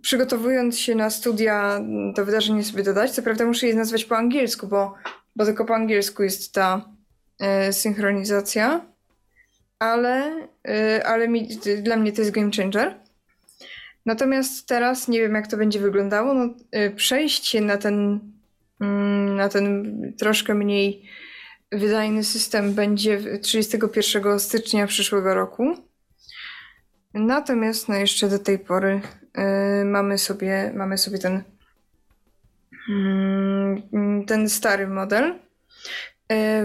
[0.02, 1.82] przygotowując się na studia,
[2.16, 3.12] to wydarzenie sobie dodać.
[3.12, 4.94] Co prawda muszę je nazwać po angielsku, bo,
[5.36, 6.94] bo tylko po angielsku jest ta
[7.40, 8.86] E, synchronizacja,
[9.84, 11.48] ale, e, ale mi,
[11.82, 12.96] dla mnie to jest game changer.
[14.06, 16.34] Natomiast teraz nie wiem, jak to będzie wyglądało.
[16.34, 18.20] No, e, przejście na ten,
[18.82, 21.10] mm, na ten troszkę mniej
[21.72, 25.76] wydajny system będzie 31 stycznia przyszłego roku.
[27.14, 29.02] Natomiast no jeszcze do tej pory
[29.86, 31.44] mamy sobie, mamy sobie ten,
[32.90, 35.36] mm, ten stary model.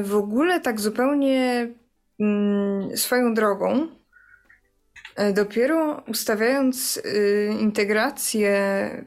[0.03, 1.69] W ogóle tak zupełnie
[2.95, 3.89] swoją drogą,
[5.17, 9.05] e, dopiero ustawiając y, integrację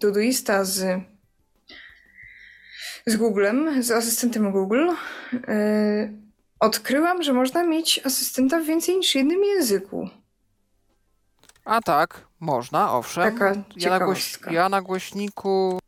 [0.00, 1.02] Todoista z,
[3.06, 4.90] z Googlem, z asystentem Google,
[5.48, 6.12] e,
[6.60, 10.08] odkryłam, że można mieć asystenta w więcej niż jednym języku.
[11.64, 13.24] A tak, można, owszem.
[13.24, 15.78] Taka ja na, głoś, ja na głośniku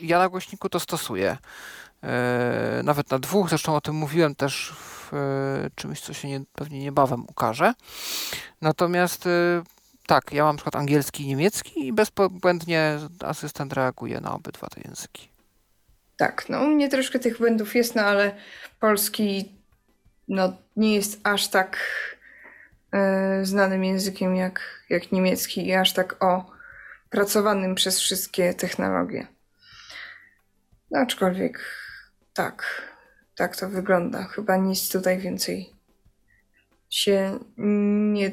[0.00, 1.36] ja na głośniku to stosuję.
[2.02, 4.97] E, nawet na dwóch, zresztą o tym mówiłem też w
[5.74, 7.74] czymś, co się nie, pewnie niebawem ukaże.
[8.60, 9.62] Natomiast e,
[10.06, 14.80] tak, ja mam na przykład angielski i niemiecki i bezbłędnie asystent reaguje na obydwa te
[14.80, 15.28] języki.
[16.16, 18.34] Tak, no u mnie troszkę tych błędów jest, no ale
[18.80, 19.52] polski
[20.28, 21.78] no, nie jest aż tak
[22.92, 29.26] e, znanym językiem jak, jak niemiecki i aż tak opracowanym przez wszystkie technologie.
[30.90, 31.60] No, aczkolwiek
[32.34, 32.82] tak,
[33.38, 34.24] tak to wygląda.
[34.24, 35.70] Chyba nic tutaj więcej
[36.90, 37.38] się
[38.12, 38.30] nie.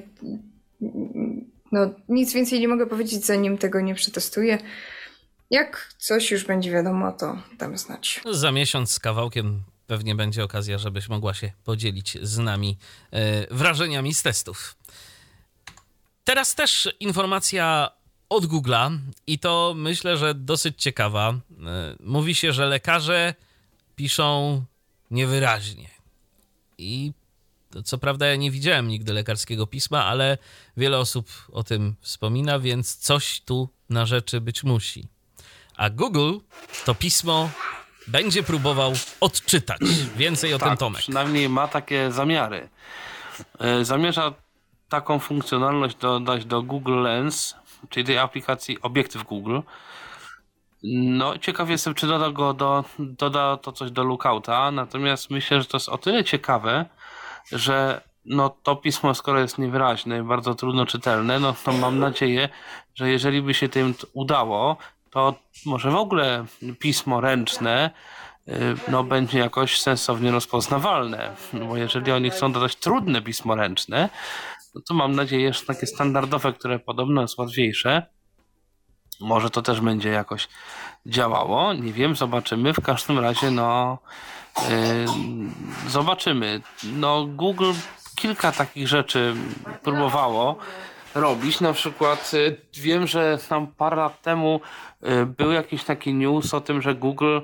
[1.72, 4.58] No, nic więcej nie mogę powiedzieć, zanim tego nie przetestuję.
[5.52, 8.22] Jak coś już będzie wiadomo, to dam znać.
[8.32, 12.78] Za miesiąc z kawałkiem pewnie będzie okazja, żebyś mogła się podzielić z nami
[13.12, 14.76] e, wrażeniami z testów.
[16.24, 17.90] Teraz też informacja
[18.30, 21.30] od Google'a i to myślę, że dosyć ciekawa.
[21.30, 23.34] E, mówi się, że lekarze
[23.96, 24.62] piszą
[25.12, 25.90] niewyraźnie.
[26.78, 27.12] I
[27.84, 30.38] co prawda ja nie widziałem nigdy lekarskiego pisma, ale
[30.78, 35.08] wiele osób o tym wspomina, więc coś tu na rzeczy być musi.
[35.76, 36.38] A Google
[36.86, 37.50] to pismo
[38.08, 39.82] będzie próbował odczytać.
[40.18, 41.02] Więcej o tak, tym Tomek.
[41.02, 42.70] Przynajmniej ma takie zamiary.
[43.60, 44.34] E, zamierza
[44.90, 47.56] taką funkcjonalność dodać do Google Lens,
[47.90, 49.60] czyli tej aplikacji obiektyw Google,
[50.94, 55.68] no, ciekaw jestem, czy doda go do, doda to coś do lookouta, natomiast myślę, że
[55.68, 56.86] to jest o tyle ciekawe,
[57.52, 62.50] że no to pismo, skoro jest niewyraźne, bardzo trudno czytelne, no to mam nadzieję,
[62.96, 64.78] że jeżeli by się tym udało,
[65.10, 66.46] to może w ogóle
[66.80, 67.92] pismo ręczne
[68.48, 68.52] y,
[68.88, 71.36] no, będzie jakoś sensownie rozpoznawalne.
[71.68, 74.10] Bo jeżeli oni chcą dodać trudne pismo ręczne,
[74.76, 78.15] no to mam nadzieję, że takie standardowe, które podobno jest łatwiejsze,
[79.20, 80.48] może to też będzie jakoś
[81.06, 81.74] działało.
[81.74, 82.74] Nie wiem, zobaczymy.
[82.74, 83.98] W każdym razie, no,
[84.70, 85.06] yy,
[85.90, 86.62] zobaczymy.
[86.84, 87.72] No, Google
[88.16, 89.36] kilka takich rzeczy
[89.84, 90.58] próbowało
[91.16, 91.62] robić.
[91.62, 94.62] Na przykład yy, wiem, że tam parę lat temu
[95.02, 97.40] yy, był jakiś taki news o tym, że Google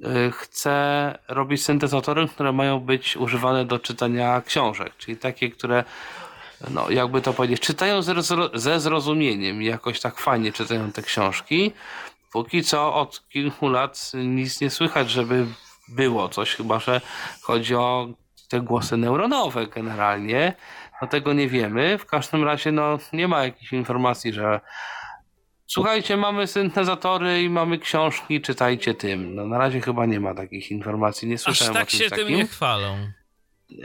[0.00, 5.84] yy, chce robić syntezatory, które mają być używane do czytania książek, czyli takie, które
[6.70, 8.14] no jakby to powiedzieć, czytają ze,
[8.54, 11.72] ze zrozumieniem, jakoś tak fajnie czytają te książki.
[12.32, 15.46] Póki co od kilku lat nic nie słychać, żeby
[15.88, 17.00] było coś, chyba że
[17.42, 18.08] chodzi o
[18.48, 20.54] te głosy neuronowe generalnie.
[21.02, 21.98] No tego nie wiemy.
[21.98, 24.60] W każdym razie no, nie ma jakichś informacji, że
[25.66, 29.34] słuchajcie, mamy syntezatory i mamy książki, czytajcie tym.
[29.34, 32.10] No na razie chyba nie ma takich informacji, nie słyszałem Aż tak o czymś się
[32.10, 32.26] takim.
[32.26, 32.96] tym nie chwalą.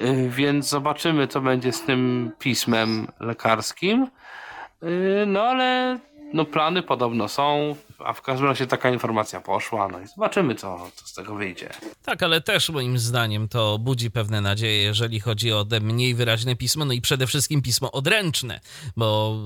[0.01, 4.07] Y, Więc zobaczymy, co będzie z tym pismem lekarskim.
[4.83, 5.99] Y, No ale
[6.33, 9.87] no, plany podobno są, a w każdym razie taka informacja poszła.
[9.87, 11.69] No i zobaczymy, co, co z tego wyjdzie.
[12.03, 16.55] Tak, ale też moim zdaniem to budzi pewne nadzieje, jeżeli chodzi o te mniej wyraźne
[16.55, 18.59] pismo, no i przede wszystkim pismo odręczne,
[18.97, 19.37] bo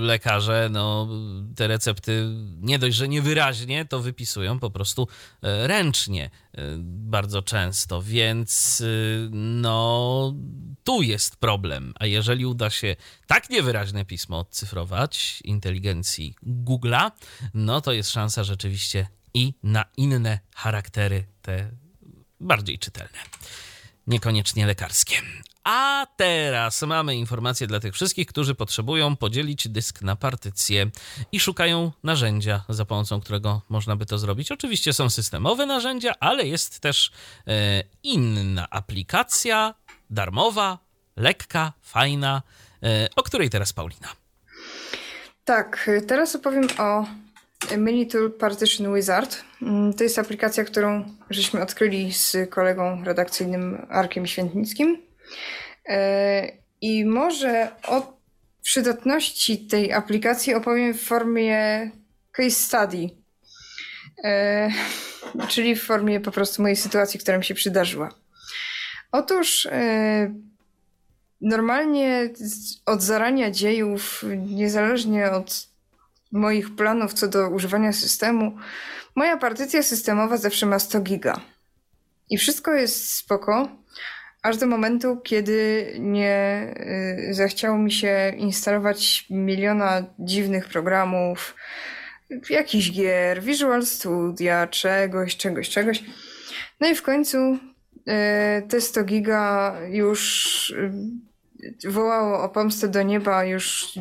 [0.00, 1.08] lekarze, no,
[1.56, 2.24] te recepty
[2.60, 5.08] nie dość, że niewyraźnie, to wypisują po prostu
[5.42, 6.30] e, ręcznie
[6.82, 10.34] bardzo często, więc y, no,
[10.84, 11.92] tu jest problem.
[12.00, 17.10] A jeżeli uda się tak niewyraźne pismo odcyfrować inteligencji Google'a,
[17.54, 21.70] no to jest szansa rzeczywiście i na inne charaktery, te
[22.40, 23.18] bardziej czytelne,
[24.06, 25.16] niekoniecznie lekarskie.
[25.66, 30.90] A teraz mamy informację dla tych wszystkich, którzy potrzebują podzielić dysk na partycje
[31.32, 34.52] i szukają narzędzia, za pomocą którego można by to zrobić.
[34.52, 37.12] Oczywiście są systemowe narzędzia, ale jest też
[37.46, 39.74] e, inna aplikacja,
[40.10, 40.78] darmowa,
[41.16, 42.42] lekka, fajna,
[42.82, 44.08] e, o której teraz Paulina.
[45.44, 47.06] Tak, teraz opowiem o
[47.76, 49.44] Minitool Partition Wizard.
[49.62, 55.05] Mm, To jest aplikacja, którą żeśmy odkryli z kolegą redakcyjnym Arkiem Świętnickim.
[55.88, 58.16] E, I może o
[58.62, 61.90] przydatności tej aplikacji opowiem w formie
[62.32, 63.10] case study.
[64.24, 64.70] E,
[65.48, 68.14] Czyli w formie po prostu mojej sytuacji, która mi się przydarzyła.
[69.12, 70.34] Otóż e,
[71.40, 72.30] normalnie
[72.86, 75.68] od zarania dziejów, niezależnie od
[76.32, 78.58] moich planów co do używania systemu,
[79.14, 81.40] moja partycja systemowa zawsze ma 100 giga.
[82.30, 83.68] I wszystko jest spoko,
[84.46, 86.66] aż do momentu, kiedy nie
[87.30, 91.54] y, zachciało mi się instalować miliona dziwnych programów,
[92.50, 96.04] jakichś gier, Visual Studia, czegoś, czegoś, czegoś.
[96.80, 97.58] No i w końcu y,
[98.68, 103.92] te 100 giga już y, wołało o pomstę do nieba, już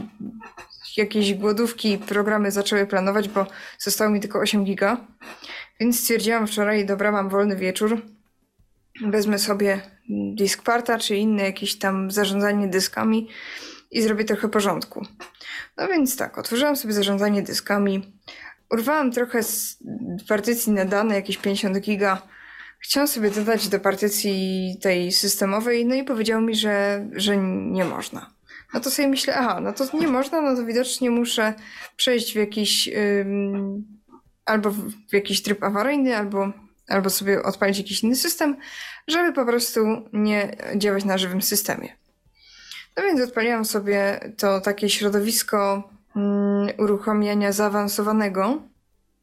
[0.98, 3.48] jakieś głodówki programy zaczęły planować, bo
[3.80, 4.98] zostało mi tylko 8 giga.
[5.80, 8.15] Więc stwierdziłam wczoraj, dobra, mam wolny wieczór.
[9.02, 13.30] Wezmę sobie disk parta, czy inne jakieś tam zarządzanie dyskami
[13.92, 15.06] i zrobię trochę porządku.
[15.78, 18.14] No więc tak, otworzyłam sobie zarządzanie dyskami.
[18.72, 19.78] Urwałam trochę z
[20.28, 22.22] partycji na dane, jakieś 50 giga.
[22.80, 28.36] Chciałam sobie dodać do partycji tej systemowej, no i powiedział mi, że, że nie można.
[28.74, 31.54] No to sobie myślę, aha, no to nie można, no to widocznie muszę
[31.96, 32.90] przejść w jakiś
[33.22, 33.84] ym,
[34.46, 36.54] albo w w jakiś tryb awaryjny, albo,
[36.88, 38.58] albo sobie odpalić jakiś inny system,
[39.08, 41.96] żeby po prostu nie działać na żywym systemie.
[42.98, 48.62] No więc odpaliłam sobie to takie środowisko mm, uruchamiania zaawansowanego,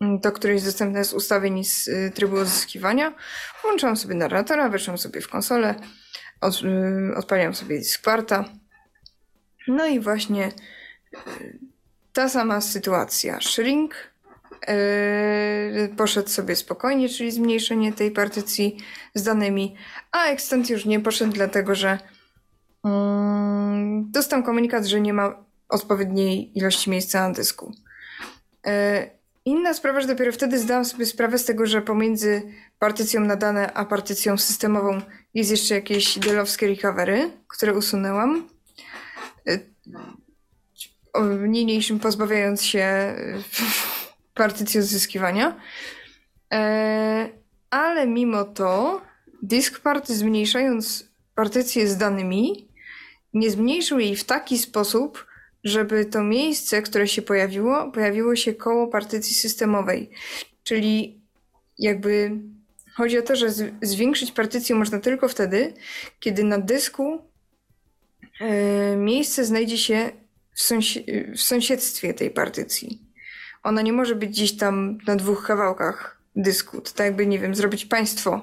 [0.01, 3.13] mm, to, które jest dostępne z ustawień z y, trybu odzyskiwania.
[3.63, 5.75] Włączyłam sobie narratora, weszłam sobie w konsolę,
[6.41, 8.45] od, y, odpaliłam sobie disk parta.
[9.69, 11.59] No i właśnie y,
[12.13, 13.41] ta sama sytuacja.
[13.41, 14.12] Shrink
[15.97, 18.77] poszedł sobie spokojnie, czyli zmniejszenie tej partycji
[19.15, 19.77] z danymi,
[20.13, 21.99] a extend już nie poszedł, dlatego że
[22.85, 27.73] mm, dostał komunikat, że nie ma odpowiedniej ilości miejsca na dysku.
[28.67, 28.73] Yy,
[29.45, 32.43] Inna sprawa, że dopiero wtedy zdałam sobie sprawę z tego, że pomiędzy
[32.79, 35.01] partycją na dane a partycją systemową
[35.35, 38.49] jest jeszcze jakieś delowskie recovery, które usunęłam.
[41.49, 43.15] Niniejszym pozbawiając się
[44.35, 45.61] partycji odzyskiwania.
[46.53, 47.29] E,
[47.71, 49.01] ale mimo to
[49.43, 52.69] disk party zmniejszając partycję z danymi
[53.35, 55.27] nie zmniejszył jej w taki sposób,
[55.65, 60.11] żeby to miejsce, które się pojawiło, pojawiło się koło partycji systemowej.
[60.65, 61.21] Czyli
[61.79, 62.31] jakby
[62.95, 63.51] chodzi o to, że
[63.83, 65.75] zwiększyć partycję można tylko wtedy,
[66.21, 67.23] kiedy na dysku
[68.41, 70.11] e, miejsce znajdzie się
[70.55, 73.12] w, sąsi- w sąsiedztwie tej partycji.
[73.63, 76.81] Ona nie może być gdzieś tam na dwóch kawałkach dysku.
[76.81, 78.43] To tak jakby, nie wiem, zrobić państwo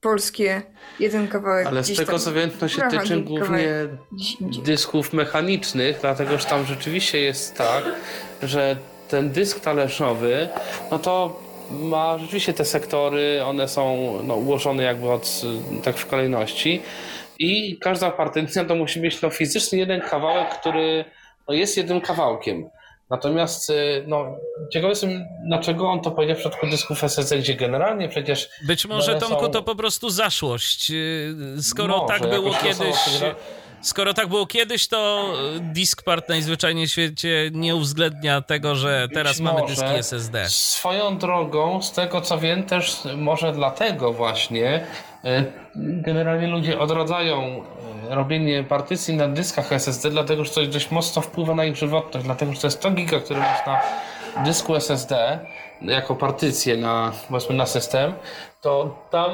[0.00, 0.62] polskie,
[1.00, 3.68] jeden kawałek Ale z tego co wiem, to się tyczy głównie
[4.64, 7.84] dysków mechanicznych, dlatego że tam rzeczywiście jest tak,
[8.42, 8.76] że
[9.08, 10.48] ten dysk talerzowy,
[10.90, 15.42] no to ma rzeczywiście te sektory, one są no, ułożone jakby od,
[15.82, 16.82] tak w kolejności
[17.38, 21.04] i każda partycja to musi mieć no, fizycznie jeden kawałek, który
[21.48, 22.70] no, jest jednym kawałkiem.
[23.10, 24.36] Natomiast y, no,
[24.72, 28.48] ciekaw jestem, dlaczego on to powiedział w przypadku dysków SSD, gdzie generalnie przecież...
[28.66, 29.50] Być może, Tomku, są...
[29.50, 30.90] to po prostu zaszłość.
[30.90, 32.96] Y, skoro może, tak było kiedyś...
[33.82, 39.66] Skoro tak było kiedyś, to Diskpart najzwyczajniej w świecie nie uwzględnia tego, że teraz mamy
[39.66, 40.48] dyski SSD.
[40.48, 44.86] Swoją drogą, z tego co wiem, też może dlatego właśnie
[45.24, 45.44] e,
[45.76, 47.64] generalnie ludzie odradzają
[48.08, 52.52] robienie partycji na dyskach SSD, dlatego że to dość mocno wpływa na ich żywotność, dlatego
[52.52, 53.80] że to jest 100 giga, który masz na
[54.44, 55.38] dysku SSD
[55.82, 57.12] jako partycję na,
[57.50, 58.12] na system,
[58.60, 59.30] to tam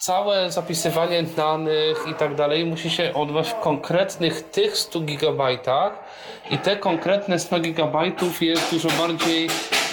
[0.00, 5.92] całe zapisywanie danych i tak dalej musi się odbywać w konkretnych tych 100 gigabajtach
[6.50, 9.48] i te konkretne 100 gigabajtów jest dużo bardziej,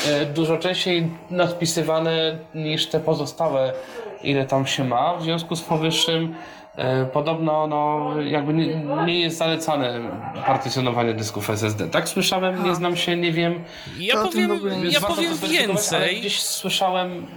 [0.07, 3.73] e, dużo częściej nadpisywane niż te pozostałe,
[4.23, 5.17] ile tam się ma.
[5.17, 6.35] W związku z powyższym
[7.13, 9.99] podobno no, jakby nie, nie, jest zalecane
[10.45, 11.87] partycjonowanie dysków SSD.
[11.87, 13.63] Tak słyszałem, nie znam się, nie wiem.
[13.99, 16.19] Ja powiem, ja powiem więcej.
[16.19, 17.27] Gdzieś słyszałem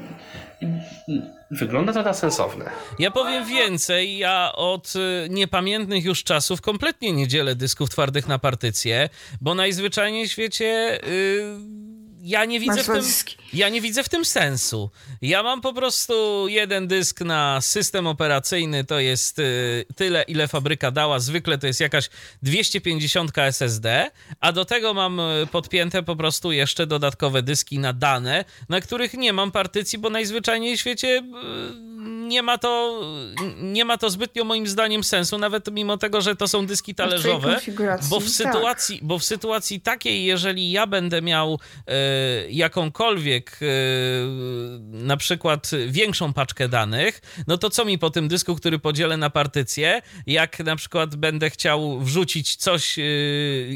[1.50, 2.70] Wygląda to na sensowne.
[2.98, 8.38] Ja powiem więcej, ja od y, niepamiętnych już czasów kompletnie nie dzielę dysków twardych na
[8.38, 9.08] partycje,
[9.40, 11.89] bo najzwyczajniej w świecie yy,
[12.22, 13.04] ja nie widzę w tym,
[13.52, 14.90] ja nie widzę w tym sensu.
[15.22, 20.90] Ja mam po prostu jeden dysk na system operacyjny, to jest y, tyle, ile fabryka
[20.90, 21.18] dała.
[21.18, 22.10] Zwykle to jest jakaś
[22.42, 28.44] 250 SSD, a do tego mam y, podpięte po prostu jeszcze dodatkowe dyski na dane,
[28.68, 33.00] na których nie mam partycji, bo najzwyczajniej w świecie y, nie ma to,
[33.62, 37.60] nie ma to zbytnio moim zdaniem sensu, nawet mimo tego, że to są dyski talerzowe,
[38.10, 38.32] bo w tak.
[38.32, 39.06] sytuacji, tak.
[39.06, 41.92] bo w sytuacji takiej, jeżeli ja będę miał e,
[42.50, 43.66] jakąkolwiek e,
[44.80, 49.30] na przykład większą paczkę danych, no to co mi po tym dysku, który podzielę na
[49.30, 53.02] partycję, jak na przykład będę chciał wrzucić coś e,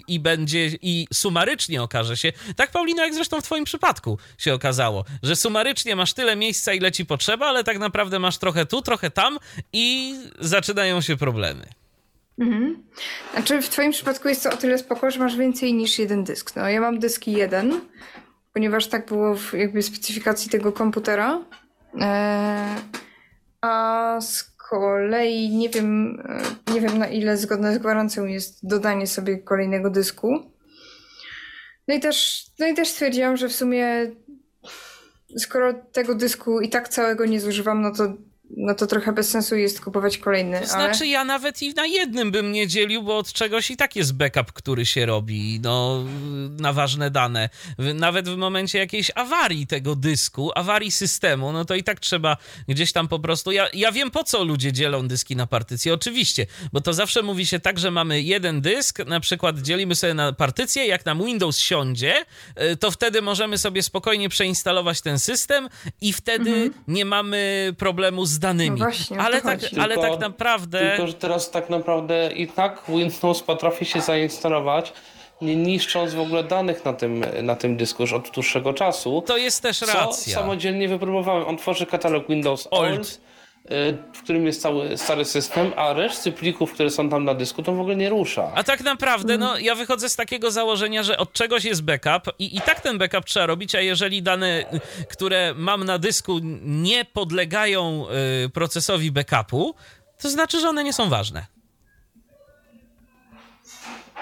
[0.08, 5.04] i będzie i sumarycznie okaże się, tak Paulina, jak zresztą w twoim przypadku się okazało,
[5.22, 9.10] że sumarycznie masz tyle miejsca, ile ci potrzeba, ale tak naprawdę masz trochę tu, trochę
[9.10, 9.38] tam
[9.72, 11.66] i zaczynają się problemy.
[12.38, 12.82] Mhm.
[13.32, 16.56] Znaczy w twoim przypadku jest to o tyle spoko, że masz więcej niż jeden dysk.
[16.56, 17.80] No ja mam dyski jeden,
[18.52, 21.40] ponieważ tak było w jakby specyfikacji tego komputera.
[22.00, 22.76] Eee,
[23.60, 26.22] a z kolei nie wiem,
[26.68, 30.50] e, nie wiem na ile zgodne z gwarancją jest dodanie sobie kolejnego dysku.
[31.88, 34.10] No i też, no i też stwierdziłam, że w sumie
[35.38, 38.14] skoro tego dysku i tak całego nie zużywam, no to
[38.50, 40.60] no to trochę bez sensu jest kupować kolejny.
[40.60, 41.06] To znaczy, ale...
[41.06, 44.52] ja nawet i na jednym bym nie dzielił, bo od czegoś i tak jest backup,
[44.52, 46.04] który się robi, no,
[46.60, 47.48] na ważne dane.
[47.94, 52.36] Nawet w momencie jakiejś awarii tego dysku, awarii systemu, no to i tak trzeba
[52.68, 53.52] gdzieś tam po prostu.
[53.52, 57.46] Ja, ja wiem, po co ludzie dzielą dyski na partycje, oczywiście, bo to zawsze mówi
[57.46, 61.58] się tak, że mamy jeden dysk, na przykład dzielimy sobie na partycję, jak nam Windows
[61.58, 62.24] siądzie,
[62.72, 65.68] y, to wtedy możemy sobie spokojnie przeinstalować ten system
[66.00, 66.72] i wtedy mhm.
[66.88, 68.78] nie mamy problemu z danymi.
[68.78, 70.78] No właśnie, ale, tak, ale tak naprawdę.
[70.78, 74.92] Tylko, że teraz tak naprawdę i tak Windows potrafi się zainstalować
[75.42, 79.22] nie niszcząc w ogóle danych na tym, na tym dysku już od dłuższego czasu.
[79.26, 80.34] To jest też racja.
[80.34, 81.46] Co samodzielnie wypróbowałem.
[81.46, 83.20] On tworzy katalog Windows Old, Old
[84.12, 87.72] w którym jest cały stary system, a reszty plików, które są tam na dysku, to
[87.72, 88.52] w ogóle nie rusza.
[88.54, 92.56] A tak naprawdę, no ja wychodzę z takiego założenia, że od czegoś jest backup i,
[92.56, 94.64] i tak ten backup trzeba robić, a jeżeli dane,
[95.10, 98.06] które mam na dysku nie podlegają
[98.44, 99.74] y, procesowi backupu,
[100.22, 101.46] to znaczy, że one nie są ważne.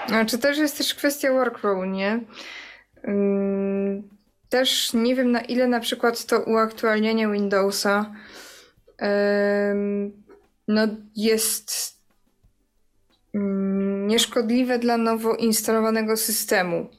[0.07, 2.19] Znaczy też jest też kwestia workflow, nie?
[4.49, 8.11] Też nie wiem na ile na przykład to uaktualnianie Windowsa
[10.67, 11.97] no jest
[13.33, 16.89] mm, nieszkodliwe dla nowo instalowanego systemu.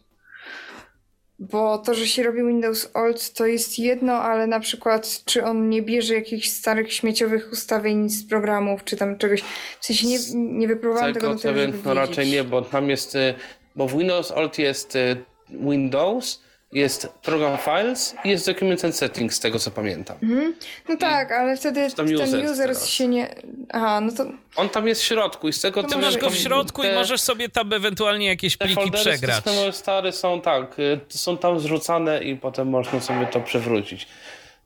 [1.38, 5.68] Bo to, że się robi Windows Old, to jest jedno, ale na przykład, czy on
[5.68, 9.42] nie bierze jakichś starych śmieciowych ustawień z programów, czy tam czegoś.
[9.80, 13.34] W sensie nie, nie wypróbowałam tego, tego no raczej nie, bo tam jest, y,
[13.76, 15.16] bo w Windows Old jest y,
[15.50, 16.43] Windows,
[16.74, 20.16] jest program files i jest document and settings, z tego co pamiętam.
[20.22, 20.54] Mhm.
[20.88, 23.34] No tak, ale wtedy ten user, user się nie...
[23.72, 24.24] Aha, no to...
[24.56, 25.98] On tam jest w środku i z tego co...
[25.98, 29.44] masz go w środku te, i możesz sobie tam ewentualnie jakieś pliki te przegrać.
[29.44, 34.08] Te stare są tak, y, są tam zrzucane i potem można sobie to przewrócić.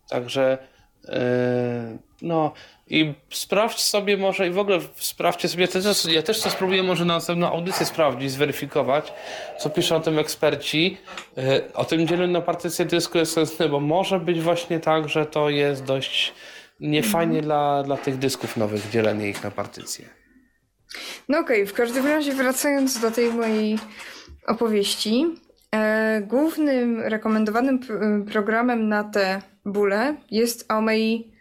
[0.08, 0.58] Także
[1.04, 1.12] yy,
[2.22, 2.52] no
[2.90, 6.82] i sprawdź sobie może i w ogóle sprawdźcie sobie, ja też, ja też to spróbuję
[6.82, 9.12] może na następną audycję sprawdzić, zweryfikować,
[9.58, 10.98] co piszą o tym eksperci,
[11.38, 15.50] e, o tym dzieleniu na partycję dysku SSD, bo może być właśnie tak, że to
[15.50, 16.34] jest dość
[16.80, 20.04] niefajnie dla, dla tych dysków nowych, dzielenie ich na partycje.
[21.28, 21.66] No okej, okay.
[21.66, 23.78] w każdym razie wracając do tej mojej
[24.46, 25.26] opowieści.
[25.74, 27.80] E, głównym rekomendowanym
[28.32, 31.37] programem na te bóle jest Aomei e,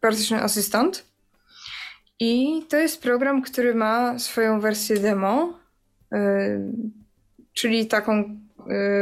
[0.00, 1.04] Partition Assistant.
[2.20, 5.58] I to jest program, który ma swoją wersję demo,
[6.12, 6.18] e,
[7.52, 8.40] czyli taką,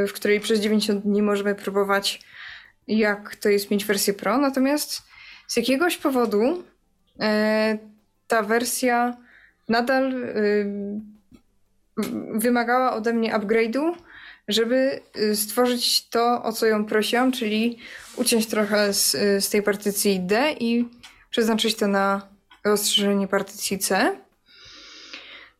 [0.08, 2.20] w której przez 90 dni możemy próbować,
[2.89, 4.39] jak to jest mieć wersję Pro.
[4.39, 5.02] Natomiast
[5.47, 6.65] z jakiegoś powodu
[8.28, 9.17] ta wersja
[9.68, 10.12] nadal
[12.34, 13.92] wymagała ode mnie upgrade'u,
[14.49, 17.78] żeby y, stworzyć to, o co ją prosiłam, czyli
[18.18, 20.88] uciąć trochę z, y, z tej partycji D i
[21.30, 22.28] przeznaczyć to na
[22.64, 24.16] rozszerzenie partycji C.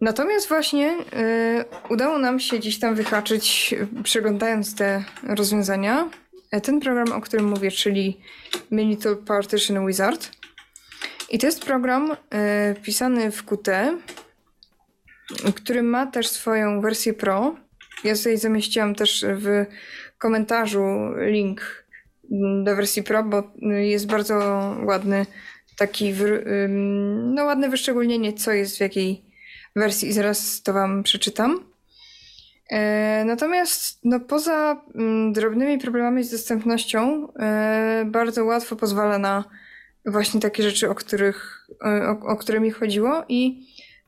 [0.01, 6.11] Natomiast właśnie y, udało nam się gdzieś tam wyhaczyć, przeglądając te rozwiązania,
[6.51, 8.21] e, ten program, o którym mówię, czyli
[8.71, 10.31] Minital Partition Wizard.
[11.31, 12.17] I to jest program y,
[12.83, 13.99] pisany w Qt,
[15.55, 17.57] który ma też swoją wersję Pro.
[18.05, 19.65] Ja tutaj zamieściłam też w
[20.19, 20.85] komentarzu
[21.17, 21.85] link
[22.65, 23.43] do wersji Pro, bo
[23.81, 24.35] jest bardzo
[24.85, 25.27] ładny
[25.79, 26.15] taki
[27.35, 29.25] no ładne wyszczególnienie, co jest w jakiej
[29.77, 31.65] wersji i zaraz to wam przeczytam.
[32.71, 34.83] E, natomiast no, poza
[35.33, 39.45] drobnymi problemami z dostępnością e, bardzo łatwo pozwala na
[40.07, 43.67] właśnie takie rzeczy, o, których, e, o, o które mi chodziło i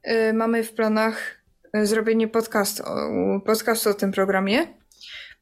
[0.09, 1.43] Y, mamy w planach
[1.77, 4.67] y, zrobienie podcastu o tym programie,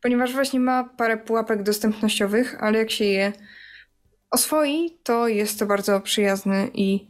[0.02, 3.32] ponieważ właśnie ma parę pułapek dostępnościowych, ale jak się je
[4.30, 7.08] oswoi, to jest to bardzo przyjazny i,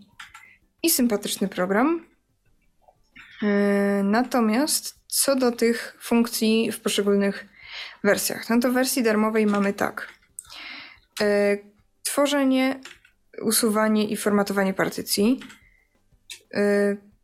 [0.82, 2.06] i sympatyczny program.
[3.42, 7.46] Y, natomiast co do tych funkcji w poszczególnych
[8.04, 10.08] wersjach, no to w wersji darmowej mamy tak.
[12.02, 12.80] Tworzenie,
[13.42, 15.40] usuwanie i formatowanie partycji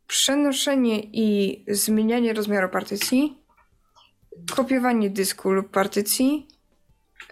[0.07, 3.44] przenoszenie i zmienianie rozmiaru partycji,
[4.55, 6.47] kopiowanie dysku lub partycji,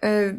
[0.04, 0.38] e,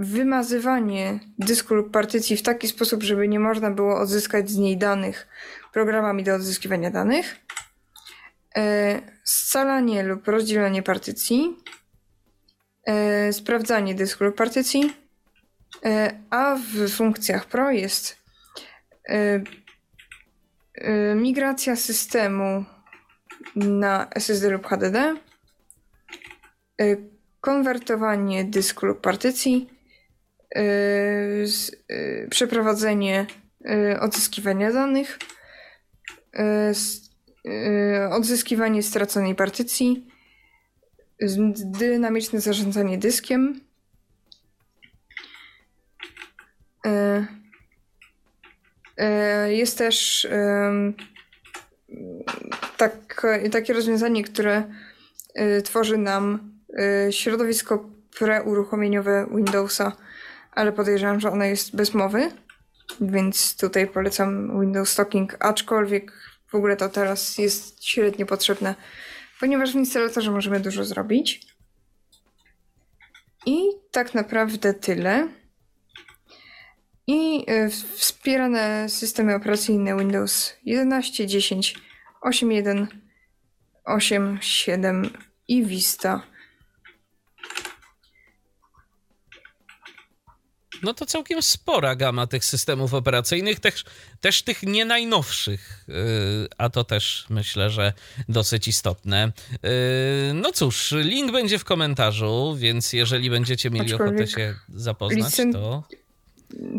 [0.00, 5.28] wymazywanie dysku lub partycji w taki sposób, żeby nie można było odzyskać z niej danych
[5.72, 7.36] programami do odzyskiwania danych,
[8.56, 11.56] e, scalanie lub rozdzielanie partycji,
[12.86, 14.92] e, sprawdzanie dysku lub partycji,
[16.30, 18.18] a w funkcjach Pro jest
[21.14, 22.64] migracja systemu
[23.56, 25.16] na SSD lub HDD,
[27.40, 29.70] konwertowanie dysku lub partycji,
[30.56, 31.46] y,
[32.30, 33.26] przeprowadzenie
[34.00, 35.18] odzyskiwania danych,
[38.10, 40.06] odzyskiwanie straconej partycji,
[41.64, 43.60] dynamiczne zarządzanie dyskiem,
[49.48, 50.26] jest też
[52.76, 54.64] tak, takie rozwiązanie, które
[55.64, 56.55] tworzy nam
[57.10, 59.92] środowisko preuruchomieniowe Windowsa,
[60.52, 62.30] ale podejrzewam, że ono jest bez mowy,
[63.00, 66.12] więc tutaj polecam Windows Stocking, aczkolwiek
[66.46, 68.74] w ogóle to teraz jest średnio potrzebne,
[69.40, 71.46] ponieważ w instalatorze możemy dużo zrobić.
[73.46, 75.28] I tak naprawdę tyle
[77.06, 81.74] i e, wspierane systemy operacyjne Windows 11, 10,
[82.22, 82.86] 8.1,
[83.86, 85.10] 8.7
[85.48, 86.35] i Vista.
[90.82, 93.84] No to całkiem spora gama tych systemów operacyjnych, też,
[94.20, 95.94] też tych nie najnowszych, yy,
[96.58, 97.92] a to też myślę, że
[98.28, 99.32] dosyć istotne.
[99.52, 99.68] Yy,
[100.34, 105.84] no cóż, link będzie w komentarzu, więc jeżeli będziecie mieli ochotę się zapoznać, to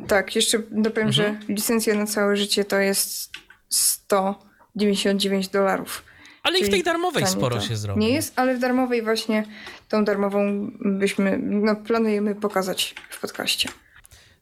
[0.08, 1.11] tak, jeszcze dopowiem, mhm.
[1.11, 3.32] że licencja na całe życie to jest
[3.69, 6.03] 199 dolarów.
[6.43, 8.00] Ale i w tej darmowej sporo się zrobi.
[8.00, 9.43] Nie jest, ale w darmowej właśnie
[9.90, 13.69] tą darmową byśmy, no planujemy pokazać w podcaście.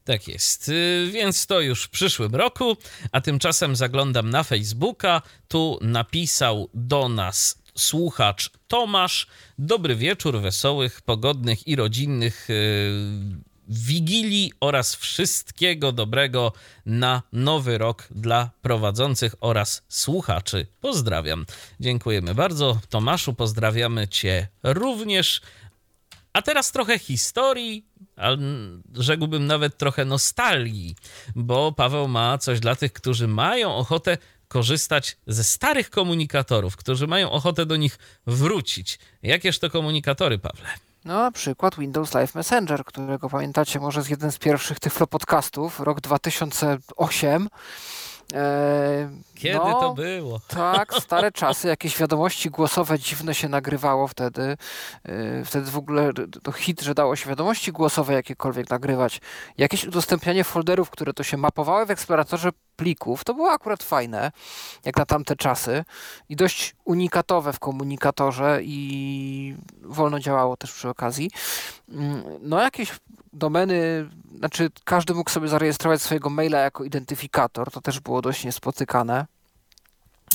[0.05, 2.77] Tak jest, y, więc to już w przyszłym roku,
[3.11, 5.21] a tymczasem zaglądam na Facebooka.
[5.47, 9.27] Tu napisał do nas słuchacz Tomasz.
[9.59, 12.91] Dobry wieczór, wesołych, pogodnych i rodzinnych y,
[13.67, 16.53] Wigilii oraz wszystkiego dobrego
[16.85, 20.67] na nowy rok dla prowadzących oraz słuchaczy.
[20.81, 21.45] Pozdrawiam.
[21.79, 22.79] Dziękujemy bardzo.
[22.89, 25.41] Tomaszu, pozdrawiamy Cię również.
[26.33, 27.85] A teraz trochę historii,
[28.17, 28.29] a
[28.93, 30.95] rzekłbym nawet trochę nostalgii,
[31.35, 37.31] bo Paweł ma coś dla tych, którzy mają ochotę korzystać ze starych komunikatorów, którzy mają
[37.31, 38.99] ochotę do nich wrócić.
[39.23, 40.67] Jakież to komunikatory, Pawle?
[41.05, 45.79] No, na przykład Windows Live Messenger, którego pamiętacie może z jeden z pierwszych tych podcastów,
[45.79, 47.49] rok 2008.
[48.33, 50.39] E, Kiedy no, to było?
[50.47, 54.57] Tak, stare czasy, jakieś wiadomości głosowe dziwne się nagrywało wtedy.
[55.03, 56.11] E, wtedy w ogóle
[56.43, 59.21] to hit, że dało się wiadomości głosowe jakiekolwiek nagrywać.
[59.57, 64.31] Jakieś udostępnianie folderów, które to się mapowały w eksploratorze plików, to było akurat fajne,
[64.85, 65.85] jak na tamte czasy
[66.29, 71.31] i dość unikatowe w komunikatorze i wolno działało też przy okazji.
[71.89, 72.91] Mm, no jakieś
[73.33, 79.25] domeny, znaczy każdy mógł sobie zarejestrować swojego maila jako identyfikator, to też było dość niespotykane.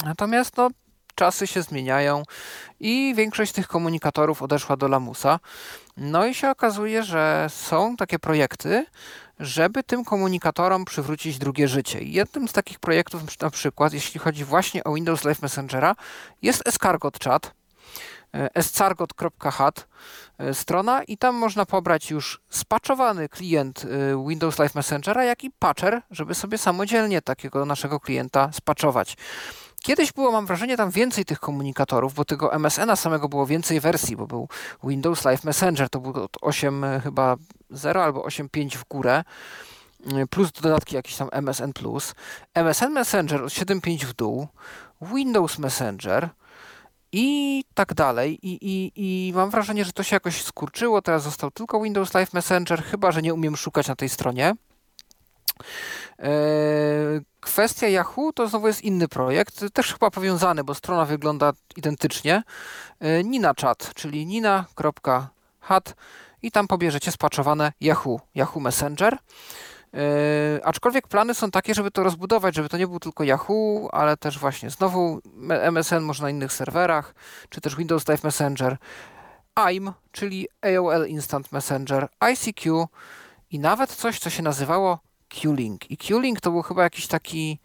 [0.05, 0.71] Natomiast no,
[1.15, 2.23] czasy się zmieniają
[2.81, 5.41] i większość tych komunikatorów odeszła do Lamusa.
[5.97, 8.87] No i się okazuje, że są takie projekty,
[9.41, 11.99] żeby tym komunikatorom przywrócić drugie życie.
[12.03, 15.97] Jednym z takich projektów, na przykład, jeśli chodzi właśnie o Windows Live Messengera,
[16.43, 17.55] jest Escargot Chat,
[18.33, 19.87] escargot.hat
[20.39, 25.51] e, strona i tam można pobrać już spaczowany klient e, Windows Live Messengera, jak i
[25.59, 29.17] patcher, żeby sobie samodzielnie takiego naszego klienta spaczować.
[29.83, 34.17] Kiedyś było, mam wrażenie, tam więcej tych komunikatorów, bo tego MSN-a samego było więcej wersji,
[34.17, 34.49] bo był
[34.85, 37.37] Windows Live Messenger, to był 8 e, chyba
[37.71, 39.25] 0 albo 8.5 w górę,
[40.31, 41.73] plus dodatki jakieś tam MSN+,
[42.55, 44.49] MSN Messenger od 7.5 w dół,
[45.03, 46.29] Windows Messenger,
[47.13, 48.39] i tak dalej.
[48.43, 51.03] I, i, I mam wrażenie, że to się jakoś skurczyło.
[51.03, 54.55] Teraz został tylko Windows Live Messenger, chyba że nie umiem szukać na tej stronie.
[56.19, 56.31] E,
[57.41, 62.43] kwestia Yahoo to znowu jest inny projekt, też chyba powiązany, bo strona wygląda identycznie.
[63.01, 65.95] E, Nina Chat, czyli nina.hat
[66.43, 69.19] i tam pobierzecie spaczowane Yahoo, Yahoo Messenger.
[69.93, 74.17] Yy, aczkolwiek plany są takie, żeby to rozbudować, żeby to nie był tylko Yahoo, ale
[74.17, 75.21] też właśnie znowu
[75.63, 77.15] MSN można na innych serwerach,
[77.49, 78.77] czy też Windows Live Messenger,
[79.55, 82.89] AIM, czyli AOL Instant Messenger, ICQ
[83.51, 84.99] i nawet coś, co się nazywało
[85.31, 85.91] Q-Link.
[85.91, 87.59] I Q-Link to był chyba jakiś taki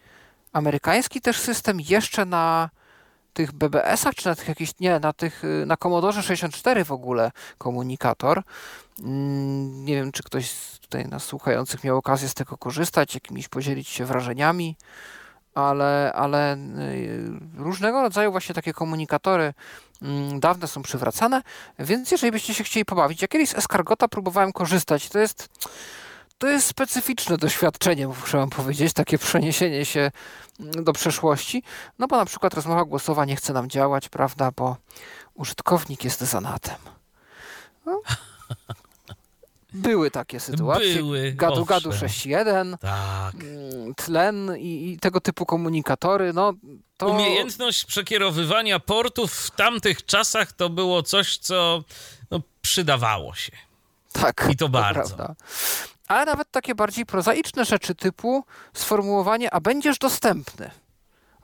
[0.54, 2.70] amerykański też system jeszcze na
[3.34, 7.32] tych BBS-ach, czy na tych jakichś, nie, na tych, y, na Commodore 64 w ogóle
[7.58, 8.44] komunikator.
[9.00, 13.88] Mm, nie wiem, czy ktoś tutaj nas słuchających miał okazję z tego korzystać, jakimiś podzielić
[13.88, 14.76] się wrażeniami,
[15.56, 19.54] ale, ale y, różnego rodzaju właśnie takie komunikatory
[20.02, 21.42] mm, dawne są przywracane,
[21.80, 25.50] więc jeżeli byście się chcieli pobawić, ja kiedyś z Escargota próbowałem korzystać, to jest
[26.38, 30.12] to jest specyficzne doświadczenie, muszę wam powiedzieć, takie przeniesienie się
[30.60, 31.64] mm, do przeszłości,
[32.00, 34.78] no bo na przykład rozmowa głosowa nie chce nam działać, prawda, bo
[35.34, 36.78] użytkownik jest zanatem.
[37.86, 38.02] No.
[39.74, 40.96] Były takie sytuacje.
[40.96, 41.32] Były.
[41.32, 43.36] Gadu Gadu 6.1, tak.
[43.36, 46.34] Mm, tlen i, i, tego typu komunikatory.
[46.34, 46.54] No,
[46.98, 47.08] to...
[47.08, 51.84] Umiejętność przekierowywania portów w tamtych czasach to było coś, co
[52.32, 53.52] no, przydawało się.
[54.12, 54.48] Tak.
[54.52, 55.16] I to, to bardzo.
[55.16, 55.36] Prawda
[56.08, 60.72] ale nawet takie bardziej prozaiczne rzeczy typu sformułowanie, a będziesz dostępny.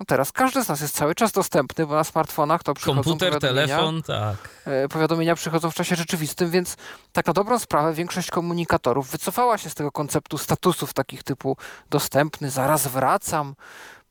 [0.02, 3.40] No teraz każdy z nas jest cały czas dostępny, bo na smartfonach to przychodzą Komputer,
[3.40, 4.36] telefon, tak.
[4.66, 6.78] E, powiadomienia przychodzą w czasie rzeczywistym, więc
[7.12, 11.58] tak na dobrą sprawę większość komunikatorów wycofała się z tego konceptu statusów takich typu
[11.90, 13.56] dostępny, zaraz wracam,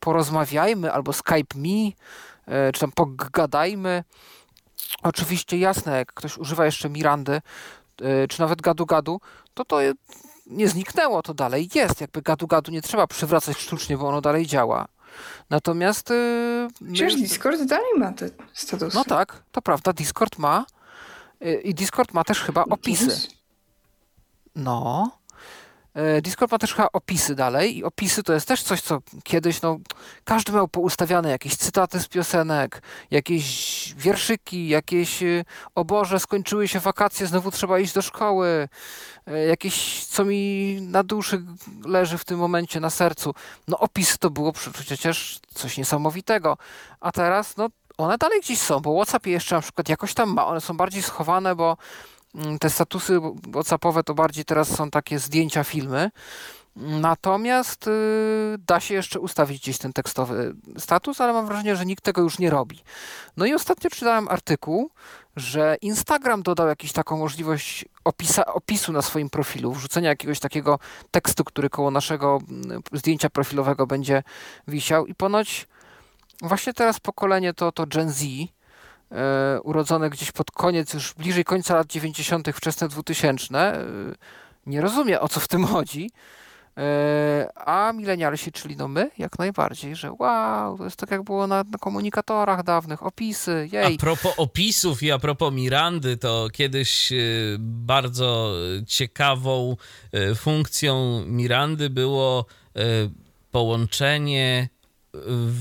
[0.00, 1.92] porozmawiajmy albo Skype me,
[2.46, 4.04] e, czy tam pogadajmy.
[5.02, 7.40] Oczywiście jasne, jak ktoś używa jeszcze Mirandy,
[8.02, 9.20] e, czy nawet gadu-gadu,
[9.54, 9.80] to to
[10.50, 12.00] nie zniknęło, to dalej jest.
[12.00, 14.88] Jakby gadu-gadu nie trzeba przywracać sztucznie, bo ono dalej działa.
[15.50, 16.10] Natomiast...
[16.10, 17.20] Yy, Przecież my...
[17.20, 18.96] Discord dalej ma te statusy.
[18.96, 20.66] No tak, to prawda, Discord ma.
[21.40, 23.28] Yy, I Discord ma też chyba opisy.
[24.54, 25.10] No.
[25.94, 29.62] E, Discord ma też chyba opisy dalej i opisy to jest też coś, co kiedyś,
[29.62, 29.78] no,
[30.24, 35.22] każdy miał poustawiane jakieś cytaty z piosenek, jakieś wierszyki, jakieś
[35.74, 38.68] o Boże, skończyły się wakacje, znowu trzeba iść do szkoły,
[39.48, 41.42] jakieś, co mi na duszy
[41.84, 43.34] leży w tym momencie, na sercu.
[43.68, 46.56] No opisy to było przecież coś niesamowitego,
[47.00, 47.68] a teraz, no,
[47.98, 51.02] one dalej gdzieś są, bo WhatsApp jeszcze na przykład jakoś tam ma, one są bardziej
[51.02, 51.76] schowane, bo
[52.34, 53.20] Mm, te statusy
[53.52, 56.10] WhatsAppowe to bardziej teraz są takie zdjęcia, filmy.
[56.76, 57.90] Natomiast y,
[58.66, 62.38] da się jeszcze ustawić gdzieś ten tekstowy status, ale mam wrażenie, że nikt tego już
[62.38, 62.82] nie robi.
[63.36, 64.90] No i ostatnio czytałem artykuł,
[65.36, 70.78] że Instagram dodał jakąś taką możliwość opisa, opisu na swoim profilu, wrzucenia jakiegoś takiego
[71.10, 74.22] tekstu, który koło naszego mm, zdjęcia profilowego będzie
[74.68, 75.66] wisiał i ponoć
[76.42, 81.74] właśnie teraz pokolenie to, to Gen Z, e, urodzone gdzieś pod koniec, już bliżej końca
[81.74, 83.84] lat 90., wczesne 2000, e,
[84.66, 86.10] nie rozumie o co w tym chodzi.
[86.80, 91.46] E, a milenialsi, czyli no my, jak najbardziej, że wow, to jest tak jak było
[91.46, 93.94] na, na, komunikatorach dawnych, opisy, jej.
[93.94, 97.16] A propos opisów i a propos Mirandy, to kiedyś e,
[97.58, 98.52] bardzo
[98.86, 99.76] ciekawą
[100.12, 102.46] e, funkcją Mirandy było
[103.50, 104.68] połączenie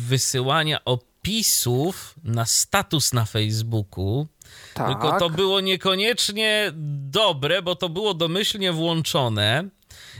[0.07, 4.27] wysyłania opisów na status na Facebooku.
[4.73, 4.87] Tak.
[4.87, 6.71] Tylko to było niekoniecznie
[7.09, 9.69] dobre, bo to było domyślnie włączone.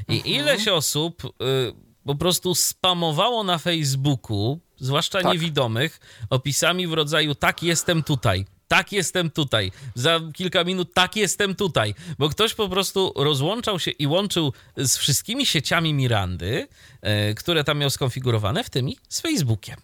[0.09, 0.35] I mhm.
[0.35, 1.29] ileś osób y,
[2.05, 5.33] po prostu spamowało na Facebooku, zwłaszcza tak.
[5.33, 9.71] niewidomych, opisami w rodzaju tak jestem tutaj, tak jestem tutaj.
[9.95, 11.95] Za kilka minut tak jestem tutaj.
[12.19, 16.67] Bo ktoś po prostu rozłączał się i łączył z wszystkimi sieciami Mirandy,
[17.01, 19.77] e, które tam miał skonfigurowane, w tym i z Facebookiem.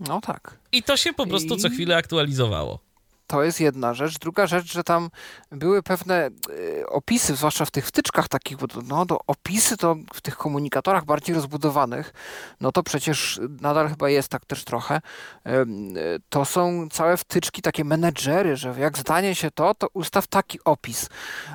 [0.00, 0.58] No tak.
[0.72, 1.58] I to się po prostu I...
[1.58, 2.78] co chwilę aktualizowało.
[3.32, 4.18] To jest jedna rzecz.
[4.18, 5.10] Druga rzecz, że tam
[5.50, 10.20] były pewne y, opisy, zwłaszcza w tych wtyczkach takich, bo no, do opisy to w
[10.20, 12.12] tych komunikatorach bardziej rozbudowanych,
[12.60, 15.00] no to przecież nadal chyba jest tak też trochę.
[16.28, 21.08] To są całe wtyczki, takie menedżery, że jak zdanie się to, to ustaw taki opis.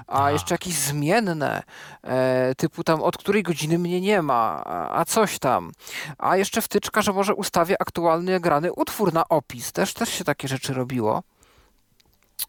[0.08, 0.32] A, a.
[0.32, 1.64] jeszcze jakieś zmienne,
[2.04, 5.72] e, typu tam od której godziny mnie nie ma, a coś tam.
[6.18, 9.72] A jeszcze wtyczka, że może ustawię aktualny grany utwór na opis.
[9.72, 11.24] Też, też się takie rzeczy robiło.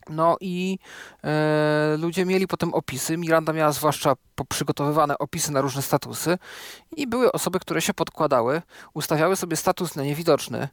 [0.09, 0.79] No i
[1.25, 3.17] e, ludzie mieli potem opisy.
[3.17, 4.15] Miranda miała zwłaszcza
[4.49, 6.39] przygotowywane opisy na różne statusy
[6.97, 8.63] i były osoby, które się podkładały,
[8.95, 10.69] ustawiały sobie status na niewidoczny,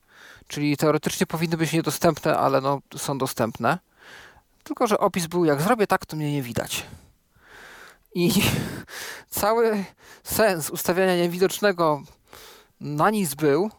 [0.48, 3.80] czyli teoretycznie powinny być niedostępne, ale no, są dostępne.
[4.64, 6.86] Tylko, że opis był jak zrobię tak, to mnie nie widać.
[8.16, 8.32] I
[9.30, 9.86] cały
[10.24, 12.02] sens ustawiania niewidocznego
[12.80, 13.72] na nic był,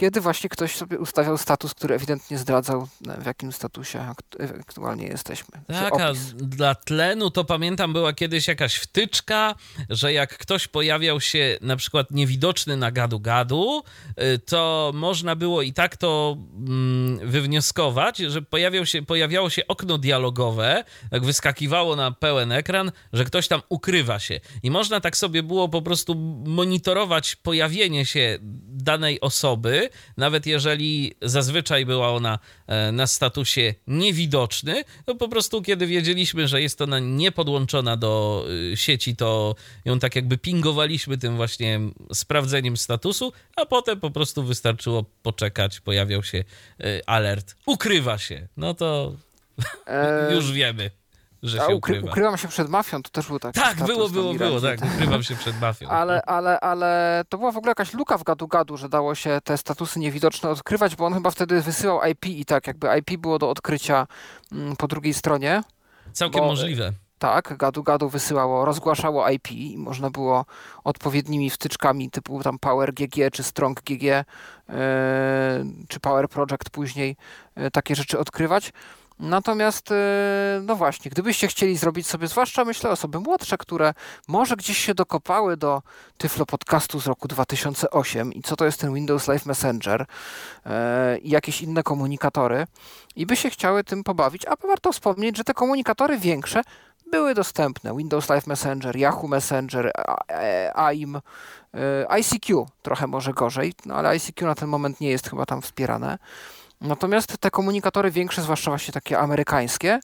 [0.00, 2.88] kiedy właśnie ktoś sobie ustawiał status, który ewidentnie zdradzał,
[3.18, 4.14] w jakim statusie
[4.60, 5.60] aktualnie jesteśmy.
[5.66, 9.54] Tak, a dla tlenu to pamiętam była kiedyś jakaś wtyczka,
[9.90, 13.82] że jak ktoś pojawiał się na przykład niewidoczny na gadu-gadu,
[14.34, 19.98] y, to można było i tak to mm, wywnioskować, że pojawiał się, pojawiało się okno
[19.98, 24.40] dialogowe, jak wyskakiwało na pełen ekran, że ktoś tam ukrywa się.
[24.62, 26.14] I można tak sobie było po prostu
[26.46, 28.38] monitorować pojawienie się
[28.68, 35.86] danej osoby, nawet jeżeli zazwyczaj była ona e, na statusie niewidoczny, to po prostu kiedy
[35.86, 39.54] wiedzieliśmy, że jest ona niepodłączona do e, sieci, to
[39.84, 41.80] ją tak jakby pingowaliśmy tym właśnie
[42.12, 46.44] sprawdzeniem statusu, a potem po prostu wystarczyło poczekać, pojawiał się
[46.80, 48.48] e, alert, ukrywa się.
[48.56, 49.16] No to
[50.34, 50.99] już wiemy
[51.42, 52.10] że się ukry ukrywa.
[52.10, 55.36] Ukrywam się przed mafią, to też był taki Tak, było, było, było, tak, ukrywam się
[55.36, 55.88] przed mafią.
[55.88, 59.58] ale, ale, ale to była w ogóle jakaś luka w gadu-gadu, że dało się te
[59.58, 63.50] statusy niewidoczne odkrywać, bo on chyba wtedy wysyłał IP i tak, jakby IP było do
[63.50, 64.06] odkrycia
[64.52, 65.62] mm, po drugiej stronie.
[66.12, 66.92] Całkiem bo, możliwe.
[67.18, 70.44] Tak, gadu-gadu wysyłało, rozgłaszało IP i można było
[70.84, 74.24] odpowiednimi wtyczkami typu tam Power GG czy Strong GG yy,
[75.88, 77.16] czy Power Project później
[77.56, 78.72] yy, takie rzeczy odkrywać.
[79.20, 79.94] Natomiast, e,
[80.62, 83.94] no właśnie, gdybyście chcieli zrobić sobie, zwłaszcza myślę osoby młodsze, które
[84.28, 85.82] może gdzieś się dokopały do
[86.18, 90.06] Tyflo Podcastu z roku 2008 i co to jest ten Windows Live Messenger
[90.66, 92.66] e, i jakieś inne komunikatory
[93.16, 96.62] i by się chciały tym pobawić, a warto wspomnieć, że te komunikatory większe
[97.10, 97.96] były dostępne.
[97.96, 99.92] Windows Live Messenger, Yahoo Messenger,
[100.74, 101.20] AIM, e,
[102.18, 106.18] ICQ trochę może gorzej, no ale ICQ na ten moment nie jest chyba tam wspierane.
[106.80, 110.00] Natomiast te komunikatory większe, zwłaszcza właśnie takie amerykańskie,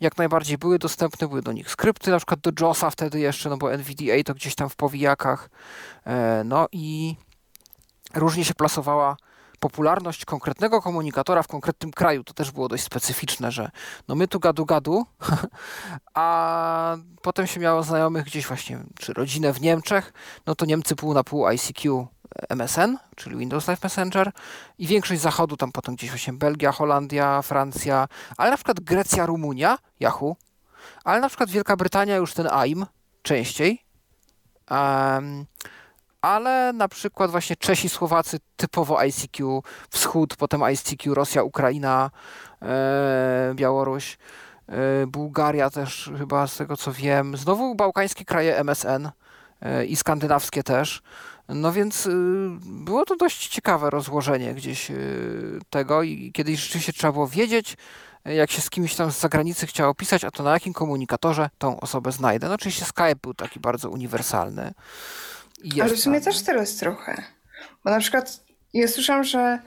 [0.00, 3.56] jak najbardziej były dostępne, były do nich skrypty, na przykład do JOSa wtedy jeszcze, no
[3.56, 5.50] bo NVDA to gdzieś tam w powijakach.
[6.06, 7.16] E, no i
[8.14, 9.16] różnie się plasowała
[9.60, 12.24] popularność konkretnego komunikatora w konkretnym kraju.
[12.24, 13.70] To też było dość specyficzne, że
[14.08, 15.06] no my tu gadu gadu,
[16.14, 20.12] a potem się miało znajomych gdzieś właśnie, czy rodzinę w Niemczech,
[20.46, 22.13] no to Niemcy pół na pół ICQ
[22.48, 24.32] MSN, czyli Windows Live Messenger
[24.78, 29.78] i większość zachodu, tam potem gdzieś właśnie Belgia, Holandia, Francja, ale na przykład Grecja, Rumunia,
[30.00, 30.36] Yahoo,
[31.04, 32.86] ale na przykład Wielka Brytania już ten AIM
[33.22, 33.84] częściej,
[34.70, 35.46] um,
[36.24, 42.10] ale na przykład właśnie Czesi, Słowacy typowo ICQ, Wschód, potem ICQ, Rosja, Ukraina,
[42.62, 44.18] e, Białoruś,
[44.68, 49.10] e, Bułgaria też chyba z tego co wiem, znowu bałkańskie kraje MSN
[49.60, 51.02] e, i skandynawskie też.
[51.48, 52.10] No więc y,
[52.60, 57.76] było to dość ciekawe rozłożenie gdzieś y, tego i kiedyś rzeczywiście trzeba było wiedzieć,
[58.24, 61.80] jak się z kimś tam z zagranicy chciało pisać, a to na jakim komunikatorze tą
[61.80, 62.48] osobę znajdę.
[62.48, 64.72] No oczywiście Skype był taki bardzo uniwersalny.
[65.80, 67.22] Ale w sumie też teraz trochę.
[67.84, 69.58] Bo na przykład ja słyszałam, że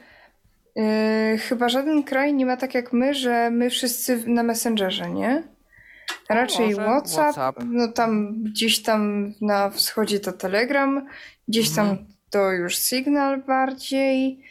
[0.75, 5.43] yy, chyba żaden kraj nie ma tak jak my, że my wszyscy na Messengerze, nie?
[6.29, 11.07] Raczej WhatsApp, WhatsApp, no tam gdzieś tam na wschodzie to Telegram,
[11.47, 12.07] gdzieś tam mhm.
[12.29, 14.43] to już Signal bardziej.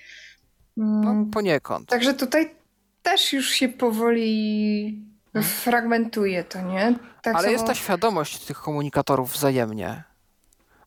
[0.77, 1.31] No, mm.
[1.31, 1.89] poniekąd.
[1.89, 2.55] Także tutaj
[3.03, 5.03] też już się powoli
[5.35, 5.45] mhm.
[5.45, 6.95] fragmentuje to, nie?
[7.23, 7.53] Tak Ale samo...
[7.53, 10.03] jest ta świadomość tych komunikatorów wzajemnie.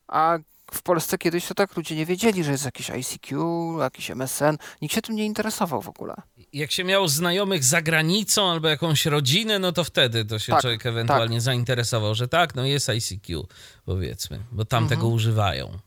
[0.08, 0.38] A
[0.72, 3.36] w Polsce kiedyś to tak ludzie nie wiedzieli, że jest jakiś ICQ,
[3.80, 4.56] jakiś MSN.
[4.82, 6.14] Nikt się tym nie interesował w ogóle.
[6.52, 10.60] Jak się miał znajomych za granicą albo jakąś rodzinę, no to wtedy to się tak,
[10.60, 11.42] człowiek ewentualnie tak.
[11.42, 13.46] zainteresował, że tak, no jest ICQ,
[13.84, 14.98] powiedzmy, bo tam mhm.
[14.98, 15.78] tego używają.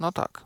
[0.00, 0.44] No tak.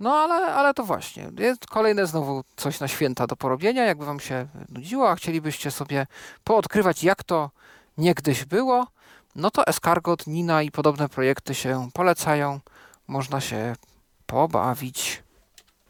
[0.00, 1.30] No ale, ale to właśnie.
[1.38, 3.84] Jest kolejne znowu coś na święta do porobienia.
[3.84, 6.06] Jakby wam się nudziło, a chcielibyście sobie
[6.44, 7.50] poodkrywać, jak to
[7.98, 8.86] niegdyś było,
[9.36, 12.60] no to Escargot, Nina i podobne projekty się polecają.
[13.08, 13.76] Można się
[14.26, 15.22] pobawić.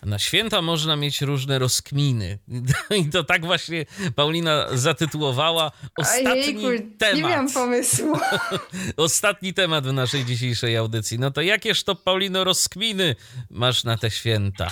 [0.02, 2.38] Na święta można mieć różne rozkminy.
[3.00, 6.60] I to tak właśnie Paulina zatytułowała ostatni Ajejku,
[6.98, 7.16] temat.
[7.16, 8.18] Nie miałam pomysłu.
[8.96, 11.18] ostatni temat w naszej dzisiejszej audycji.
[11.18, 13.16] No to jakież to, Paulino, rozkminy
[13.50, 14.70] masz na te święta?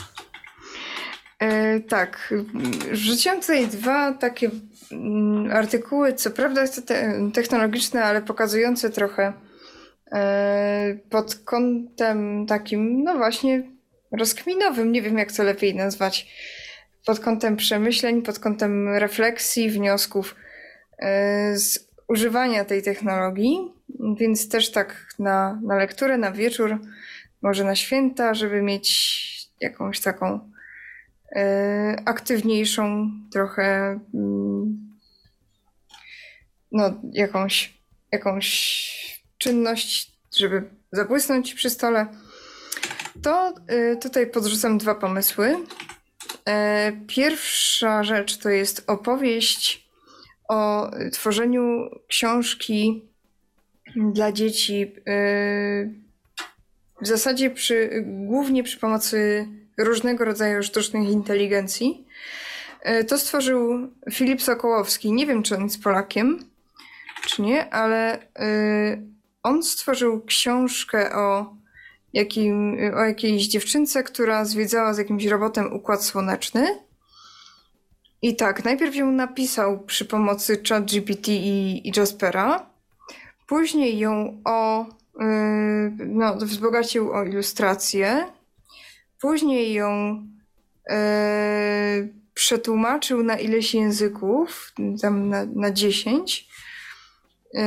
[1.39, 2.35] E, tak,
[2.93, 4.51] rzuciłam tutaj dwa takie
[5.53, 6.65] artykuły, co prawda
[7.35, 9.33] technologiczne, ale pokazujące trochę
[10.13, 13.63] e, pod kątem takim, no właśnie,
[14.13, 16.35] rozkminowym, nie wiem jak to lepiej nazwać,
[17.07, 20.37] pod kątem przemyśleń, pod kątem refleksji, wniosków
[20.99, 23.73] e, z używania tej technologii,
[24.21, 26.79] więc też tak na, na lekturę, na wieczór,
[27.43, 29.25] może na święta, żeby mieć
[29.61, 30.51] jakąś taką
[31.37, 34.54] e, aktywniejszą trochę mm,
[36.75, 37.79] no jakąś,
[38.13, 40.63] jakąś czynność, żeby
[40.93, 42.07] zabłysnąć przy stole
[43.23, 43.55] to
[43.93, 45.57] y, tutaj podrzucam dwa pomysły.
[46.49, 49.89] E, pierwsza rzecz to jest opowieść
[50.49, 53.09] o tworzeniu książki
[53.97, 55.95] dla dzieci y,
[57.01, 62.07] w zasadzie przy, głównie przy pomocy różnego rodzaju sztucznych inteligencji.
[62.83, 65.13] E, to stworzył Filip Sokołowski.
[65.13, 66.54] Nie wiem, czy on jest Polakiem,
[67.27, 69.03] czy nie, ale y,
[69.43, 71.55] on stworzył książkę o
[72.13, 76.67] jakim, o jakiejś dziewczynce, która zwiedzała z jakimś robotem układ słoneczny.
[78.23, 82.67] I tak, najpierw ją napisał przy pomocy ChatGPT i, i Jaspera.
[83.47, 84.87] Później ją o,
[85.21, 85.27] yy,
[86.07, 88.25] no, wzbogacił o ilustrację.
[89.21, 90.23] Później ją
[90.89, 90.95] yy,
[92.35, 94.73] przetłumaczył na ileś języków,
[95.03, 96.49] tam na, na 10.
[97.55, 97.61] Yy,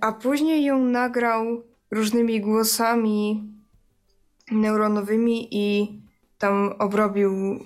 [0.00, 3.44] a później ją nagrał różnymi głosami
[4.50, 5.96] neuronowymi i
[6.38, 7.60] tam obrobił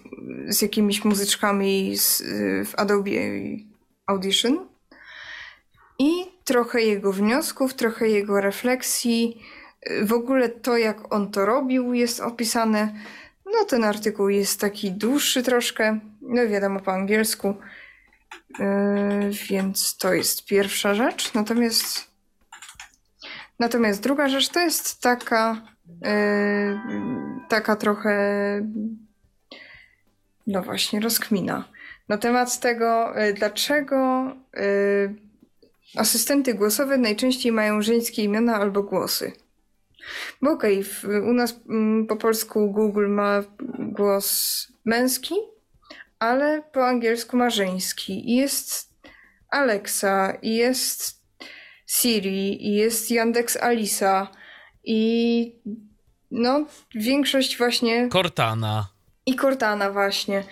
[0.49, 2.23] z jakimiś muzyczkami z,
[2.69, 3.11] w Adobe
[4.07, 4.67] Audition.
[5.99, 6.11] I
[6.45, 9.43] trochę jego wniosków, trochę jego refleksji.
[10.03, 12.95] W ogóle to, jak on to robił, jest opisane.
[13.47, 17.55] No, ten artykuł jest taki dłuższy troszkę, no wiadomo po angielsku,
[18.59, 21.35] yy, więc to jest pierwsza rzecz.
[21.35, 22.11] Natomiast,
[23.59, 25.71] natomiast druga rzecz to jest taka
[26.05, 26.79] Yy,
[27.49, 28.15] taka trochę,
[30.47, 31.69] no właśnie, rozkmina
[32.09, 35.15] na temat tego, yy, dlaczego yy,
[35.97, 39.33] asystenty głosowe najczęściej mają żeńskie imiona albo głosy.
[40.43, 43.43] Bo okej, okay, u nas mm, po polsku Google ma
[43.79, 45.35] głos męski,
[46.21, 48.31] ale po angielsku ma żeński.
[48.31, 48.91] I jest
[49.49, 51.21] Alexa, i jest
[51.87, 54.29] Siri, i jest Yandex Alisa,
[54.85, 55.53] i
[56.31, 58.09] no, większość właśnie.
[58.09, 58.89] Cortana.
[59.27, 60.45] I Cortana, właśnie.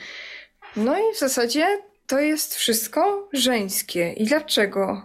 [0.77, 1.67] No i w zasadzie
[2.07, 4.13] to jest wszystko żeńskie.
[4.13, 5.03] I dlaczego?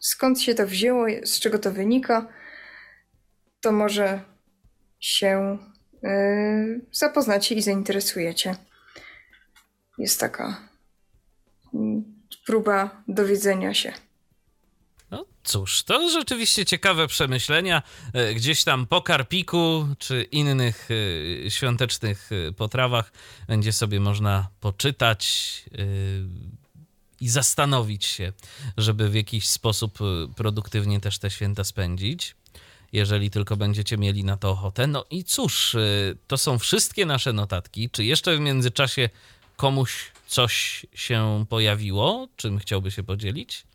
[0.00, 1.06] Skąd się to wzięło?
[1.24, 2.28] Z czego to wynika?
[3.60, 4.20] To może
[5.00, 5.58] się
[6.02, 8.56] yy, zapoznacie i zainteresujecie.
[10.00, 10.60] Jest taka
[11.74, 12.04] mm,
[12.46, 13.92] próba dowiedzenia się.
[15.10, 17.82] No cóż, to rzeczywiście ciekawe przemyślenia.
[18.12, 20.88] E, gdzieś tam po karpiku czy innych
[21.46, 23.12] e, świątecznych e, potrawach
[23.48, 25.64] będzie sobie można poczytać
[27.20, 28.32] i zastanowić się,
[28.76, 29.98] żeby w jakiś sposób
[30.36, 32.36] produktywnie też te święta spędzić.
[32.92, 34.86] Jeżeli tylko będziecie mieli na to ochotę.
[34.86, 35.76] No i cóż,
[36.26, 37.90] to są wszystkie nasze notatki.
[37.90, 39.08] Czy jeszcze w międzyczasie
[39.60, 43.66] komuś coś się pojawiło, czym chciałby się podzielić?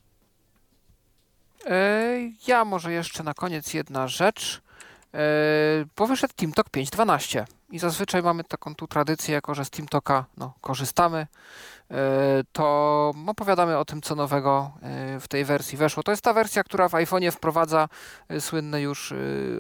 [1.66, 2.16] E,
[2.48, 4.62] ja może jeszcze na koniec jedna rzecz,
[5.14, 5.20] e,
[5.96, 10.54] bo wyszedł TeamTalk 5.12 i zazwyczaj mamy taką tu tradycję, jako że z TeamTalka no,
[10.62, 11.28] korzystamy,
[11.92, 11.98] e,
[12.52, 14.72] to opowiadamy o tym, co nowego
[15.20, 16.04] w tej wersji weszło.
[16.04, 17.90] To jest ta wersja, która w iPhone'ie wprowadza
[18.40, 19.14] słynny już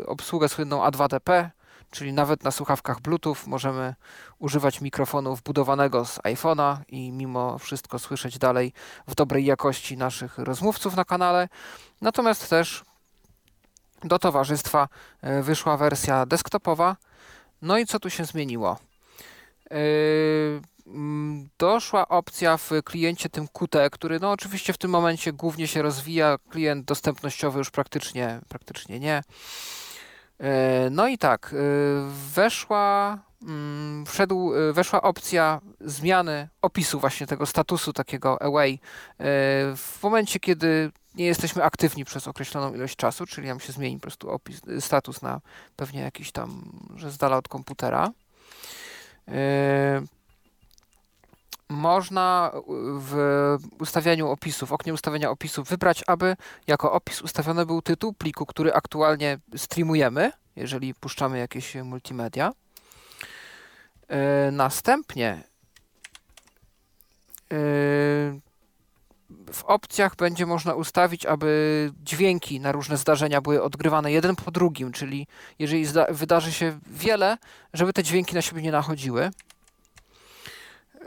[0.05, 1.49] obsługę słynną A2DP,
[1.95, 3.95] czyli nawet na słuchawkach Bluetooth możemy
[4.39, 8.73] używać mikrofonu wbudowanego z iPhone'a i mimo wszystko słyszeć dalej
[9.07, 11.49] w dobrej jakości naszych rozmówców na kanale.
[12.01, 12.83] Natomiast też
[14.03, 14.87] Do towarzystwa
[15.41, 16.95] wyszła wersja desktopowa.
[17.61, 18.77] No i co tu się zmieniło?
[20.87, 25.81] Mm, doszła opcja w kliencie tym Qt, który no oczywiście w tym momencie głównie się
[25.81, 29.23] rozwija, klient dostępnościowy już praktycznie, praktycznie nie.
[30.39, 31.57] E, no i tak, e,
[32.35, 38.79] weszła, mm, wszedł, e, weszła opcja zmiany opisu właśnie tego statusu takiego away
[39.75, 44.01] w momencie, kiedy nie jesteśmy aktywni przez określoną ilość czasu, czyli nam się zmieni po
[44.01, 45.41] prostu opis, status na
[45.75, 48.11] pewnie jakiś tam, że z dala od komputera
[51.69, 52.51] można
[52.99, 53.15] w
[53.79, 56.35] ustawianiu opisu, w oknie ustawienia opisów wybrać, aby
[56.67, 62.53] jako opis ustawiony był tytuł pliku, który aktualnie streamujemy, jeżeli puszczamy jakieś multimedia.
[64.07, 65.43] E, następnie
[67.51, 67.57] e,
[69.53, 74.91] w opcjach będzie można ustawić, aby dźwięki na różne zdarzenia były odgrywane jeden po drugim,
[74.91, 75.27] czyli
[75.59, 77.37] jeżeli wydarzy się wiele,
[77.73, 79.31] żeby te dźwięki na siebie nie nachodziły.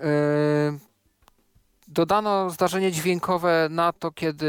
[0.03, 0.79] Yy,
[1.89, 4.47] dodano zdarzenie dźwiękowe na to, kiedy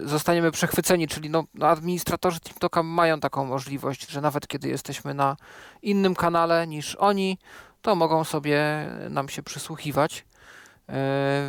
[0.00, 5.14] yy, zostaniemy przechwyceni, czyli no, no, administratorzy TikToka mają taką możliwość, że nawet kiedy jesteśmy
[5.14, 5.36] na
[5.82, 7.38] innym kanale niż oni,
[7.82, 10.26] to mogą sobie nam się przysłuchiwać.
[10.88, 10.94] Yy,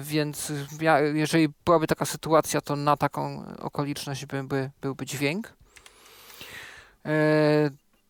[0.01, 5.53] więc ja, jeżeli byłaby taka sytuacja, to na taką okoliczność byłby, byłby dźwięk.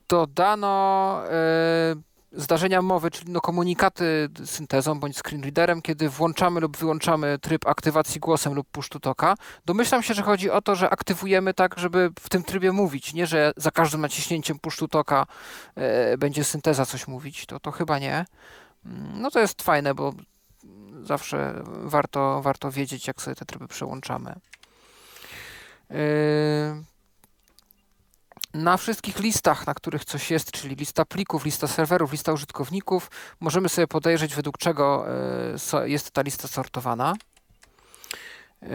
[0.10, 1.22] Dodano
[2.32, 8.54] zdarzenia mowy, czyli no komunikaty syntezą bądź screenreaderem, kiedy włączamy lub wyłączamy tryb aktywacji głosem
[8.54, 9.36] lub push to talka.
[9.66, 13.28] Domyślam się, że chodzi o to, że aktywujemy tak, żeby w tym trybie mówić, nie,
[13.28, 15.26] że za każdym naciśnięciem push to talka
[15.76, 18.26] e, będzie synteza coś mówić, to, to chyba nie.
[18.86, 20.14] Mm, no to jest fajne, bo
[21.04, 24.36] zawsze warto, warto wiedzieć, jak sobie te tryby przełączamy.
[25.90, 25.98] Yy,
[28.54, 33.70] na wszystkich listach, na których coś jest, czyli lista plików, lista serwerów, lista użytkowników, możemy
[33.70, 35.06] sobie podejrzeć, według czego
[35.74, 37.16] e, jest ta lista sortowana.
[38.64, 38.68] E,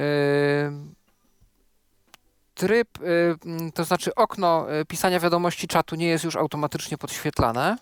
[2.55, 7.77] tryb, e, to znaczy okno pisania wiadomości czatu nie jest już automatycznie podświetlane.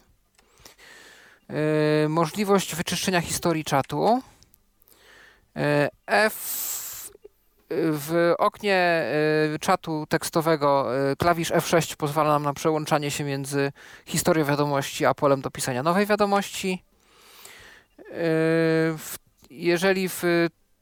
[2.08, 4.22] Możliwość wyczyszczenia historii czatu.
[6.06, 6.71] F
[7.92, 9.04] w oknie
[9.54, 13.72] y, czatu tekstowego y, klawisz F6 pozwala nam na przełączanie się między
[14.06, 16.84] historią wiadomości a polem do pisania nowej wiadomości.
[17.98, 18.04] Y,
[19.50, 20.22] jeżeli w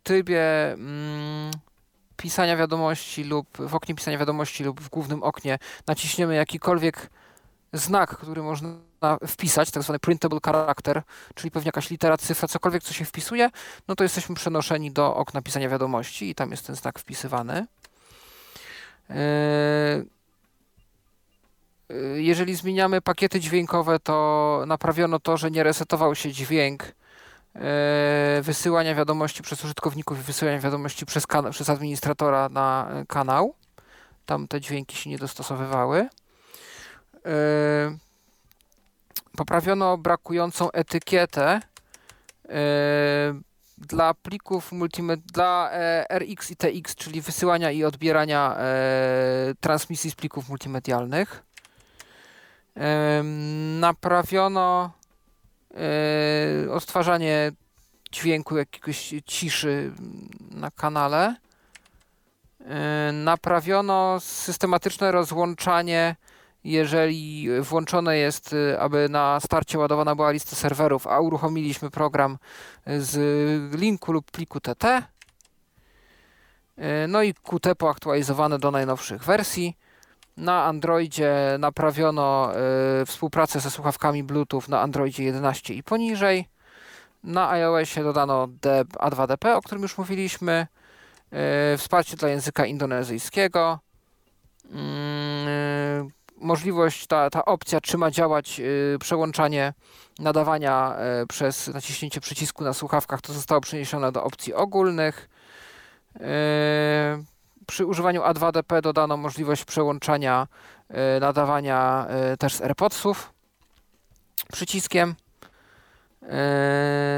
[0.02, 1.50] trybie mm,
[2.16, 7.10] pisania wiadomości lub w oknie pisania wiadomości lub w głównym oknie naciśniemy jakikolwiek
[7.72, 8.89] znak, który można
[9.26, 11.02] wpisać, tak zwany printable character,
[11.34, 13.50] czyli pewnie jakaś litera, cyfra, cokolwiek, co się wpisuje,
[13.88, 17.66] no to jesteśmy przenoszeni do okna pisania wiadomości i tam jest ten znak wpisywany.
[19.08, 19.16] Yy,
[21.88, 26.82] yy, jeżeli zmieniamy pakiety dźwiękowe, to naprawiono to, że nie resetował się dźwięk
[27.54, 27.60] yy,
[28.42, 33.54] wysyłania wiadomości przez użytkowników i wysyłania wiadomości przez, przez administratora na kanał.
[34.26, 36.08] Tam te dźwięki się nie dostosowywały.
[39.36, 41.60] Poprawiono brakującą etykietę
[43.80, 48.64] dla plików multimed dla e, RX i TX, czyli wysyłania i odbierania e,
[49.60, 51.42] transmisji z plików multimedialnych.
[53.80, 54.92] Naprawiono
[55.74, 57.52] e, odtwarzanie
[58.12, 59.92] dźwięku jakiegoś ciszy
[60.50, 61.36] na kanale.
[63.12, 66.16] Naprawiono systematyczne rozłączanie
[66.64, 72.38] jeżeli włączone jest, y, aby na starcie ładowana była lista serwerów, a uruchomiliśmy program
[72.86, 75.02] z linku lub pliku TT, y,
[77.08, 79.76] no i Qt poaktualizowane do najnowszych wersji.
[80.36, 82.52] Na Androidzie naprawiono
[83.02, 86.48] y, współpracę ze słuchawkami Bluetooth na Androidzie 11 i poniżej.
[87.24, 88.48] Na iOSie dodano
[88.98, 90.66] A2DP, o którym już mówiliśmy.
[91.76, 93.78] Wsparcie dla języka indonezyjskiego.
[96.40, 99.72] Możliwość, ta, ta opcja, czy ma działać y, przełączanie
[100.18, 105.28] nadawania y, przez naciśnięcie przycisku na słuchawkach, to zostało przeniesione do opcji ogólnych.
[106.16, 106.20] Y,
[107.66, 110.46] przy używaniu A2DP dodano możliwość przełączania
[111.20, 112.06] nadawania
[112.38, 113.32] też z AirPodsów
[114.52, 115.14] przyciskiem.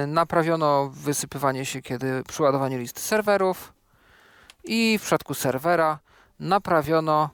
[0.06, 3.72] Naprawiono wysypywanie się, kiedy przy ładowaniu listy serwerów.
[4.64, 5.98] I w przypadku serwera
[6.40, 7.30] naprawiono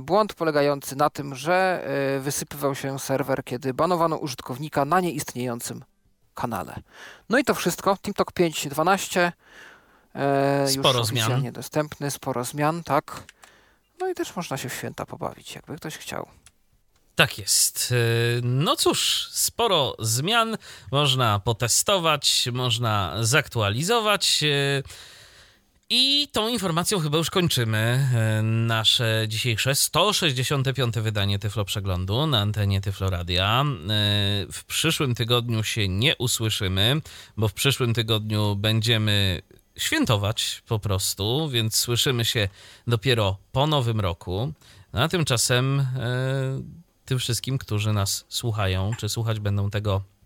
[0.00, 1.84] błąd polegający na tym, że
[2.16, 5.84] e, wysypywał się serwer, kiedy banowano użytkownika na nieistniejącym
[6.34, 6.82] kanale.
[7.28, 7.96] No i to wszystko.
[8.02, 9.32] TeamTalk 5.12.
[10.14, 11.52] E, sporo już zmian.
[11.52, 13.22] dostępny, sporo zmian, tak.
[14.00, 16.28] No i też można się w święta pobawić, jakby ktoś chciał.
[17.14, 17.92] Tak jest.
[17.92, 17.94] E,
[18.42, 20.56] no cóż, sporo zmian
[20.92, 24.44] można potestować, można zaktualizować.
[25.90, 30.94] E, I tą informacją chyba już kończymy e, nasze dzisiejsze 165.
[30.94, 33.64] wydanie Tyflo Przeglądu na antenie Tyflo Radia.
[34.52, 37.00] W przyszłym tygodniu się nie usłyszymy,
[37.36, 39.42] bo w przyszłym tygodniu będziemy
[39.76, 42.48] świętować po prostu, więc słyszymy się
[42.86, 44.52] dopiero po nowym roku.
[44.92, 45.86] No, a tymczasem
[47.04, 50.17] tym wszystkim, którzy nas słuchają, czy słuchać będą tego e,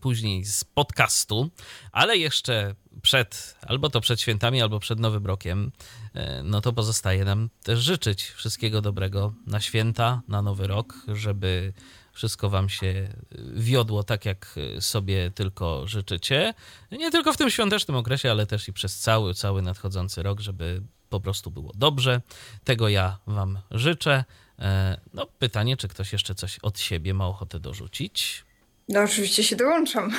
[0.00, 1.50] później z podcastu,
[1.92, 5.72] ale jeszcze przed, albo to przed świętami, albo przed Nowym Rokiem,
[6.14, 11.72] e, no to pozostaje nam też życzyć wszystkiego dobrego na święta, na Nowy Rok, żeby
[12.12, 13.08] wszystko wam się
[13.54, 16.54] wiodło tak, jak sobie tylko życzycie.
[16.92, 20.82] Nie tylko w tym świątecznym okresie, ale też i przez cały, cały nadchodzący rok, żeby
[21.08, 22.20] po prostu było dobrze.
[22.64, 24.24] Tego ja wam życzę.
[24.58, 28.44] E, no, pytanie, czy ktoś jeszcze coś od siebie ma ochotę dorzucić?
[28.88, 30.10] No, oczywiście się dołączam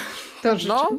[0.43, 0.91] do no.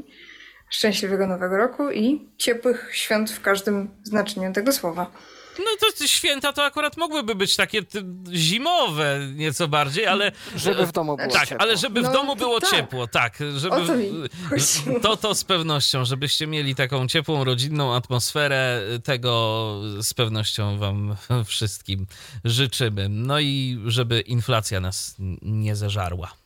[0.71, 5.11] Szczęśliwego Nowego Roku i ciepłych świąt w każdym znaczeniu tego słowa.
[5.59, 7.83] No to święta to akurat mogłyby być takie
[8.33, 10.33] zimowe nieco bardziej, ale...
[10.57, 11.63] Żeby w domu było Tak, ciepło.
[11.63, 12.71] ale żeby w no, domu było tak.
[12.71, 13.39] ciepło, tak.
[13.57, 13.77] Żeby,
[15.03, 22.07] to to z pewnością, żebyście mieli taką ciepłą, rodzinną atmosferę, tego z pewnością wam wszystkim
[22.45, 23.09] życzymy.
[23.09, 26.40] No i żeby inflacja nas nie zeżarła.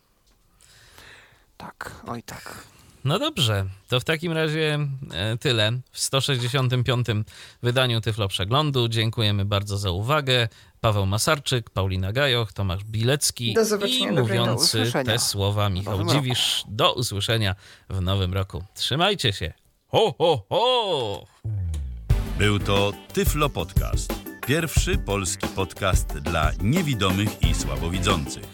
[1.64, 2.64] Tak, oj tak.
[3.04, 4.78] No dobrze, to w takim razie
[5.12, 7.06] e, tyle w 165.
[7.62, 8.88] wydaniu Tyflo Przeglądu.
[8.88, 10.48] Dziękujemy bardzo za uwagę.
[10.80, 13.54] Paweł Masarczyk, Paulina Gajoch, Tomasz Bilecki
[13.86, 16.64] i mówiący te słowa Michał Dziwisz.
[16.68, 17.54] Do usłyszenia
[17.88, 18.64] w nowym roku.
[18.74, 19.52] Trzymajcie się.
[19.88, 21.26] Ho, ho, ho!
[22.38, 24.12] Był to Tyflo Podcast.
[24.46, 28.53] Pierwszy polski podcast dla niewidomych i słabowidzących.